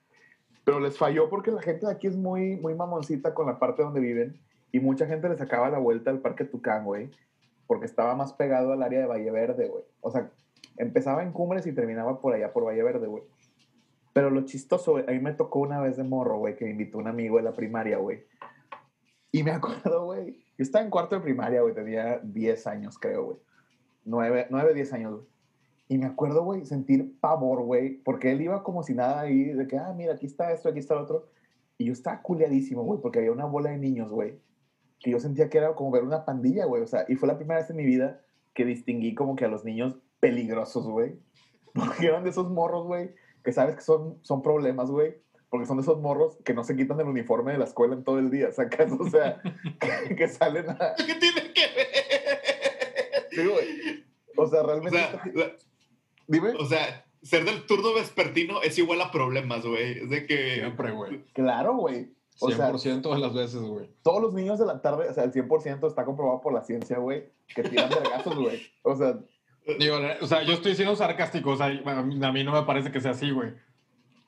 pero 0.64 0.78
les 0.78 0.96
falló 0.96 1.28
porque 1.30 1.50
la 1.50 1.62
gente 1.62 1.86
de 1.86 1.92
aquí 1.92 2.06
es 2.06 2.16
muy, 2.16 2.56
muy 2.56 2.74
mamoncita 2.74 3.34
con 3.34 3.46
la 3.46 3.58
parte 3.58 3.82
donde 3.82 3.98
viven 3.98 4.38
y 4.72 4.78
mucha 4.78 5.06
gente 5.06 5.28
le 5.28 5.36
sacaba 5.36 5.70
la 5.70 5.78
vuelta 5.78 6.10
al 6.10 6.20
Parque 6.20 6.44
Tucán, 6.44 6.84
güey, 6.84 7.10
porque 7.66 7.86
estaba 7.86 8.14
más 8.14 8.34
pegado 8.34 8.72
al 8.72 8.82
área 8.82 9.00
de 9.00 9.06
Valle 9.06 9.30
Verde, 9.30 9.68
güey. 9.68 9.84
O 10.02 10.10
sea, 10.10 10.30
empezaba 10.76 11.22
en 11.22 11.32
Cumbres 11.32 11.66
y 11.66 11.72
terminaba 11.72 12.20
por 12.20 12.34
allá, 12.34 12.52
por 12.52 12.66
Valle 12.66 12.82
Verde, 12.82 13.06
güey. 13.06 13.22
Pero 14.12 14.28
lo 14.28 14.42
chistoso, 14.42 14.98
a 14.98 15.10
mí 15.10 15.18
me 15.18 15.32
tocó 15.32 15.60
una 15.60 15.80
vez 15.80 15.96
de 15.96 16.04
morro, 16.04 16.38
güey, 16.38 16.56
que 16.56 16.66
me 16.66 16.72
invitó 16.72 16.98
un 16.98 17.08
amigo 17.08 17.38
de 17.38 17.44
la 17.44 17.52
primaria, 17.52 17.96
güey. 17.96 18.26
Y 19.32 19.42
me 19.42 19.52
acuerdo, 19.52 20.04
güey, 20.04 20.44
yo 20.58 20.62
estaba 20.62 20.84
en 20.84 20.90
cuarto 20.90 21.14
de 21.14 21.22
primaria, 21.22 21.62
güey, 21.62 21.74
tenía 21.74 22.18
10 22.22 22.66
años, 22.66 22.98
creo, 22.98 23.24
güey. 23.24 23.38
9, 24.04 24.48
9, 24.50 24.74
10 24.74 24.92
años, 24.92 25.14
güey. 25.14 25.29
Y 25.90 25.98
me 25.98 26.06
acuerdo, 26.06 26.44
güey, 26.44 26.64
sentir 26.66 27.18
pavor, 27.18 27.64
güey, 27.64 27.96
porque 28.04 28.30
él 28.30 28.40
iba 28.42 28.62
como 28.62 28.84
si 28.84 28.94
nada 28.94 29.22
ahí, 29.22 29.42
de 29.46 29.66
que, 29.66 29.76
ah, 29.76 29.92
mira, 29.92 30.14
aquí 30.14 30.24
está 30.24 30.52
esto, 30.52 30.68
aquí 30.68 30.78
está 30.78 30.94
lo 30.94 31.02
otro. 31.02 31.26
Y 31.78 31.86
yo 31.86 31.92
estaba 31.92 32.22
culiadísimo, 32.22 32.84
güey, 32.84 33.00
porque 33.00 33.18
había 33.18 33.32
una 33.32 33.44
bola 33.46 33.70
de 33.70 33.78
niños, 33.78 34.12
güey, 34.12 34.38
que 35.00 35.10
yo 35.10 35.18
sentía 35.18 35.50
que 35.50 35.58
era 35.58 35.74
como 35.74 35.90
ver 35.90 36.04
una 36.04 36.24
pandilla, 36.24 36.64
güey, 36.66 36.80
o 36.80 36.86
sea, 36.86 37.06
y 37.08 37.16
fue 37.16 37.26
la 37.26 37.36
primera 37.36 37.58
vez 37.58 37.68
en 37.70 37.76
mi 37.76 37.84
vida 37.84 38.20
que 38.54 38.64
distinguí 38.64 39.16
como 39.16 39.34
que 39.34 39.44
a 39.46 39.48
los 39.48 39.64
niños 39.64 39.98
peligrosos, 40.20 40.86
güey. 40.86 41.16
Porque 41.74 42.06
eran 42.06 42.22
de 42.22 42.30
esos 42.30 42.48
morros, 42.50 42.86
güey, 42.86 43.10
que 43.42 43.52
sabes 43.52 43.74
que 43.74 43.82
son, 43.82 44.18
son 44.22 44.42
problemas, 44.42 44.92
güey. 44.92 45.16
Porque 45.48 45.66
son 45.66 45.78
de 45.78 45.82
esos 45.82 46.00
morros 46.00 46.38
que 46.44 46.54
no 46.54 46.62
se 46.62 46.76
quitan 46.76 47.00
el 47.00 47.08
uniforme 47.08 47.50
de 47.50 47.58
la 47.58 47.64
escuela 47.64 47.94
en 47.96 48.04
todo 48.04 48.20
el 48.20 48.30
día, 48.30 48.52
¿sacas? 48.52 48.92
O 48.92 49.10
sea, 49.10 49.42
que, 50.06 50.14
que 50.14 50.28
salen 50.28 50.70
a... 50.70 50.94
¿Qué 50.96 51.14
tiene 51.14 51.52
que 51.52 51.62
ver? 51.74 53.26
Sí, 53.32 53.44
güey. 53.44 54.04
O 54.36 54.46
sea, 54.46 54.60
O 54.60 54.66
realmente... 54.66 54.96
sea, 54.96 55.20
la- 55.34 55.52
Dime. 56.30 56.50
o 56.58 56.64
sea, 56.64 57.04
ser 57.22 57.44
del 57.44 57.66
turno 57.66 57.92
vespertino 57.94 58.62
es 58.62 58.78
igual 58.78 59.00
a 59.02 59.10
problemas, 59.10 59.66
güey. 59.66 59.98
Es 60.04 60.10
de 60.10 60.26
que... 60.26 60.54
Siempre, 60.54 60.92
güey. 60.92 61.24
Claro, 61.34 61.74
güey. 61.76 62.08
O 62.42 62.50
sea, 62.50 62.72
100% 62.72 63.12
de 63.12 63.18
las 63.18 63.34
veces, 63.34 63.60
güey. 63.60 63.90
todos 64.02 64.22
los 64.22 64.32
niños 64.32 64.58
de 64.58 64.64
la 64.64 64.80
tarde, 64.80 65.08
o 65.10 65.12
sea, 65.12 65.24
el 65.24 65.32
100% 65.32 65.86
está 65.86 66.06
comprobado 66.06 66.40
por 66.40 66.54
la 66.54 66.64
ciencia, 66.64 66.96
güey, 66.98 67.24
que 67.54 67.62
tiran 67.62 67.90
vergazos, 67.90 68.34
güey. 68.34 68.62
O 68.82 68.96
sea, 68.96 69.18
Digo, 69.78 69.98
o 70.22 70.26
sea, 70.26 70.42
yo 70.42 70.54
estoy 70.54 70.74
siendo 70.74 70.96
sarcástico, 70.96 71.50
o 71.50 71.56
sea, 71.56 71.66
a 71.66 72.02
mí, 72.02 72.24
a 72.24 72.32
mí 72.32 72.42
no 72.44 72.52
me 72.52 72.62
parece 72.62 72.90
que 72.90 73.00
sea 73.00 73.10
así, 73.10 73.30
güey. 73.30 73.52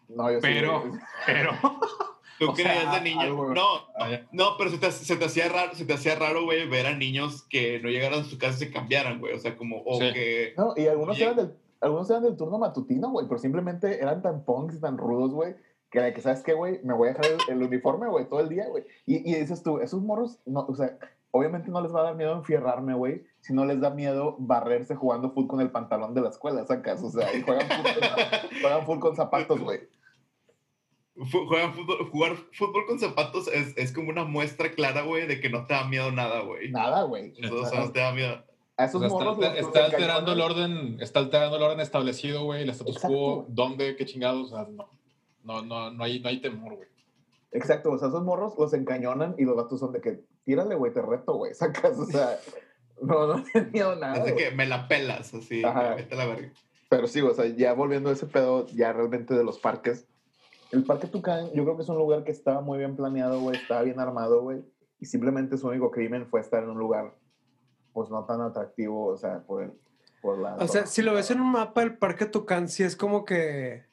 no, 0.08 0.30
yo 0.30 0.40
sí, 0.40 0.42
Pero, 0.42 0.80
güey. 0.80 1.00
pero. 1.24 1.52
Tú 2.38 2.50
O 2.50 2.54
creías 2.54 2.82
sea, 2.82 2.94
de 2.94 3.00
niño. 3.02 3.20
algo- 3.20 3.54
No, 3.54 3.66
Ah, 3.96 4.18
no, 4.32 4.56
pero 4.58 4.68
se 4.70 4.78
te, 4.78 4.90
se 4.90 5.16
te 5.16 5.24
hacía 5.24 5.48
raro, 5.48 5.74
se 5.74 5.84
te 5.84 5.92
hacía 5.94 6.16
raro, 6.16 6.44
güey, 6.44 6.68
ver 6.68 6.86
a 6.88 6.94
niños 6.96 7.42
que 7.44 7.78
no 7.80 7.88
llegaran 7.88 8.20
a 8.20 8.24
su 8.24 8.36
casa 8.36 8.56
y 8.56 8.66
se 8.66 8.72
cambiaran, 8.72 9.20
güey. 9.20 9.32
O 9.34 9.38
sea, 9.38 9.56
como, 9.56 9.80
o 9.86 9.98
Sí. 10.00 10.12
que. 10.12 10.54
No, 10.56 10.74
y 10.76 10.86
algunos 10.88 11.18
eran, 11.20 11.36
del, 11.36 11.54
algunos 11.82 12.08
eran 12.10 12.22
del 12.22 12.36
turno 12.36 12.58
matutino, 12.58 13.10
güey, 13.10 13.26
pero 13.26 13.38
simplemente 13.38 14.00
eran 14.00 14.22
tan 14.22 14.44
punks 14.44 14.76
y 14.76 14.80
tan 14.80 14.96
rudos, 14.96 15.32
güey, 15.32 15.56
que, 15.90 16.00
de 16.00 16.14
que 16.14 16.22
¿sabes 16.22 16.42
qué, 16.42 16.54
güey? 16.54 16.80
Me 16.84 16.94
voy 16.94 17.08
a 17.08 17.12
dejar 17.12 17.26
el, 17.48 17.56
el 17.56 17.62
uniforme, 17.66 18.08
güey, 18.08 18.28
todo 18.28 18.40
el 18.40 18.48
día, 18.48 18.68
güey. 18.68 18.84
Y, 19.04 19.30
y 19.30 19.34
dices 19.34 19.62
tú, 19.62 19.78
esos 19.80 20.02
morros, 20.02 20.40
no, 20.46 20.60
o 20.60 20.74
sea, 20.74 20.96
obviamente 21.32 21.70
no 21.70 21.80
les 21.82 21.92
va 21.94 22.00
a 22.00 22.04
dar 22.04 22.14
miedo 22.14 22.34
enfierrarme, 22.34 22.94
güey, 22.94 23.24
si 23.40 23.52
no 23.52 23.64
les 23.64 23.80
da 23.80 23.90
miedo 23.90 24.36
barrerse 24.38 24.94
jugando 24.94 25.30
fútbol 25.30 25.48
con 25.48 25.60
el 25.60 25.70
pantalón 25.70 26.14
de 26.14 26.20
la 26.20 26.28
escuela, 26.28 26.64
¿sacas? 26.64 27.02
O 27.02 27.10
sea, 27.10 27.34
y 27.36 27.42
juegan 27.42 27.68
full, 27.68 27.84
con, 27.84 28.60
juegan 28.62 28.86
full 28.86 28.98
con 29.00 29.16
zapatos, 29.16 29.60
güey. 29.60 29.80
juegan 31.48 31.74
fútbol, 31.74 32.10
jugar 32.10 32.36
fútbol 32.52 32.86
con 32.86 32.98
zapatos 32.98 33.48
es, 33.48 33.76
es 33.76 33.92
como 33.92 34.10
una 34.10 34.24
muestra 34.24 34.70
clara, 34.70 35.02
güey, 35.02 35.26
de 35.26 35.40
que 35.40 35.50
no 35.50 35.66
te 35.66 35.74
da 35.74 35.88
miedo 35.88 36.12
nada, 36.12 36.40
güey. 36.40 36.70
Nada, 36.70 37.02
güey. 37.04 37.32
O 37.50 37.66
sea, 37.66 37.80
no 37.80 37.92
te 37.92 38.00
da 38.00 38.12
miedo. 38.12 38.44
A 38.82 38.86
O 38.86 38.88
esos 38.88 39.00
sea, 39.00 39.08
está, 39.08 39.18
morros 39.24 39.38
los- 39.38 39.48
los 39.48 39.58
está 39.66 39.84
alterando 39.84 40.32
el 40.32 40.40
orden, 40.40 40.96
está 41.00 41.20
alterando 41.20 41.56
el 41.56 41.62
orden 41.62 41.80
establecido, 41.80 42.44
güey, 42.44 42.62
el 42.62 42.70
status 42.70 42.96
Exacto. 42.96 43.16
quo, 43.16 43.46
dónde, 43.48 43.96
qué 43.96 44.04
chingados, 44.06 44.52
o 44.52 44.56
sea, 44.56 44.66
no, 44.70 44.88
no, 45.44 45.62
no, 45.62 45.90
no 45.90 46.04
hay, 46.04 46.20
no 46.20 46.28
hay 46.28 46.40
temor, 46.40 46.74
güey. 46.76 46.88
Exacto, 47.52 47.90
o 47.92 47.98
sea, 47.98 48.08
esos 48.08 48.22
morros 48.24 48.54
los 48.58 48.72
encañonan 48.72 49.34
y 49.38 49.44
los 49.44 49.56
gatos 49.56 49.78
son 49.80 49.92
de 49.92 50.00
que, 50.00 50.20
tírale, 50.44 50.74
güey, 50.74 50.92
te 50.92 51.02
reto, 51.02 51.34
güey, 51.34 51.54
sacas, 51.54 51.98
o 51.98 52.06
sea, 52.06 52.38
no, 53.00 53.26
no 53.26 53.42
tienen 53.52 53.70
miedo 53.72 53.92
a 53.92 53.96
nada. 53.96 54.16
Es 54.18 54.24
de 54.24 54.34
que 54.36 54.50
me 54.52 54.66
la 54.66 54.88
pelas, 54.88 55.32
así, 55.34 55.62
Ajá. 55.64 55.94
vete 55.94 56.14
a 56.14 56.18
la 56.18 56.26
verga. 56.26 56.50
Pero 56.88 57.06
sí, 57.06 57.20
o 57.20 57.32
sea, 57.34 57.46
ya 57.46 57.72
volviendo 57.74 58.10
a 58.10 58.12
ese 58.12 58.26
pedo, 58.26 58.66
ya 58.68 58.92
realmente 58.92 59.34
de 59.34 59.44
los 59.44 59.58
parques. 59.58 60.06
El 60.72 60.84
Parque 60.84 61.06
Tucán, 61.06 61.46
yo 61.54 61.64
creo 61.64 61.76
que 61.76 61.82
es 61.82 61.88
un 61.88 61.98
lugar 61.98 62.24
que 62.24 62.32
estaba 62.32 62.60
muy 62.62 62.78
bien 62.78 62.96
planeado, 62.96 63.40
güey, 63.40 63.56
estaba 63.56 63.82
bien 63.82 64.00
armado, 64.00 64.40
güey, 64.42 64.62
y 65.00 65.04
simplemente 65.06 65.58
su 65.58 65.68
único 65.68 65.90
crimen 65.90 66.26
fue 66.26 66.40
estar 66.40 66.62
en 66.62 66.70
un 66.70 66.78
lugar, 66.78 67.14
pues 67.92 68.10
no 68.10 68.24
tan 68.24 68.40
atractivo, 68.40 69.06
o 69.06 69.16
sea, 69.16 69.40
por 69.42 69.62
el, 69.62 69.72
por 70.20 70.38
la... 70.38 70.54
O 70.56 70.68
sea, 70.68 70.86
si 70.86 71.02
lo 71.02 71.14
ves 71.14 71.30
en 71.30 71.40
un 71.40 71.50
mapa, 71.52 71.82
el 71.82 71.96
Parque 71.98 72.26
Tucán 72.26 72.68
sí 72.68 72.82
es 72.82 72.96
como 72.96 73.24
que 73.24 73.84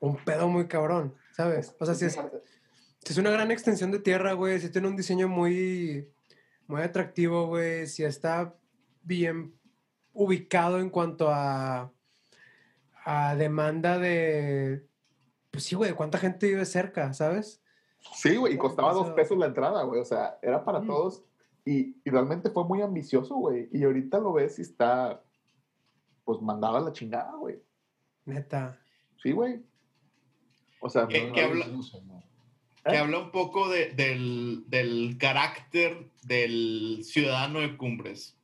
un 0.00 0.16
pedo 0.24 0.48
muy 0.48 0.66
cabrón, 0.66 1.14
¿sabes? 1.36 1.74
O 1.78 1.86
sea, 1.86 1.94
sí 1.94 2.06
es, 2.06 2.14
sí 2.14 3.12
es 3.12 3.18
una 3.18 3.30
gran 3.30 3.50
extensión 3.50 3.90
de 3.90 3.98
tierra, 3.98 4.32
güey. 4.32 4.58
Sí 4.60 4.70
tiene 4.70 4.88
un 4.88 4.96
diseño 4.96 5.28
muy, 5.28 6.08
muy 6.66 6.82
atractivo, 6.82 7.46
güey. 7.46 7.86
Sí 7.86 8.02
está 8.04 8.54
bien 9.02 9.54
ubicado 10.12 10.78
en 10.78 10.90
cuanto 10.90 11.28
a, 11.30 11.92
a 13.04 13.34
demanda 13.36 13.98
de... 13.98 14.86
Pues 15.50 15.64
sí, 15.64 15.74
güey, 15.74 15.92
¿cuánta 15.92 16.18
gente 16.18 16.46
vive 16.46 16.64
cerca, 16.64 17.12
sabes? 17.12 17.60
Sí, 18.14 18.36
güey, 18.36 18.54
y 18.54 18.58
costaba 18.58 18.92
dos 18.92 19.06
Eso- 19.08 19.14
pesos 19.14 19.38
la 19.38 19.46
entrada, 19.46 19.82
güey, 19.84 20.00
o 20.00 20.04
sea, 20.04 20.38
era 20.42 20.64
para 20.64 20.80
Mm. 20.80 20.86
todos, 20.86 21.22
y, 21.64 21.96
y 22.04 22.10
realmente 22.10 22.50
fue 22.50 22.64
muy 22.64 22.80
ambicioso, 22.82 23.36
güey, 23.36 23.68
y 23.72 23.84
ahorita 23.84 24.18
lo 24.18 24.32
ves 24.32 24.58
y 24.58 24.62
está, 24.62 25.22
pues, 26.24 26.40
mandado 26.40 26.76
a 26.76 26.80
la 26.80 26.92
chingada, 26.92 27.34
güey. 27.36 27.56
Neta. 28.24 28.78
Sí, 29.22 29.32
güey. 29.32 29.60
O 30.80 30.88
sea, 30.88 31.06
¿Qué- 31.06 31.28
no- 31.28 31.34
qué 31.34 31.42
no- 31.42 31.48
habla? 31.48 31.66
que 32.84 32.96
habla 32.98 33.18
un 33.20 33.30
poco 33.30 33.68
de- 33.68 33.90
del, 33.92 34.64
del 34.66 35.16
carácter 35.18 36.08
del 36.24 37.00
ciudadano 37.04 37.60
de 37.60 37.76
Cumbres. 37.76 38.36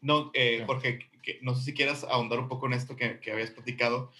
No, 0.00 0.30
eh, 0.32 0.58
Sí. 0.60 0.64
Jorge, 0.66 0.98
que- 1.22 1.38
no 1.42 1.54
sé 1.54 1.62
si 1.64 1.74
quieras 1.74 2.04
ahondar 2.04 2.38
un 2.38 2.48
poco 2.48 2.64
en 2.66 2.72
esto 2.72 2.96
que, 2.96 3.20
que 3.20 3.30
habías 3.32 3.50
platicado. 3.50 4.10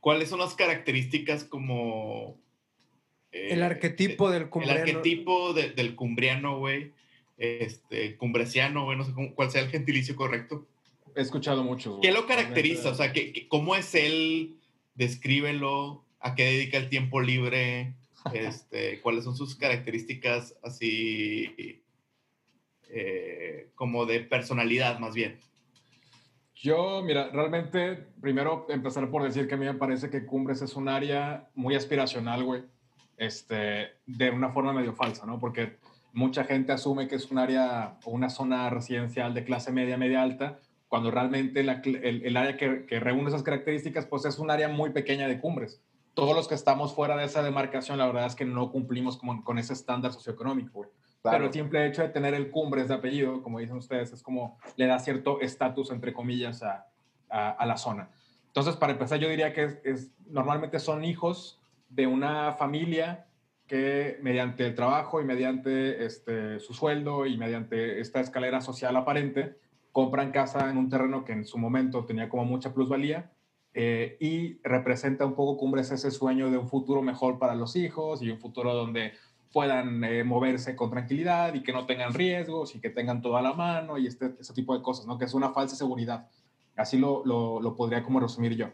¿Cuáles 0.00 0.28
son 0.28 0.40
las 0.40 0.54
características 0.54 1.44
como... 1.44 2.36
eh, 3.34 3.48
El 3.52 3.62
arquetipo 3.62 4.30
del 4.30 4.42
El 4.44 4.48
cumbriano. 4.48 4.80
arquetipo 4.80 5.52
de- 5.52 5.70
del 5.70 5.94
cumbriano, 5.94 6.58
güey. 6.58 6.92
Este, 7.36 8.16
cumbreciano, 8.16 8.84
güey, 8.84 8.96
no 8.96 9.04
sé 9.04 9.12
cómo- 9.12 9.34
cuál 9.34 9.50
sea 9.50 9.62
el 9.62 9.68
gentilicio 9.70 10.14
correcto. 10.16 10.66
He 11.16 11.20
escuchado 11.20 11.62
mucho. 11.64 11.98
¿Qué 12.00 12.12
lo 12.12 12.26
caracteriza? 12.26 12.90
O 12.90 12.94
sea, 12.94 13.12
¿qué, 13.12 13.32
qué- 13.32 13.48
cómo 13.48 13.74
es 13.76 13.94
él? 13.94 14.56
Descríbelo. 14.94 16.04
¿A 16.20 16.34
qué 16.34 16.44
dedica 16.44 16.78
el 16.78 16.88
tiempo 16.88 17.20
libre? 17.20 17.94
Este, 18.32 19.00
¿Cuáles 19.02 19.24
son 19.24 19.36
sus 19.36 19.56
características 19.56 20.56
así 20.62 21.82
eh, 22.88 23.68
como 23.74 24.06
de 24.06 24.20
personalidad 24.20 24.98
más 25.00 25.14
bien? 25.14 25.38
Yo, 26.54 27.02
mira, 27.04 27.28
realmente, 27.30 27.96
primero 28.22 28.66
empezar 28.70 29.10
por 29.10 29.22
decir 29.22 29.48
que 29.48 29.54
a 29.54 29.58
mí 29.58 29.66
me 29.66 29.74
parece 29.74 30.08
que 30.08 30.24
Cumbres 30.24 30.62
es 30.62 30.74
un 30.76 30.88
área 30.88 31.50
muy 31.54 31.74
aspiracional, 31.74 32.42
güey. 32.44 32.62
Este, 33.16 33.92
de 34.06 34.30
una 34.30 34.50
forma 34.50 34.72
medio 34.72 34.94
falsa, 34.94 35.24
¿no? 35.26 35.38
Porque 35.38 35.76
mucha 36.12 36.44
gente 36.44 36.72
asume 36.72 37.08
que 37.08 37.14
es 37.16 37.30
un 37.30 37.38
área 37.38 37.96
o 38.04 38.10
una 38.10 38.28
zona 38.30 38.70
residencial 38.70 39.34
de 39.34 39.44
clase 39.44 39.72
media, 39.72 39.96
media 39.96 40.22
alta, 40.22 40.58
cuando 40.88 41.10
realmente 41.10 41.62
la 41.62 41.80
el, 41.84 42.24
el 42.24 42.36
área 42.36 42.56
que, 42.56 42.86
que 42.86 43.00
reúne 43.00 43.28
esas 43.28 43.42
características, 43.42 44.06
pues 44.06 44.24
es 44.24 44.38
un 44.38 44.50
área 44.50 44.68
muy 44.68 44.90
pequeña 44.90 45.26
de 45.28 45.40
Cumbres. 45.40 45.80
Todos 46.14 46.36
los 46.36 46.46
que 46.46 46.54
estamos 46.54 46.94
fuera 46.94 47.16
de 47.16 47.24
esa 47.24 47.42
demarcación, 47.42 47.98
la 47.98 48.06
verdad 48.06 48.26
es 48.26 48.36
que 48.36 48.44
no 48.44 48.70
cumplimos 48.70 49.16
con, 49.16 49.42
con 49.42 49.58
ese 49.58 49.72
estándar 49.72 50.12
socioeconómico, 50.12 50.82
claro. 51.22 51.38
Pero 51.38 51.44
el 51.46 51.52
simple 51.52 51.86
hecho 51.86 52.02
de 52.02 52.10
tener 52.10 52.34
el 52.34 52.50
Cumbres 52.50 52.86
de 52.88 52.94
apellido, 52.94 53.42
como 53.42 53.58
dicen 53.58 53.76
ustedes, 53.76 54.12
es 54.12 54.22
como 54.22 54.56
le 54.76 54.86
da 54.86 54.98
cierto 55.00 55.40
estatus, 55.40 55.90
entre 55.90 56.12
comillas, 56.12 56.62
a, 56.62 56.86
a- 57.28 57.50
a 57.50 57.66
la 57.66 57.76
zona. 57.76 58.10
Entonces, 58.46 58.76
para 58.76 58.92
empezar, 58.92 59.18
yo 59.18 59.28
diría 59.28 59.52
que 59.52 59.64
es, 59.64 59.78
es- 59.84 60.10
normalmente 60.28 60.78
son 60.78 61.04
hijos 61.04 61.60
de 61.94 62.06
una 62.06 62.52
familia 62.54 63.26
que 63.66 64.18
mediante 64.20 64.66
el 64.66 64.74
trabajo 64.74 65.20
y 65.20 65.24
mediante 65.24 66.04
este, 66.04 66.60
su 66.60 66.74
sueldo 66.74 67.24
y 67.26 67.38
mediante 67.38 68.00
esta 68.00 68.20
escalera 68.20 68.60
social 68.60 68.94
aparente, 68.96 69.56
compran 69.92 70.32
casa 70.32 70.68
en 70.70 70.76
un 70.76 70.88
terreno 70.88 71.24
que 71.24 71.32
en 71.32 71.44
su 71.44 71.56
momento 71.56 72.04
tenía 72.04 72.28
como 72.28 72.44
mucha 72.44 72.74
plusvalía 72.74 73.30
eh, 73.72 74.16
y 74.20 74.60
representa 74.62 75.24
un 75.24 75.34
poco 75.34 75.56
Cumbres 75.56 75.90
ese 75.92 76.10
sueño 76.10 76.50
de 76.50 76.58
un 76.58 76.68
futuro 76.68 77.00
mejor 77.00 77.38
para 77.38 77.54
los 77.54 77.76
hijos 77.76 78.20
y 78.22 78.30
un 78.30 78.38
futuro 78.38 78.74
donde 78.74 79.12
puedan 79.52 80.02
eh, 80.02 80.24
moverse 80.24 80.74
con 80.74 80.90
tranquilidad 80.90 81.54
y 81.54 81.62
que 81.62 81.72
no 81.72 81.86
tengan 81.86 82.12
riesgos 82.12 82.74
y 82.74 82.80
que 82.80 82.90
tengan 82.90 83.22
todo 83.22 83.36
a 83.36 83.42
la 83.42 83.52
mano 83.52 83.98
y 83.98 84.08
este, 84.08 84.34
ese 84.40 84.52
tipo 84.52 84.76
de 84.76 84.82
cosas, 84.82 85.06
¿no? 85.06 85.16
Que 85.16 85.26
es 85.26 85.34
una 85.34 85.52
falsa 85.52 85.76
seguridad. 85.76 86.28
Así 86.76 86.98
lo, 86.98 87.24
lo, 87.24 87.60
lo 87.60 87.76
podría 87.76 88.02
como 88.02 88.18
resumir 88.18 88.56
yo. 88.56 88.70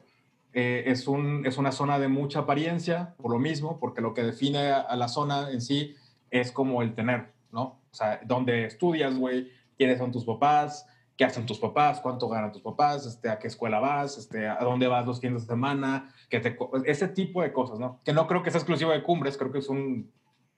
Eh, 0.52 0.84
es, 0.86 1.06
un, 1.06 1.46
es 1.46 1.58
una 1.58 1.70
zona 1.70 1.98
de 1.98 2.08
mucha 2.08 2.40
apariencia, 2.40 3.14
por 3.18 3.30
lo 3.30 3.38
mismo, 3.38 3.78
porque 3.78 4.00
lo 4.00 4.14
que 4.14 4.22
define 4.22 4.70
a, 4.70 4.96
la 4.96 5.08
zona 5.08 5.50
en 5.50 5.60
sí 5.60 5.94
es 6.30 6.50
como 6.50 6.82
el 6.82 6.94
tener, 6.94 7.32
¿no? 7.52 7.80
O 7.90 7.94
sea, 7.94 8.20
dónde 8.24 8.64
estudias, 8.64 9.16
güey, 9.16 9.50
quiénes 9.76 9.98
son 9.98 10.10
tus 10.10 10.24
papás, 10.24 10.86
qué 11.16 11.24
hacen 11.24 11.46
tus 11.46 11.58
papás, 11.58 12.00
cuánto 12.00 12.28
ganan 12.28 12.50
tus 12.50 12.62
papás, 12.62 13.06
este, 13.06 13.28
a 13.28 13.38
qué 13.38 13.46
escuela 13.46 13.78
vas, 13.78 14.18
este, 14.18 14.48
a 14.48 14.58
dónde 14.60 14.88
vas 14.88 15.06
los 15.06 15.20
fines 15.20 15.42
de 15.42 15.48
semana, 15.48 16.12
que 16.28 16.40
te, 16.40 16.56
ese 16.84 17.08
tipo 17.08 17.42
de 17.42 17.52
cosas, 17.52 17.78
¿no? 17.78 18.00
Que 18.04 18.12
no 18.12 18.26
creo 18.26 18.42
que 18.42 18.50
sea 18.50 18.58
exclusivo 18.58 18.90
de 18.90 19.02
Cumbres, 19.02 19.36
creo 19.36 19.52
que 19.52 19.58
es 19.58 19.68
un, 19.68 20.10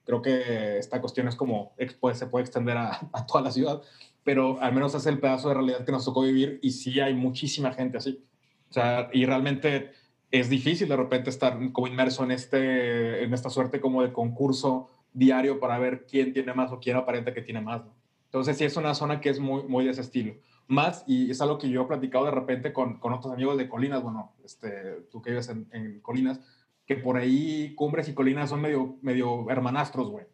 creo 0.04 0.22
que 0.22 0.78
esta 0.78 1.00
cuestión 1.00 1.28
es 1.28 1.36
como, 1.36 1.74
se 2.14 2.26
puede 2.26 2.44
extender 2.44 2.78
a, 2.78 2.98
a 3.12 3.26
toda 3.26 3.42
la 3.42 3.50
ciudad, 3.50 3.82
pero 4.24 4.58
al 4.60 4.72
menos 4.72 4.94
es 4.94 5.04
el 5.06 5.20
pedazo 5.20 5.48
de 5.48 5.54
realidad 5.54 5.84
que 5.84 5.92
nos 5.92 6.04
tocó 6.04 6.22
vivir 6.22 6.60
y 6.62 6.70
sí 6.70 6.98
hay 7.00 7.12
muchísima 7.12 7.72
gente 7.72 7.98
así. 7.98 8.24
O 8.72 8.74
sea, 8.74 9.10
y 9.12 9.26
realmente 9.26 9.90
es 10.30 10.48
difícil 10.48 10.88
de 10.88 10.96
repente 10.96 11.28
estar 11.28 11.58
como 11.72 11.88
inmerso 11.88 12.24
en, 12.24 12.30
este, 12.30 13.22
en 13.22 13.34
esta 13.34 13.50
suerte 13.50 13.82
como 13.82 14.02
de 14.02 14.14
concurso 14.14 14.88
diario 15.12 15.60
para 15.60 15.78
ver 15.78 16.06
quién 16.06 16.32
tiene 16.32 16.54
más 16.54 16.72
o 16.72 16.80
quién 16.80 16.96
aparenta 16.96 17.34
que 17.34 17.42
tiene 17.42 17.60
más. 17.60 17.84
¿no? 17.84 17.94
Entonces 18.24 18.56
sí 18.56 18.64
es 18.64 18.74
una 18.78 18.94
zona 18.94 19.20
que 19.20 19.28
es 19.28 19.40
muy, 19.40 19.64
muy 19.64 19.84
de 19.84 19.90
ese 19.90 20.00
estilo. 20.00 20.36
Más, 20.68 21.04
y 21.06 21.30
es 21.30 21.42
algo 21.42 21.58
que 21.58 21.68
yo 21.68 21.82
he 21.82 21.84
platicado 21.84 22.24
de 22.24 22.30
repente 22.30 22.72
con, 22.72 22.98
con 22.98 23.12
otros 23.12 23.30
amigos 23.34 23.58
de 23.58 23.68
Colinas, 23.68 24.02
bueno, 24.02 24.32
este, 24.42 25.02
tú 25.10 25.20
que 25.20 25.32
vives 25.32 25.50
en, 25.50 25.68
en 25.72 26.00
Colinas, 26.00 26.40
que 26.86 26.96
por 26.96 27.18
ahí 27.18 27.74
Cumbres 27.74 28.08
y 28.08 28.14
Colinas 28.14 28.48
son 28.48 28.62
medio, 28.62 28.96
medio 29.02 29.50
hermanastros, 29.50 30.08
güey. 30.08 30.24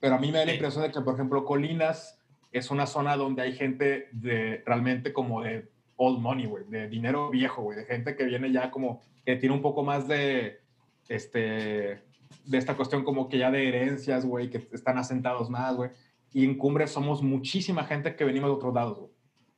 Pero 0.00 0.16
a 0.16 0.18
mí 0.18 0.30
me 0.30 0.38
da 0.38 0.44
la 0.44 0.52
impresión 0.52 0.84
de 0.84 0.90
que, 0.90 1.00
por 1.00 1.14
ejemplo, 1.14 1.46
Colinas 1.46 2.20
es 2.52 2.70
una 2.70 2.84
zona 2.84 3.16
donde 3.16 3.40
hay 3.40 3.54
gente 3.54 4.10
de 4.12 4.62
realmente 4.66 5.14
como 5.14 5.40
de 5.40 5.70
old 5.96 6.20
money, 6.20 6.46
güey, 6.46 6.64
de 6.64 6.88
dinero 6.88 7.30
viejo, 7.30 7.62
güey, 7.62 7.78
de 7.78 7.84
gente 7.84 8.16
que 8.16 8.24
viene 8.24 8.52
ya 8.52 8.70
como, 8.70 9.00
que 9.24 9.36
tiene 9.36 9.54
un 9.54 9.62
poco 9.62 9.82
más 9.82 10.06
de, 10.06 10.60
este, 11.08 12.02
de 12.44 12.58
esta 12.58 12.76
cuestión 12.76 13.04
como 13.04 13.28
que 13.28 13.38
ya 13.38 13.50
de 13.50 13.68
herencias, 13.68 14.24
güey, 14.24 14.50
que 14.50 14.66
están 14.72 14.98
asentados 14.98 15.50
más, 15.50 15.74
güey. 15.76 15.90
Y 16.32 16.44
en 16.44 16.58
Cumbres 16.58 16.90
somos 16.90 17.22
muchísima 17.22 17.84
gente 17.84 18.14
que 18.14 18.24
venimos 18.24 18.50
de 18.50 18.54
otros 18.56 18.74
lados, 18.74 18.98
güey. 18.98 19.10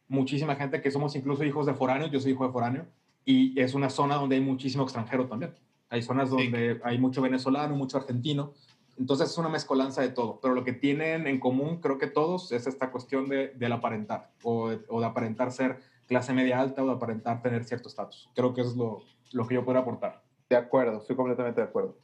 Muchísima 0.09 0.55
gente 0.55 0.81
que 0.81 0.91
somos 0.91 1.15
incluso 1.17 1.45
hijos 1.45 1.67
de 1.67 1.75
foráneos, 1.75 2.11
yo 2.11 2.21
soy 2.21 2.33
hijo 2.33 2.47
de 2.47 2.53
foráneo, 2.53 2.87
y 3.25 3.59
es 3.61 3.75
una 3.75 3.91
zona 3.91 4.15
donde 4.15 4.37
hay 4.37 4.41
muchísimo 4.43 4.85
extranjero 4.85 5.27
también. 5.27 5.55
Hay 5.91 6.03
zonas 6.03 6.31
Sí. 6.31 6.37
donde 6.37 6.81
hay 6.85 6.99
mucho 6.99 7.21
venezolano, 7.21 7.75
mucho 7.75 7.99
argentino, 7.99 8.53
entonces 8.99 9.31
es 9.31 9.39
una 9.39 9.49
mezcolanza 9.49 10.03
de 10.03 10.09
todo, 10.09 10.41
pero 10.41 10.55
lo 10.55 10.65
que 10.65 10.73
tienen 10.73 11.27
en 11.27 11.39
común, 11.39 11.81
creo 11.81 11.99
que 11.99 12.09
todos, 12.09 12.53
es 12.53 12.67
esta 12.67 12.91
cuestión 12.91 13.29
de, 13.29 13.49
del 13.49 13.73
aparentar, 13.73 14.31
o 14.43 14.71
o 14.89 15.01
de 15.01 15.07
aparentar 15.07 15.53
ser 15.53 15.79
clase 16.09 16.33
media 16.33 16.61
alta 16.61 16.83
o 16.83 16.87
de 16.87 16.93
aparentar 16.93 17.43
tener 17.43 17.65
cierto 17.65 17.89
estatus. 17.89 18.29
Creo 18.35 18.55
que 18.55 18.63
es 18.63 18.75
lo, 18.75 19.05
lo 19.33 19.47
que 19.47 19.55
yo 19.55 19.65
puedo 19.65 19.79
aportar. 19.79 20.23
De 20.49 20.57
acuerdo, 20.57 20.99
estoy 20.99 21.15
completamente 21.15 21.61
de 21.61 21.67
acuerdo. 21.67 21.97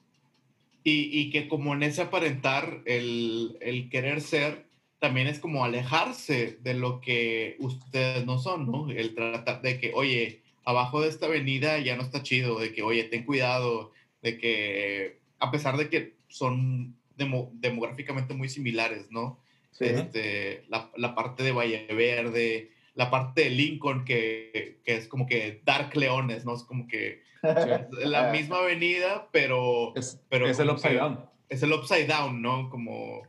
Y, 0.82 1.18
y 1.18 1.30
que 1.30 1.48
como 1.48 1.72
en 1.74 1.82
ese 1.82 2.02
aparentar, 2.02 2.82
el, 2.84 3.56
el 3.60 3.88
querer 3.88 4.20
ser, 4.20 4.66
también 4.98 5.26
es 5.26 5.38
como 5.38 5.64
alejarse 5.64 6.58
de 6.62 6.74
lo 6.74 7.00
que 7.00 7.56
ustedes 7.58 8.26
no 8.26 8.38
son, 8.38 8.70
¿no? 8.70 8.90
El 8.90 9.14
tratar 9.14 9.62
de 9.62 9.80
que, 9.80 9.92
oye, 9.94 10.42
abajo 10.64 11.00
de 11.00 11.08
esta 11.08 11.26
avenida 11.26 11.78
ya 11.78 11.96
no 11.96 12.02
está 12.02 12.22
chido, 12.22 12.58
de 12.58 12.72
que, 12.72 12.82
oye, 12.82 13.04
ten 13.04 13.24
cuidado, 13.24 13.92
de 14.22 14.38
que, 14.38 15.18
a 15.38 15.50
pesar 15.50 15.76
de 15.76 15.88
que 15.88 16.14
son 16.28 16.96
demo- 17.16 17.50
demográficamente 17.54 18.34
muy 18.34 18.48
similares, 18.48 19.10
¿no? 19.10 19.40
Sí. 19.72 19.84
Este, 19.86 20.64
la, 20.68 20.90
la 20.96 21.14
parte 21.14 21.42
de 21.42 21.52
Valle 21.52 21.86
Verde, 21.94 22.70
la 22.94 23.10
parte 23.10 23.42
de 23.44 23.50
Lincoln, 23.50 24.04
que, 24.04 24.80
que 24.84 24.94
es 24.96 25.08
como 25.08 25.26
que 25.26 25.62
Dark 25.64 25.96
Leones, 25.96 26.44
¿no? 26.44 26.54
Es 26.54 26.62
como 26.62 26.86
que 26.86 27.22
es 27.42 28.06
la 28.08 28.30
misma 28.32 28.58
avenida, 28.58 29.28
pero... 29.32 29.94
Es, 29.96 30.20
pero 30.28 30.46
es 30.48 30.58
el 30.58 30.70
upside 30.70 30.96
down. 30.98 31.20
Es 31.48 31.62
el 31.62 31.72
upside 31.72 32.06
down, 32.06 32.40
¿no? 32.40 32.70
Como 32.70 33.22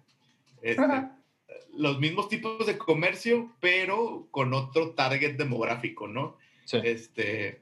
este, 0.62 0.82
los 1.78 2.00
mismos 2.00 2.30
tipos 2.30 2.66
de 2.66 2.78
comercio, 2.78 3.52
pero 3.60 4.28
con 4.32 4.54
otro 4.54 4.92
target 4.92 5.36
demográfico, 5.36 6.08
¿no? 6.08 6.38
Sí. 6.66 6.78
Este, 6.84 7.62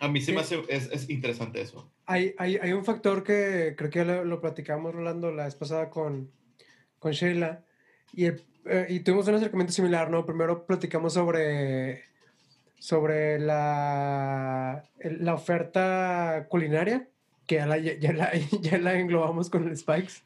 a 0.00 0.08
mí 0.08 0.20
se 0.20 0.32
me 0.32 0.42
Sí. 0.44 0.54
hace, 0.56 0.74
es, 0.74 0.90
es 0.90 1.10
interesante 1.10 1.60
eso. 1.60 1.90
Hay, 2.06 2.34
hay, 2.38 2.56
hay 2.56 2.72
un 2.72 2.84
factor 2.84 3.22
que 3.24 3.74
creo 3.76 3.90
que 3.90 3.98
ya 3.98 4.04
lo, 4.04 4.24
lo 4.24 4.40
platicamos, 4.40 4.94
Rolando, 4.94 5.32
la 5.32 5.44
vez 5.44 5.54
pasada 5.56 5.90
con, 5.90 6.30
con 6.98 7.12
Sheila, 7.12 7.64
y, 8.12 8.26
el- 8.26 8.42
eh, 8.68 8.86
y 8.90 9.00
tuvimos 9.00 9.26
un 9.28 9.34
acercamiento 9.34 9.72
similar, 9.72 10.10
¿no? 10.10 10.24
Primero 10.26 10.66
platicamos 10.66 11.12
sobre, 11.14 12.04
sobre 12.78 13.38
la, 13.38 14.82
el- 15.00 15.24
la 15.24 15.34
oferta 15.34 16.46
culinaria, 16.48 17.08
que 17.46 17.56
ya 17.56 17.66
la, 17.66 17.78
ya, 17.78 18.12
la, 18.12 18.32
ya 18.60 18.78
la 18.78 18.98
englobamos 18.98 19.50
con 19.50 19.68
el 19.68 19.76
Spikes. 19.76 20.22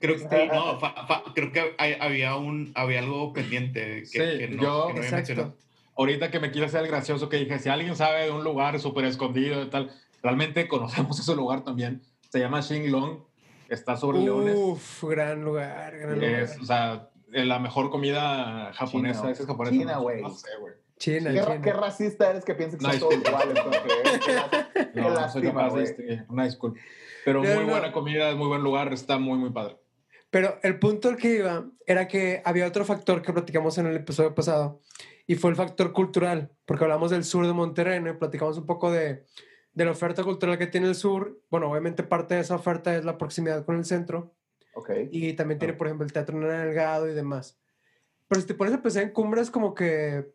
Creo 0.00 0.16
Este, 0.16 0.28
que, 0.36 0.46
no, 0.48 0.78
fa- 0.80 1.06
fa- 1.06 1.22
creo 1.34 1.52
que 1.52 1.74
hay- 1.78 1.96
había, 2.00 2.36
un, 2.36 2.72
había 2.74 2.98
algo 3.00 3.32
pendiente 3.32 4.00
que, 4.00 4.06
Sí, 4.06 4.18
que 4.18 4.48
no, 4.48 4.62
yo- 4.62 4.94
que 4.94 5.10
no 5.10 5.16
había. 5.16 5.52
Ahorita 5.96 6.30
que 6.32 6.40
me 6.40 6.50
quise 6.50 6.64
hacer 6.64 6.80
el 6.82 6.88
gracioso 6.88 7.28
que 7.28 7.36
dije, 7.36 7.58
si 7.60 7.68
alguien 7.68 7.94
sabe 7.94 8.24
de 8.24 8.30
un 8.32 8.42
lugar 8.42 8.80
súper 8.80 9.04
escondido 9.04 9.62
y 9.62 9.70
tal, 9.70 9.92
realmente 10.22 10.66
conocemos 10.68 11.18
ese 11.20 11.34
lugar 11.36 11.62
también. 11.62 12.02
Se 12.30 12.40
llama 12.40 12.60
Shinglong, 12.60 13.20
está 13.68 13.96
sobre 13.96 14.18
Leones. 14.18 14.56
Uf, 14.56 15.04
gran 15.04 15.44
lugar, 15.44 15.96
gran 15.96 16.14
lugar. 16.16 16.30
Es, 16.40 16.58
o 16.58 16.64
sea, 16.64 17.08
la 17.34 17.58
mejor 17.58 17.90
comida 17.90 18.72
japonesa. 18.74 19.20
China. 19.22 19.32
es 19.32 19.46
japonesa. 19.46 19.76
China, 19.76 19.98
güey. 19.98 20.22
No 20.22 20.30
sé, 20.30 20.48
güey. 20.60 20.74
China, 20.96 21.32
¿Qué, 21.32 21.40
China. 21.40 21.60
qué 21.62 21.72
racista 21.72 22.30
eres 22.30 22.44
que 22.44 22.54
piensas 22.54 22.78
que 22.78 22.86
No, 22.86 22.92
son 22.92 23.00
todos 23.00 23.14
iguales? 23.14 23.54
¿no? 24.94 25.02
No, 25.02 25.10
no 25.20 25.28
soy 25.28 25.42
capaz 25.42 25.74
de 25.74 25.80
distinguir. 25.80 26.24
Una 26.28 26.44
disculpa. 26.44 26.80
Pero 27.24 27.42
No, 27.42 27.54
muy 27.54 27.64
no. 27.64 27.70
buena 27.70 27.92
comida, 27.92 28.30
es 28.30 28.36
muy 28.36 28.46
buen 28.48 28.62
lugar, 28.62 28.92
está 28.92 29.18
muy, 29.18 29.38
muy 29.38 29.50
padre. 29.50 29.76
Pero 30.30 30.58
el 30.62 30.78
punto 30.78 31.08
al 31.08 31.16
que 31.16 31.36
iba 31.36 31.64
era 31.86 32.08
que 32.08 32.42
había 32.44 32.66
otro 32.66 32.84
factor 32.84 33.22
que 33.22 33.32
platicamos 33.32 33.78
en 33.78 33.86
el 33.86 33.96
episodio 33.96 34.34
pasado 34.34 34.80
y 35.26 35.36
fue 35.36 35.50
el 35.50 35.56
factor 35.56 35.92
cultural, 35.92 36.50
porque 36.64 36.84
hablamos 36.84 37.10
del 37.10 37.24
sur 37.24 37.46
de 37.46 37.52
Monterrey 37.52 38.00
¿no? 38.00 38.10
y 38.10 38.14
platicamos 38.14 38.58
un 38.58 38.66
poco 38.66 38.90
de, 38.90 39.24
de 39.72 39.84
la 39.84 39.92
oferta 39.92 40.22
cultural 40.22 40.58
que 40.58 40.66
tiene 40.66 40.88
el 40.88 40.94
sur. 40.94 41.40
Bueno, 41.50 41.70
obviamente 41.70 42.02
parte 42.02 42.34
de 42.34 42.40
esa 42.40 42.56
oferta 42.56 42.96
es 42.96 43.04
la 43.04 43.16
proximidad 43.18 43.64
con 43.64 43.76
el 43.76 43.84
centro 43.84 44.34
Ok. 44.76 44.90
y 45.10 45.32
también 45.34 45.58
tiene, 45.58 45.74
por 45.74 45.86
ejemplo, 45.86 46.04
el 46.06 46.12
Teatro 46.12 46.38
Nena 46.38 46.64
Delgado 46.64 47.08
y 47.08 47.14
demás. 47.14 47.58
Pero 48.28 48.40
si 48.40 48.46
te 48.46 48.54
pones 48.54 48.74
a 48.74 48.82
pensar 48.82 49.02
en 49.02 49.10
cumbres, 49.10 49.50
como 49.50 49.74
que 49.74 50.26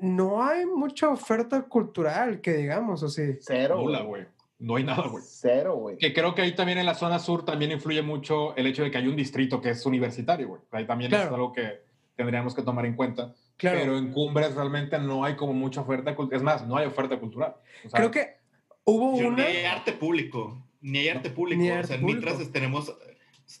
no 0.00 0.42
hay 0.42 0.66
mucha 0.66 1.08
oferta 1.08 1.62
cultural, 1.62 2.40
que 2.40 2.52
digamos, 2.54 3.02
o 3.02 3.08
sí. 3.08 3.38
Cero, 3.40 3.76
Nula, 3.76 4.02
güey. 4.02 4.26
No 4.58 4.76
hay 4.76 4.84
nada, 4.84 5.08
güey. 5.08 5.22
Cero, 5.26 5.76
güey. 5.76 5.98
Que 5.98 6.12
creo 6.12 6.34
que 6.34 6.42
ahí 6.42 6.54
también 6.54 6.78
en 6.78 6.86
la 6.86 6.94
zona 6.94 7.18
sur 7.18 7.44
también 7.44 7.72
influye 7.72 8.02
mucho 8.02 8.54
el 8.56 8.66
hecho 8.66 8.82
de 8.82 8.90
que 8.90 8.98
hay 8.98 9.06
un 9.08 9.16
distrito 9.16 9.60
que 9.60 9.70
es 9.70 9.84
universitario, 9.84 10.48
güey. 10.48 10.60
Ahí 10.70 10.86
también 10.86 11.10
Claro. 11.10 11.26
es 11.26 11.32
algo 11.32 11.52
que 11.52 11.82
tendríamos 12.16 12.54
que 12.54 12.62
tomar 12.62 12.86
en 12.86 12.94
cuenta. 12.94 13.34
Claro. 13.56 13.78
Pero 13.80 13.98
en 13.98 14.12
cumbres 14.12 14.54
realmente 14.54 14.98
no 14.98 15.24
hay 15.24 15.36
como 15.36 15.52
mucha 15.52 15.80
oferta 15.82 16.14
cultural. 16.14 16.38
Es 16.38 16.44
más, 16.44 16.66
no 16.66 16.76
hay 16.76 16.86
oferta 16.86 17.18
cultural. 17.18 17.56
O 17.84 17.88
sea, 17.88 17.98
Creo 18.00 18.10
que 18.10 18.36
hubo 18.84 19.10
una... 19.16 19.44
Hay 19.44 19.64
arte 19.64 19.92
público, 19.92 20.64
ni 20.84 20.98
hay 21.00 21.08
arte 21.08 21.30
público. 21.30 21.62
Ni 21.62 21.70
o 21.70 21.74
arte 21.74 21.88
sea, 21.88 21.96
en 21.96 22.02
público. 22.02 22.30
Mitras 22.30 22.52
tenemos, 22.52 22.94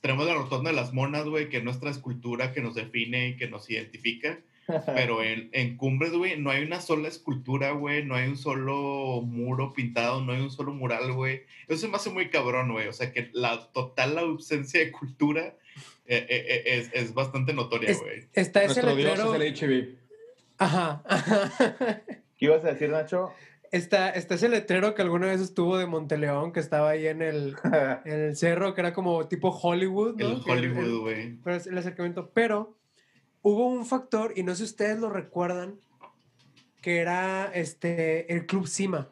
tenemos 0.00 0.26
la 0.26 0.34
rotonda 0.34 0.70
de 0.70 0.76
las 0.76 0.92
monas, 0.92 1.24
güey, 1.24 1.48
que 1.48 1.56
es 1.56 1.64
nuestra 1.64 1.90
escultura 1.90 2.52
que 2.52 2.60
nos 2.60 2.74
define 2.74 3.28
y 3.28 3.36
que 3.36 3.48
nos 3.48 3.68
identifica. 3.70 4.38
Pero 4.94 5.22
en, 5.22 5.50
en 5.52 5.76
Cumbres, 5.76 6.12
güey, 6.12 6.38
no 6.38 6.50
hay 6.50 6.62
una 6.62 6.80
sola 6.80 7.08
escultura, 7.08 7.72
güey, 7.72 8.04
no 8.04 8.14
hay 8.14 8.28
un 8.28 8.36
solo 8.38 9.20
muro 9.22 9.72
pintado, 9.72 10.22
no 10.24 10.32
hay 10.32 10.40
un 10.40 10.50
solo 10.50 10.72
mural, 10.72 11.12
güey. 11.12 11.42
Eso 11.68 11.80
se 11.82 11.88
me 11.88 11.96
hace 11.96 12.10
muy 12.10 12.30
cabrón, 12.30 12.72
güey. 12.72 12.88
O 12.88 12.92
sea, 12.92 13.12
que 13.12 13.30
la 13.32 13.72
total 13.72 14.16
ausencia 14.18 14.80
de 14.80 14.90
cultura 14.90 15.54
eh, 16.06 16.26
eh, 16.28 16.46
eh, 16.46 16.62
es, 16.66 16.90
es 16.92 17.14
bastante 17.14 17.52
notoria, 17.52 17.90
Es- 17.90 18.00
güey. 18.00 18.26
Está 18.32 18.64
ese 18.64 18.82
nuestro 18.82 18.96
dios 18.96 19.18
letrero... 19.18 19.34
es 19.34 19.62
el 19.62 19.70
HIV. 19.70 19.98
Ajá, 20.58 21.02
ajá. 21.06 22.02
¿Qué 22.38 22.46
ibas 22.46 22.64
a 22.64 22.72
decir, 22.72 22.90
Nacho? 22.90 23.32
Está, 23.74 24.10
está 24.10 24.36
ese 24.36 24.48
letrero 24.48 24.94
que 24.94 25.02
alguna 25.02 25.26
vez 25.26 25.40
estuvo 25.40 25.76
de 25.76 25.86
Monteleón, 25.86 26.52
que 26.52 26.60
estaba 26.60 26.90
ahí 26.90 27.08
en 27.08 27.22
el, 27.22 27.56
en 28.04 28.20
el 28.20 28.36
cerro, 28.36 28.72
que 28.72 28.80
era 28.80 28.92
como 28.92 29.26
tipo 29.26 29.48
Hollywood, 29.50 30.14
¿no? 30.16 30.28
El 30.28 30.42
Hollywood, 30.46 31.00
güey. 31.00 31.36
pero 31.42 31.56
es 31.56 31.66
el 31.66 31.76
acercamiento. 31.76 32.30
Pero 32.32 32.76
hubo 33.42 33.66
un 33.66 33.84
factor, 33.84 34.32
y 34.36 34.44
no 34.44 34.52
sé 34.52 34.58
si 34.58 34.64
ustedes 34.64 34.98
lo 35.00 35.10
recuerdan, 35.10 35.80
que 36.82 36.98
era 36.98 37.50
este, 37.52 38.32
el 38.32 38.46
Club 38.46 38.68
Cima. 38.68 39.10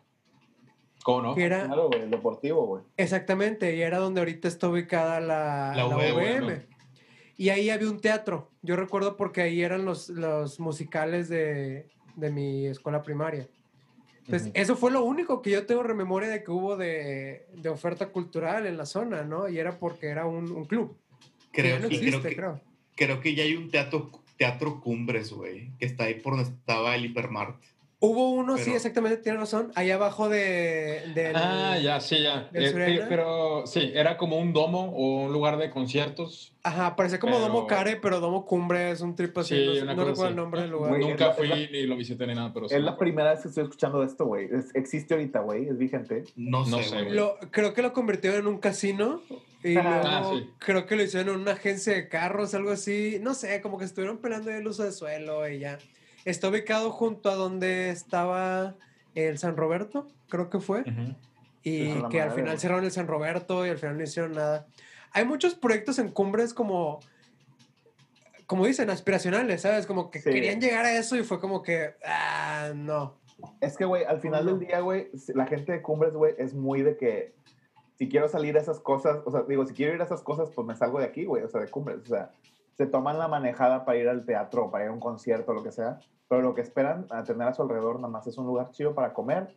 ¿Cómo 1.03 1.23
no? 1.23 1.35
Que 1.35 1.45
era, 1.45 1.67
Claro, 1.67 1.89
güey, 1.89 2.03
el 2.03 2.11
deportivo, 2.11 2.65
güey. 2.67 2.85
exactamente, 2.97 3.75
y 3.75 3.83
era 3.83 3.99
donde 3.99 4.21
ahorita 4.21 4.47
está 4.47 4.69
ubicada 4.69 5.19
la, 5.21 5.73
La 5.75 5.89
la 5.89 5.97
UVM. 5.97 6.45
UVM. 6.45 6.67
Y 7.37 7.49
ahí 7.49 7.69
había 7.71 7.91
un 7.91 7.99
teatro. 8.01 8.49
Yo 8.63 8.77
recuerdo 8.77 9.17
porque 9.17 9.41
ahí 9.43 9.61
eran 9.63 9.85
los, 9.85 10.09
los 10.09 10.61
musicales 10.61 11.29
de, 11.29 11.89
de 12.15 12.31
mi 12.31 12.67
escuela 12.67 13.03
primaria. 13.03 13.49
Entonces, 14.25 14.49
Ujú. 14.49 14.53
eso 14.55 14.77
fue 14.77 14.91
lo 14.93 15.03
único 15.05 15.43
que 15.43 15.51
yo 15.51 15.67
tengo 15.67 15.83
rememoria 15.83 16.29
de 16.29 16.45
que 16.45 16.51
hubo 16.51 16.77
de, 16.77 17.47
de 17.55 17.69
oferta 17.69 18.09
cultural 18.11 18.67
en 18.67 18.77
la 18.77 18.87
zona, 18.87 19.23
¿no? 19.25 19.49
Y 19.49 19.59
era 19.59 19.79
porque 19.79 20.07
era 20.07 20.27
un, 20.27 20.51
un 20.53 20.65
club. 20.65 20.97
que 21.53 21.63
Creo, 21.63 21.79
no 21.81 21.87
existe, 21.87 22.09
creo 22.09 22.23
que, 22.23 22.37
creo. 22.37 22.61
creo 22.95 23.21
que 23.21 23.35
ya 23.35 23.43
hay 23.43 23.57
un 23.57 23.71
teatro, 23.71 24.11
teatro 24.37 24.81
Cumbres, 24.81 25.33
güey, 25.33 25.71
que 25.79 25.87
está 25.87 26.05
ahí 26.05 26.15
por 26.15 26.37
donde 26.37 26.51
estaba 26.51 26.95
el 26.95 27.07
Hipermart. 27.07 27.61
Hubo 28.05 28.31
uno, 28.31 28.59
sí, 28.59 28.73
exactamente, 28.73 29.17
tiene 29.19 29.39
razón, 29.39 29.71
ahí 29.77 29.93
abajo 29.93 30.29
de... 30.29 31.03
del- 31.15 31.37
Ah, 31.37 31.79
ya, 31.81 32.01
sí, 32.01 32.21
ya. 32.21 32.49
¿Del 32.51 32.65
Eh, 32.83 33.05
pero 33.09 33.65
sí, 33.65 33.93
era 33.95 34.17
como 34.17 34.39
un 34.39 34.53
domo 34.53 34.91
o 34.91 35.23
un 35.27 35.33
lugar 35.33 35.57
de 35.57 35.71
conciertos. 35.71 36.53
Ajá, 36.65 36.97
parecía 36.97 37.21
como 37.21 37.35
Pero- 37.35 37.47
Domo 37.47 37.67
Care, 37.69 37.97
pero 38.03 38.19
Domo 38.19 38.45
Cumbre 38.45 38.91
es 38.91 39.03
un 39.03 39.15
trip 39.15 39.39
así, 39.39 39.55
Sí, 39.55 39.67
no 39.67 39.75
sé- 39.75 39.83
una 39.83 39.95
no, 39.95 40.03
cosa 40.03 40.11
recuerdo 40.11 40.23
así. 40.25 40.31
el 40.31 40.37
nombre 40.37 40.61
del 40.63 40.71
lugar. 40.73 40.99
Nunca 40.99 41.27
la- 41.29 41.33
fui 41.35 41.69
ni 41.71 41.83
lo 41.87 41.97
visité 41.97 42.27
ni 42.27 42.35
nada, 42.35 42.53
pero 42.53 42.69
sí 42.69 42.75
Es 42.75 42.83
la 42.83 42.97
primera 42.99 43.31
vez 43.33 43.43
que 43.43 43.49
estoy 43.49 43.63
escuchando 43.65 44.01
de 44.01 44.07
esto, 44.07 44.27
güey. 44.27 44.47
Es- 44.53 44.75
existe 44.75 45.15
ahorita, 45.15 45.39
güey. 45.41 45.69
Es 45.69 45.79
vigente. 45.79 46.25
No, 46.35 46.67
No 46.67 46.83
sé, 46.83 47.05
güey. 47.05 47.17
creo 47.53 47.73
que 47.73 47.83
lo 47.83 47.93
convirtieron 47.93 48.41
en 48.41 48.47
un 48.49 48.59
casino 48.59 49.23
y 49.63 49.77
Ah, 49.77 50.29
sí. 50.33 50.51
creo 50.59 50.87
que 50.87 50.97
lo 50.97 51.05
hicieron 51.05 51.37
en 51.37 51.41
una 51.43 51.53
agencia 51.53 51.93
de 51.95 52.09
carros, 52.09 52.53
algo 52.55 52.71
así. 52.73 53.19
No 53.21 53.35
sé, 53.35 53.61
como 53.61 53.79
que 53.79 53.85
estuvieron 53.85 54.19
peleando 54.19 54.51
el 54.51 54.67
uso 54.67 54.83
de 54.83 54.91
suelo 54.91 55.49
y 55.49 55.61
ya. 55.61 55.79
Está 56.25 56.49
ubicado 56.49 56.91
junto 56.91 57.31
a 57.31 57.35
donde 57.35 57.91
estaba 57.91 58.75
el 59.15 59.39
San 59.39 59.57
Roberto, 59.57 60.07
creo 60.29 60.51
que 60.51 60.61
fue. 60.61 60.85
Y 61.63 61.91
es 61.91 62.05
que 62.11 62.21
al 62.21 62.29
madre, 62.29 62.43
final 62.43 62.59
cerraron 62.61 62.85
el 62.85 62.91
San 62.93 63.07
Roberto 63.07 63.67
y 63.67 63.71
al 63.71 63.79
final 63.79 63.97
no 63.99 64.05
hicieron 64.05 64.33
nada. 64.33 64.67
Hay 65.13 65.25
muchos 65.25 65.55
proyectos 65.55 65.99
en 65.99 66.11
cumbres 66.11 66.55
como, 66.55 67.01
como 68.47 68.67
dicen, 68.67 68.91
aspiracionales, 68.91 69.63
¿sabes? 69.63 69.87
Como 69.87 70.11
que 70.11 70.21
Sí. 70.21 70.31
querían 70.31 70.61
llegar 70.61 70.85
a 70.85 70.93
eso 70.97 71.17
y 71.17 71.23
fue 71.25 71.41
como 71.41 71.63
que, 71.63 71.95
ah, 72.05 72.73
no. 72.75 73.19
Es 73.61 73.77
que, 73.77 73.85
güey, 73.85 74.05
al 74.05 74.21
final 74.21 74.45
No. 74.45 74.53
del 74.57 74.67
día, 74.67 74.81
güey, 74.81 75.11
la 75.35 75.47
gente 75.47 75.73
de 75.73 75.83
Cumbres, 75.83 76.15
güey, 76.15 76.35
es 76.39 76.55
muy 76.55 76.83
de 76.83 76.97
que 76.97 77.35
si 77.99 78.09
quiero 78.09 78.29
salir 78.29 78.57
a 78.57 78.61
esas 78.61 78.81
cosas, 78.81 79.21
o 79.25 79.31
sea, 79.31 79.43
digo, 79.43 79.67
si 79.67 79.75
quiero 79.75 79.95
ir 79.95 80.01
a 80.01 80.05
esas 80.05 80.23
cosas, 80.23 80.51
pues 80.55 80.67
me 80.67 80.75
salgo 80.77 80.99
de 80.99 81.07
aquí, 81.07 81.25
güey, 81.25 81.43
o 81.45 81.49
sea, 81.49 81.61
de 81.61 81.69
Cumbres, 81.69 81.99
o 82.03 82.07
sea, 82.07 82.31
se 82.77 82.87
toman 82.87 83.19
la 83.19 83.29
manejada 83.29 83.85
para 83.85 83.99
ir 83.99 84.09
al 84.09 84.25
teatro, 84.25 84.71
para 84.71 84.85
ir 84.85 84.91
a 84.91 84.93
un 84.93 85.01
concierto, 85.01 85.53
lo 85.53 85.63
que 85.63 85.73
sea, 85.73 85.99
pero 86.29 86.43
lo 86.43 86.55
que 86.55 86.63
esperan 86.63 87.07
a 87.11 87.23
tener 87.23 87.47
a 87.49 87.53
su 87.53 87.63
alrededor 87.63 87.97
nada 87.97 88.09
más 88.09 88.27
es 88.27 88.39
un 88.39 88.47
lugar 88.47 88.71
chido 88.71 88.95
para 88.95 89.13
comer, 89.13 89.55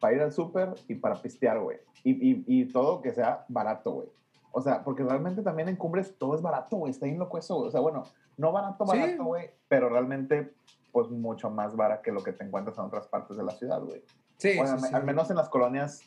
para 0.00 0.14
ir 0.14 0.22
al 0.22 0.32
súper 0.32 0.74
y 0.86 0.94
para 0.96 1.14
pistear, 1.16 1.58
güey. 1.60 1.78
Y, 2.04 2.12
y, 2.30 2.44
y 2.46 2.66
todo 2.72 3.00
que 3.00 3.12
sea 3.12 3.44
barato, 3.48 3.92
güey. 3.92 4.08
O 4.52 4.60
sea, 4.60 4.82
porque 4.84 5.02
realmente 5.02 5.42
también 5.42 5.68
en 5.68 5.76
Cumbres 5.76 6.16
todo 6.18 6.34
es 6.34 6.42
barato, 6.42 6.76
güey. 6.76 6.90
Está 6.90 7.06
bien 7.06 7.18
loco 7.18 7.38
eso, 7.38 7.56
güey. 7.56 7.68
O 7.68 7.70
sea, 7.70 7.80
bueno, 7.80 8.04
no 8.36 8.52
barato, 8.52 8.86
Sí. 8.86 8.98
barato, 8.98 9.24
güey, 9.24 9.50
pero 9.68 9.88
realmente, 9.88 10.54
pues 10.92 11.08
mucho 11.10 11.50
más 11.50 11.76
barato 11.76 12.02
que 12.02 12.12
lo 12.12 12.22
que 12.22 12.32
te 12.32 12.44
encuentras 12.44 12.78
en 12.78 12.84
otras 12.84 13.06
partes 13.08 13.36
de 13.36 13.42
la 13.44 13.52
ciudad, 13.52 13.82
güey. 13.82 14.02
Sí, 14.38 14.56
Bueno, 14.56 14.78
sí, 14.78 14.86
sí. 14.88 14.94
al 14.94 15.04
menos 15.04 15.30
en 15.30 15.36
las 15.36 15.48
colonias, 15.48 16.02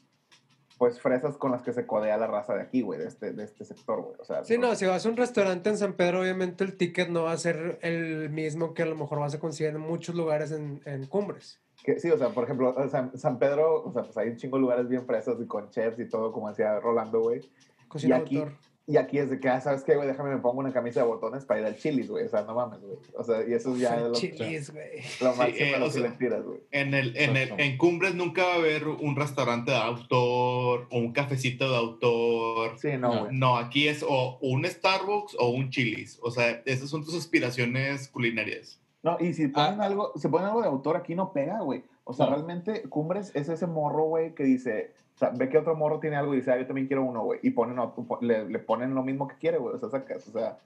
pues 0.82 1.00
fresas 1.00 1.38
con 1.38 1.52
las 1.52 1.62
que 1.62 1.74
se 1.74 1.86
codea 1.86 2.18
la 2.18 2.26
raza 2.26 2.56
de 2.56 2.64
aquí, 2.64 2.82
güey, 2.82 2.98
de 3.00 3.06
este, 3.06 3.34
de 3.34 3.44
este 3.44 3.64
sector, 3.66 4.02
güey. 4.02 4.16
O 4.20 4.26
sea, 4.26 4.44
Sí, 4.44 4.58
no, 4.58 4.74
si 4.74 4.88
vas 4.88 5.06
a 5.06 5.10
un 5.10 5.16
restaurante 5.16 5.70
en 5.70 5.78
San 5.78 5.94
Pedro, 5.94 6.22
obviamente 6.22 6.64
el 6.64 6.76
ticket 6.76 7.10
no 7.10 7.22
va 7.26 7.34
a 7.34 7.38
ser 7.38 7.78
el 7.84 8.32
mismo 8.32 8.74
que 8.74 8.82
a 8.82 8.88
lo 8.88 8.96
mejor 8.96 9.20
vas 9.20 9.36
a 9.36 9.40
conseguir 9.40 9.76
en 9.76 9.82
muchos 9.82 10.16
lugares 10.16 10.52
en, 10.52 10.82
en 10.86 11.06
cumbres. 11.06 11.62
que- 11.84 12.00
sí, 12.00 12.10
o 12.10 12.18
sea, 12.18 12.30
por 12.30 12.46
ejemplo, 12.46 12.74
sea, 12.90 13.12
San 13.14 13.38
Pedro, 13.38 13.84
o 13.84 13.94
sea, 13.94 14.02
pues 14.02 14.18
hay 14.18 14.30
un 14.30 14.38
chingo 14.38 14.58
de 14.58 14.62
lugares 14.62 14.88
bien 14.88 15.06
fresas 15.06 15.36
y 15.40 15.46
con 15.46 15.70
chefs 15.70 16.00
y 16.00 16.10
todo, 16.10 16.32
como 16.32 16.50
decía 16.50 16.80
Rolando, 16.80 17.22
güey. 17.22 17.42
Cocina 17.88 18.18
Y 18.18 18.22
aquí- 18.22 18.38
autor. 18.40 18.54
Y 18.92 18.98
aquí 18.98 19.20
es 19.20 19.30
de 19.30 19.40
que, 19.40 19.48
ah, 19.48 19.62
¿sabes 19.62 19.84
qué, 19.84 19.96
güey? 19.96 20.06
Déjame 20.08 20.32
me 20.36 20.42
pongo 20.42 20.60
una 20.60 20.74
camisa 20.74 21.00
de 21.00 21.06
botones 21.08 21.46
para 21.46 21.62
ir 21.62 21.66
al 21.66 21.78
chilis, 21.78 22.10
güey. 22.10 22.26
O 22.26 22.30
sea, 22.30 22.42
no 22.42 22.54
mames, 22.54 22.82
güey. 22.82 22.98
O 23.16 23.24
sea, 23.24 23.48
y 23.48 23.54
eso 23.54 23.76
ya 23.78 23.96
es 23.96 24.02
lo, 24.04 24.12
Chilis, 24.14 24.72
güey. 24.74 24.98
lo 25.22 25.32
Sí, 25.32 25.38
máximo 25.38 25.66
eh, 25.70 25.76
a 25.76 25.80
lo 25.80 25.86
o 25.86 25.88
que 25.88 25.94
sea, 25.94 26.02
le 26.02 26.10
tiras, 26.18 26.44
güey. 26.44 26.60
En, 26.72 26.94
el, 26.94 27.16
en, 27.16 27.38
el, 27.38 27.54
en 27.58 27.78
Cumbres 27.78 28.16
nunca 28.16 28.44
va 28.44 28.52
a 28.54 28.56
haber 28.56 28.88
un 28.90 29.16
restaurante 29.16 29.72
de 29.72 29.78
autor 29.78 30.88
o 30.92 30.98
un 30.98 31.14
cafecito 31.14 31.70
de 31.70 31.78
autor. 31.78 32.78
Sí, 32.80 32.90
no, 33.00 33.14
No. 33.14 33.20
güey. 33.22 33.38
No, 33.38 33.58
aquí 33.58 33.88
es 33.88 34.04
o 34.08 34.38
un 34.42 34.66
Starbucks 34.66 35.38
o 35.40 35.50
un 35.52 35.70
Chili's. 35.70 36.20
O 36.22 36.30
sea, 36.32 36.62
esas 36.66 36.90
son 36.90 37.06
tus 37.06 37.16
aspiraciones 37.16 38.10
culinarias. 38.10 38.80
No, 39.04 39.18
y 39.20 39.34
si 39.34 39.48
ponen 39.48 39.82
Ah. 39.82 39.86
algo, 39.86 40.12
si 40.18 40.28
ponen 40.28 40.48
algo 40.48 40.62
de 40.62 40.68
autor 40.68 40.98
aquí 40.98 41.16
no 41.16 41.32
pega, 41.34 41.62
güey. 41.62 41.84
O 42.04 42.14
sea, 42.14 42.26
No. 42.26 42.34
realmente 42.36 42.84
Cumbres 42.90 43.32
es 43.36 43.48
ese 43.48 43.68
morro, 43.68 44.04
güey, 44.06 44.36
que 44.36 44.44
dice, 44.44 44.92
sea, 45.22 45.30
ve 45.30 45.50
que 45.50 45.58
otro 45.58 45.76
morro 45.76 46.00
tiene 46.00 46.16
algo 46.16 46.34
y 46.34 46.38
dice, 46.38 46.52
ah, 46.52 46.58
yo 46.58 46.66
también 46.66 46.88
quiero 46.88 47.04
uno, 47.04 47.24
güey. 47.24 47.40
Y 47.44 47.52
ponen 47.52 47.78
le, 48.22 48.50
le 48.50 48.60
ponen 48.60 48.94
lo 48.96 49.04
mismo 49.04 49.28
que 49.28 49.36
quiere, 49.38 49.58
güey. 49.58 49.76
O 49.76 49.78
sea, 49.78 49.90
sacas, 49.90 50.28
o 50.28 50.32
sea, 50.32 50.58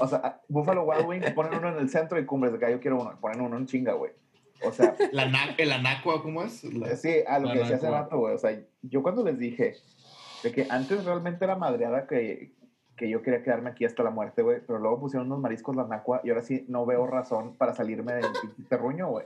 o 0.00 0.06
sea, 0.06 0.40
Buffalo 0.48 0.84
Wild 0.84 1.06
Wings 1.06 1.30
ponen 1.32 1.54
uno 1.58 1.70
en 1.70 1.78
el 1.78 1.88
centro 1.88 2.18
y 2.18 2.26
Cumbres 2.26 2.52
de 2.52 2.58
acá, 2.58 2.70
yo 2.70 2.80
quiero 2.80 3.00
uno. 3.00 3.16
Ponen 3.20 3.40
uno 3.40 3.56
en 3.56 3.66
chinga, 3.66 3.94
güey. 3.94 4.12
O 4.66 4.70
sea, 4.72 4.94
La 5.12 5.26
na- 5.26 5.54
el 5.56 5.72
anacua, 5.72 6.22
¿cómo 6.22 6.42
es? 6.42 6.62
La- 6.64 6.94
sí, 6.96 7.14
a 7.26 7.38
lo 7.38 7.48
que 7.52 7.58
decía 7.60 7.76
hace 7.76 7.86
rato, 7.90 8.18
güey. 8.18 8.34
O 8.34 8.38
sea, 8.38 8.60
yo 8.82 9.02
cuando 9.02 9.24
les 9.24 9.38
dije 9.38 9.74
de 10.42 10.52
que 10.52 10.66
antes 10.68 11.04
realmente 11.04 11.44
era 11.44 11.56
madreada 11.56 12.06
que, 12.06 12.52
que 12.96 13.08
yo 13.08 13.22
quería 13.22 13.42
quedarme 13.42 13.70
aquí 13.70 13.86
hasta 13.86 14.02
la 14.02 14.10
muerte, 14.10 14.42
güey, 14.42 14.60
pero 14.66 14.78
luego 14.78 15.00
pusieron 15.00 15.26
unos 15.28 15.40
mariscos 15.40 15.74
la 15.74 15.86
nacua 15.86 16.20
y 16.22 16.28
ahora 16.28 16.42
sí 16.42 16.66
no 16.68 16.84
veo 16.84 17.06
razón 17.06 17.54
para 17.56 17.74
salirme 17.74 18.12
del 18.14 18.26
terruño, 18.68 19.08
güey. 19.08 19.24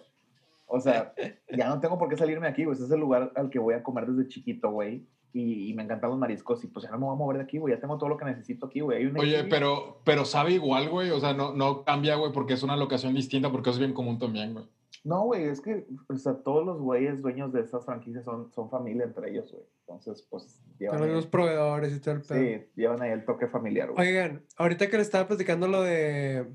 O 0.66 0.80
sea, 0.80 1.14
ya 1.56 1.68
no 1.68 1.80
tengo 1.80 1.98
por 1.98 2.08
qué 2.08 2.16
salirme 2.16 2.46
de 2.46 2.52
aquí, 2.52 2.64
güey. 2.64 2.74
Ese 2.74 2.84
es 2.84 2.90
el 2.90 3.00
lugar 3.00 3.32
al 3.36 3.50
que 3.50 3.58
voy 3.58 3.74
a 3.74 3.82
comer 3.82 4.06
desde 4.06 4.28
chiquito, 4.28 4.70
güey. 4.70 5.06
Y, 5.32 5.68
y 5.68 5.74
me 5.74 5.82
encantan 5.82 6.10
los 6.10 6.18
mariscos 6.18 6.62
y 6.62 6.68
pues 6.68 6.84
ya 6.84 6.92
no 6.92 6.98
me 6.98 7.06
voy 7.06 7.14
a 7.14 7.18
mover 7.18 7.38
de 7.38 7.42
aquí, 7.42 7.58
güey. 7.58 7.74
Ya 7.74 7.80
tengo 7.80 7.98
todo 7.98 8.08
lo 8.08 8.16
que 8.16 8.24
necesito 8.24 8.66
aquí, 8.66 8.80
güey. 8.80 9.06
Oye, 9.16 9.44
pero, 9.44 10.00
pero 10.04 10.24
sabe 10.24 10.52
igual, 10.52 10.88
güey. 10.88 11.10
O 11.10 11.18
sea, 11.18 11.34
no, 11.34 11.52
no 11.52 11.84
cambia, 11.84 12.14
güey, 12.14 12.32
porque 12.32 12.54
es 12.54 12.62
una 12.62 12.76
locación 12.76 13.14
distinta, 13.14 13.50
porque 13.50 13.70
es 13.70 13.78
bien 13.78 13.92
común 13.92 14.18
también, 14.18 14.52
güey. 14.54 14.66
No, 15.02 15.24
güey, 15.24 15.44
es 15.44 15.60
que, 15.60 15.86
o 16.08 16.16
sea, 16.16 16.34
todos 16.34 16.64
los 16.64 16.80
güeyes 16.80 17.20
dueños 17.20 17.52
de 17.52 17.60
estas 17.60 17.84
franquicias 17.84 18.24
son, 18.24 18.50
son 18.52 18.70
familia 18.70 19.04
entre 19.04 19.30
ellos, 19.30 19.50
güey. 19.52 19.64
Entonces, 19.80 20.26
pues, 20.30 20.62
llevan 20.78 20.98
Son 20.98 21.08
ahí, 21.08 21.14
los 21.14 21.26
proveedores 21.26 21.94
y 21.94 22.00
todo 22.00 22.14
el 22.14 22.22
pedo. 22.22 22.38
sí, 22.40 22.66
llevan 22.74 23.02
ahí 23.02 23.10
el 23.10 23.24
toque 23.24 23.46
familiar, 23.48 23.90
güey. 23.90 24.08
Oigan, 24.08 24.44
ahorita 24.56 24.88
que 24.88 24.96
le 24.96 25.02
estaba 25.02 25.26
platicando 25.28 25.68
lo 25.68 25.82
de, 25.82 26.46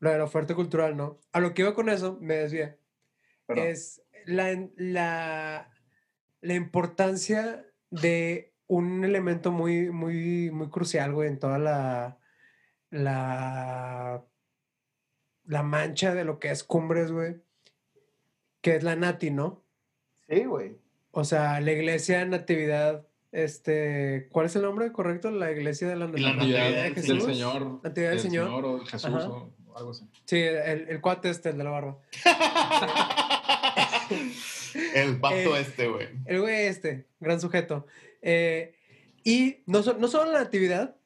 lo 0.00 0.10
de 0.10 0.18
la 0.18 0.24
oferta 0.24 0.54
cultural, 0.54 0.96
¿no? 0.96 1.18
A 1.32 1.40
lo 1.40 1.54
que 1.54 1.62
iba 1.62 1.74
con 1.74 1.88
eso, 1.88 2.18
me 2.20 2.34
decía, 2.34 2.76
Es 3.48 4.02
la, 4.26 4.68
la, 4.76 5.70
la 6.40 6.54
importancia 6.54 7.66
de 7.90 8.54
un 8.66 9.04
elemento 9.04 9.52
muy, 9.52 9.90
muy, 9.90 10.50
muy 10.50 10.70
crucial, 10.70 11.12
güey, 11.12 11.28
en 11.28 11.38
toda 11.38 11.58
la, 11.58 12.18
la, 12.90 14.24
la 15.44 15.62
mancha 15.62 16.14
de 16.14 16.24
lo 16.24 16.38
que 16.38 16.50
es 16.50 16.64
Cumbres, 16.64 17.12
güey, 17.12 17.36
que 18.60 18.76
es 18.76 18.82
la 18.82 18.96
Nati, 18.96 19.30
¿no? 19.30 19.62
sí, 20.28 20.44
güey. 20.44 20.78
O 21.10 21.22
sea, 21.22 21.60
la 21.60 21.70
iglesia 21.70 22.20
de 22.20 22.26
Natividad, 22.26 23.06
este, 23.30 24.28
¿cuál 24.32 24.46
es 24.46 24.56
el 24.56 24.62
nombre 24.62 24.90
correcto? 24.90 25.30
La 25.30 25.52
iglesia 25.52 25.88
de 25.88 25.96
la, 25.96 26.06
La 26.06 26.10
Natividad 26.10 26.34
Natividad 26.34 26.70
de 26.70 26.82
del 26.82 26.94
Jesús. 26.94 27.26
Del 27.26 27.34
Señor. 27.34 27.80
Natividad 27.84 28.10
del 28.10 28.20
Señor. 28.20 28.64
o 28.64 28.78
de 28.78 28.86
Jesús 28.86 29.14
o 29.14 29.52
algo 29.74 29.90
así. 29.90 30.08
Sí, 30.24 30.38
el, 30.40 30.88
el 30.88 31.00
cuate 31.00 31.30
este, 31.30 31.50
el 31.50 31.58
de 31.58 31.64
la 31.64 31.70
barba. 31.70 31.98
el 34.94 35.16
vato 35.16 35.56
Eh, 35.56 35.60
este, 35.60 35.88
güey. 35.88 36.08
El 36.26 36.40
güey 36.40 36.66
este, 36.66 37.06
gran 37.20 37.40
sujeto. 37.40 37.86
Eh, 38.22 38.74
y 39.22 39.62
no, 39.66 39.82
so- 39.82 39.96
no 39.98 40.08
solo 40.08 40.32
la 40.32 40.40
natividad, 40.40 40.96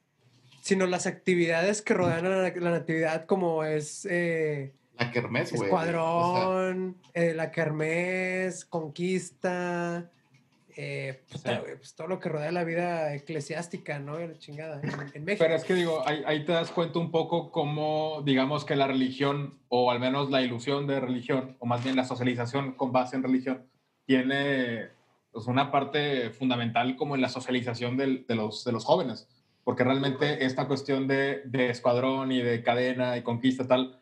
sino 0.62 0.86
las 0.86 1.06
actividades 1.06 1.82
que 1.82 1.94
rodean 1.94 2.26
a 2.26 2.30
la, 2.30 2.50
la 2.54 2.70
natividad, 2.70 3.26
como 3.26 3.64
es 3.64 4.06
eh, 4.10 4.72
La 4.98 5.10
kermés, 5.10 5.52
güey. 5.52 5.70
O 5.70 5.78
sea, 5.78 5.86
Escuadrón, 5.86 6.96
eh, 7.14 7.34
la 7.34 7.50
Kermés, 7.50 8.64
Conquista, 8.64 10.10
eh, 10.81 11.24
puta, 11.29 11.55
Sí. 11.57 11.61
güey, 11.61 11.76
pues 11.76 11.97
todo 11.97 12.07
lo 12.07 12.20
que 12.20 12.29
rodea 12.29 12.53
la 12.53 12.62
vida 12.62 13.12
eclesiástica, 13.12 13.99
¿no? 13.99 14.16
La 14.16 14.39
chingada, 14.39 14.81
en, 14.81 14.91
en 15.12 15.24
México. 15.24 15.43
Pero 15.45 15.57
es 15.57 15.64
que 15.64 15.74
digo, 15.74 16.05
ahí, 16.07 16.22
ahí 16.24 16.45
te 16.45 16.53
das 16.53 16.70
cuenta 16.70 17.01
un 17.01 17.11
poco 17.11 17.51
cómo, 17.51 18.22
digamos 18.24 18.64
que 18.64 18.76
la 18.76 18.87
religión, 18.87 19.59
o 19.68 19.91
al 19.91 19.99
menos 19.99 20.31
la 20.31 20.41
ilusión 20.41 20.87
de 20.87 21.01
religión, 21.01 21.57
o 21.59 21.66
más 21.66 21.83
bien 21.83 21.97
la 21.97 22.05
socialización 22.05 22.74
con 22.74 22.93
base 22.93 23.16
en 23.16 23.24
religión, 23.24 23.66
tiene 24.07 24.89
pues, 25.33 25.47
una 25.49 25.70
parte 25.72 26.31
fundamental 26.31 26.95
como 26.97 27.16
en 27.16 27.22
la 27.22 27.29
socialización 27.29 27.97
del- 27.97 28.24
de, 28.29 28.35
los, 28.37 28.64
de 28.64 28.70
los 28.70 28.85
jóvenes. 28.85 29.29
Porque 29.64 29.83
realmente 29.85 30.45
esta 30.47 30.66
cuestión 30.68 31.09
de, 31.09 31.43
de 31.45 31.70
escuadrón 31.70 32.31
y 32.31 32.41
de 32.41 32.62
cadena 32.62 33.16
y 33.16 33.22
conquista 33.22 33.66
tal, 33.66 34.01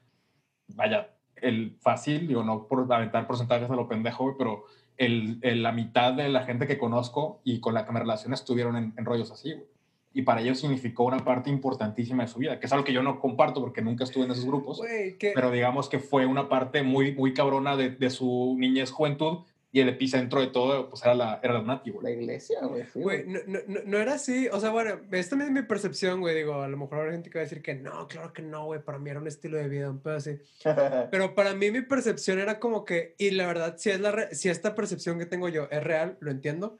vaya, 0.68 1.10
el 1.36 1.76
fácil, 1.80 2.28
digo, 2.28 2.44
no 2.44 2.66
por 2.68 2.86
aventar 2.92 3.26
porcentajes 3.26 3.70
a 3.70 3.74
lo 3.74 3.88
pendejo, 3.88 4.36
pero 4.38 4.64
el, 4.98 5.38
el- 5.42 5.62
la 5.62 5.72
mitad 5.72 6.12
de 6.12 6.28
la 6.28 6.42
gente 6.44 6.66
que 6.66 6.78
conozco 6.78 7.40
y 7.44 7.60
con 7.60 7.74
la 7.74 7.84
que 7.84 7.92
me 7.92 8.00
relaciono 8.00 8.34
estuvieron 8.34 8.76
en, 8.76 8.94
en 8.96 9.04
rollos 9.04 9.30
así, 9.30 9.52
güey. 9.52 9.66
Y 10.14 10.22
para 10.22 10.40
ellos 10.40 10.58
significó 10.60 11.04
una 11.04 11.18
parte 11.18 11.50
importantísima 11.50 12.22
de 12.22 12.28
su 12.30 12.38
vida, 12.38 12.58
que 12.58 12.64
es 12.64 12.72
algo 12.72 12.86
que 12.86 12.94
yo 12.94 13.02
no 13.02 13.20
comparto 13.20 13.60
porque 13.60 13.82
nunca 13.82 14.04
estuve 14.04 14.24
en 14.24 14.30
esos 14.30 14.46
grupos, 14.46 14.78
Güey, 14.78 15.18
pero 15.34 15.50
digamos 15.50 15.90
que 15.90 15.98
fue 15.98 16.24
una 16.24 16.48
parte 16.48 16.82
muy, 16.82 17.12
muy 17.14 17.34
cabrona 17.34 17.76
de, 17.76 17.90
de 17.90 18.08
su 18.08 18.56
niñez, 18.58 18.90
juventud, 18.90 19.40
y 19.72 19.80
el 19.80 19.88
epicentro 19.90 20.40
de 20.40 20.46
todo, 20.46 20.88
pues 20.88 21.02
era 21.02 21.14
la, 21.14 21.40
era 21.42 21.54
la 21.54 21.62
Nati, 21.62 21.90
La 21.90 21.96
güey. 22.00 22.14
iglesia, 22.14 22.60
güey. 22.64 22.84
Sí, 22.86 23.00
Güey, 23.02 23.26
no, 23.26 23.40
no- 23.46 23.80
no 23.84 23.98
era 23.98 24.14
así, 24.14 24.48
o 24.48 24.58
sea, 24.58 24.70
bueno, 24.70 25.00
esta 25.12 25.36
es 25.44 25.50
mi 25.50 25.62
percepción, 25.62 26.20
güey, 26.20 26.34
digo, 26.34 26.62
a 26.62 26.68
lo 26.68 26.76
mejor 26.78 26.98
habrá 27.00 27.12
gente 27.12 27.28
que 27.28 27.38
va 27.38 27.42
a 27.42 27.44
decir 27.46 27.60
que 27.62 27.74
no, 27.74 28.06
claro 28.08 28.32
que 28.32 28.40
no, 28.42 28.64
güey, 28.64 28.80
para 28.82 28.98
mí 28.98 29.10
era 29.10 29.20
un 29.20 29.26
estilo 29.26 29.58
de 29.58 29.68
vida, 29.68 29.90
un 29.90 30.00
pedo 30.00 30.16
así. 30.16 30.38
Pero 31.10 31.34
para 31.34 31.52
mí 31.54 31.70
mi 31.70 31.82
percepción 31.82 32.38
era 32.38 32.58
como 32.58 32.84
que, 32.86 33.14
y 33.18 33.32
la 33.32 33.46
verdad, 33.46 33.74
si, 33.76 33.90
es 33.90 34.00
la 34.00 34.12
re- 34.12 34.34
si 34.34 34.48
esta 34.48 34.74
percepción 34.74 35.18
que 35.18 35.26
tengo 35.26 35.48
yo 35.50 35.68
es 35.70 35.82
real, 35.84 36.16
lo 36.20 36.30
entiendo. 36.30 36.78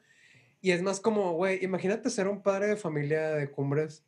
Y 0.62 0.70
es 0.70 0.80
más 0.82 1.00
como, 1.00 1.34
güey, 1.34 1.62
imagínate 1.62 2.08
ser 2.08 2.28
un 2.28 2.42
padre 2.42 2.66
de 2.68 2.76
familia 2.76 3.28
de 3.30 3.50
cumbres 3.50 4.04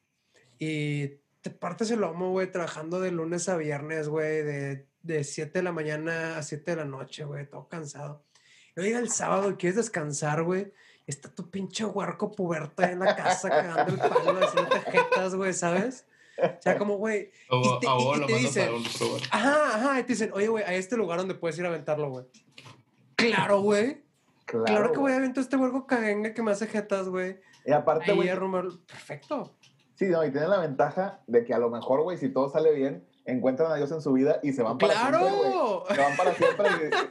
y 0.58 1.18
te 1.42 1.50
partes 1.50 1.90
el 1.90 2.00
lomo, 2.00 2.30
güey, 2.30 2.50
trabajando 2.50 3.00
de 3.00 3.12
lunes 3.12 3.48
a 3.48 3.56
viernes, 3.56 4.08
güey, 4.08 4.42
de, 4.42 4.86
de 5.02 5.24
7 5.24 5.58
de 5.58 5.62
la 5.62 5.72
mañana 5.72 6.38
a 6.38 6.42
7 6.42 6.70
de 6.72 6.76
la 6.78 6.84
noche, 6.84 7.24
güey, 7.24 7.46
todo 7.46 7.68
cansado. 7.68 8.24
Y 8.80 8.86
llega 8.86 8.98
el 8.98 9.10
sábado 9.10 9.50
y 9.50 9.54
quieres 9.54 9.76
descansar, 9.76 10.42
güey. 10.42 10.72
Está 11.06 11.28
tu 11.30 11.48
pinche 11.50 11.84
huerco 11.86 12.30
puberta 12.32 12.90
en 12.90 12.98
la 12.98 13.16
casa 13.16 13.48
cagando 13.48 13.92
el 13.94 13.98
palo, 13.98 14.40
haciendo 14.46 14.76
jetas, 14.90 15.34
güey, 15.34 15.54
¿sabes? 15.54 16.06
O 16.38 16.60
sea, 16.62 16.76
como, 16.78 16.96
güey, 16.98 17.30
y 17.50 17.80
te- 17.80 17.88
a 17.88 17.94
y- 17.98 18.04
vos 18.04 18.16
y 18.16 18.20
lo 18.20 18.26
te 18.26 18.32
mandas 18.34 18.54
dice- 18.54 18.66
a 18.66 18.72
un 18.74 18.84
probar. 18.84 19.20
Ajá, 19.30 19.76
ajá, 19.76 20.00
y 20.00 20.02
te 20.02 20.12
dicen, 20.12 20.30
oye, 20.34 20.48
güey, 20.48 20.64
a 20.64 20.74
este 20.74 20.96
lugar 20.96 21.18
donde 21.18 21.34
puedes 21.34 21.58
ir 21.58 21.64
a 21.64 21.68
aventarlo, 21.68 22.10
güey. 22.10 22.26
Claro, 23.16 23.60
güey. 23.60 24.02
Claro, 24.44 24.64
Claro, 24.64 24.92
que 24.92 24.98
voy 24.98 25.12
a 25.12 25.16
aventar 25.16 25.42
este 25.42 25.56
huerco 25.56 25.86
cagenga 25.86 26.32
que 26.32 26.42
me 26.42 26.52
hace 26.52 26.66
jetas, 26.66 27.08
güey. 27.08 27.38
Y 27.66 27.72
aparte, 27.72 28.12
güey. 28.16 28.28
Perfecto. 28.86 29.54
sí, 29.94 30.06
no, 30.06 30.24
y 30.24 30.30
tiene 30.30 30.46
la 30.48 30.58
ventaja 30.60 31.20
de 31.26 31.44
que 31.44 31.52
a 31.52 31.58
lo 31.58 31.70
mejor, 31.70 32.02
güey, 32.02 32.16
si 32.16 32.28
todo 32.28 32.48
sale 32.48 32.72
bien, 32.72 33.04
encuentran 33.28 33.70
a 33.70 33.76
Dios 33.76 33.92
en 33.92 34.00
su 34.00 34.12
vida 34.12 34.40
y 34.42 34.52
se 34.52 34.62
van 34.62 34.78
para 34.78 34.94
siempre, 34.94 35.20
güey. 35.20 35.40
¡Claro! 35.42 35.84
Se 35.90 36.00
van 36.00 36.16
para 36.16 36.34
siempre 36.34 36.66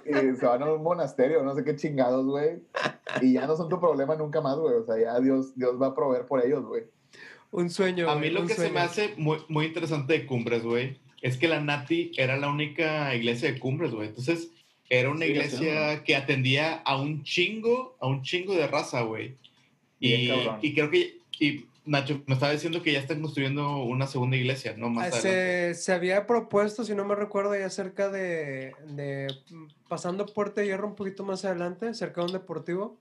y, 0.05 0.31
y 0.31 0.35
se 0.35 0.45
van 0.45 0.63
a 0.63 0.73
un 0.73 0.83
monasterio, 0.83 1.43
no 1.43 1.55
sé 1.55 1.63
qué 1.63 1.75
chingados, 1.75 2.25
güey. 2.25 2.59
Y 3.21 3.33
ya 3.33 3.45
no 3.45 3.55
son 3.55 3.69
tu 3.69 3.79
problema 3.79 4.15
nunca 4.15 4.41
más, 4.41 4.57
güey. 4.57 4.75
O 4.75 4.83
sea, 4.83 4.99
ya 4.99 5.19
Dios, 5.19 5.55
Dios 5.55 5.79
va 5.81 5.87
a 5.87 5.95
proveer 5.95 6.25
por 6.25 6.43
ellos, 6.43 6.65
güey. 6.65 6.83
Un 7.51 7.69
sueño. 7.69 8.09
A 8.09 8.15
mí 8.15 8.29
lo 8.29 8.45
que 8.45 8.55
se 8.55 8.69
me 8.69 8.79
hace 8.79 9.13
muy, 9.17 9.37
muy 9.47 9.67
interesante 9.67 10.13
de 10.13 10.25
Cumbres, 10.25 10.63
güey, 10.63 10.97
es 11.21 11.37
que 11.37 11.47
la 11.47 11.61
Nati 11.61 12.11
era 12.17 12.37
la 12.37 12.49
única 12.49 13.13
iglesia 13.15 13.51
de 13.51 13.59
Cumbres, 13.59 13.91
güey. 13.91 14.09
Entonces, 14.09 14.51
era 14.89 15.09
una 15.09 15.25
iglesia 15.25 16.03
que 16.03 16.15
atendía 16.15 16.75
a 16.75 16.99
un 16.99 17.23
chingo, 17.23 17.95
a 17.99 18.07
un 18.07 18.23
chingo 18.23 18.55
de 18.55 18.67
raza, 18.67 19.01
güey. 19.01 19.35
Y, 19.99 20.31
y 20.61 20.73
creo 20.73 20.89
que, 20.89 21.19
y 21.39 21.66
Nacho, 21.87 22.21
me 22.27 22.33
estaba 22.35 22.51
diciendo 22.51 22.83
que 22.83 22.91
ya 22.91 22.99
están 22.99 23.21
construyendo 23.21 23.77
una 23.77 24.05
segunda 24.07 24.35
iglesia, 24.37 24.75
¿no? 24.77 24.89
Más 24.89 25.05
Ah, 25.05 25.17
adelante. 25.17 25.73
Se, 25.73 25.81
se 25.81 25.93
había 25.93 26.27
propuesto, 26.27 26.83
si 26.83 26.93
no 26.93 27.05
me 27.05 27.15
recuerdo, 27.15 27.55
ya 27.57 27.69
cerca 27.69 28.09
de, 28.09 28.73
de 28.89 29.27
pasando 29.87 30.25
Puerta 30.25 30.61
de 30.61 30.67
Hierro 30.67 30.87
un 30.87 30.95
poquito 30.95 31.23
más 31.23 31.45
adelante, 31.45 31.93
cerca 31.93 32.21
de 32.21 32.27
un 32.27 32.33
deportivo. 32.33 32.99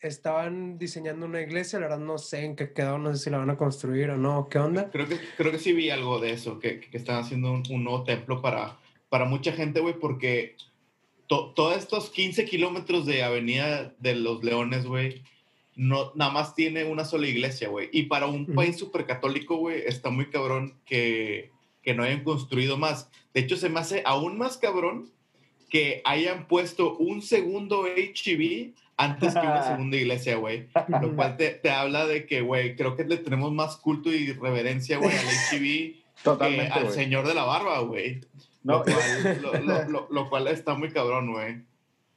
Estaban 0.00 0.76
diseñando 0.76 1.24
una 1.24 1.40
iglesia, 1.40 1.78
la 1.80 1.86
verdad 1.88 2.04
no 2.04 2.18
sé 2.18 2.44
en 2.44 2.56
qué 2.56 2.72
quedó, 2.74 2.98
no 2.98 3.14
sé 3.14 3.24
si 3.24 3.30
la 3.30 3.38
van 3.38 3.48
a 3.48 3.56
construir 3.56 4.10
o 4.10 4.18
no, 4.18 4.48
qué 4.50 4.58
onda. 4.58 4.90
Creo 4.90 5.08
que, 5.08 5.18
creo 5.38 5.50
que 5.50 5.58
sí 5.58 5.72
vi 5.72 5.88
algo 5.88 6.20
de 6.20 6.32
eso, 6.32 6.58
que, 6.60 6.78
que 6.80 6.96
están 6.98 7.16
haciendo 7.16 7.50
un, 7.52 7.62
un 7.70 7.84
nuevo 7.84 8.04
templo 8.04 8.42
para, 8.42 8.76
para 9.08 9.24
mucha 9.24 9.52
gente, 9.52 9.80
güey, 9.80 9.98
porque 9.98 10.56
to- 11.26 11.54
todos 11.54 11.78
estos 11.78 12.10
15 12.10 12.44
kilómetros 12.44 13.06
de 13.06 13.22
Avenida 13.22 13.94
de 13.98 14.14
los 14.16 14.44
Leones, 14.44 14.84
güey, 14.84 15.22
no, 15.76 16.12
nada 16.14 16.30
más 16.30 16.54
tiene 16.54 16.84
una 16.84 17.04
sola 17.04 17.26
iglesia, 17.26 17.68
güey. 17.68 17.88
Y 17.92 18.04
para 18.04 18.26
un 18.26 18.46
país 18.46 18.78
súper 18.78 19.06
católico, 19.06 19.56
güey, 19.56 19.82
está 19.86 20.10
muy 20.10 20.26
cabrón 20.30 20.78
que, 20.84 21.50
que 21.82 21.94
no 21.94 22.02
hayan 22.04 22.22
construido 22.24 22.76
más. 22.78 23.10
De 23.32 23.40
hecho, 23.40 23.56
se 23.56 23.68
me 23.68 23.80
hace 23.80 24.02
aún 24.06 24.38
más 24.38 24.56
cabrón 24.58 25.10
que 25.68 26.00
hayan 26.04 26.46
puesto 26.46 26.96
un 26.96 27.20
segundo 27.22 27.86
HEB 27.86 28.74
antes 28.96 29.32
que 29.34 29.40
una 29.40 29.62
segunda 29.72 29.96
iglesia, 29.96 30.36
güey. 30.36 30.68
Lo 31.02 31.16
cual 31.16 31.36
te, 31.36 31.50
te 31.50 31.70
habla 31.70 32.06
de 32.06 32.26
que, 32.26 32.42
güey, 32.42 32.76
creo 32.76 32.94
que 32.96 33.04
le 33.04 33.16
tenemos 33.16 33.52
más 33.52 33.76
culto 33.76 34.12
y 34.12 34.32
reverencia, 34.32 34.98
güey, 34.98 35.10
al 35.16 35.24
HEB 35.52 35.94
que 36.38 36.60
al 36.70 36.90
señor 36.92 37.26
de 37.26 37.34
la 37.34 37.44
barba, 37.44 37.80
güey. 37.80 38.20
No, 38.62 38.78
lo, 38.78 38.84
cual, 38.84 39.38
lo, 39.42 39.52
lo- 39.60 39.88
lo- 39.88 40.08
lo 40.10 40.28
cual 40.30 40.46
está 40.48 40.74
muy 40.74 40.90
cabrón, 40.90 41.32
güey. 41.32 41.62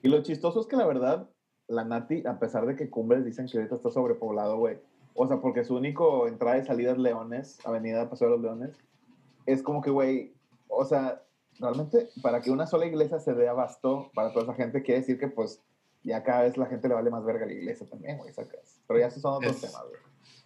Y 0.04 0.08
lo 0.10 0.22
chistoso 0.22 0.62
es 0.62 0.68
que 0.68 0.76
la 0.78 0.86
verdad, 0.86 1.28
la 1.68 1.84
Nati, 1.84 2.24
a 2.26 2.40
pesar 2.40 2.66
de 2.66 2.76
que 2.76 2.90
Cumbres 2.90 3.26
dicen 3.26 3.48
que 3.48 3.58
ahorita 3.58 3.76
está 3.76 3.90
sobrepoblado, 3.90 4.58
güey. 4.58 4.78
O 5.16 5.28
sea, 5.28 5.38
porque 5.42 5.64
su 5.64 5.76
único 5.76 6.28
entrada 6.28 6.58
y 6.58 6.66
salida 6.66 6.92
es 6.92 6.98
Leones, 6.98 7.60
Avenida 7.66 8.10
Paseo 8.10 8.28
de 8.30 8.34
los 8.36 8.42
Leones. 8.42 8.78
Es 9.46 9.64
como 9.64 9.82
que, 9.82 9.90
güey, 9.90 10.34
o 10.68 10.86
sea, 10.86 11.24
realmente 11.60 12.10
para 12.22 12.42
que 12.42 12.52
una 12.52 12.68
sola 12.68 12.86
iglesia 12.86 13.20
se 13.20 13.34
dé 13.34 13.48
abasto 13.50 14.12
para 14.14 14.32
toda 14.32 14.44
esa 14.46 14.54
gente, 14.54 14.84
quiere 14.84 15.00
decir 15.02 15.18
que 15.20 15.28
pues 15.28 15.62
ya 16.04 16.24
cada 16.24 16.44
vez 16.44 16.56
la 16.58 16.68
gente 16.68 16.88
le 16.88 16.94
vale 16.94 17.10
más 17.10 17.26
verga 17.26 17.46
a 17.46 17.48
la 17.48 17.54
iglesia 17.54 17.88
también, 17.90 18.18
güey, 18.18 18.32
sacas. 18.32 18.80
Pero 18.88 19.00
ya 19.00 19.08
esos 19.08 19.22
son 19.22 19.34
otros 19.36 19.56
Es- 19.56 19.62
temas, 19.62 19.84
güey. 19.90 20.02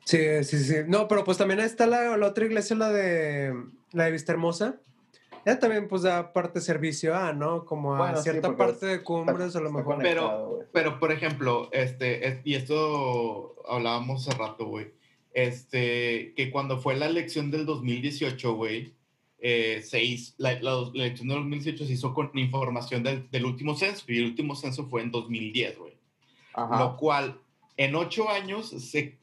Sí, 0.06 0.44
sí, 0.44 0.58
sí. 0.64 0.76
No, 0.88 1.08
pero 1.08 1.24
pues 1.24 1.38
también 1.38 1.60
está 1.60 1.86
la, 1.86 2.18
la 2.18 2.28
otra 2.28 2.46
iglesia, 2.46 2.76
la 2.76 2.90
de 2.92 3.54
la 3.92 4.06
de 4.06 4.12
Vista 4.12 4.32
Hermosa. 4.32 4.80
Ella 5.46 5.60
también 5.60 5.88
pues 5.88 6.04
da 6.04 6.34
parte 6.34 6.60
de 6.60 6.66
servicio 6.66 7.16
a, 7.16 7.34
¿no? 7.34 7.66
Como 7.66 7.96
a 7.96 7.98
Bueno, 7.98 8.18
cierta 8.22 8.56
parte 8.56 8.86
de 8.86 9.04
cumbres 9.04 9.56
a 9.56 9.60
lo 9.60 9.68
Está 9.68 9.78
mejor. 9.80 10.48
güey. 10.48 10.66
Pero, 10.72 11.00
por 11.00 11.12
ejemplo, 11.12 11.70
este, 11.72 12.28
es- 12.28 12.40
y 12.44 12.56
esto 12.56 13.56
hablábamos 13.68 14.28
hace 14.28 14.38
rato, 14.38 14.66
güey, 14.66 14.92
este, 15.34 16.34
que 16.36 16.52
cuando 16.52 16.78
fue 16.80 16.96
la 16.96 17.08
elección 17.08 17.52
del 17.52 17.66
2018, 17.66 18.54
güey, 18.54 18.94
eh, 19.40 19.82
se 19.84 20.04
hizo- 20.04 20.34
la, 20.38 20.54
la- 20.62 20.92
la 20.94 21.06
elección 21.06 21.28
del 21.30 21.38
2018 21.40 21.86
se 21.86 21.94
hizo 21.94 22.14
con 22.14 22.30
información 22.38 23.02
del, 23.04 23.30
del 23.32 23.46
último 23.46 23.76
censo, 23.76 24.06
y 24.08 24.20
el 24.20 24.26
último 24.26 24.56
censo 24.56 24.86
fue 24.88 25.02
en 25.02 25.12
2010, 25.12 25.78
güey. 25.80 25.94
Ajá. 26.54 26.78
Lo 26.80 26.98
cual, 26.98 27.40
en 27.78 27.96
ocho 27.96 28.30
años, 28.30 28.70
se, 28.70 29.18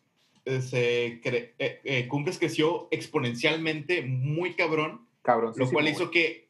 eh, 0.44 0.60
se 0.60 1.20
cre- 1.22 1.52
eh, 1.58 1.80
eh, 1.84 2.08
Cumbres 2.08 2.38
creció 2.38 2.88
exponencialmente, 2.90 4.02
muy 4.02 4.54
cabrón, 4.54 5.06
Cabrón. 5.28 5.52
lo 5.56 5.70
cual 5.70 5.88
hizo 5.88 6.10
que 6.10 6.48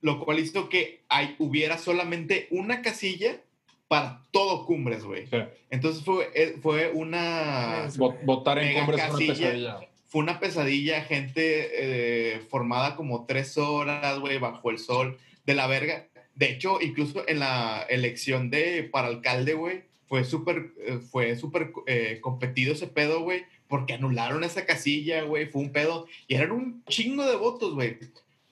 lo 0.00 0.18
cual 0.24 0.40
hizo 0.40 0.68
que 0.68 1.04
hay, 1.08 1.36
hubiera 1.38 1.78
solamente 1.78 2.48
una 2.50 2.82
casilla 2.82 3.40
para 3.86 4.24
todo 4.32 4.66
Cumbres, 4.66 5.04
güey. 5.04 5.28
Sí. 5.28 5.36
Entonces 5.70 6.04
fue, 6.04 6.28
eh, 6.34 6.56
fue 6.60 6.90
una 6.92 7.86
Votar 8.24 8.58
en 8.58 8.74
cumbres 8.74 9.04
es 9.04 9.08
una 9.08 9.18
pesadilla. 9.18 9.80
fue 10.08 10.22
una 10.22 10.40
pesadilla, 10.40 11.02
gente 11.02 11.68
eh, 11.74 12.40
formada 12.40 12.96
como 12.96 13.24
tres 13.24 13.56
horas, 13.56 14.18
güey, 14.18 14.38
bajo 14.38 14.70
el 14.70 14.78
sol, 14.78 15.16
de 15.46 15.54
la 15.54 15.68
verga. 15.68 16.08
De 16.34 16.50
hecho, 16.50 16.80
incluso 16.80 17.22
en 17.28 17.38
la 17.38 17.86
elección 17.88 18.50
de 18.50 18.82
para 18.82 19.06
alcalde, 19.06 19.54
güey, 19.54 19.84
fue 20.08 20.24
súper 20.24 20.72
eh, 20.80 20.98
fue 20.98 21.36
súper 21.36 21.72
eh, 21.86 22.18
competido 22.20 22.72
ese 22.72 22.88
pedo, 22.88 23.20
güey, 23.20 23.44
porque 23.68 23.94
anularon 23.94 24.44
esa 24.44 24.64
casilla, 24.66 25.22
güey, 25.24 25.46
fue 25.46 25.62
un 25.62 25.72
pedo 25.72 26.06
y 26.26 26.34
eran 26.34 26.52
un 26.52 26.82
chingo 26.86 27.24
de 27.26 27.36
votos, 27.36 27.74
güey. 27.74 27.98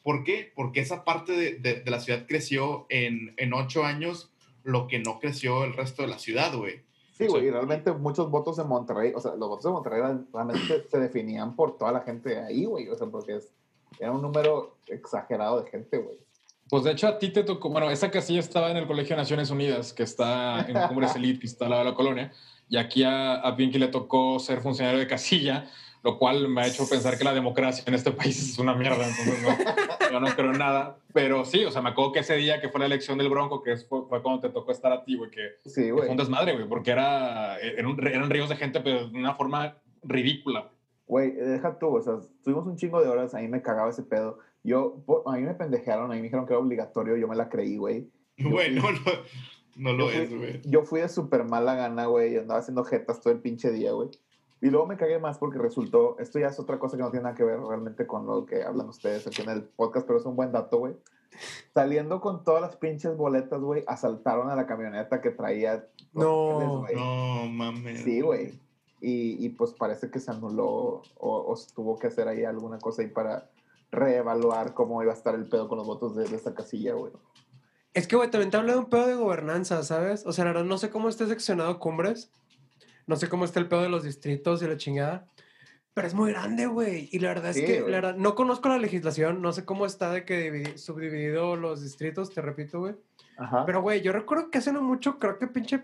¿Por 0.03 0.23
qué? 0.25 0.53
Porque 0.55 0.81
esa 0.81 1.05
parte 1.05 1.33
de, 1.33 1.55
de- 1.57 1.81
de 1.83 1.91
la 1.91 2.01
ciudad 2.01 2.27
creció 2.29 2.87
en, 2.91 3.35
en 3.39 3.53
ocho 3.55 3.85
años 3.85 4.31
lo 4.63 4.87
que 4.89 4.99
no 4.99 5.19
creció 5.19 5.65
el 5.65 5.73
resto 5.75 6.03
de 6.03 6.09
la 6.09 6.19
ciudad, 6.19 6.55
güey. 6.55 6.81
Sí, 7.17 7.27
güey, 7.27 7.43
Sí. 7.43 7.49
y 7.49 7.51
realmente 7.51 7.93
muchos 7.93 8.31
votos 8.31 8.57
de 8.59 8.65
Monterrey, 8.65 9.13
o 9.15 9.21
sea, 9.21 9.33
los 9.37 9.49
votos 9.49 9.65
de 9.65 9.71
Monterrey 9.71 10.03
realmente 10.33 10.85
se 10.91 10.99
definían 10.99 11.57
por 11.57 11.79
toda 11.79 11.91
la 11.93 12.01
gente 12.03 12.29
de 12.31 12.41
ahí, 12.45 12.65
güey, 12.67 12.89
o 12.89 12.95
sea, 12.95 13.07
porque 13.07 13.37
es, 13.37 13.51
era 13.99 14.13
un 14.13 14.21
número 14.21 14.77
exagerado 14.87 15.63
de 15.63 15.71
gente, 15.71 15.97
güey. 15.99 16.19
Pues 16.69 16.83
de 16.85 16.91
hecho 16.93 17.07
a 17.07 17.19
ti 17.19 17.31
te 17.31 17.43
tocó, 17.45 17.71
bueno, 17.71 17.91
esa 17.91 18.11
casilla 18.11 18.41
estaba 18.41 18.71
en 18.73 18.77
el 18.77 18.87
Colegio 18.89 19.15
de 19.17 19.23
Naciones 19.23 19.51
Unidas, 19.51 19.93
que 19.93 20.03
está 20.03 20.67
en 20.69 20.77
Cumbres 20.89 21.15
Elite, 21.17 21.39
que 21.41 21.47
está 21.47 21.65
al 21.67 21.71
lado 21.71 21.85
de 21.85 21.91
la 21.91 21.97
colonia, 21.97 22.33
y 22.69 22.77
aquí 22.77 23.05
a, 23.05 23.35
a 23.35 23.57
Pinky 23.57 23.79
le 23.79 23.89
tocó 23.89 24.39
ser 24.39 24.61
funcionario 24.61 24.99
de 25.01 25.07
casilla, 25.07 25.69
lo 26.03 26.19
cual 26.19 26.49
me 26.49 26.63
ha 26.63 26.67
hecho 26.67 26.89
pensar 26.89 27.19
que 27.19 27.25
la 27.25 27.35
democracia 27.35 27.83
en 27.87 27.95
este 27.95 28.11
país 28.13 28.39
es 28.51 28.59
una 28.59 28.75
mierda, 28.75 29.07
entonces 29.09 29.43
no, 29.43 30.11
yo 30.13 30.21
no 30.21 30.27
creo 30.37 30.53
en 30.53 30.59
nada. 30.59 30.99
Pero 31.13 31.45
sí, 31.45 31.65
o 31.65 31.71
sea, 31.71 31.83
me 31.83 31.89
acuerdo 31.91 32.13
que 32.13 32.21
ese 32.21 32.37
día 32.37 32.61
que 32.61 32.69
fue 32.69 32.79
la 32.81 32.87
elección 32.87 33.19
del 33.19 33.29
Bronco, 33.29 33.63
que 33.63 33.77
fue, 33.77 34.03
fue 34.09 34.23
cuando 34.23 34.41
te 34.41 34.51
tocó 34.51 34.71
estar 34.71 34.93
a 34.93 35.03
ti, 35.05 35.17
güey, 35.17 35.31
que 35.31 35.41
Sí, 35.65 35.83
fue 35.85 35.93
güey. 35.93 36.11
un 36.11 36.17
desmadre, 36.17 36.53
güey, 36.55 36.69
porque 36.69 36.91
era, 36.93 37.59
era 37.59 37.89
un- 37.89 38.07
eran 38.07 38.31
ríos 38.31 38.49
de 38.49 38.57
gente, 38.57 38.81
pero 38.81 39.09
de 39.09 39.19
una 39.19 39.35
forma 39.35 39.77
ridícula. 40.03 40.71
Güey, 41.09 41.33
deja 41.33 41.79
tú, 41.79 41.97
o 41.97 42.01
sea, 42.03 42.15
tuvimos 42.45 42.67
un 42.67 42.77
chingo 42.77 43.01
de 43.01 43.09
horas, 43.09 43.35
a 43.35 43.39
mí 43.39 43.49
me 43.49 43.63
cagaba 43.63 43.91
ese 43.91 44.03
pedo. 44.03 44.39
Yo, 44.63 45.03
a 45.27 45.33
mí 45.37 45.43
me 45.43 45.55
pendejearon, 45.55 46.07
a 46.11 46.15
mí 46.15 46.17
me 46.17 46.25
dijeron 46.25 46.47
que 46.47 46.53
era 46.53 46.61
obligatorio, 46.61 47.17
yo 47.17 47.27
me 47.29 47.37
la 47.37 47.49
creí, 47.49 47.77
güey. 47.77 48.09
Fui- 48.37 48.71
no, 48.71 48.83
no, 49.77 49.93
lo 49.93 50.11
yo 50.11 50.21
es, 50.21 50.35
güey. 50.35 50.61
Yo 50.65 50.83
fui 50.83 51.01
de 51.01 51.09
súper 51.09 51.45
mala 51.45 51.75
gana, 51.75 52.07
güey, 52.07 52.35
y 52.35 52.39
andaba 52.39 52.61
haciendo 52.61 52.85
jetas 52.85 53.21
todo 53.21 53.33
el 53.33 53.41
pinche 53.41 53.71
día, 53.71 53.93
güey. 53.93 54.11
Y 54.61 54.71
luego 54.71 54.87
me 54.87 54.97
cagué 54.97 55.19
más 55.19 55.39
porque 55.39 55.59
resultó, 55.59 56.17
esto 56.19 56.39
ya 56.39 56.49
es 56.49 56.59
otra 56.59 56.79
cosa 56.79 56.97
que 56.97 57.03
no 57.03 57.11
tiene 57.11 57.25
nada 57.25 57.35
que 57.35 57.45
ver 57.45 57.61
realmente 57.61 58.07
con 58.07 58.27
lo 58.27 58.47
que 58.47 58.63
hablan 58.63 58.89
ustedes 58.89 59.27
aquí 59.27 59.43
en 59.43 59.51
el 59.51 59.65
podcast, 59.65 60.07
pero 60.07 60.19
es 60.19 60.25
un 60.25 60.35
buen 60.35 60.51
dato, 60.51 60.79
güey. 60.79 60.97
Saliendo 61.75 62.23
con 62.23 62.43
todas 62.43 62.63
las 62.63 62.77
pinches 62.77 63.17
boletas, 63.17 63.61
güey, 63.61 63.85
asaltaron 63.87 64.49
a 64.49 64.57
la 64.57 64.67
camioneta 64.67 65.21
que 65.21 65.31
traía. 65.31 65.87
No. 66.15 66.87
No 66.95 67.47
mames. 67.49 68.03
Sí, 68.03 68.23
güey. 68.23 68.59
Y, 69.03 69.45
y 69.45 69.51
pues 69.51 69.75
parece 69.75 70.11
que 70.11 70.21
se 70.21 70.31
anuló 70.31 71.03
o, 71.19 71.45
o 71.47 71.57
se 71.57 71.75
tuvo 71.75 71.99
que 71.99 72.07
hacer 72.07 72.27
ahí 72.27 72.45
alguna 72.45 72.79
cosa 72.79 73.03
ahí 73.03 73.09
para 73.09 73.51
reevaluar 73.91 74.73
cómo 74.73 75.03
iba 75.03 75.13
a 75.13 75.17
estar 75.17 75.35
el 75.35 75.49
pedo 75.49 75.69
con 75.69 75.79
los 75.79 75.87
votos 75.87 76.17
de, 76.17 76.27
de 76.27 76.35
esta 76.35 76.55
casilla, 76.55 76.95
güey. 76.95 77.13
Es 77.97 78.07
que, 78.07 78.15
güey, 78.17 78.31
también 78.31 78.51
te 78.51 78.57
habla 78.59 78.75
de 78.75 78.79
un 78.79 78.91
pedo 78.91 79.07
de 79.07 79.15
gobernanza, 79.15 79.83
¿sabes? 79.83 80.25
O 80.27 80.33
sea, 80.33 80.45
la 80.45 80.53
verdad, 80.53 80.65
no 80.67 80.77
sé 80.79 80.91
cómo 80.91 81.09
esté 81.09 81.27
seccionado 81.27 81.79
Cumbres. 81.79 82.31
No 83.07 83.17
sé 83.17 83.29
cómo 83.29 83.45
está 83.45 83.59
el 83.59 83.69
pedo 83.69 83.83
de 83.83 83.89
los 83.89 84.03
distritos 84.05 84.63
y 84.63 84.67
la 84.67 84.77
chingada. 84.77 85.27
Pero 85.95 86.07
es 86.07 86.13
muy 86.13 86.31
grande, 86.33 86.67
güey. 86.67 87.09
Y 87.11 87.21
la 87.21 87.29
verdad 87.29 87.51
es 87.51 87.57
que, 87.65 87.81
la 87.81 87.87
verdad, 87.87 88.17
no 88.17 88.35
conozco 88.35 88.69
la 88.69 88.77
legislación. 88.79 89.41
No 89.41 89.53
sé 89.53 89.65
cómo 89.65 89.87
está 89.87 90.11
de 90.11 90.25
que 90.27 90.53
dividi- 90.53 90.77
subdividido 90.77 91.57
los 91.57 91.83
distritos, 91.83 92.31
te 92.35 92.43
repito, 92.43 92.81
güey. 92.81 92.97
Ajá. 93.39 93.65
Pero, 93.65 93.81
güey, 93.81 94.03
yo 94.03 94.13
recuerdo 94.13 94.51
que 94.51 94.59
hace 94.59 94.73
no 94.73 94.83
mucho, 94.83 95.19
creo 95.19 95.39
que 95.39 95.47
pinche 95.47 95.83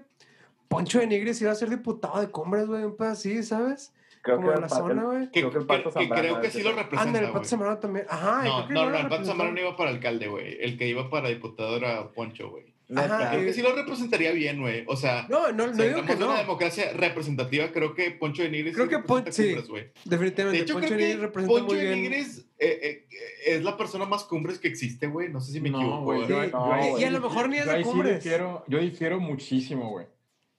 Poncho 0.69 0.99
de 0.99 1.07
Nigris 1.07 1.41
iba 1.41 1.51
a 1.53 1.55
ser 1.55 1.71
diputado 1.71 2.21
de 2.21 2.29
Cumbres, 2.29 2.67
güey. 2.67 2.85
Un 2.85 2.97
pedo 2.97 3.09
así, 3.09 3.43
¿sabes? 3.43 3.95
Creo 4.23 4.37
como 4.37 4.49
de 4.51 4.55
el 4.55 4.61
la 4.63 4.69
Pato- 4.69 4.89
zona, 4.89 5.05
güey. 5.05 5.31
Que, 5.31 5.41
Creo 5.41 5.51
que 5.51 5.59
el 5.59 5.63
que- 5.65 5.69
Pato 5.69 5.83
que 5.85 5.91
Zambrano 5.93 6.23
creo 6.23 6.41
que 6.41 6.51
sí 6.51 6.63
lo 6.63 6.73
representa, 6.73 7.03
Anda, 7.03 7.19
el 7.21 7.33
Pato. 7.33 7.45
Zambrano 7.45 7.79
también. 7.79 8.07
Ajá, 8.09 8.43
No, 8.45 8.57
creo 8.57 8.69
que 8.69 8.75
no, 8.75 8.85
lo 8.85 8.91
no, 8.91 8.99
el 8.99 9.09
Pato. 9.09 9.25
Zambrano 9.25 9.61
iba 9.61 9.77
para 9.77 9.91
alcalde, 9.91 10.29
güey. 10.29 10.57
El 10.61 10.79
que 10.79 10.89
iba 10.89 11.11
para 11.11 11.29
diputado 11.29 11.77
era 11.77 12.09
Poncho, 12.13 12.49
güey. 12.51 12.73
Ajá, 12.95 13.31
Creo 13.31 13.43
y- 13.43 13.47
que 13.47 13.53
sí 13.55 13.63
lo 13.63 13.75
representaría 13.75 14.33
bien, 14.33 14.61
güey. 14.61 14.85
O 14.87 14.97
sea, 14.97 15.25
No, 15.31 15.51
no, 15.51 15.67
no 15.69 15.83
digo 15.83 16.03
que 16.05 16.15
no. 16.15 16.27
una 16.29 16.39
democracia 16.41 16.93
representativa, 16.93 17.69
creo 17.73 17.95
que 17.95 18.11
Poncho 18.11 18.43
de 18.43 18.51
Nigris 18.51 18.75
Creo 18.75 18.87
que 18.89 18.97
representa 18.97 19.25
Pon- 19.25 19.33
sí. 19.33 19.45
Cumbres, 19.47 19.69
güey. 19.71 19.85
Definitivamente, 20.05 20.59
De 20.59 20.63
hecho, 20.65 20.75
Poncho 20.75 20.89
creo 20.89 20.99
de 20.99 21.03
que 21.05 21.09
Nigris 21.09 21.23
representa 21.23 21.59
Poncho 21.61 21.75
muy 21.75 21.83
de. 21.85 21.97
Nigris 21.97 22.47
eh, 22.59 23.07
eh, 23.11 23.17
es 23.47 23.65
la 23.65 23.77
persona 23.79 24.05
más 24.05 24.25
cumbres 24.25 24.59
que 24.59 24.69
existe, 24.69 25.07
güey. 25.07 25.31
No 25.31 25.41
sé 25.41 25.53
si 25.53 25.61
me 25.63 25.71
No, 25.71 25.81
equivoco. 25.81 26.03
güey, 26.05 26.19
güey. 26.19 26.29
yo- 26.29 26.41
ahí 26.73 26.93
y- 27.01 27.05
a 27.05 27.11
lo 27.11 27.21
mejor 27.21 27.49
ni 27.49 27.59
es 27.59 27.65
de 27.65 27.71
ahí 27.73 27.83
sí 27.83 27.89
Cumbres. 27.91 28.23
difiero- 28.23 28.63
yo 28.69 28.79
difiero 28.79 29.19
muchísimo, 29.21 29.89
güey. 29.89 30.07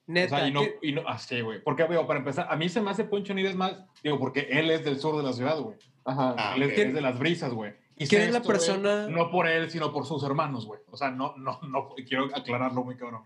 O 0.06 0.12
Neta. 0.12 0.38
sea, 0.38 0.48
y 0.48 0.52
no, 0.52 0.62
y 0.82 0.92
no, 0.92 1.02
ah, 1.06 1.18
sí, 1.18 1.40
güey. 1.40 1.62
Porque, 1.62 1.84
veo, 1.84 2.06
para 2.06 2.18
empezar, 2.18 2.46
a 2.50 2.56
mí 2.56 2.68
se 2.68 2.80
me 2.80 2.90
hace 2.90 3.04
Poncho 3.04 3.32
Nigres 3.34 3.56
más, 3.56 3.84
digo, 4.02 4.18
porque 4.18 4.48
él 4.50 4.70
es 4.70 4.84
del 4.84 4.98
sur 4.98 5.16
de 5.16 5.22
la 5.22 5.32
ciudad, 5.32 5.58
güey. 5.60 5.76
Ajá. 6.04 6.34
Ah, 6.36 6.52
Él 6.56 6.64
es, 6.64 6.72
ok. 6.72 6.78
es 6.78 6.94
de 6.94 7.00
las 7.00 7.18
brisas, 7.18 7.52
güey. 7.52 7.72
Y 7.96 8.06
¿Quién 8.06 8.22
es 8.22 8.32
la 8.32 8.42
persona- 8.42 9.06
no 9.08 9.30
por 9.30 9.46
él, 9.48 9.70
sino 9.70 9.92
por 9.92 10.04
sus 10.04 10.22
hermanos, 10.24 10.66
güey. 10.66 10.80
O 10.90 10.96
sea, 10.96 11.10
no, 11.10 11.34
no, 11.38 11.60
no, 11.62 11.90
quiero 12.06 12.24
aclararlo 12.34 12.84
muy 12.84 12.96
cabrón. 12.96 13.22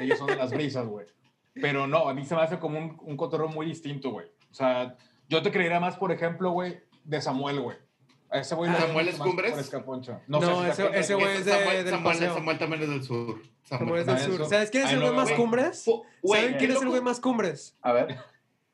Ellos 0.00 0.18
son 0.18 0.28
de 0.28 0.36
las 0.36 0.52
brisas, 0.52 0.86
güey. 0.86 1.06
Pero 1.54 1.86
no, 1.86 2.08
a 2.08 2.14
mí 2.14 2.24
se 2.24 2.34
me 2.36 2.42
hace 2.42 2.58
como 2.58 2.78
un, 2.78 2.96
un 3.02 3.16
cotorreo 3.16 3.48
muy 3.48 3.66
distinto, 3.66 4.10
güey. 4.10 4.26
O 4.50 4.54
sea, 4.54 4.96
yo 5.28 5.42
te 5.42 5.50
creería 5.50 5.80
más, 5.80 5.96
por 5.96 6.12
ejemplo, 6.12 6.50
güey, 6.52 6.78
de 7.04 7.20
Samuel, 7.20 7.60
güey. 7.60 7.76
Ese 8.32 8.54
güey 8.54 8.70
Ah, 8.70 8.80
¿Samuel 8.80 9.08
es 9.08 9.16
Cumbres? 9.16 9.54
No, 10.26 10.40
sé 10.40 10.74
si 10.74 10.82
ese- 10.98 11.14
güey. 11.14 11.36
es 11.36 11.44
de- 11.44 11.52
Samuel, 11.52 11.84
del 11.84 11.94
Samuel- 11.94 12.14
paseo. 12.14 12.34
Samuel 12.34 12.58
también 12.58 12.82
es 12.82 12.88
del 12.88 13.02
sur. 13.02 13.42
Como 13.78 13.96
es 13.96 14.04
Samuel. 14.04 14.06
del 14.06 14.14
Ah, 14.14 14.18
sur. 14.38 14.48
¿Sabes 14.48 14.70
quién 14.70 14.84
es 14.86 14.92
el 14.92 15.00
güey 15.00 15.12
más 15.12 15.30
cumbres? 15.32 15.84
¿Saben 16.24 16.54
quién 16.58 16.70
es 16.70 16.82
el 16.82 16.88
güey 16.88 17.00
más 17.00 17.20
cumbres? 17.20 17.76
A 17.82 17.92
ver. 17.92 18.16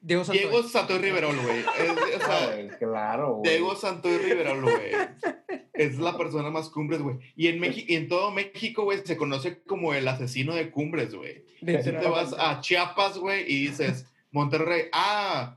Diego 0.01 0.23
Santoy. 0.25 0.39
Diego 0.45 0.63
Santoy 0.63 0.99
Riverol, 0.99 1.37
güey. 1.41 1.65
O 1.65 2.21
sea, 2.25 2.79
claro, 2.79 3.35
güey. 3.35 3.51
Diego 3.51 3.75
Santoy 3.75 4.17
Riverol, 4.19 4.63
güey. 4.63 4.93
Es 5.73 5.99
la 5.99 6.17
persona 6.17 6.51
más 6.51 6.69
cumbres, 6.71 7.03
güey. 7.03 7.19
Y 7.35 7.49
en, 7.49 7.59
México, 7.59 7.87
y 7.89 7.97
en 7.97 8.09
todo 8.09 8.31
México, 8.31 8.85
güey, 8.85 9.01
se 9.05 9.17
conoce 9.17 9.61
como 9.65 9.95
el 9.95 10.07
asesino 10.07 10.55
de 10.55 10.71
cumbres, 10.71 11.15
güey. 11.15 11.45
Si 11.61 11.67
te 11.67 12.09
vas 12.09 12.33
a 12.39 12.61
Chiapas, 12.61 13.19
güey, 13.19 13.43
y 13.53 13.67
dices, 13.67 14.07
Monterrey, 14.31 14.83
ah, 14.93 15.57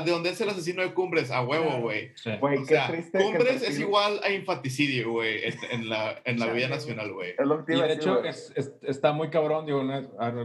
¿de 0.00 0.10
dónde 0.10 0.30
es 0.30 0.40
el 0.40 0.48
asesino 0.48 0.82
de 0.82 0.92
cumbres? 0.94 1.30
A 1.30 1.42
huevo, 1.42 1.80
güey. 1.80 2.10
Sí. 2.16 2.30
O 2.40 2.48
qué 2.48 2.64
sea, 2.66 2.88
triste. 2.88 3.18
que 3.18 3.24
el 3.24 3.30
cumbres 3.36 3.62
es 3.62 3.78
igual 3.78 4.20
a 4.24 4.30
infanticidio, 4.30 5.10
güey, 5.12 5.40
en, 5.70 5.88
la, 5.88 6.20
en 6.24 6.38
la 6.38 6.46
Chale, 6.46 6.56
vida 6.58 6.68
nacional, 6.68 7.12
güey. 7.12 7.30
Y 7.68 7.72
de 7.72 7.82
decir, 7.82 7.90
hecho 7.92 8.24
es- 8.24 8.52
es- 8.56 8.72
está 8.82 9.12
muy 9.12 9.30
cabrón, 9.30 9.66
digo, 9.66 9.82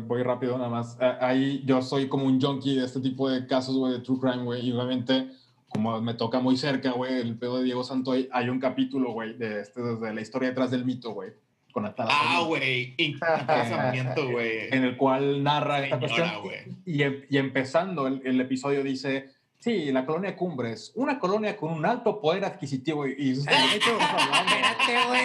voy 0.01 0.23
rápido 0.23 0.57
nada 0.57 0.69
más. 0.69 0.97
Ah, 0.99 1.17
Ahí 1.21 1.63
yo 1.65 1.81
soy 1.81 2.07
como 2.07 2.25
un 2.25 2.41
junkie 2.41 2.75
de 2.75 2.85
este 2.85 2.99
tipo 2.99 3.29
de 3.29 3.47
casos, 3.47 3.75
güey, 3.77 3.93
de 3.93 3.99
true 3.99 4.19
crime, 4.19 4.43
güey, 4.43 4.67
y 4.67 4.71
obviamente 4.71 5.27
como 5.69 5.99
me 6.01 6.13
toca 6.13 6.39
muy 6.39 6.55
cerca, 6.57 6.91
güey, 6.91 7.13
el 7.15 7.37
pedo 7.37 7.57
de 7.57 7.65
Diego 7.65 7.83
Santoy, 7.83 8.29
hay 8.31 8.49
un 8.49 8.59
capítulo, 8.59 9.11
güey, 9.11 9.33
de 9.37 9.61
este, 9.61 9.81
desde 9.81 10.13
la 10.13 10.21
historia 10.21 10.49
detrás 10.49 10.71
del 10.71 10.85
mito, 10.85 11.11
güey, 11.11 11.31
con 11.73 11.85
Atala. 11.85 12.09
Ah, 12.13 12.43
güey, 12.47 12.95
encasamiento, 12.97 14.29
güey. 14.31 14.69
En 14.71 14.83
el 14.83 14.97
cual 14.97 15.43
narra 15.43 15.83
esta 15.83 15.99
Señora, 16.07 16.39
cuestión. 16.41 16.77
güey. 16.85 16.95
Y, 17.29 17.35
y 17.35 17.37
empezando 17.37 18.07
el, 18.07 18.21
el 18.25 18.39
episodio 18.41 18.83
dice, 18.83 19.29
sí, 19.59 19.91
la 19.91 20.05
colonia 20.05 20.35
Cumbres, 20.35 20.91
una 20.95 21.19
colonia 21.19 21.57
con 21.57 21.71
un 21.71 21.85
alto 21.85 22.19
poder 22.21 22.45
adquisitivo. 22.45 23.07
Y, 23.07 23.15
y 23.17 23.33
güey. 25.07 25.21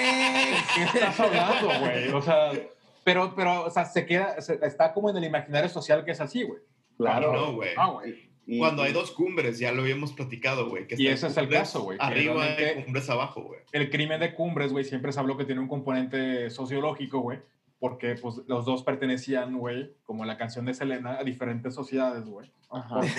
¿Qué 0.74 0.82
estás 0.84 1.20
hablando, 1.20 1.68
güey? 1.80 2.08
O 2.10 2.22
sea, 2.22 2.52
pero, 3.04 3.34
pero, 3.34 3.64
o 3.64 3.70
sea, 3.70 3.84
se 3.84 4.06
queda, 4.06 4.40
se- 4.40 4.58
está 4.64 4.92
como 4.92 5.10
en 5.10 5.16
el 5.16 5.24
imaginario 5.24 5.68
social 5.68 6.04
que 6.04 6.12
es 6.12 6.20
así, 6.20 6.42
güey. 6.42 6.60
Claro. 6.96 7.32
No, 7.32 7.54
güey. 7.54 7.70
Ah, 7.76 7.90
güey. 7.90 8.30
Cuando 8.58 8.82
hay 8.82 8.92
dos 8.92 9.12
cumbres, 9.12 9.58
ya 9.60 9.70
lo 9.72 9.82
habíamos 9.82 10.12
platicado, 10.12 10.68
güey. 10.68 10.86
Y 10.90 11.06
ese 11.06 11.28
es 11.28 11.36
el 11.36 11.44
cumbres 11.44 11.60
caso, 11.60 11.82
güey, 11.82 11.96
Arriba 12.00 12.44
y 12.60 12.82
cumbres 12.82 13.08
abajo, 13.08 13.42
güey. 13.42 13.60
el 13.72 13.88
crimen 13.88 14.18
de 14.20 14.34
Cumbres, 14.34 14.72
güey, 14.72 14.84
siempre 14.84 15.12
se 15.12 15.20
habló 15.20 15.36
que 15.36 15.44
tiene 15.44 15.60
un 15.60 15.68
componente 15.68 16.50
sociológico, 16.50 17.20
güey, 17.20 17.38
porque 17.78 18.16
pues 18.20 18.40
los 18.48 18.64
dos 18.64 18.82
pertenecían, 18.82 19.56
güey, 19.58 19.92
como 20.04 20.24
la 20.24 20.36
canción 20.36 20.64
de 20.64 20.74
Selena, 20.74 21.18
a 21.20 21.24
diferentes 21.24 21.72
sociedades, 21.74 22.24
güey. 22.24 22.50
Ajá. 22.68 22.96
Porque 22.96 23.10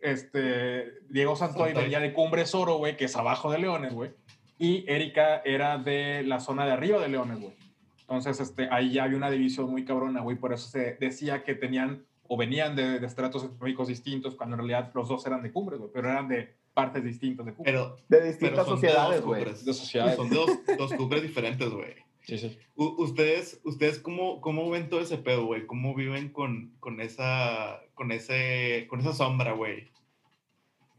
este, 0.00 1.00
Diego 1.08 1.36
Santoy 1.36 1.72
venía 1.72 2.00
de 2.00 2.12
Cumbres 2.12 2.54
Oro, 2.54 2.76
güey, 2.76 2.96
que 2.96 3.06
es 3.06 3.16
abajo 3.16 3.50
de 3.50 3.58
Leones, 3.58 3.92
güey. 3.92 4.10
Y 4.58 4.84
Erika 4.86 5.42
era 5.44 5.78
de 5.78 6.22
la 6.22 6.40
zona 6.40 6.64
de 6.66 6.72
arriba 6.72 7.00
de 7.00 7.08
Leones, 7.08 7.40
güey. 7.40 7.54
Entonces, 8.00 8.40
este, 8.40 8.68
ahí 8.70 8.92
ya 8.92 9.04
había 9.04 9.16
una 9.16 9.30
división 9.30 9.70
muy 9.70 9.84
cabrona, 9.84 10.20
güey. 10.20 10.36
Por 10.36 10.52
eso 10.52 10.68
se 10.68 10.96
decía 11.00 11.44
que 11.44 11.54
tenían 11.54 12.04
o 12.28 12.36
venían 12.36 12.76
de, 12.76 12.98
de 13.00 13.06
estratos 13.06 13.44
económicos 13.44 13.88
distintos, 13.88 14.34
cuando 14.34 14.54
en 14.54 14.60
realidad 14.60 14.90
los 14.94 15.08
dos 15.08 15.26
eran 15.26 15.42
de 15.42 15.52
Cumbres, 15.52 15.78
güey, 15.80 15.90
pero 15.92 16.08
eran 16.08 16.28
de 16.28 16.54
partes 16.72 17.04
distintas 17.04 17.44
de 17.46 17.54
Cumbres. 17.54 17.74
Pero, 17.74 17.96
De 18.08 18.26
distintas 18.26 18.66
sociedades, 18.66 19.22
güey. 19.22 19.42
cumbres. 19.42 19.64
de 19.64 19.74
sociedades. 19.74 20.16
Son 20.16 20.30
dos, 20.30 20.50
dos 20.78 20.92
cumbres 20.94 21.22
diferentes, 21.22 21.68
güey. 21.68 21.94
Sí, 22.24 22.38
sí. 22.38 22.56
¿Ustedes, 22.76 23.60
ustedes 23.64 23.98
cómo, 23.98 24.40
cómo 24.40 24.70
ven 24.70 24.88
todo 24.88 25.00
ese 25.00 25.18
pedo, 25.18 25.46
güey? 25.46 25.66
¿Cómo 25.66 25.92
viven 25.94 26.32
con, 26.32 26.72
con, 26.78 27.00
esa, 27.00 27.80
con, 27.94 28.12
ese, 28.12 28.86
con 28.88 29.00
esa 29.00 29.12
sombra, 29.12 29.52
güey? 29.52 29.90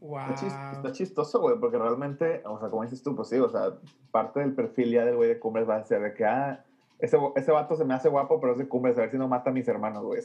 Wow. 0.00 0.20
Está, 0.20 0.34
chis- 0.34 0.72
está 0.76 0.92
chistoso, 0.92 1.40
güey, 1.40 1.58
porque 1.58 1.78
realmente, 1.78 2.42
o 2.44 2.60
sea, 2.60 2.68
como 2.68 2.82
dices 2.82 3.02
tú, 3.02 3.16
pues 3.16 3.30
sí, 3.30 3.38
o 3.38 3.48
sea, 3.48 3.72
parte 4.10 4.40
del 4.40 4.54
perfil 4.54 4.90
ya 4.90 5.06
del 5.06 5.16
güey 5.16 5.30
de 5.30 5.38
Cumbres 5.38 5.66
va 5.68 5.76
a 5.76 5.84
ser 5.84 6.02
de 6.02 6.12
que, 6.12 6.26
ah, 6.26 6.62
ese, 6.98 7.16
ese 7.36 7.50
vato 7.50 7.74
se 7.74 7.86
me 7.86 7.94
hace 7.94 8.10
guapo, 8.10 8.38
pero 8.38 8.52
es 8.52 8.58
de 8.58 8.68
Cumbres, 8.68 8.98
a 8.98 9.02
ver 9.02 9.10
si 9.10 9.16
no 9.16 9.26
mata 9.26 9.48
a 9.48 9.52
mis 9.54 9.66
hermanos, 9.66 10.04
güey. 10.04 10.20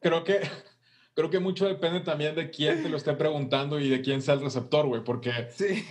creo 0.00 0.24
que 0.24 0.40
creo 1.14 1.30
que 1.30 1.38
mucho 1.38 1.66
depende 1.68 2.00
también 2.00 2.34
de 2.34 2.50
quién 2.50 2.82
te 2.82 2.88
lo 2.88 2.96
esté 2.96 3.12
preguntando 3.14 3.78
y 3.78 3.88
de 3.88 4.00
quién 4.02 4.20
sea 4.20 4.34
el 4.34 4.40
receptor, 4.42 4.86
güey, 4.86 5.02
porque 5.04 5.30
Sí. 5.50 5.84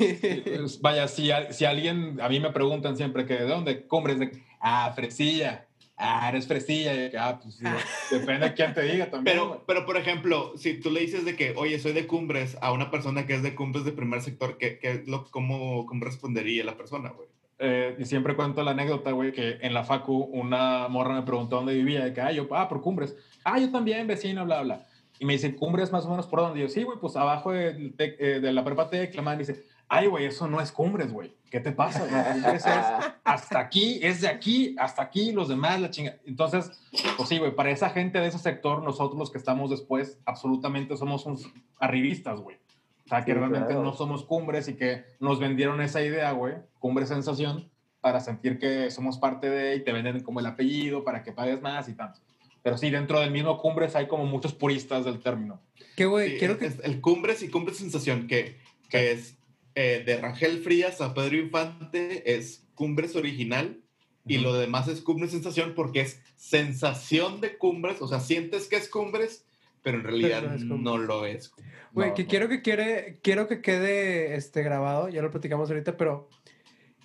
vaya, 0.81 1.07
si, 1.07 1.31
a- 1.31 1.51
si 1.51 1.65
alguien, 1.65 2.19
a 2.21 2.29
mí 2.29 2.39
me 2.39 2.51
preguntan 2.51 2.97
siempre 2.97 3.25
que 3.25 3.35
de 3.35 3.45
dónde 3.45 3.83
cumbres, 3.87 4.19
de, 4.19 4.31
ah, 4.59 4.91
fresilla, 4.95 5.65
ah, 5.97 6.27
eres 6.29 6.47
fresilla, 6.47 7.05
y 7.05 7.09
que, 7.11 7.17
ah, 7.17 7.39
pues 7.41 7.55
sí, 7.55 7.63
depende 8.11 8.47
de 8.49 8.53
quién 8.53 8.73
te 8.73 8.81
diga 8.83 9.09
también. 9.09 9.37
Pero, 9.37 9.63
pero, 9.65 9.85
por 9.85 9.97
ejemplo, 9.97 10.53
si 10.57 10.79
tú 10.79 10.91
le 10.91 11.01
dices 11.01 11.23
de 11.25 11.35
que, 11.35 11.53
oye, 11.55 11.79
soy 11.79 11.93
de 11.93 12.07
Cumbres 12.07 12.57
a 12.61 12.71
una 12.71 12.91
persona 12.91 13.25
que 13.25 13.35
es 13.35 13.43
de 13.43 13.55
Cumbres 13.55 13.85
de 13.85 13.91
primer 13.93 14.21
sector, 14.21 14.57
¿qué, 14.57 14.79
qué, 14.79 15.03
lo, 15.07 15.25
cómo, 15.31 15.85
¿cómo 15.85 16.03
respondería 16.03 16.63
la 16.65 16.75
persona, 16.77 17.09
güey? 17.11 17.29
Eh, 17.59 17.95
y 17.99 18.05
siempre 18.05 18.35
cuento 18.35 18.61
la 18.63 18.71
anécdota, 18.71 19.11
güey, 19.11 19.31
que 19.31 19.57
en 19.61 19.73
la 19.73 19.85
facu 19.85 20.17
una 20.17 20.87
morra 20.89 21.13
me 21.15 21.21
preguntó 21.21 21.57
dónde 21.57 21.73
vivía, 21.75 22.03
de 22.03 22.13
que, 22.13 22.19
ah, 22.19 22.31
yo, 22.31 22.47
ah, 22.51 22.67
por 22.67 22.81
Cumbres. 22.81 23.15
Ah, 23.45 23.57
yo 23.59 23.71
también, 23.71 24.05
vecino, 24.07 24.43
bla, 24.43 24.63
bla. 24.63 24.85
Y 25.23 25.25
me 25.25 25.31
dice, 25.31 25.55
Cumbres 25.55 25.89
más 25.93 26.05
o 26.05 26.09
menos 26.09 26.27
por 26.27 26.41
dónde. 26.41 26.59
Y 26.59 26.63
yo, 26.63 26.67
sí, 26.67 26.83
güey, 26.83 26.99
pues 26.99 27.15
abajo 27.15 27.53
del 27.53 27.95
Tec- 27.95 28.17
eh, 28.19 28.41
de 28.41 28.51
la 28.51 28.61
prepa 28.65 28.89
madre 29.21 29.37
me 29.37 29.37
dice, 29.37 29.63
ay, 29.87 30.07
güey, 30.07 30.25
eso 30.25 30.49
no 30.49 30.59
es 30.59 30.69
Cumbres, 30.73 31.13
güey. 31.13 31.33
¿Qué 31.49 31.61
te 31.61 31.71
pasa? 31.71 32.01
Cumbres 32.33 32.65
es 32.65 32.65
hasta 33.23 33.57
aquí, 33.59 34.01
es 34.03 34.19
de 34.19 34.27
aquí, 34.27 34.75
hasta 34.77 35.01
aquí, 35.01 35.31
los 35.31 35.47
demás, 35.47 35.79
la 35.79 35.89
chinga. 35.91 36.17
Entonces, 36.25 36.71
pues 37.15 37.29
sí, 37.29 37.39
güey, 37.39 37.55
para 37.55 37.71
esa 37.71 37.89
gente 37.91 38.19
de 38.19 38.27
ese 38.27 38.37
sector, 38.37 38.83
nosotros 38.83 39.17
los 39.17 39.31
que 39.31 39.37
estamos 39.37 39.69
después, 39.69 40.19
absolutamente 40.25 40.97
somos 40.97 41.25
unos 41.25 41.49
arribistas, 41.79 42.41
güey. 42.41 42.57
O 43.05 43.07
sea, 43.07 43.23
que 43.23 43.31
Sí, 43.31 43.37
realmente 43.37 43.67
claro. 43.67 43.83
no 43.83 43.93
somos 43.93 44.25
cumbres 44.25 44.67
y 44.67 44.73
que 44.75 45.05
nos 45.21 45.39
vendieron 45.39 45.79
esa 45.79 46.01
idea, 46.01 46.33
güey, 46.33 46.55
cumbre 46.79 47.05
sensación, 47.05 47.69
para 48.01 48.19
sentir 48.19 48.59
que 48.59 48.91
somos 48.91 49.17
parte 49.19 49.49
de 49.49 49.77
y 49.77 49.83
te 49.85 49.93
venden 49.93 50.19
como 50.21 50.41
el 50.41 50.45
apellido 50.47 51.05
para 51.05 51.23
que 51.23 51.31
pagues 51.31 51.61
más 51.61 51.87
y 51.87 51.93
tanto. 51.93 52.19
Pero 52.63 52.77
sí, 52.77 52.89
dentro 52.89 53.19
del 53.19 53.31
mismo 53.31 53.57
cumbres 53.57 53.95
hay 53.95 54.07
como 54.07 54.25
muchos 54.25 54.53
puristas 54.53 55.05
del 55.05 55.19
término. 55.19 55.61
Que, 55.95 56.05
güey, 56.05 56.31
Sí, 56.31 56.37
quiero 56.39 56.57
que... 56.57 56.67
es 56.67 56.79
el 56.83 57.01
Cumbres 57.01 57.43
y 57.43 57.49
Cumbres 57.49 57.77
Sensación, 57.77 58.25
que, 58.25 58.57
que 58.89 59.11
es 59.11 59.37
eh, 59.75 60.01
de 60.05 60.17
Rangel 60.17 60.63
Frías 60.63 61.01
a 61.01 61.13
Pedro 61.13 61.37
Infante, 61.37 62.35
es 62.35 62.65
Cumbres 62.73 63.15
original, 63.15 63.81
y 64.25 64.37
lo 64.37 64.53
demás 64.53 64.87
es 64.87 65.01
Cumbres 65.01 65.31
Sensación 65.31 65.73
porque 65.75 66.01
es 66.01 66.21
sensación 66.37 67.41
de 67.41 67.57
Cumbres, 67.57 68.01
o 68.01 68.07
sea, 68.07 68.21
sientes 68.21 68.67
que 68.67 68.77
es 68.77 68.87
Cumbres, 68.87 69.45
pero 69.83 69.97
en 69.97 70.03
realidad 70.05 70.43
Pero 70.43 70.57
no 70.65 70.77
no, 70.77 70.97
lo 70.97 71.25
es. 71.25 71.51
Güey, 71.91 72.09
No, 72.09 72.15
que 72.15 72.23
no. 72.23 72.29
quiero 72.29 72.47
que 72.47 72.61
quiere, 72.61 73.19
quiero 73.21 73.49
que 73.49 73.61
quede 73.61 74.35
este 74.35 74.63
grabado, 74.63 75.09
ya 75.09 75.21
lo 75.21 75.29
platicamos 75.29 75.69
ahorita, 75.69 75.97
pero 75.97 76.29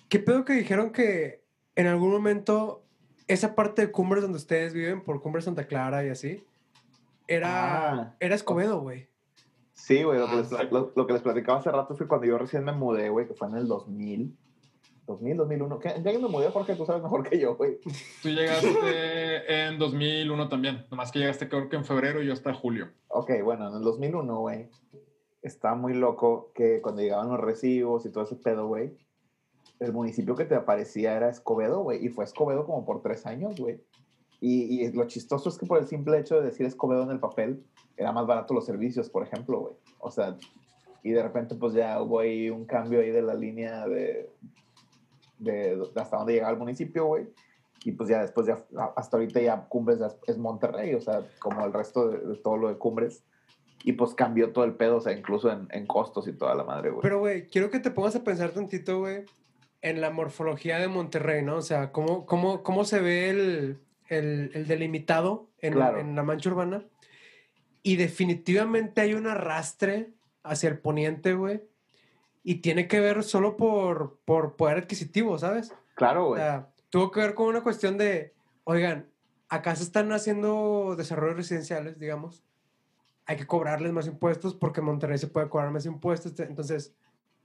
¿qué 0.07 0.19
pedo 0.19 0.45
que 0.45 0.53
dijeron 0.53 0.91
que 0.93 1.43
en 1.75 1.87
algún 1.87 2.11
momento 2.11 2.85
esa 3.29 3.55
parte 3.55 3.83
de 3.85 3.91
Cumbres 3.91 4.21
donde 4.23 4.37
ustedes 4.37 4.73
viven, 4.73 5.01
por 5.03 5.21
Cumbres 5.21 5.45
Santa 5.45 5.65
Clara 5.67 6.03
y 6.05 6.09
así, 6.09 6.43
era, 7.27 7.91
Ah. 7.93 8.15
era 8.19 8.35
Escobedo, 8.35 8.81
güey? 8.81 9.07
Sí, 9.73 10.03
güey, 10.03 10.19
lo, 10.19 10.27
que 10.27 10.33
Ah, 10.33 10.43
sí. 10.43 10.55
lo, 10.71 10.91
lo 10.95 11.07
que 11.07 11.13
les 11.13 11.21
platicaba 11.21 11.59
hace 11.59 11.71
rato 11.71 11.93
es 11.93 11.99
que 11.99 12.07
cuando 12.07 12.27
yo 12.27 12.37
recién 12.37 12.63
me 12.65 12.73
mudé, 12.73 13.09
güey, 13.09 13.27
que 13.27 13.33
fue 13.33 13.47
en 13.47 13.55
el 13.55 13.67
2000, 13.67 14.35
2000, 15.07 15.37
2001, 15.37 15.79
¿qué, 15.79 15.89
¿en 15.89 16.03
qué 16.03 16.09
año 16.09 16.19
me 16.19 16.27
mudé, 16.27 16.49
Jorge? 16.49 16.75
Tú 16.75 16.85
sabes 16.85 17.01
mejor 17.01 17.27
que 17.27 17.39
yo, 17.39 17.55
güey. 17.55 17.79
Tú 18.21 18.29
llegaste 18.29 19.65
en 19.67 19.79
2001 19.79 20.49
también, 20.49 20.85
nomás 20.91 21.11
que 21.11 21.19
llegaste 21.19 21.47
creo 21.49 21.69
que 21.69 21.77
en 21.77 21.85
febrero 21.85 22.21
y 22.21 22.27
yo 22.27 22.33
hasta 22.33 22.53
julio. 22.53 22.89
Ok, 23.07 23.31
bueno, 23.43 23.69
en 23.69 23.75
el 23.75 23.81
2001, 23.83 24.39
güey, 24.39 24.69
está 25.41 25.73
muy 25.75 25.93
loco 25.93 26.51
que 26.53 26.81
cuando 26.81 27.01
llegaban 27.01 27.29
los 27.29 27.39
recibos 27.39 28.05
y 28.05 28.11
todo 28.11 28.23
ese 28.25 28.35
pedo, 28.35 28.67
güey, 28.67 28.97
el 29.79 29.93
municipio 29.93 30.35
que 30.35 30.45
te 30.45 30.55
aparecía 30.55 31.15
era 31.15 31.29
Escobedo, 31.29 31.81
güey, 31.83 32.05
y 32.05 32.09
fue 32.09 32.25
Escobedo 32.25 32.65
como 32.65 32.85
por 32.85 33.01
tres 33.01 33.25
años, 33.25 33.59
güey. 33.59 33.81
Y, 34.41 34.83
y 34.85 34.91
lo 34.91 35.05
chistoso 35.07 35.49
es 35.49 35.57
que 35.57 35.65
por 35.65 35.79
el 35.79 35.87
simple 35.87 36.17
hecho 36.17 36.39
de 36.39 36.45
decir 36.45 36.65
Escobedo 36.65 37.03
en 37.03 37.11
el 37.11 37.19
papel, 37.19 37.63
era 37.97 38.11
más 38.11 38.25
barato 38.25 38.53
los 38.53 38.65
servicios, 38.65 39.09
por 39.09 39.23
ejemplo, 39.23 39.59
güey. 39.59 39.73
O 39.99 40.11
sea, 40.11 40.37
y 41.03 41.11
de 41.11 41.23
repente 41.23 41.55
pues 41.55 41.73
ya 41.73 42.01
hubo 42.01 42.19
ahí 42.19 42.49
un 42.49 42.65
cambio 42.65 42.99
ahí 42.99 43.11
de 43.11 43.21
la 43.21 43.33
línea 43.33 43.87
de, 43.87 44.29
de, 45.37 45.75
de 45.75 46.01
hasta 46.01 46.17
dónde 46.17 46.33
llegaba 46.33 46.53
el 46.53 46.59
municipio, 46.59 47.05
güey. 47.05 47.27
Y 47.85 47.93
pues 47.93 48.09
ya 48.09 48.21
después, 48.21 48.45
ya, 48.45 48.65
hasta 48.95 49.17
ahorita 49.17 49.39
ya 49.39 49.65
Cumbres 49.69 49.99
es 50.27 50.37
Monterrey, 50.37 50.93
o 50.95 51.01
sea, 51.01 51.25
como 51.39 51.65
el 51.65 51.71
resto 51.71 52.09
de, 52.09 52.19
de 52.19 52.35
todo 52.35 52.57
lo 52.57 52.67
de 52.67 52.77
Cumbres. 52.77 53.23
Y 53.85 53.93
pues 53.93 54.13
cambió 54.13 54.51
todo 54.51 54.65
el 54.65 54.75
pedo, 54.75 54.97
o 54.97 55.01
sea, 55.01 55.13
incluso 55.13 55.49
en, 55.49 55.69
en 55.71 55.87
costos 55.87 56.27
y 56.27 56.33
toda 56.33 56.53
la 56.55 56.65
madre, 56.65 56.89
güey. 56.89 57.01
Pero, 57.01 57.19
güey, 57.19 57.47
quiero 57.47 57.69
que 57.69 57.79
te 57.79 57.91
pongas 57.91 58.17
a 58.17 58.23
pensar 58.25 58.51
tantito, 58.51 58.99
güey, 58.99 59.23
en 59.81 60.01
la 60.01 60.09
morfología 60.09 60.77
de 60.79 60.87
Monterrey, 60.87 61.41
¿no? 61.43 61.57
O 61.57 61.61
sea, 61.61 61.91
cómo, 61.91 62.25
cómo, 62.25 62.63
cómo 62.63 62.83
se 62.85 62.99
ve 62.99 63.29
el, 63.29 63.79
el, 64.07 64.51
el 64.53 64.67
delimitado 64.67 65.49
en, 65.59 65.73
Claro. 65.73 65.99
en 65.99 66.15
la 66.15 66.23
mancha 66.23 66.49
urbana. 66.49 66.83
Y 67.81 67.95
definitivamente 67.95 69.01
hay 69.01 69.13
un 69.13 69.27
arrastre 69.27 70.09
hacia 70.43 70.69
el 70.69 70.79
poniente, 70.79 71.33
güey. 71.33 71.61
Y 72.43 72.55
tiene 72.55 72.87
que 72.87 72.99
ver 72.99 73.23
solo 73.23 73.55
por, 73.57 74.19
por 74.25 74.55
poder 74.55 74.77
adquisitivo, 74.79 75.37
¿sabes? 75.37 75.73
Claro, 75.95 76.25
O 76.25 76.27
güey. 76.29 76.41
sea, 76.41 76.69
tuvo 76.89 77.11
que 77.11 77.19
ver 77.21 77.33
con 77.35 77.47
una 77.47 77.61
cuestión 77.63 77.97
de, 77.97 78.33
oigan, 78.65 79.07
acá 79.47 79.75
se 79.75 79.83
están 79.83 80.11
haciendo 80.11 80.95
desarrollos 80.97 81.37
residenciales, 81.37 81.99
digamos. 81.99 82.43
Hay 83.25 83.37
que 83.37 83.45
cobrarles 83.47 83.93
más 83.93 84.07
impuestos 84.07 84.55
porque 84.55 84.81
Monterrey 84.81 85.17
se 85.17 85.27
puede 85.27 85.49
cobrar 85.49 85.71
más 85.71 85.85
impuestos. 85.85 86.37
Entonces, 86.39 86.93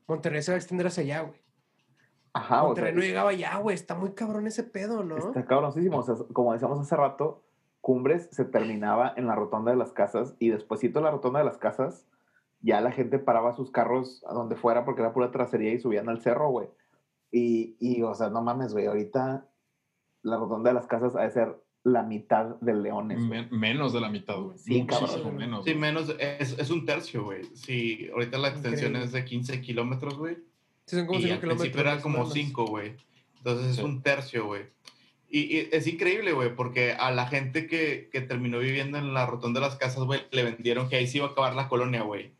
Monterrey 0.07 0.43
se 0.43 0.51
va 0.53 0.57
a 0.57 0.59
extender 0.59 0.87
hacia 0.87 1.03
allá, 1.03 1.21
güey. 1.21 1.41
Ajá, 2.35 2.65
o 2.65 2.75
sea, 2.75 2.93
no 2.93 3.01
llegaba 3.01 3.31
allá, 3.31 3.57
güey. 3.59 3.75
Está 3.75 3.95
muy 3.95 4.13
cabrón 4.13 4.47
ese 4.47 4.65
pedo, 4.65 5.03
¿no? 5.05 5.17
Está 5.17 5.45
cabroncísimo. 5.47 5.99
O 5.99 6.03
sea, 6.03 6.17
como 6.33 6.53
decíamos 6.53 6.79
hace 6.81 6.97
rato, 6.97 7.43
Cumbres 7.81 8.29
se 8.33 8.45
terminaba 8.45 9.13
en 9.17 9.27
la 9.27 9.35
rotonda 9.35 9.71
de 9.71 9.77
las 9.77 9.93
casas 9.93 10.35
y 10.39 10.51
despuésito 10.51 10.99
de 10.99 11.05
la 11.05 11.11
rotonda 11.11 11.39
de 11.39 11.45
las 11.45 11.59
casas 11.59 12.07
ya 12.65 12.81
la 12.81 12.93
gente 12.93 13.19
paraba 13.19 13.53
sus 13.53 13.71
carros 13.71 14.25
a 14.27 14.33
donde 14.33 14.57
fuera 14.57 14.87
porque 14.87 15.03
era 15.03 15.13
pura 15.13 15.31
tracería 15.31 15.75
y 15.75 15.79
subían 15.79 16.09
al 16.09 16.23
cerro, 16.23 16.49
güey. 16.49 16.69
Y, 17.31 17.77
y, 17.79 18.01
o 18.03 18.15
sea, 18.15 18.31
no 18.31 18.41
mames, 18.43 18.73
güey, 18.73 18.87
ahorita 18.87 19.47
la 20.23 20.37
rotonda 20.39 20.71
de 20.71 20.75
las 20.75 20.87
casas 20.87 21.15
ha 21.15 21.21
de 21.23 21.31
ser 21.31 21.63
la 21.83 22.03
mitad 22.03 22.57
de 22.61 22.73
Leones. 22.73 23.21
Men- 23.21 23.49
menos 23.51 23.93
de 23.93 24.01
la 24.01 24.09
mitad, 24.09 24.39
güey. 24.39 24.57
Sí, 24.57 24.81
Muchísimo 24.81 25.09
cabrón. 25.09 25.37
menos. 25.37 25.65
Sí, 25.67 25.75
menos, 25.75 26.17
es, 26.19 26.59
es 26.59 26.71
un 26.71 26.87
tercio, 26.87 27.25
güey. 27.25 27.45
Sí, 27.55 28.09
ahorita 28.15 28.39
la 28.39 28.49
extensión 28.49 28.93
Increíble. 28.93 29.05
es 29.05 29.13
de 29.13 29.25
15 29.27 29.61
kilómetros, 29.61 30.17
güey. 30.17 30.39
Sí, 30.87 30.97
son 30.97 31.07
como 31.07 31.19
Y 31.19 31.23
5 31.23 31.35
al 31.35 31.41
kilómetros. 31.41 31.61
principio 31.69 31.81
era 31.81 31.91
más 31.95 32.01
o 32.01 32.03
como 32.03 32.19
menos. 32.19 32.33
5, 32.35 32.67
güey. 32.67 32.93
Entonces 33.39 33.71
es 33.71 33.77
Sí. 33.77 33.83
un 33.83 34.03
tercio, 34.03 34.47
güey. 34.47 34.63
Y, 35.31 35.41
y 35.57 35.69
es 35.73 35.87
increíble, 35.87 36.33
güey, 36.33 36.55
porque 36.55 36.93
a 36.93 37.11
la 37.11 37.27
gente 37.27 37.67
que, 37.67 38.09
que 38.13 38.21
terminó 38.21 38.59
viviendo 38.61 38.99
en 38.99 39.13
la 39.15 39.27
rotonda 39.27 39.61
de 39.61 39.67
las 39.67 39.77
casas, 39.77 40.05
güey, 40.05 40.21
le 40.31 40.45
vendieron 40.45 40.89
que 40.89 40.97
ahí 40.97 41.07
se 41.07 41.19
iba 41.19 41.27
a 41.27 41.31
acabar 41.31 41.55
la 41.55 41.69
colonia, 41.69 42.03
güey. 42.03 42.31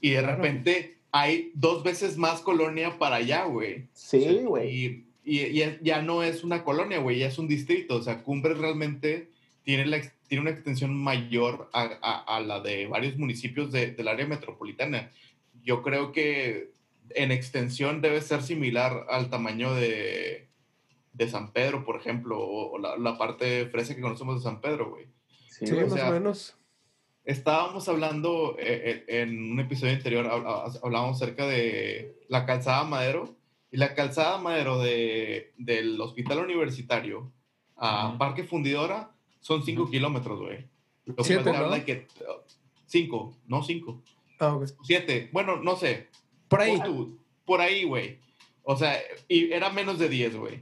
Y 0.00 0.10
de 0.10 0.20
Claro. 0.20 0.36
repente 0.36 0.98
hay 1.10 1.50
dos 1.54 1.82
veces 1.84 2.16
más 2.16 2.40
colonia 2.40 2.98
para 2.98 3.16
allá, 3.16 3.44
güey. 3.44 3.88
Sí, 3.92 4.40
güey. 4.44 4.70
Y, 4.70 5.06
y, 5.24 5.40
y 5.60 5.78
ya 5.82 6.00
no 6.02 6.22
es 6.22 6.42
una 6.42 6.64
colonia, 6.64 6.98
güey, 7.00 7.18
ya 7.18 7.26
es 7.28 7.38
un 7.38 7.48
distrito. 7.48 7.96
O 7.96 8.02
sea, 8.02 8.22
Cumbres 8.22 8.56
realmente 8.58 9.28
tiene, 9.62 9.84
la, 9.86 10.00
tiene 10.26 10.40
una 10.42 10.50
extensión 10.50 10.94
mayor 10.96 11.68
a, 11.74 11.82
a- 12.00 12.36
a 12.36 12.40
la 12.40 12.60
de 12.60 12.86
varios 12.86 13.18
municipios 13.18 13.70
de- 13.72 13.90
del 13.90 14.08
área 14.08 14.26
metropolitana. 14.26 15.10
Yo 15.62 15.82
creo 15.82 16.10
que 16.12 16.70
en 17.16 17.32
extensión 17.32 18.00
debe 18.00 18.20
ser 18.20 18.42
similar 18.42 19.06
al 19.10 19.30
tamaño 19.30 19.74
de, 19.74 20.48
de 21.12 21.28
San 21.28 21.52
Pedro, 21.52 21.84
por 21.84 21.96
ejemplo, 21.96 22.38
o, 22.40 22.72
o 22.72 22.78
la, 22.78 22.96
la 22.96 23.18
parte 23.18 23.66
fresa 23.66 23.94
que 23.94 24.00
conocemos 24.02 24.36
de 24.36 24.42
San 24.42 24.60
Pedro, 24.60 24.90
güey. 24.90 25.06
Sí, 25.48 25.66
Sí, 25.66 25.74
o 25.74 25.80
más 25.82 25.92
sea, 25.92 26.08
o 26.08 26.12
menos. 26.12 26.56
Estábamos 27.24 27.88
hablando 27.88 28.56
eh, 28.58 29.04
eh, 29.08 29.22
en 29.22 29.52
un 29.52 29.60
episodio 29.60 29.92
anterior, 29.92 30.26
hab- 30.26 30.80
hablábamos 30.82 31.22
acerca 31.22 31.46
de 31.46 32.16
la 32.28 32.44
calzada 32.46 32.82
Madero. 32.84 33.36
Y 33.70 33.76
la 33.78 33.94
calzada 33.94 34.36
Madero 34.38 34.78
de, 34.80 35.54
del 35.56 35.98
hospital 36.00 36.38
universitario 36.40 37.32
a 37.76 38.08
Ujú. 38.08 38.18
Parque 38.18 38.44
Fundidora 38.44 39.12
son 39.40 39.64
5 39.64 39.88
kilómetros, 39.90 40.40
güey. 40.40 40.66
Lo 41.06 41.14
que 41.16 41.24
Siete, 41.24 41.50
¿no? 41.52 41.58
habla 41.58 41.76
de 41.76 41.84
que. 41.84 42.06
5, 42.86 43.36
no 43.46 43.62
5. 43.62 44.02
Ah, 44.40 44.54
ok. 44.56 44.66
7. 44.82 45.30
Bueno, 45.32 45.56
no 45.56 45.76
sé. 45.76 46.08
Por 46.52 46.60
ahí. 46.60 46.80
Tú, 46.84 47.18
por 47.44 47.60
ahí, 47.60 47.84
güey. 47.84 48.18
O 48.62 48.76
sea, 48.76 49.00
y 49.28 49.52
era 49.52 49.70
menos 49.70 49.98
de 49.98 50.08
10, 50.08 50.36
güey. 50.36 50.60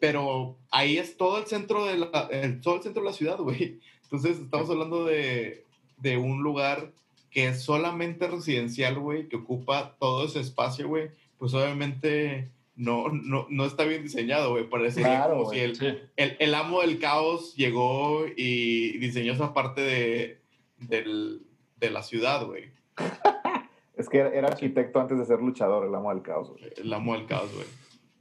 Pero 0.00 0.56
ahí 0.70 0.98
es 0.98 1.16
todo 1.16 1.38
el 1.38 1.46
centro 1.46 1.84
de 1.86 1.96
la, 1.98 2.28
el- 2.30 2.60
todo 2.60 2.76
el 2.76 2.82
centro 2.82 3.02
de 3.02 3.08
la 3.08 3.14
ciudad, 3.14 3.38
güey. 3.38 3.80
Entonces, 4.04 4.38
estamos 4.38 4.68
hablando 4.70 5.04
de, 5.04 5.64
de 5.98 6.16
un 6.16 6.42
lugar 6.42 6.92
que 7.30 7.48
es 7.48 7.62
solamente 7.62 8.26
residencial, 8.26 8.98
güey, 8.98 9.28
que 9.28 9.36
ocupa 9.36 9.96
todo 9.98 10.24
ese 10.26 10.40
espacio, 10.40 10.88
güey. 10.88 11.10
Pues 11.38 11.52
obviamente 11.54 12.48
no, 12.76 13.08
no, 13.08 13.46
no 13.50 13.64
está 13.64 13.84
bien 13.84 14.02
diseñado, 14.02 14.50
güey. 14.52 14.68
Parecería 14.68 15.08
Claro, 15.08 15.30
como 15.34 15.44
güey. 15.46 15.58
si 15.58 15.64
el, 15.64 15.76
Sí. 15.76 15.86
el, 16.16 16.36
el 16.38 16.54
amo 16.54 16.80
del 16.80 16.98
caos 16.98 17.54
llegó 17.56 18.24
y 18.36 18.98
diseñó 18.98 19.32
esa 19.34 19.52
parte 19.52 19.80
de, 19.82 20.38
del- 20.78 21.42
de 21.76 21.90
la 21.90 22.02
ciudad, 22.02 22.46
güey. 22.46 22.70
Es 23.98 24.08
que 24.08 24.18
era, 24.18 24.48
arquitecto 24.48 25.00
antes 25.00 25.18
de 25.18 25.24
ser 25.26 25.40
luchador, 25.40 25.86
el 25.86 25.94
amo 25.94 26.10
del 26.14 26.22
caos, 26.22 26.50
güey. 26.50 26.62
El 26.76 26.92
amo 26.92 27.14
del 27.14 27.26
caos, 27.26 27.52
güey. 27.54 27.66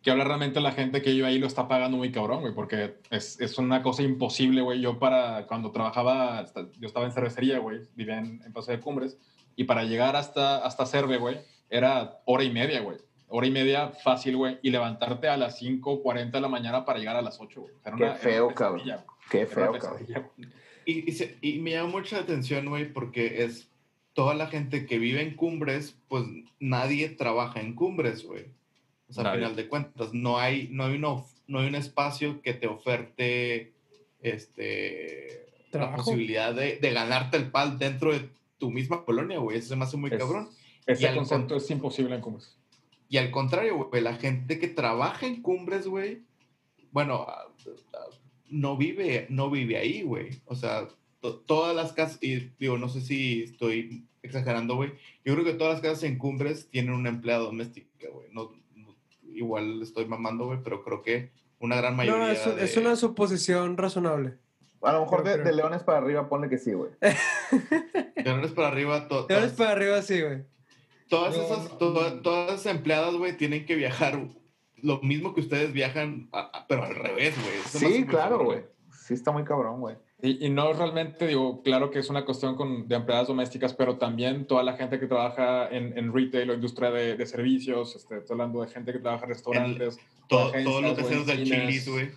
Que 0.01 0.11
ahora 0.11 0.23
realmente 0.23 0.59
la 0.61 0.71
gente 0.71 1.01
que 1.01 1.11
vive 1.11 1.27
ahí 1.27 1.37
lo 1.39 1.47
está 1.47 1.67
pagando 1.67 1.97
muy 1.97 2.11
cabrón, 2.11 2.41
güey, 2.41 2.53
porque 2.53 2.95
es, 3.09 3.39
es 3.39 3.57
una 3.57 3.81
cosa 3.83 4.01
imposible, 4.03 4.61
güey. 4.61 4.81
Yo 4.81 4.99
para, 4.99 5.45
cuando 5.47 5.71
trabajaba, 5.71 6.45
yo 6.79 6.87
estaba 6.87 7.05
en 7.05 7.11
cervecería, 7.11 7.59
güey, 7.59 7.81
vivía 7.95 8.17
en, 8.19 8.41
en 8.45 8.53
Paso 8.53 8.71
de 8.71 8.79
Cumbres, 8.79 9.17
y 9.55 9.65
para 9.65 9.83
llegar 9.83 10.15
hasta, 10.15 10.57
hasta 10.65 10.85
Cerve, 10.85 11.17
güey, 11.17 11.37
era 11.69 12.21
hora 12.25 12.43
y 12.43 12.51
media, 12.51 12.81
güey. 12.81 12.97
Hora 13.29 13.47
y 13.47 13.51
media 13.51 13.89
fácil, 13.89 14.37
güey, 14.37 14.57
y 14.61 14.69
levantarte 14.71 15.27
a 15.27 15.35
las 15.35 15.61
5.40 15.61 16.31
de 16.31 16.41
la 16.41 16.47
mañana 16.47 16.85
para 16.85 16.99
llegar 16.99 17.17
a 17.17 17.21
las 17.21 17.41
8, 17.41 17.61
güey. 17.61 17.73
Qué 17.83 17.89
una- 17.91 18.05
era 18.05 18.15
feo, 18.15 18.45
una 18.47 18.55
cabrón. 18.55 18.81
Qué 19.29 19.45
feo, 19.45 19.73
cabrón. 19.77 20.05
Y, 20.85 21.09
y 21.09 21.11
se- 21.11 21.37
y 21.41 21.59
me 21.59 21.71
llama 21.71 21.89
mucha 21.89 22.19
atención, 22.19 22.67
güey, 22.67 22.93
porque 22.93 23.43
es 23.43 23.69
toda 24.17 24.33
la 24.33 24.47
gente 24.47 24.87
que 24.87 24.97
vive 24.97 25.21
en 25.21 25.35
cumbres, 25.35 25.95
pues 26.07 26.23
nadie 26.59 27.07
trabaja 27.09 27.61
en 27.61 27.75
cumbres, 27.75 28.25
güey. 28.25 28.45
O 29.09 29.13
sea, 29.13 29.23
al 29.29 29.37
final 29.37 29.55
de 29.55 29.67
cuentas, 29.67 30.11
no 30.13 30.39
hay, 30.39 30.69
no 30.71 30.85
hay, 30.85 30.95
una 30.95 31.09
of- 31.09 31.31
no 31.45 31.59
hay 31.59 31.67
un 31.67 31.75
espacio 31.75 32.41
que 32.41 32.53
te 32.55 32.65
oferte 32.65 33.73
este, 34.21 35.45
la 35.71 35.95
posibilidad 35.95 36.53
de, 36.53 36.77
de 36.77 36.91
ganarte 36.93 37.37
el 37.37 37.51
pal 37.51 37.77
dentro 37.77 38.11
de 38.11 38.27
tu 38.57 38.71
misma 38.71 39.05
colonia, 39.05 39.37
güey. 39.37 39.57
Eso 39.57 39.69
se 39.69 39.75
me 39.75 39.83
hace 39.85 39.97
muy 39.97 40.09
Es- 40.11 40.17
cabrón. 40.17 40.49
Ese 40.87 41.11
Y 41.11 41.15
concepto 41.15 41.49
con- 41.49 41.57
es 41.57 41.69
imposible 41.69 42.15
en 42.15 42.21
Cumbres. 42.21 42.55
Y 43.09 43.17
al 43.17 43.29
contrario, 43.31 43.77
güey, 43.77 44.01
la 44.01 44.15
gente 44.15 44.57
que 44.59 44.67
trabaja 44.67 45.27
en 45.27 45.41
cumbres, 45.41 45.85
güey, 45.87 46.23
bueno, 46.91 47.25
ah, 47.27 47.45
ah, 47.93 47.97
no 48.49 48.77
vive, 48.77 49.27
no 49.29 49.49
vive 49.51 49.77
ahí, 49.77 50.01
güey. 50.01 50.41
O 50.45 50.55
sea, 50.55 50.87
todas 51.35 51.75
las 51.75 51.93
casas, 51.93 52.17
y 52.21 52.51
digo, 52.59 52.77
no 52.77 52.89
sé 52.89 53.01
si 53.01 53.43
estoy 53.43 54.05
exagerando, 54.21 54.75
güey. 54.75 54.91
Yo 55.23 55.33
creo 55.33 55.45
que 55.45 55.53
todas 55.53 55.73
las 55.73 55.81
casas 55.81 56.03
en 56.03 56.17
cumbres 56.17 56.69
tienen 56.69 56.93
una 56.93 57.09
empleada 57.09 57.43
doméstica, 57.43 58.07
güey. 58.11 58.27
No, 58.31 58.51
no- 58.75 58.95
igual 59.33 59.81
estoy 59.81 60.05
mamando, 60.05 60.45
güey, 60.45 60.59
pero 60.63 60.83
creo 60.83 61.01
que 61.01 61.31
una 61.59 61.75
gran 61.77 61.95
mayoría. 61.95 62.25
No, 62.25 62.31
es, 62.31 62.55
de, 62.55 62.63
es 62.63 62.77
una 62.77 62.95
suposición 62.95 63.77
razonable. 63.77 64.37
A 64.81 64.93
lo 64.93 65.01
mejor 65.01 65.23
de, 65.23 65.51
leones 65.53 65.83
para 65.83 65.97
arriba, 65.97 66.29
ponle 66.29 66.49
que 66.49 66.57
sí, 66.59 66.71
güey. 66.73 66.91
de 67.01 68.23
leones 68.23 68.51
para 68.51 68.67
arriba, 68.67 69.07
to- 69.07 69.25
Te 69.25 69.33
ves 69.33 69.43
todas, 69.43 69.57
para 69.57 69.71
arriba 69.71 69.97
así, 69.97 70.21
güey. 70.21 70.43
todas 71.09 71.35
No, 71.35 71.43
esas, 71.43 71.71
no. 71.71 71.77
to- 71.77 72.21
todas 72.21 72.53
esas 72.61 72.75
empleadas, 72.75 73.15
güey, 73.15 73.35
tienen 73.37 73.65
que 73.65 73.75
viajar 73.75 74.19
lo 74.75 75.01
mismo 75.01 75.33
que 75.33 75.41
ustedes 75.41 75.73
viajan, 75.73 76.29
a- 76.31 76.51
a- 76.53 76.67
pero 76.67 76.83
al 76.83 76.93
revés, 76.95 77.33
güey. 77.41 77.91
Sí, 77.93 78.05
claro, 78.05 78.43
güey. 78.43 78.63
Sí 78.91 79.13
está 79.15 79.31
muy 79.31 79.43
cabrón, 79.43 79.79
güey. 79.79 79.95
Y, 80.21 80.47
y 80.47 80.49
no 80.49 80.73
realmente, 80.73 81.27
digo, 81.27 81.61
claro 81.61 81.91
que 81.91 81.99
es 81.99 82.09
una 82.09 82.25
cuestión 82.25 82.55
con, 82.55 82.87
de 82.87 82.95
empleadas 82.95 83.27
domésticas, 83.27 83.75
pero 83.75 83.97
también 83.97 84.47
toda 84.47 84.63
la 84.63 84.73
gente 84.73 84.99
que 84.99 85.05
trabaja 85.05 85.69
en, 85.69 85.95
en 85.95 86.11
retail 86.11 86.49
o 86.49 86.53
industria 86.55 86.89
de, 86.89 87.15
de 87.15 87.25
servicios, 87.27 87.95
este, 87.95 88.17
estoy 88.17 88.33
hablando 88.33 88.61
de 88.61 88.67
gente 88.67 88.91
que 88.91 88.99
trabaja 88.99 89.25
en 89.25 89.29
restaurantes. 89.29 89.99
Todo- 90.27 90.49
agencias, 90.49 90.65
todos 90.65 90.81
los 90.83 90.97
vecinos 90.97 91.25
del. 91.27 91.43
Chilis, 91.43 91.87
güey. 91.87 92.09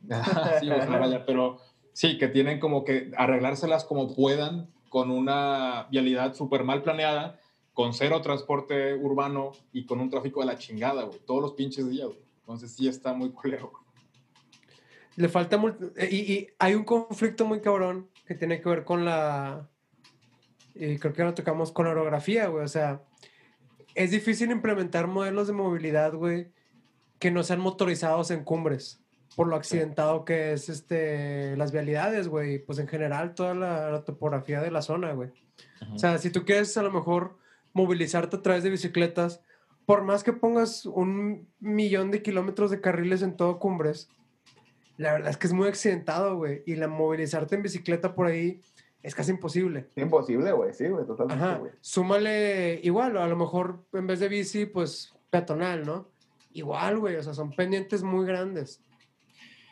sí, 0.60 0.70
o 0.70 0.76
sea, 0.76 0.98
vaya, 0.98 1.24
pero 1.24 1.58
sí, 1.92 2.18
que 2.18 2.28
tienen 2.28 2.60
como 2.60 2.84
que 2.84 3.10
arreglárselas 3.16 3.84
como 3.84 4.14
puedan 4.14 4.68
con 4.90 5.10
una 5.10 5.86
vialidad 5.90 6.34
súper 6.34 6.64
mal 6.64 6.82
planeada, 6.82 7.40
con 7.72 7.94
cero 7.94 8.20
transporte 8.20 8.94
urbano 8.94 9.52
y 9.72 9.86
con 9.86 10.00
un 10.00 10.10
tráfico 10.10 10.40
de 10.40 10.46
la 10.46 10.58
chingada, 10.58 11.04
güey, 11.04 11.18
todos 11.26 11.40
los 11.40 11.52
pinches 11.52 11.88
días, 11.88 12.08
güey. 12.08 12.18
Entonces 12.40 12.72
sí 12.72 12.88
está 12.88 13.12
muy 13.14 13.30
culero. 13.30 13.72
Le 15.18 15.28
falta 15.28 15.60
eh, 15.96 16.08
y, 16.10 16.16
y 16.32 16.48
hay 16.58 16.74
un 16.74 16.84
conflicto 16.84 17.44
muy 17.44 17.60
cabrón 17.60 18.08
que 18.24 18.34
tiene 18.34 18.60
que 18.60 18.68
ver 18.68 18.84
con 18.84 19.04
la 19.04 19.68
y 20.74 20.98
creo 20.98 21.12
que 21.12 21.24
lo 21.24 21.34
tocamos 21.34 21.72
con 21.72 21.86
la 21.86 21.92
orografía, 21.92 22.46
güey, 22.46 22.64
o 22.64 22.68
sea, 22.68 23.02
es 23.96 24.12
difícil 24.12 24.52
implementar 24.52 25.08
modelos 25.08 25.48
de 25.48 25.52
movilidad, 25.52 26.14
güey, 26.14 26.52
que 27.18 27.32
no 27.32 27.42
sean 27.42 27.58
motorizados 27.58 28.30
en 28.30 28.44
cumbres 28.44 29.00
por 29.34 29.46
lo 29.46 29.56
accidentado 29.56 30.24
que 30.24 30.52
es 30.52 30.68
este 30.68 31.56
las 31.56 31.70
vialidades, 31.72 32.28
güey, 32.28 32.58
pues 32.58 32.78
en 32.78 32.88
general 32.88 33.34
toda 33.34 33.54
la, 33.54 33.90
la 33.90 34.04
topografía 34.04 34.60
de 34.60 34.70
la 34.70 34.82
zona, 34.82 35.12
güey. 35.12 35.30
O 35.94 35.98
sea, 35.98 36.18
si 36.18 36.30
tú 36.30 36.44
quieres 36.44 36.76
a 36.76 36.82
lo 36.82 36.90
mejor 36.90 37.38
movilizarte 37.72 38.36
a 38.36 38.42
través 38.42 38.64
de 38.64 38.70
bicicletas, 38.70 39.40
por 39.86 40.02
más 40.02 40.24
que 40.24 40.32
pongas 40.32 40.86
un 40.86 41.48
millón 41.60 42.10
de 42.10 42.22
kilómetros 42.22 42.70
de 42.70 42.80
carriles 42.80 43.22
en 43.22 43.36
todo 43.36 43.58
Cumbres, 43.58 44.10
la 44.98 45.12
verdad 45.12 45.30
es 45.30 45.36
que 45.38 45.46
es 45.46 45.52
muy 45.54 45.66
accidentado, 45.68 46.36
güey. 46.36 46.62
Y 46.66 46.76
la 46.76 46.86
movilizarte 46.88 47.54
en 47.54 47.62
bicicleta 47.62 48.14
por 48.14 48.26
ahí 48.26 48.60
es 49.02 49.14
casi 49.14 49.30
imposible. 49.30 49.86
Imposible, 49.96 50.52
güey. 50.52 50.74
Sí, 50.74 50.86
güey, 50.88 51.06
totalmente, 51.06 51.42
Ajá. 51.42 51.56
güey. 51.58 51.72
Súmale 51.80 52.80
igual, 52.82 53.16
a 53.16 53.26
lo 53.26 53.36
mejor 53.36 53.84
en 53.94 54.06
vez 54.06 54.20
de 54.20 54.28
bici, 54.28 54.66
pues 54.66 55.14
peatonal, 55.30 55.86
¿no? 55.86 56.10
Igual, 56.52 56.98
güey. 56.98 57.16
O 57.16 57.22
sea, 57.22 57.32
son 57.32 57.50
pendientes 57.54 58.02
muy 58.02 58.26
grandes. 58.26 58.82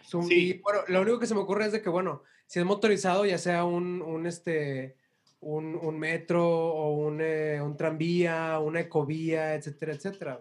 Sum- 0.05 0.27
Sí. 0.27 0.51
Y 0.51 0.59
bueno, 0.61 0.81
lo 0.89 1.03
único 1.03 1.18
que 1.18 1.27
se 1.27 1.35
me 1.35 1.41
ocurre 1.41 1.66
es 1.66 1.72
de 1.72 1.83
que, 1.83 1.91
bueno, 1.91 2.22
si 2.47 2.61
es 2.61 2.64
motorizado, 2.64 3.27
ya 3.27 3.39
sea 3.39 3.64
un, 3.64 4.01
un 4.03 4.27
este, 4.27 4.95
un, 5.41 5.74
un 5.74 5.99
metro 5.99 6.47
o 6.49 6.93
un, 6.95 7.18
eh, 7.20 7.61
un 7.61 7.77
tranvía, 7.77 8.61
una 8.61 8.81
ecovía, 8.81 9.55
etcétera, 9.55 9.93
etcétera. 9.95 10.41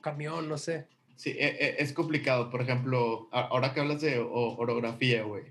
Camión, 0.00 0.48
no 0.48 0.58
sé. 0.58 0.86
Sí, 1.22 1.30
e- 1.38 1.56
e- 1.60 1.76
es 1.78 1.92
complicado. 1.92 2.50
Por 2.50 2.62
ejemplo, 2.62 3.28
ahora 3.30 3.72
que 3.72 3.78
hablas 3.78 4.00
de 4.00 4.18
orografía, 4.18 5.22
güey. 5.22 5.44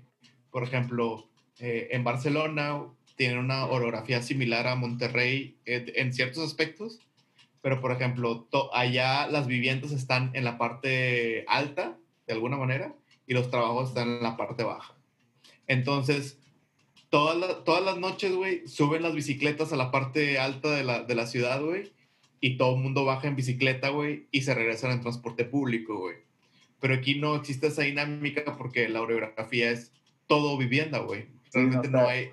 Por 0.50 0.64
ejemplo, 0.64 1.26
eh, 1.60 1.88
en 1.92 2.04
Barcelona 2.04 2.82
tienen 3.16 3.38
una 3.38 3.64
orografía 3.64 4.20
similar 4.20 4.66
a 4.66 4.74
Monterrey 4.74 5.56
en 5.64 6.12
ciertos 6.12 6.44
aspectos, 6.44 6.98
pero 7.62 7.80
por 7.80 7.90
ejemplo, 7.90 8.46
allá 8.74 9.26
las 9.28 9.46
viviendas 9.46 9.92
están 9.92 10.30
en 10.34 10.44
la 10.44 10.58
parte 10.58 11.46
alta, 11.48 11.96
de 12.26 12.34
alguna 12.34 12.58
manera, 12.58 12.94
y 13.26 13.32
los 13.32 13.48
trabajos 13.50 13.88
están 13.88 14.08
en 14.18 14.22
la 14.22 14.36
parte 14.36 14.64
baja. 14.64 14.94
Entonces, 15.68 16.36
todas, 17.08 17.38
la- 17.38 17.64
todas 17.64 17.82
las 17.82 17.96
noches, 17.96 18.34
güey, 18.34 18.68
suben 18.68 19.02
las 19.02 19.14
bicicletas 19.14 19.72
a 19.72 19.76
la 19.76 19.90
parte 19.90 20.38
alta 20.38 20.70
de 20.70 20.84
la, 20.84 21.02
de 21.02 21.14
la 21.14 21.26
ciudad, 21.26 21.62
güey, 21.62 21.92
y 22.42 22.56
todo 22.56 22.74
el 22.74 22.82
mundo 22.82 23.04
baja 23.04 23.28
en 23.28 23.36
bicicleta, 23.36 23.90
güey, 23.90 24.26
y 24.32 24.42
se 24.42 24.52
regresan 24.52 24.90
en 24.90 25.00
transporte 25.00 25.44
público, 25.44 25.96
güey. 25.96 26.16
Pero 26.80 26.94
aquí 26.94 27.14
no 27.14 27.36
existe 27.36 27.68
esa 27.68 27.82
dinámica 27.82 28.42
porque 28.58 28.88
la 28.88 29.00
orografía 29.00 29.70
es 29.70 29.92
todo 30.26 30.58
vivienda, 30.58 30.98
güey. 30.98 31.22
Sí, 31.50 31.60
no 31.60 31.60
Realmente 31.60 31.88
no, 31.88 32.08
hay, 32.08 32.30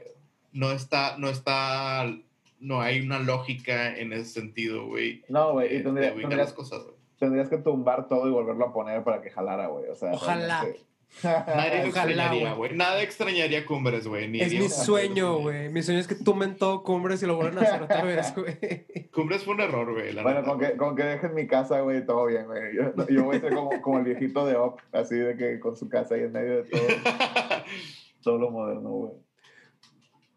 no 0.52 0.72
está, 0.72 1.16
no 1.20 1.30
está, 1.30 2.12
no 2.60 2.82
hay 2.82 3.02
una 3.02 3.20
lógica 3.20 3.96
en 3.96 4.12
ese 4.12 4.26
sentido, 4.26 4.88
güey. 4.88 5.24
No, 5.30 5.54
güey. 5.54 5.68
Y 5.74 5.78
de 5.78 5.84
tendría- 5.84 6.10
tendrías, 6.16 6.38
las 6.38 6.54
cosas, 6.54 6.82
tendrías 7.20 7.48
que 7.48 7.58
tumbar 7.58 8.08
todo 8.08 8.28
y 8.28 8.32
volverlo 8.32 8.66
a 8.66 8.74
poner 8.74 9.04
para 9.04 9.22
que 9.22 9.30
jalara, 9.30 9.68
güey. 9.68 9.90
O 9.90 9.96
sea, 9.96 10.12
Ojalá. 10.14 10.62
realmente- 10.64 10.89
Nadie 11.24 11.42
Ojalá, 11.42 11.84
extrañaría, 11.86 12.54
güey. 12.54 12.76
Nada 12.76 13.02
extrañaría 13.02 13.66
Cumbres, 13.66 14.08
güey. 14.08 14.30
ni 14.30 14.40
Es 14.42 14.54
mi 14.54 14.70
sueño, 14.70 15.40
güey. 15.40 15.70
Mi 15.70 15.84
sueño 15.84 16.00
es 16.00 16.08
que 16.08 16.16
tumben 16.16 16.56
todo 16.56 16.84
Cumbres 16.84 17.22
y 17.24 17.26
lo 17.26 17.36
vuelvan 17.36 17.58
a 17.58 17.68
hacer 17.68 17.82
otra 17.84 18.04
vez, 18.04 18.34
güey. 18.36 19.10
Cumbres 19.12 19.44
fue 19.44 19.56
un 19.56 19.62
error, 19.62 19.92
güey. 19.92 20.14
Bueno, 20.22 20.44
con 20.44 20.60
que, 20.60 20.78
con 20.78 20.96
que 20.96 21.04
dejen 21.04 21.34
mi 21.34 21.48
casa, 21.48 21.82
güey, 21.82 22.06
todo 22.06 22.26
bien, 22.28 22.46
güey. 22.46 22.76
Yo, 22.76 23.08
yo 23.08 23.24
voy 23.26 23.38
a 23.38 23.40
ser 23.42 23.54
como, 23.54 23.82
como 23.82 24.00
el 24.00 24.06
viejito 24.06 24.46
de 24.46 24.56
Op, 24.56 24.80
así 24.94 25.16
de 25.16 25.36
que 25.36 25.60
con 25.60 25.76
su 25.76 25.90
casa 25.90 26.16
ahí 26.16 26.22
en 26.22 26.32
medio 26.32 26.58
de 26.58 26.64
todo, 26.64 26.82
todo 28.24 28.38
lo 28.38 28.52
moderno, 28.52 28.90
güey. 28.90 29.14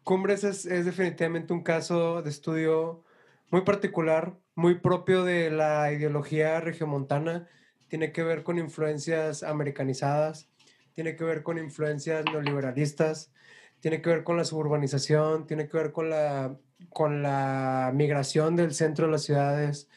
Cumbres 0.03 0.43
es, 0.43 0.65
es 0.65 0.85
definitivamente 0.85 1.53
un 1.53 1.63
caso 1.63 2.21
de 2.21 2.29
estudio 2.29 3.03
muy 3.51 3.61
particular, 3.61 4.35
muy 4.55 4.79
propio 4.79 5.23
de 5.23 5.49
la 5.49 5.91
ideología 5.93 6.59
regiomontana. 6.59 7.47
tiene 7.87 8.11
que 8.11 8.23
ver 8.23 8.43
con 8.43 8.57
influencias 8.57 9.43
americanizadas, 9.43 10.49
tiene 10.93 11.15
que 11.15 11.23
ver 11.23 11.43
con 11.43 11.57
influencias 11.57 12.23
neoliberalistas, 12.25 13.31
tiene 13.79 14.01
que 14.01 14.09
ver 14.09 14.23
con 14.23 14.37
la 14.37 14.45
suburbanización, 14.45 15.45
tiene 15.47 15.67
que 15.67 15.77
ver 15.77 15.91
con 15.91 16.09
la, 16.09 16.55
con 16.89 17.21
la 17.21 17.91
migración 17.93 18.55
del 18.55 18.73
centro 18.73 19.05
de 19.07 19.11
las 19.11 19.23
ciudades, 19.23 19.89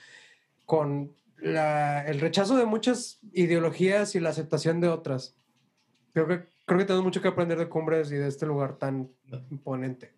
con 0.64 1.14
la, 1.38 2.02
el 2.06 2.20
rechazo 2.20 2.56
de 2.56 2.64
muchas 2.66 3.20
ideologías 3.32 4.14
y 4.14 4.20
la 4.20 4.30
aceptación 4.30 4.80
de 4.80 4.88
otras. 4.88 5.36
Creo 6.12 6.26
que, 6.26 6.44
creo 6.64 6.78
que 6.78 6.84
tenemos 6.86 7.04
mucho 7.04 7.20
que 7.22 7.28
aprender 7.28 7.58
de 7.58 7.68
Cumbres 7.68 8.10
y 8.10 8.16
de 8.16 8.28
este 8.28 8.46
lugar 8.46 8.76
tan 8.78 9.10
imponente. 9.50 10.12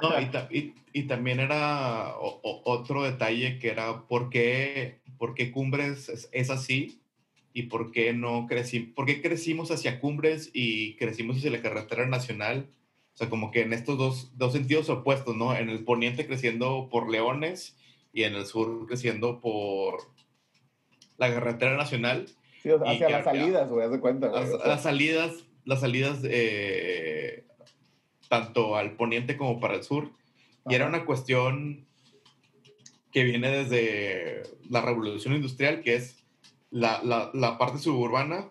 No, 0.00 0.20
y, 0.20 0.26
ta- 0.30 0.48
y- 0.50 0.74
y 0.92 1.04
también 1.08 1.40
era 1.40 2.14
o- 2.16 2.40
o- 2.42 2.62
otro 2.64 3.02
detalle 3.02 3.58
que 3.58 3.70
era 3.70 4.02
por 4.06 4.30
qué, 4.30 5.00
por 5.18 5.34
qué 5.34 5.50
Cumbres 5.50 6.08
es, 6.08 6.28
es 6.30 6.50
así 6.50 6.99
y 7.52 7.64
por 7.64 7.90
qué 7.90 8.12
no 8.12 8.46
crecimos, 8.46 8.94
por 8.94 9.06
qué 9.06 9.20
crecimos 9.20 9.70
hacia 9.70 10.00
Cumbres 10.00 10.50
y 10.52 10.94
crecimos 10.96 11.36
hacia 11.36 11.50
la 11.50 11.62
carretera 11.62 12.06
nacional. 12.06 12.68
O 13.14 13.16
sea, 13.16 13.28
como 13.28 13.50
que 13.50 13.62
en 13.62 13.72
estos 13.72 13.98
dos, 13.98 14.32
dos 14.36 14.52
sentidos 14.52 14.88
opuestos, 14.88 15.36
¿no? 15.36 15.54
En 15.54 15.68
el 15.68 15.84
poniente 15.84 16.26
creciendo 16.26 16.88
por 16.90 17.10
Leones 17.10 17.76
y 18.12 18.22
en 18.22 18.34
el 18.34 18.46
sur 18.46 18.86
creciendo 18.86 19.40
por 19.40 19.98
la 21.18 21.32
carretera 21.32 21.76
nacional. 21.76 22.26
Sí, 22.62 22.70
o 22.70 22.78
sea, 22.78 22.92
Y 22.92 22.96
hacia 22.96 23.10
las 23.10 23.24
salidas, 23.24 23.70
güey, 23.70 23.84
haz 23.84 23.92
de 23.92 24.00
cuenta, 24.00 24.28
güey. 24.28 24.40
Las, 24.40 24.50
o 24.50 24.58
sea, 24.58 24.68
las 24.68 24.82
salidas, 24.82 25.44
las 25.64 25.80
salidas 25.80 26.20
eh, 26.24 27.44
tanto 28.28 28.76
al 28.76 28.96
poniente 28.96 29.36
como 29.36 29.60
para 29.60 29.74
el 29.74 29.82
sur. 29.82 30.10
Y 30.68 30.74
era 30.74 30.86
Ajá. 30.86 30.96
una 30.96 31.04
cuestión 31.04 31.86
que 33.12 33.24
viene 33.24 33.50
desde 33.50 34.42
la 34.68 34.82
revolución 34.82 35.34
industrial, 35.34 35.82
que 35.82 35.96
es 35.96 36.19
la, 36.70 37.02
la- 37.02 37.30
la 37.34 37.58
parte 37.58 37.78
suburbana 37.78 38.48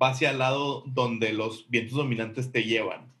va 0.00 0.10
hacia 0.10 0.30
el 0.30 0.38
lado 0.38 0.82
donde 0.86 1.32
los 1.32 1.68
vientos 1.70 1.96
dominantes 1.96 2.52
te 2.52 2.64
llevan. 2.64 3.12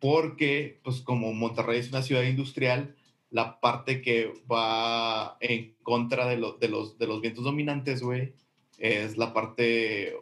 Porque, 0.00 0.80
pues 0.84 1.00
como 1.00 1.32
Monterrey 1.32 1.78
es 1.80 1.88
una 1.88 2.02
ciudad 2.02 2.22
industrial, 2.24 2.94
la 3.30 3.58
parte 3.60 4.02
que 4.02 4.32
va 4.50 5.36
en 5.40 5.74
contra 5.82 6.26
de, 6.26 6.36
lo- 6.36 6.52
de 6.52 6.68
los, 6.68 6.98
de 6.98 7.06
los 7.06 7.20
vientos 7.20 7.44
dominantes, 7.44 8.02
güey, 8.02 8.34
es 8.78 9.16
la 9.16 9.32
parte, 9.32 10.14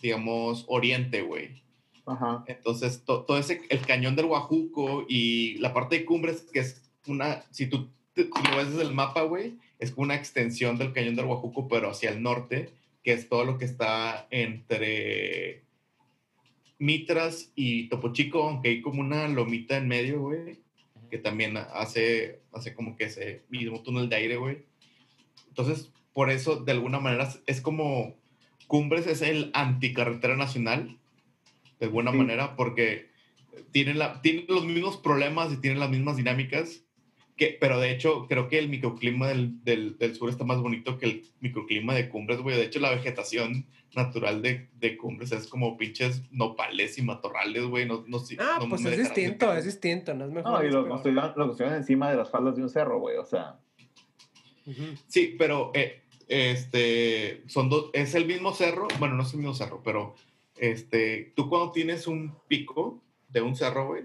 digamos, 0.00 0.64
oriente, 0.68 1.22
güey. 1.22 1.62
Ajá. 2.06 2.44
Entonces, 2.48 3.04
to- 3.04 3.24
todo 3.24 3.38
ese, 3.38 3.62
el 3.68 3.80
cañón 3.82 4.16
del 4.16 4.24
Huajuco 4.26 5.04
y 5.08 5.58
la 5.58 5.74
parte 5.74 5.98
de 5.98 6.04
Cumbres, 6.06 6.46
que 6.52 6.60
es 6.60 6.90
una, 7.06 7.44
si 7.50 7.66
tú 7.66 7.88
si 8.16 8.24
lo 8.24 8.56
ves 8.56 8.70
desde 8.70 8.82
el 8.82 8.92
mapa, 8.94 9.22
güey, 9.22 9.58
es 9.80 9.92
una 9.96 10.14
extensión 10.14 10.78
del 10.78 10.92
cañón 10.92 11.16
del 11.16 11.26
Huajuco, 11.26 11.66
pero 11.68 11.90
hacia 11.90 12.10
el 12.10 12.22
norte, 12.22 12.70
que 13.02 13.12
es 13.12 13.28
todo 13.28 13.44
lo 13.44 13.58
que 13.58 13.64
está 13.64 14.26
entre 14.30 15.62
Mitras 16.78 17.50
y 17.54 17.88
Topo 17.88 18.12
Chico, 18.12 18.42
aunque 18.48 18.68
hay 18.68 18.80
como 18.80 19.00
una 19.00 19.26
lomita 19.28 19.76
en 19.76 19.88
medio, 19.88 20.20
güey, 20.20 20.58
que 21.10 21.18
también 21.18 21.56
hace, 21.56 22.40
hace 22.52 22.74
como 22.74 22.96
que 22.96 23.04
ese 23.04 23.42
mismo 23.48 23.82
túnel 23.82 24.08
de 24.08 24.16
aire, 24.16 24.36
güey. 24.36 24.64
Entonces, 25.48 25.90
por 26.12 26.30
eso, 26.30 26.56
de 26.56 26.72
alguna 26.72 27.00
manera, 27.00 27.28
es 27.46 27.60
como 27.60 28.14
Cumbres 28.66 29.06
es 29.06 29.20
el 29.22 29.50
anticarretera 29.52 30.36
nacional, 30.36 30.98
de 31.80 31.86
alguna 31.86 32.12
Sí. 32.12 32.18
manera, 32.18 32.54
porque 32.54 33.10
tienen, 33.72 33.98
la, 33.98 34.20
tienen 34.22 34.44
los 34.48 34.64
mismos 34.64 34.96
problemas 34.98 35.52
y 35.52 35.56
tienen 35.56 35.80
las 35.80 35.90
mismas 35.90 36.16
dinámicas, 36.16 36.84
que, 37.40 37.56
pero 37.58 37.80
de 37.80 37.90
hecho 37.90 38.26
creo 38.28 38.48
que 38.48 38.58
el 38.58 38.68
microclima 38.68 39.28
del, 39.28 39.64
del, 39.64 39.96
del 39.96 40.14
sur 40.14 40.28
está 40.28 40.44
más 40.44 40.60
bonito 40.60 40.98
que 40.98 41.06
el 41.06 41.24
microclima 41.40 41.94
de 41.94 42.10
Cumbres, 42.10 42.42
güey. 42.42 42.54
De 42.54 42.64
hecho, 42.64 42.80
la 42.80 42.90
vegetación 42.90 43.64
natural 43.96 44.42
de, 44.42 44.68
de 44.74 44.98
Cumbres 44.98 45.32
es 45.32 45.46
como 45.46 45.78
pinches 45.78 46.22
nopales 46.30 46.98
y 46.98 47.02
matorrales, 47.02 47.64
güey. 47.64 47.86
No, 47.86 48.04
no, 48.06 48.18
Ah, 48.38 48.58
no 48.60 48.68
pues 48.68 48.84
es 48.84 48.98
distinto, 48.98 49.54
es 49.54 49.64
distinto, 49.64 50.12
no 50.12 50.26
es 50.26 50.30
mejor. 50.32 50.52
No, 50.52 50.68
y 50.68 50.70
lo 50.70 50.86
construyeron, 50.86 51.32
lo 51.34 51.46
construyeron 51.46 51.78
encima 51.78 52.10
de 52.10 52.18
las 52.18 52.30
faldas 52.30 52.56
de 52.56 52.62
un 52.62 52.68
cerro, 52.68 53.00
güey. 53.00 53.16
O 53.16 53.24
sea. 53.24 53.58
Sí, 55.06 55.34
pero 55.38 55.72
eh, 55.72 56.02
este, 56.28 57.42
son 57.46 57.70
dos, 57.70 57.88
es 57.94 58.14
el 58.14 58.26
mismo 58.26 58.52
cerro, 58.52 58.86
bueno, 58.98 59.14
no 59.14 59.22
es 59.22 59.32
el 59.32 59.38
mismo 59.38 59.54
cerro, 59.54 59.80
pero 59.82 60.14
este, 60.58 61.32
tú 61.34 61.48
cuando 61.48 61.72
tienes 61.72 62.06
un 62.06 62.36
pico 62.48 63.02
de 63.30 63.40
un 63.40 63.56
cerro, 63.56 63.86
güey, 63.86 64.04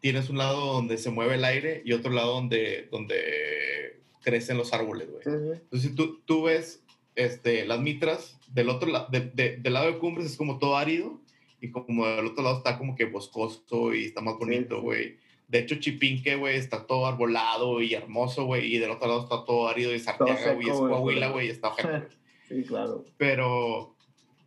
tienes 0.00 0.28
un 0.30 0.38
lado 0.38 0.72
donde 0.74 0.98
se 0.98 1.10
mueve 1.10 1.34
el 1.34 1.44
aire 1.44 1.82
y 1.84 1.92
otro 1.92 2.10
lado 2.12 2.34
donde, 2.34 2.88
donde 2.90 4.00
crecen 4.22 4.56
los 4.58 4.72
árboles, 4.72 5.08
güey. 5.10 5.22
sí, 5.24 5.30
sí. 5.30 5.60
Entonces, 5.62 5.90
si 5.90 5.94
tú, 5.94 6.20
tú 6.24 6.42
ves 6.44 6.82
este, 7.16 7.66
las 7.66 7.80
mitras, 7.80 8.38
del 8.52 8.68
otro 8.68 8.90
lado, 8.90 9.08
de- 9.10 9.30
de- 9.34 9.56
del 9.58 9.72
lado 9.72 9.86
de 9.92 9.98
Cumbres 9.98 10.26
es 10.26 10.36
como 10.36 10.58
todo 10.58 10.76
árido 10.76 11.20
y 11.60 11.70
como 11.70 12.06
del 12.06 12.26
otro 12.26 12.42
lado 12.42 12.58
está 12.58 12.78
como 12.78 12.96
que 12.96 13.04
boscoso 13.04 13.94
y 13.94 14.04
está 14.06 14.20
más 14.20 14.38
bonito, 14.38 14.76
sí. 14.76 14.82
güey. 14.82 15.16
De 15.48 15.58
hecho, 15.58 15.76
Chipinque, 15.76 16.36
güey, 16.36 16.56
está 16.56 16.86
todo 16.86 17.06
arbolado 17.06 17.82
y 17.82 17.94
hermoso, 17.94 18.44
güey, 18.44 18.72
y 18.74 18.78
del 18.78 18.90
otro 18.92 19.08
lado 19.08 19.22
está 19.24 19.44
todo 19.44 19.66
árido 19.68 19.92
y 19.94 19.98
Sartiaga, 19.98 20.36
seco, 20.38 20.54
güey, 20.56 20.68
es 20.70 20.76
güey, 20.76 20.90
Coahuila, 20.92 21.28
güey, 21.30 21.48
está 21.48 21.68
ojete, 21.68 21.88
güey. 21.88 22.02
Sí, 22.48 22.64
claro. 22.64 23.04
Pero, 23.16 23.94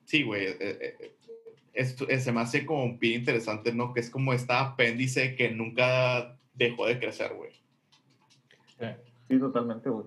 sí, 0.06 0.24
güey, 0.24 0.46
eh, 0.48 0.58
eh, 0.60 1.13
esto- 1.74 2.08
eh, 2.10 2.20
se 2.20 2.32
me 2.32 2.42
hace 2.42 2.66
como 2.66 2.98
bien 2.98 3.20
interesante, 3.22 3.74
¿no? 3.74 3.94
Que 3.94 4.00
es 4.00 4.10
como 4.10 4.34
esta 4.34 4.62
apéndice 4.62 5.36
que 5.36 5.52
nunca 5.52 6.38
dejó 6.54 6.86
de 6.86 7.00
crecer, 7.00 7.34
güey. 7.36 7.52
Sí. 8.80 8.86
Sí, 9.28 9.40
totalmente, 9.40 9.90
güey. 9.90 10.06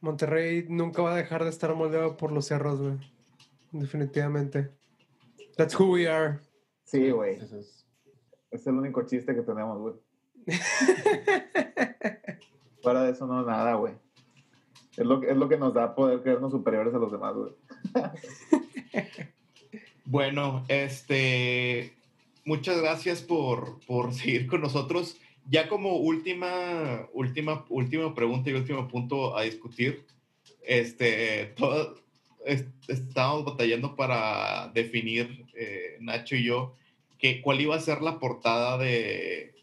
Monterrey 0.00 0.66
nunca 0.68 1.02
va 1.02 1.14
a 1.14 1.16
dejar 1.16 1.44
de 1.44 1.50
estar 1.50 1.74
moldeado 1.74 2.16
por 2.16 2.32
los 2.32 2.46
cerros, 2.46 2.80
güey. 2.80 2.94
Definitivamente. 3.72 4.70
That's 5.56 5.78
who 5.78 5.92
we 5.92 6.08
are. 6.08 6.38
Sí, 6.84 7.10
güey. 7.10 7.36
Ese 7.36 7.60
es- 7.60 7.86
Es 8.50 8.66
el 8.66 8.74
único 8.74 9.02
chiste 9.06 9.34
que 9.34 9.42
tenemos, 9.42 9.78
güey. 9.78 9.94
Fuera 12.82 13.02
de 13.02 13.12
eso, 13.12 13.26
no, 13.26 13.42
nada, 13.44 13.74
güey. 13.74 13.94
Es 14.96 15.04
lo, 15.06 15.20
que- 15.20 15.30
es 15.30 15.36
lo 15.36 15.48
que 15.48 15.56
nos 15.58 15.74
da 15.74 15.94
poder 15.94 16.22
creernos 16.22 16.52
superiores 16.52 16.94
a 16.94 16.98
los 16.98 17.10
demás, 17.10 17.34
güey. 17.34 17.52
Bueno, 20.04 20.64
este, 20.68 21.94
muchas 22.44 22.80
gracias 22.80 23.22
por, 23.22 23.80
por 23.86 24.12
seguir 24.14 24.46
con 24.46 24.60
nosotros. 24.60 25.16
Ya 25.48 25.68
como 25.68 25.96
última, 25.96 27.06
última, 27.12 27.64
última 27.68 28.14
pregunta 28.14 28.50
y 28.50 28.54
último 28.54 28.88
punto 28.88 29.36
a 29.36 29.42
discutir, 29.42 30.04
este, 30.66 31.46
todo- 31.56 31.96
es- 32.46 32.66
estábamos 32.88 33.44
batallando 33.44 33.94
para 33.96 34.68
definir, 34.74 35.46
eh, 35.54 35.96
Nacho 36.00 36.36
y 36.36 36.44
yo, 36.44 36.74
que, 37.18 37.40
cuál 37.42 37.60
iba 37.60 37.74
a 37.76 37.80
ser 37.80 38.02
la 38.02 38.18
portada 38.18 38.78
de, 38.78 39.54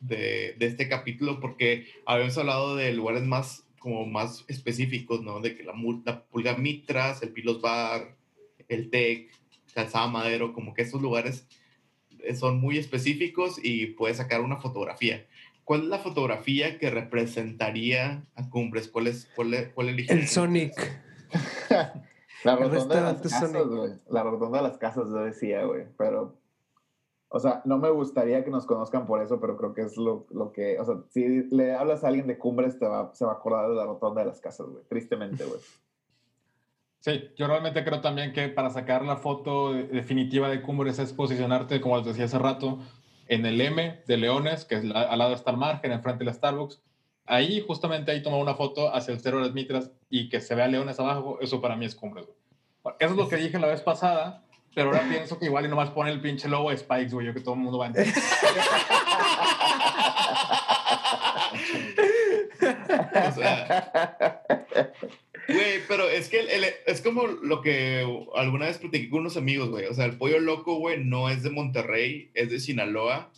de, 0.00 0.54
de 0.58 0.66
este 0.66 0.88
capítulo, 0.88 1.40
porque 1.40 1.86
habíamos 2.06 2.36
hablado 2.38 2.76
de 2.76 2.92
lugares 2.92 3.22
más, 3.24 3.64
como 3.78 4.06
más 4.06 4.44
específicos, 4.48 5.22
¿no? 5.22 5.40
De 5.40 5.56
que 5.56 5.62
la, 5.64 5.74
la 6.04 6.24
Pulga 6.24 6.56
Mitras, 6.56 7.22
el 7.22 7.30
Pilos 7.30 7.60
Bar, 7.60 8.16
el 8.68 8.90
TEC, 8.90 9.30
Calzada 9.74 10.06
Madero, 10.08 10.52
como 10.52 10.74
que 10.74 10.82
estos 10.82 11.00
lugares 11.02 11.46
eh, 12.20 12.34
son 12.34 12.60
muy 12.60 12.78
específicos 12.78 13.58
y 13.62 13.86
puedes 13.86 14.16
sacar 14.18 14.40
una 14.40 14.58
fotografía. 14.58 15.26
¿Cuál 15.64 15.82
es 15.82 15.86
la 15.88 15.98
fotografía 15.98 16.78
que 16.78 16.90
representaría 16.90 18.24
a 18.34 18.50
Cumbres? 18.50 18.88
¿Cuál 18.88 19.06
es, 19.06 19.30
cuál, 19.36 19.54
es- 19.54 19.68
cuál 19.72 19.88
eligen? 19.90 20.18
El 20.18 20.28
Sonic. 20.28 20.72
La 22.44 22.54
El 22.54 22.58
rotonda 22.58 22.96
de 22.96 23.00
las 23.02 23.20
casas, 23.22 23.52
Sonic. 23.52 23.66
güey. 23.68 23.92
La 24.10 24.22
rotonda 24.24 24.58
de 24.58 24.64
las 24.68 24.76
casas, 24.78 25.04
yo 25.08 25.16
decía, 25.24 25.64
güey. 25.64 25.84
Pero, 25.96 26.36
o 27.28 27.38
sea, 27.38 27.62
no 27.64 27.78
me 27.78 27.88
gustaría 27.90 28.42
que 28.44 28.50
nos 28.50 28.66
conozcan 28.66 29.06
por 29.06 29.22
eso, 29.22 29.38
pero 29.40 29.56
creo 29.56 29.74
que 29.74 29.82
es 29.82 29.96
lo, 29.96 30.26
lo 30.30 30.50
que, 30.52 30.78
o 30.80 30.84
sea, 30.84 30.96
si 31.10 31.44
le 31.54 31.72
hablas 31.74 32.02
a 32.02 32.08
alguien 32.08 32.26
de 32.26 32.38
Cumbres, 32.38 32.78
te 32.80 32.86
va, 32.88 33.14
se 33.14 33.24
va 33.24 33.30
a 33.32 33.34
acordar 33.36 33.68
de 33.68 33.76
la 33.76 33.86
rotonda 33.86 34.22
de 34.22 34.26
las 34.26 34.40
casas, 34.40 34.66
güey. 34.66 34.82
Tristemente, 34.88 35.44
güey. 35.44 35.60
Sí, 37.04 37.30
yo 37.36 37.48
realmente 37.48 37.82
creo 37.84 38.00
también 38.00 38.32
que 38.32 38.48
para 38.48 38.70
sacar 38.70 39.04
la 39.04 39.16
foto 39.16 39.72
de- 39.72 39.88
definitiva 39.88 40.48
de 40.48 40.62
Cumbres 40.62 41.00
es 41.00 41.12
posicionarte, 41.12 41.80
como 41.80 41.96
les 41.96 42.06
decía 42.06 42.26
hace 42.26 42.38
rato, 42.38 42.78
en 43.26 43.44
el 43.44 43.60
M 43.60 44.00
de 44.06 44.16
Leones, 44.16 44.64
que 44.64 44.76
es 44.76 44.84
la- 44.84 45.02
al 45.02 45.18
lado 45.18 45.34
está 45.34 45.50
el 45.50 45.56
margen, 45.56 45.90
enfrente 45.90 46.20
de 46.20 46.26
la 46.26 46.32
Starbucks. 46.34 46.80
Ahí, 47.26 47.60
justamente 47.66 48.12
ahí 48.12 48.22
tomar 48.22 48.38
una 48.40 48.54
foto 48.54 48.94
hacia 48.94 49.12
el 49.12 49.20
Cerro 49.20 49.38
de 49.38 49.46
las 49.46 49.52
Mitras 49.54 49.90
y 50.10 50.28
que 50.28 50.40
se 50.40 50.54
vea 50.54 50.68
Leones 50.68 51.00
abajo, 51.00 51.38
eso 51.40 51.60
para 51.60 51.74
mí 51.74 51.86
es 51.86 51.96
Cumbres, 51.96 52.24
güey. 52.26 52.94
Eso 53.00 53.10
es 53.10 53.16
lo 53.16 53.28
que 53.28 53.36
dije 53.36 53.58
la 53.58 53.66
vez 53.66 53.80
pasada, 53.80 54.44
pero 54.72 54.88
ahora 54.90 55.02
pienso 55.08 55.40
que 55.40 55.46
igual 55.46 55.64
y 55.64 55.68
nomás 55.68 55.90
pone 55.90 56.12
el 56.12 56.20
pinche 56.20 56.48
logo 56.48 56.70
de 56.70 56.76
Spikes, 56.78 57.12
güey, 57.14 57.26
yo 57.26 57.34
que 57.34 57.40
todo 57.40 57.54
el 57.54 57.60
mundo 57.60 57.78
va 57.78 57.86
a 57.86 57.88
entender. 57.88 58.14
O 62.62 63.32
sea, 63.32 63.92
Güey, 65.48 65.80
pero 65.88 66.08
es 66.08 66.28
que 66.28 66.40
el- 66.40 66.48
el- 66.50 66.64
es 66.86 67.00
como 67.00 67.26
lo 67.26 67.60
que 67.62 68.06
alguna 68.34 68.66
vez 68.66 68.78
platiqué 68.78 69.10
con 69.10 69.20
unos 69.20 69.36
amigos, 69.36 69.70
güey. 69.70 69.86
O 69.86 69.94
sea, 69.94 70.04
el 70.04 70.16
pollo 70.16 70.38
loco, 70.38 70.76
güey, 70.76 71.02
no 71.04 71.28
es 71.28 71.42
de 71.42 71.50
Monterrey, 71.50 72.30
es 72.34 72.50
de 72.50 72.60
Sinaloa, 72.60 73.30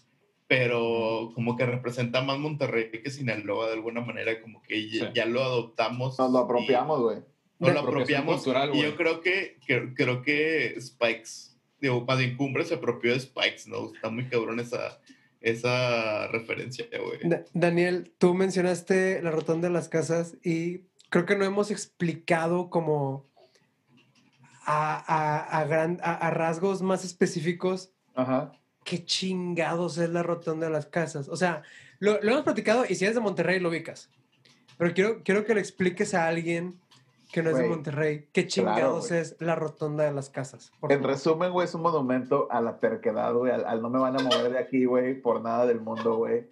pero 0.46 1.32
como 1.34 1.56
que 1.56 1.64
representa 1.66 2.22
más 2.22 2.38
Monterrey 2.38 2.90
que 2.90 3.10
Sinaloa 3.10 3.68
de 3.68 3.72
alguna 3.74 4.00
manera, 4.02 4.40
como 4.42 4.62
que 4.62 4.88
ya, 4.90 5.06
Sí. 5.06 5.12
ya 5.14 5.26
lo 5.26 5.42
adoptamos. 5.42 6.18
Nos 6.18 6.30
lo 6.32 6.38
apropiamos, 6.40 7.00
güey. 7.00 7.18
Nos 7.58 7.72
lo 7.72 7.80
apropiamos. 7.80 8.36
cultural, 8.36 8.74
y 8.74 8.82
yo 8.82 8.96
creo 8.96 9.20
que, 9.20 9.56
que- 9.66 9.94
creo 9.94 10.22
que 10.22 10.76
Spikes, 10.80 11.56
digo, 11.80 12.04
más 12.04 12.18
bien 12.18 12.36
Cumbre 12.36 12.64
se 12.64 12.74
apropió 12.74 13.12
de 13.14 13.20
Spikes, 13.20 13.62
¿no? 13.68 13.92
Está 13.94 14.10
muy 14.10 14.24
cabrón 14.26 14.60
esa, 14.60 15.00
esa 15.40 16.26
referencia, 16.28 16.86
güey. 16.92 17.18
Da- 17.22 17.44
Daniel, 17.54 18.12
tú 18.18 18.34
mencionaste 18.34 19.22
la 19.22 19.30
rotonda 19.30 19.68
de 19.68 19.74
las 19.74 19.88
casas 19.88 20.36
y 20.44 20.82
creo 21.14 21.26
que 21.26 21.36
no 21.36 21.44
hemos 21.44 21.70
explicado 21.70 22.70
como 22.70 23.24
a, 24.66 24.96
a- 25.06 25.60
a 25.60 25.64
gran- 25.64 26.00
a- 26.02 26.30
rasgos 26.30 26.82
más 26.82 27.04
específicos 27.04 27.92
Ajá. 28.16 28.50
qué 28.82 29.04
chingados 29.04 29.98
es 29.98 30.10
la 30.10 30.24
rotonda 30.24 30.66
de 30.66 30.72
las 30.72 30.86
casas. 30.86 31.28
O 31.28 31.36
sea, 31.36 31.62
lo, 32.00 32.20
lo 32.20 32.32
hemos 32.32 32.42
platicado 32.42 32.84
y 32.88 32.96
si 32.96 33.04
eres 33.04 33.14
de 33.14 33.20
Monterrey 33.20 33.60
lo 33.60 33.68
ubicas. 33.68 34.10
Pero 34.76 34.92
quiero, 34.92 35.22
quiero 35.22 35.44
que 35.44 35.54
le 35.54 35.60
expliques 35.60 36.14
a 36.14 36.26
alguien 36.26 36.80
que 37.32 37.44
no 37.44 37.50
es 37.50 37.58
de 37.58 37.68
Monterrey 37.68 38.28
qué 38.32 38.48
chingados 38.48 39.08
güey. 39.10 39.20
es 39.20 39.36
la 39.38 39.54
rotonda 39.54 40.02
de 40.02 40.10
las 40.12 40.30
casas. 40.30 40.72
por 40.80 40.90
En 40.90 40.98
favor. 40.98 41.12
resumen, 41.12 41.52
güey, 41.52 41.66
es 41.66 41.74
un 41.76 41.82
monumento 41.82 42.48
a 42.50 42.60
la 42.60 42.80
terquedad, 42.80 43.32
güey, 43.34 43.52
al, 43.52 43.64
al 43.66 43.82
no 43.82 43.88
me 43.88 44.00
van 44.00 44.18
a 44.18 44.22
mover 44.24 44.50
de 44.52 44.58
aquí, 44.58 44.84
güey, 44.84 45.14
por 45.20 45.42
nada 45.42 45.64
del 45.64 45.80
mundo, 45.80 46.16
güey. 46.16 46.48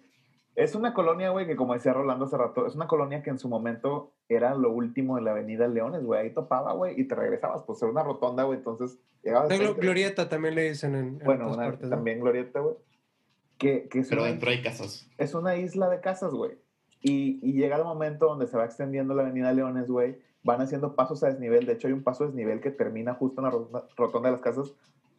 Es 0.55 0.73
una 0.73 0.93
colonia, 0.93 1.31
güey, 1.31 1.47
que 1.47 1.57
como 1.57 1.73
decía 1.73 1.91
Rolando 1.91 2.25
hace 2.25 2.37
rato, 2.37 2.65
es 2.65 2.75
una 2.75 2.87
colonia 2.87 3.21
que 3.23 3.29
en 3.31 3.39
su 3.39 3.49
momento 3.49 4.12
era 4.29 4.55
lo 4.55 4.71
último 4.71 5.15
de 5.17 5.21
la 5.23 5.31
avenida 5.31 5.67
Leones, 5.67 6.03
güey. 6.03 6.21
Ahí 6.21 6.33
topaba, 6.33 6.73
güey, 6.73 6.99
y 6.99 7.05
te 7.07 7.15
regresabas. 7.15 7.63
Pues 7.65 7.81
era 7.81 7.91
una 7.91 8.03
rotonda, 8.03 8.43
güey, 8.43 8.57
entonces 8.57 8.97
llegabas... 9.23 9.49
La 9.49 9.71
glorieta 9.73 10.29
también 10.29 10.55
le 10.55 10.69
dicen 10.69 10.95
en, 10.95 11.05
en 11.07 11.19
Bueno, 11.19 11.47
una- 11.47 11.65
partes, 11.65 11.89
¿no? 11.89 11.95
también 11.95 12.19
glorieta, 12.19 12.59
güey. 12.61 12.75
Que, 13.57 13.87
que 13.87 13.99
es, 13.99 14.09
Pero 14.09 14.21
una, 14.23 14.31
dentro 14.31 14.49
hay 14.49 14.61
casas. 14.61 15.07
es 15.17 15.33
una 15.35 15.55
isla 15.55 15.89
de 15.89 16.01
casas, 16.01 16.33
güey. 16.33 16.57
Y, 17.01 17.39
y 17.47 17.53
llega 17.53 17.75
el 17.77 17.83
momento 17.83 18.27
donde 18.27 18.47
se 18.47 18.57
va 18.57 18.65
extendiendo 18.65 19.13
la 19.13 19.23
avenida 19.23 19.51
Leones, 19.53 19.87
güey. 19.89 20.17
Van 20.43 20.59
haciendo 20.61 20.95
pasos 20.95 21.23
a 21.23 21.27
desnivel. 21.27 21.65
De 21.65 21.73
hecho, 21.73 21.87
hay 21.87 21.93
un 21.93 22.03
paso 22.03 22.23
a 22.23 22.27
desnivel 22.27 22.59
que 22.61 22.71
termina 22.71 23.13
justo 23.13 23.41
en 23.41 23.45
la 23.45 23.81
rotonda 23.95 24.29
de 24.29 24.33
las 24.33 24.41
casas 24.41 24.73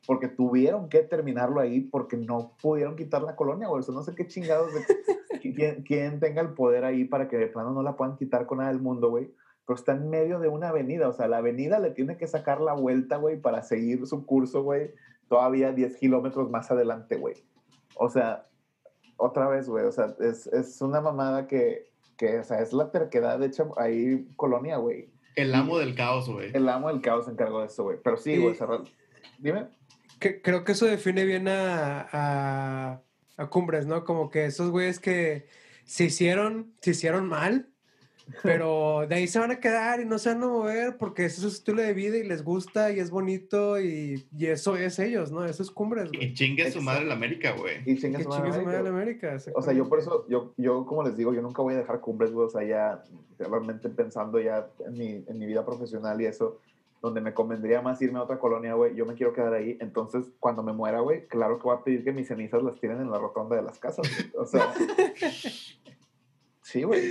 porque 0.07 0.29
tuvieron 0.29 0.89
que 0.89 1.03
terminarlo 1.03 1.61
ahí 1.61 1.81
porque 1.81 2.17
no 2.17 2.57
pudieron 2.61 2.97
quitar 2.97 3.23
la 3.23 3.37
colonia, 3.37 3.69
güey. 3.69 3.81
O 3.81 3.83
sea, 3.83 3.95
no 3.95 4.03
sé 4.03 4.15
qué 4.15 4.27
chingados 4.27 4.71
de 4.75 4.81
quién, 5.55 5.83
quién 5.83 6.21
tenga 6.21 6.43
el 6.43 6.51
poder 6.55 6.85
ahí 6.85 7.05
para 7.05 7.29
que 7.29 7.37
de 7.39 7.47
plano 7.47 7.71
no 7.73 7.83
la 7.83 7.97
puedan 7.97 8.17
quitar 8.17 8.47
con 8.47 8.59
nada 8.59 8.71
del 8.71 8.81
mundo, 8.83 9.11
güey. 9.11 9.33
Pero 9.67 9.77
está 9.77 9.93
en 9.93 10.11
medio 10.11 10.41
de 10.41 10.49
una 10.49 10.69
avenida. 10.69 11.09
O 11.09 11.13
sea, 11.13 11.27
la 11.27 11.39
avenida 11.39 11.79
le 11.79 11.91
tiene 11.91 12.17
que 12.19 12.27
sacar 12.27 12.61
la 12.61 12.75
vuelta, 12.75 13.17
güey, 13.17 13.41
para 13.41 13.63
seguir 13.63 14.07
su 14.07 14.27
curso, 14.27 14.63
güey. 14.63 14.93
Todavía 15.29 15.73
10 15.73 15.97
kilómetros 15.97 16.51
más 16.51 16.71
adelante, 16.71 17.17
güey. 17.17 17.37
O 17.97 18.11
sea, 18.11 18.47
otra 19.17 19.49
vez, 19.49 19.69
güey. 19.69 19.87
O 19.87 19.93
sea, 19.93 20.15
es, 20.21 20.47
es 20.49 20.83
una 20.83 21.01
mamada 21.01 21.47
que, 21.47 21.87
que, 22.19 22.41
o 22.41 22.45
sea, 22.45 22.61
es 22.61 22.75
la 22.75 22.91
terquedad 22.91 23.43
hecha 23.43 23.65
ahí 23.79 24.29
colonia, 24.37 24.77
güey. 24.77 25.09
El 25.35 25.55
amo 25.55 25.79
del 25.79 25.95
caos, 25.95 26.29
güey. 26.29 26.51
El 26.53 26.69
amo 26.69 26.89
del 26.89 27.01
caos 27.01 27.25
se 27.25 27.31
encargó 27.31 27.61
de 27.61 27.67
esto, 27.67 27.85
güey. 27.85 27.97
Pero 28.05 28.19
sí, 28.19 28.33
Y- 28.33 28.39
güey. 28.43 28.55
sea, 28.55 28.69
Dime. 29.39 29.67
Que- 30.25 30.41
creo 30.41 30.65
que 30.65 30.73
eso 30.73 30.87
define 30.87 31.25
bien 31.27 31.49
a, 31.49 32.09
a, 32.11 33.03
a 33.37 33.47
Cumbres, 33.51 33.85
¿no? 33.87 34.05
Como 34.05 34.31
que 34.31 34.47
esos 34.47 34.71
güeyes 34.71 34.99
que 35.01 35.47
se 35.85 36.05
hicieron, 36.05 36.73
se 36.81 36.93
hicieron 36.93 37.29
mal, 37.29 37.69
pero 38.43 39.07
de 39.07 39.17
ahí 39.17 39.27
se 39.29 39.39
van 39.39 39.51
a 39.51 39.61
quedar 39.61 40.01
y 40.01 40.07
no 40.07 40.19
se 40.19 40.31
van 40.31 40.43
a 40.43 40.47
mover 40.49 40.97
porque 40.97 41.27
ese 41.27 41.37
es 41.37 41.43
su 41.43 41.49
estilo 41.49 41.83
de 41.83 41.93
vida 41.93 42.17
y 42.17 42.23
les 42.27 42.43
gusta 42.43 42.91
y 42.91 42.99
es 42.99 43.11
bonito 43.11 43.79
y, 43.79 44.27
y 44.35 44.47
eso 44.47 44.77
es 44.79 44.99
ellos, 44.99 45.31
¿no? 45.31 45.45
Eso 45.45 45.63
es 45.63 45.71
Cumbres, 45.71 46.09
Y 46.13 46.17
güey. 46.17 46.33
chingue 46.33 46.71
su 46.73 46.81
madre 46.81 47.05
la 47.05 47.13
América, 47.15 47.53
güey. 47.53 47.83
Y 47.85 47.99
su 47.99 48.09
madre 48.09 48.23
chingue 48.23 48.23
su 48.23 48.29
madre 48.31 48.49
América, 48.61 48.83
la. 48.83 48.89
América. 48.89 49.37
O 49.55 49.61
sea, 49.63 49.75
yo 49.75 49.89
por 49.91 49.99
eso, 49.99 50.27
yo, 50.29 50.55
yo 50.57 50.87
como 50.87 51.03
les 51.05 51.19
digo, 51.19 51.35
yo 51.35 51.43
nunca 51.43 51.61
voy 51.61 51.75
a 51.75 51.79
dejar 51.79 52.01
cumbres, 52.01 52.33
güey. 52.33 52.47
O 52.47 52.51
sea, 52.51 52.63
ya 52.65 53.05
realmente 53.39 53.91
pensando 53.91 54.41
ya 54.41 54.71
en 54.87 54.95
mi, 54.95 55.23
en 55.29 55.39
mi 55.39 55.45
vida 55.45 55.63
profesional 55.67 56.19
y 56.23 56.25
eso, 56.27 56.61
donde 57.05 57.21
me 57.21 57.35
convendría 57.35 57.83
más 57.83 58.01
irme 58.01 58.19
a 58.19 58.23
otra 58.23 58.39
colonia, 58.39 58.73
güey, 58.73 58.95
yo 58.95 59.05
me 59.05 59.13
quiero 59.13 59.35
quedar 59.35 59.53
ahí. 59.53 59.77
Entonces, 59.79 60.25
cuando 60.41 60.63
me 60.63 60.73
muera, 60.73 61.01
güey, 61.01 61.27
claro 61.29 61.59
que 61.59 61.65
voy 61.65 61.77
a 61.77 61.85
pedir 61.85 62.03
que 62.03 62.13
mis 62.13 62.29
cenizas 62.29 62.63
las 62.63 62.81
tiren 62.81 62.99
en 62.99 63.11
la 63.11 63.19
rotonda 63.19 63.57
de 63.57 63.63
las 63.63 63.79
casas. 63.79 64.09
güey. 64.09 64.33
O 64.43 64.47
sea, 64.47 64.73
sí, 66.63 66.83
güey. 66.83 67.03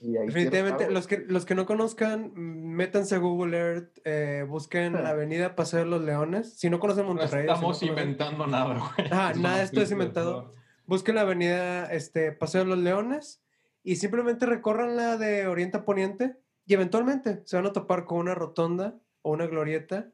Definitivamente, 0.00 0.90
los 0.90 1.06
que, 1.06 1.18
los 1.18 1.44
que 1.44 1.54
no 1.54 1.64
conozcan, 1.66 2.32
métanse 2.34 3.14
a 3.14 3.18
Google 3.18 3.56
Earth, 3.56 3.98
eh, 4.04 4.44
busquen 4.48 4.94
la 4.94 5.10
avenida 5.10 5.54
Paseo 5.54 5.80
de 5.80 5.86
los 5.86 6.02
Leones. 6.02 6.58
Si 6.58 6.70
no 6.70 6.80
conocen 6.80 7.04
No 7.06 7.14
Monterrey, 7.14 7.42
si 7.42 7.46
no 7.48 7.54
estamos 7.54 7.82
conocen- 7.82 7.88
inventando 7.88 8.46
nada, 8.46 8.74
güey. 8.96 9.08
Es 9.32 9.38
nada, 9.38 9.62
esto 9.62 9.80
es 9.80 9.90
inventado. 9.92 10.54
busquen 10.86 11.14
la 11.16 11.20
avenida 11.22 11.86
este, 11.92 12.32
Paseo 12.32 12.62
de 12.62 12.68
los 12.70 12.78
Leones 12.78 13.42
y 13.84 13.96
simplemente 13.96 14.46
recorran 14.46 14.96
la 14.96 15.16
de 15.16 15.46
Oriente 15.46 15.78
a 15.78 15.84
Poniente 15.84 16.36
y 16.72 16.74
eventualmente 16.74 17.42
se 17.44 17.56
van 17.56 17.66
a 17.66 17.72
topar 17.74 18.06
con 18.06 18.16
una 18.16 18.34
rotonda 18.34 18.98
o 19.20 19.32
una 19.32 19.46
glorieta 19.46 20.10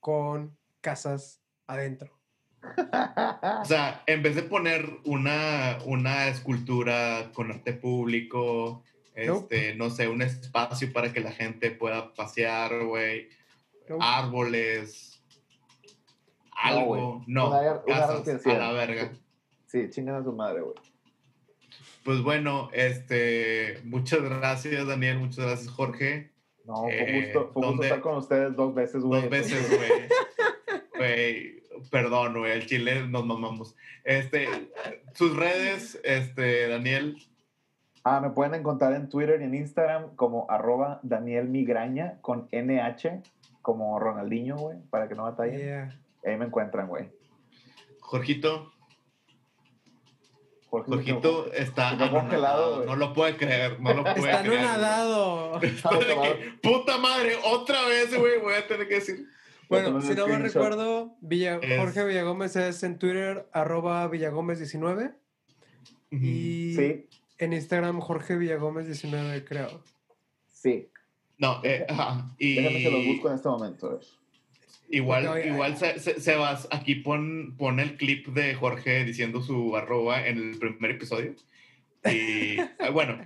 con 0.00 0.58
casas 0.80 1.40
adentro. 1.68 2.18
O 3.62 3.64
sea, 3.64 4.02
en 4.06 4.20
vez 4.20 4.34
de 4.34 4.42
poner 4.42 4.90
una, 5.04 5.78
una 5.86 6.26
escultura 6.26 7.30
con 7.32 7.52
arte 7.52 7.74
público, 7.74 8.82
este, 9.14 9.76
no 9.76 9.88
sé, 9.88 10.08
un 10.08 10.20
espacio 10.20 10.92
para 10.92 11.12
que 11.12 11.20
la 11.20 11.30
gente 11.30 11.70
pueda 11.70 12.12
pasear, 12.12 12.84
güey, 12.84 13.28
¿no? 13.88 13.98
árboles, 14.00 15.22
algo, 16.50 17.22
no, 17.28 17.50
una 17.50 17.84
casas, 17.84 18.46
a 18.46 18.52
la 18.52 18.72
verga. 18.72 19.12
Sí, 19.66 19.88
chingan 19.90 20.16
a 20.16 20.24
su 20.24 20.32
madre, 20.32 20.62
güey. 20.62 20.74
Pues 22.04 22.22
bueno, 22.22 22.68
este, 22.72 23.80
muchas 23.84 24.22
gracias, 24.22 24.86
Daniel, 24.86 25.18
muchas 25.18 25.46
gracias, 25.46 25.70
Jorge. 25.70 26.30
No, 26.64 26.82
fue 26.82 26.92
Eh, 26.92 27.24
gusto, 27.24 27.50
fue 27.52 27.66
gusto 27.66 27.82
estar 27.82 28.00
con 28.00 28.16
ustedes 28.16 28.56
dos 28.56 28.74
veces, 28.74 29.02
güey. 29.02 29.22
Dos 29.22 29.30
veces, 29.30 29.68
güey. 29.68 29.90
Güey, 30.96 31.60
perdón, 31.90 32.38
güey, 32.38 32.52
el 32.52 32.66
chile 32.66 33.04
nos 33.08 33.26
mamamos. 33.26 33.74
Este, 34.04 34.46
sus 35.12 35.34
redes, 35.34 36.00
este, 36.04 36.68
Daniel, 36.68 37.16
Ah, 38.06 38.20
me 38.20 38.28
pueden 38.30 38.54
encontrar 38.54 38.92
en 38.92 39.08
Twitter 39.08 39.40
y 39.40 39.44
en 39.44 39.54
Instagram 39.54 40.14
como 40.14 40.46
arroba 40.50 41.00
Daniel 41.02 41.48
Migraña 41.48 42.18
con 42.20 42.48
NH, 42.52 43.22
como 43.62 43.98
Ronaldinho, 43.98 44.56
güey, 44.58 44.78
para 44.90 45.08
que 45.08 45.14
no 45.14 45.22
batallen. 45.22 45.58
Yeah. 45.58 46.00
Ahí 46.22 46.36
me 46.36 46.44
encuentran, 46.44 46.86
güey. 46.86 47.08
Jorgito. 48.00 48.73
Jorge, 50.82 50.90
Jorgito 51.12 51.52
está 51.52 51.90
anonadado, 51.90 52.84
no 52.84 52.96
lo 52.96 53.12
puede 53.12 53.36
creer, 53.36 53.80
no 53.80 53.94
lo 53.94 54.02
puede 54.02 54.30
Está 54.30 54.42
creer. 54.42 54.58
anonadado. 54.60 55.60
Puta 56.62 56.98
madre, 56.98 57.36
otra 57.44 57.84
vez, 57.86 58.16
güey, 58.18 58.40
voy 58.40 58.54
a 58.54 58.66
tener 58.66 58.88
que 58.88 58.94
decir. 58.94 59.26
Bueno, 59.68 60.00
si 60.02 60.14
no 60.14 60.26
me 60.26 60.38
recuerdo, 60.38 61.16
Villa- 61.20 61.58
Es- 61.62 61.78
Jorge 61.78 62.04
Villagómez 62.04 62.54
es 62.56 62.82
en 62.82 62.98
Twitter, 62.98 63.48
arroba 63.52 64.08
Villagómez19 64.10 65.14
y 66.10 66.74
Sí, 66.76 67.06
en 67.38 67.52
Instagram 67.52 68.00
Jorge 68.00 68.36
Villagómez19, 68.36 69.44
creo. 69.44 69.82
sí. 70.48 70.90
No, 71.36 71.60
eh, 71.64 71.84
ajá, 71.88 72.30
y 72.38 72.54
Déjame 72.54 72.82
que 72.82 72.90
los 72.90 73.06
busco 73.06 73.28
en 73.28 73.34
este 73.34 73.48
momento. 73.48 73.88
güey. 73.90 74.00
Igual, 74.96 75.46
igual 75.46 75.76
se, 75.76 75.98
se- 75.98 76.20
Sebas, 76.20 76.68
aquí 76.70 76.94
pon, 76.96 77.54
pon 77.58 77.80
el 77.80 77.96
clip 77.96 78.28
de 78.28 78.54
Jorge 78.54 79.04
diciendo 79.04 79.42
su 79.42 79.76
arroba 79.76 80.26
en 80.26 80.38
el 80.38 80.58
primer 80.58 80.92
episodio. 80.92 81.34
Y 82.04 82.58
ah, 82.80 82.90
bueno, 82.90 83.18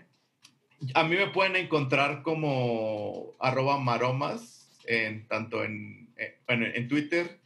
a 0.94 1.04
mí 1.04 1.16
me 1.16 1.28
pueden 1.28 1.56
encontrar 1.56 2.22
como 2.22 3.34
arroba 3.40 3.78
maromas, 3.78 4.70
en, 4.86 5.26
tanto 5.28 5.64
en, 5.64 6.08
eh, 6.16 6.38
bueno, 6.46 6.66
en 6.72 6.88
Twitter 6.88 7.38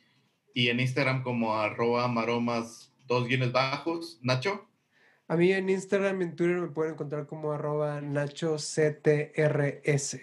y 0.55 0.69
en 0.69 0.81
Instagram 0.81 1.23
como 1.23 1.57
arroba 1.57 2.07
maromas 2.09 2.93
dos 3.07 3.27
guiones 3.27 3.53
bajos. 3.53 4.19
Nacho. 4.23 4.67
A 5.29 5.37
mí 5.37 5.51
en 5.53 5.69
Instagram 5.71 6.21
y 6.21 6.25
en 6.25 6.37
Twitter 6.37 6.57
me 6.59 6.69
pueden 6.69 6.93
encontrar 6.95 7.27
como 7.27 7.53
arroba 7.53 8.01
NachoCTRS. 8.93 10.21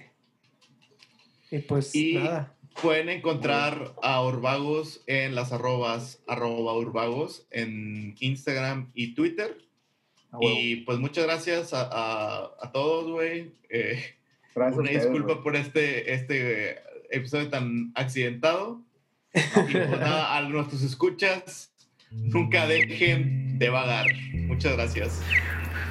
Y 1.51 1.59
pues 1.59 1.95
Y- 1.95 2.13
nada. 2.15 2.55
Pueden 2.81 3.09
encontrar 3.09 3.93
a 4.01 4.23
Urbagos 4.23 5.01
en 5.07 5.35
las 5.35 5.51
arrobas 5.51 6.21
arroba 6.27 6.73
Urbagos 6.77 7.45
en 7.51 8.15
Instagram 8.19 8.89
y 8.93 9.15
Twitter. 9.15 9.57
Ah, 10.31 10.37
huevo. 10.39 10.55
Y 10.59 10.75
pues 10.77 10.99
muchas 10.99 11.25
gracias 11.25 11.73
a, 11.73 11.81
a- 11.91 12.51
a 12.61 12.71
todos, 12.71 13.09
güey. 13.11 13.51
Eh, 13.69 14.01
una 14.55 14.91
disculpa 14.91 15.33
güey. 15.33 15.43
por 15.43 15.55
este, 15.55 16.13
este 16.13 16.79
episodio 17.11 17.49
tan 17.49 17.91
accidentado. 17.95 18.81
Y 19.33 19.73
pues 19.73 19.89
nada, 19.91 20.37
a 20.37 20.41
nuestros 20.43 20.81
escuchas, 20.81 21.71
nunca 22.11 22.65
dejen 22.67 23.59
de 23.59 23.69
vagar. 23.69 24.05
Muchas 24.33 24.73
gracias. 24.73 25.21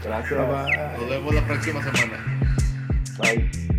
Gracias. 0.02 0.98
Nos 0.98 1.08
vemos 1.10 1.34
la 1.34 1.46
próxima 1.46 1.82
semana. 1.82 2.40
Bye. 3.18 3.77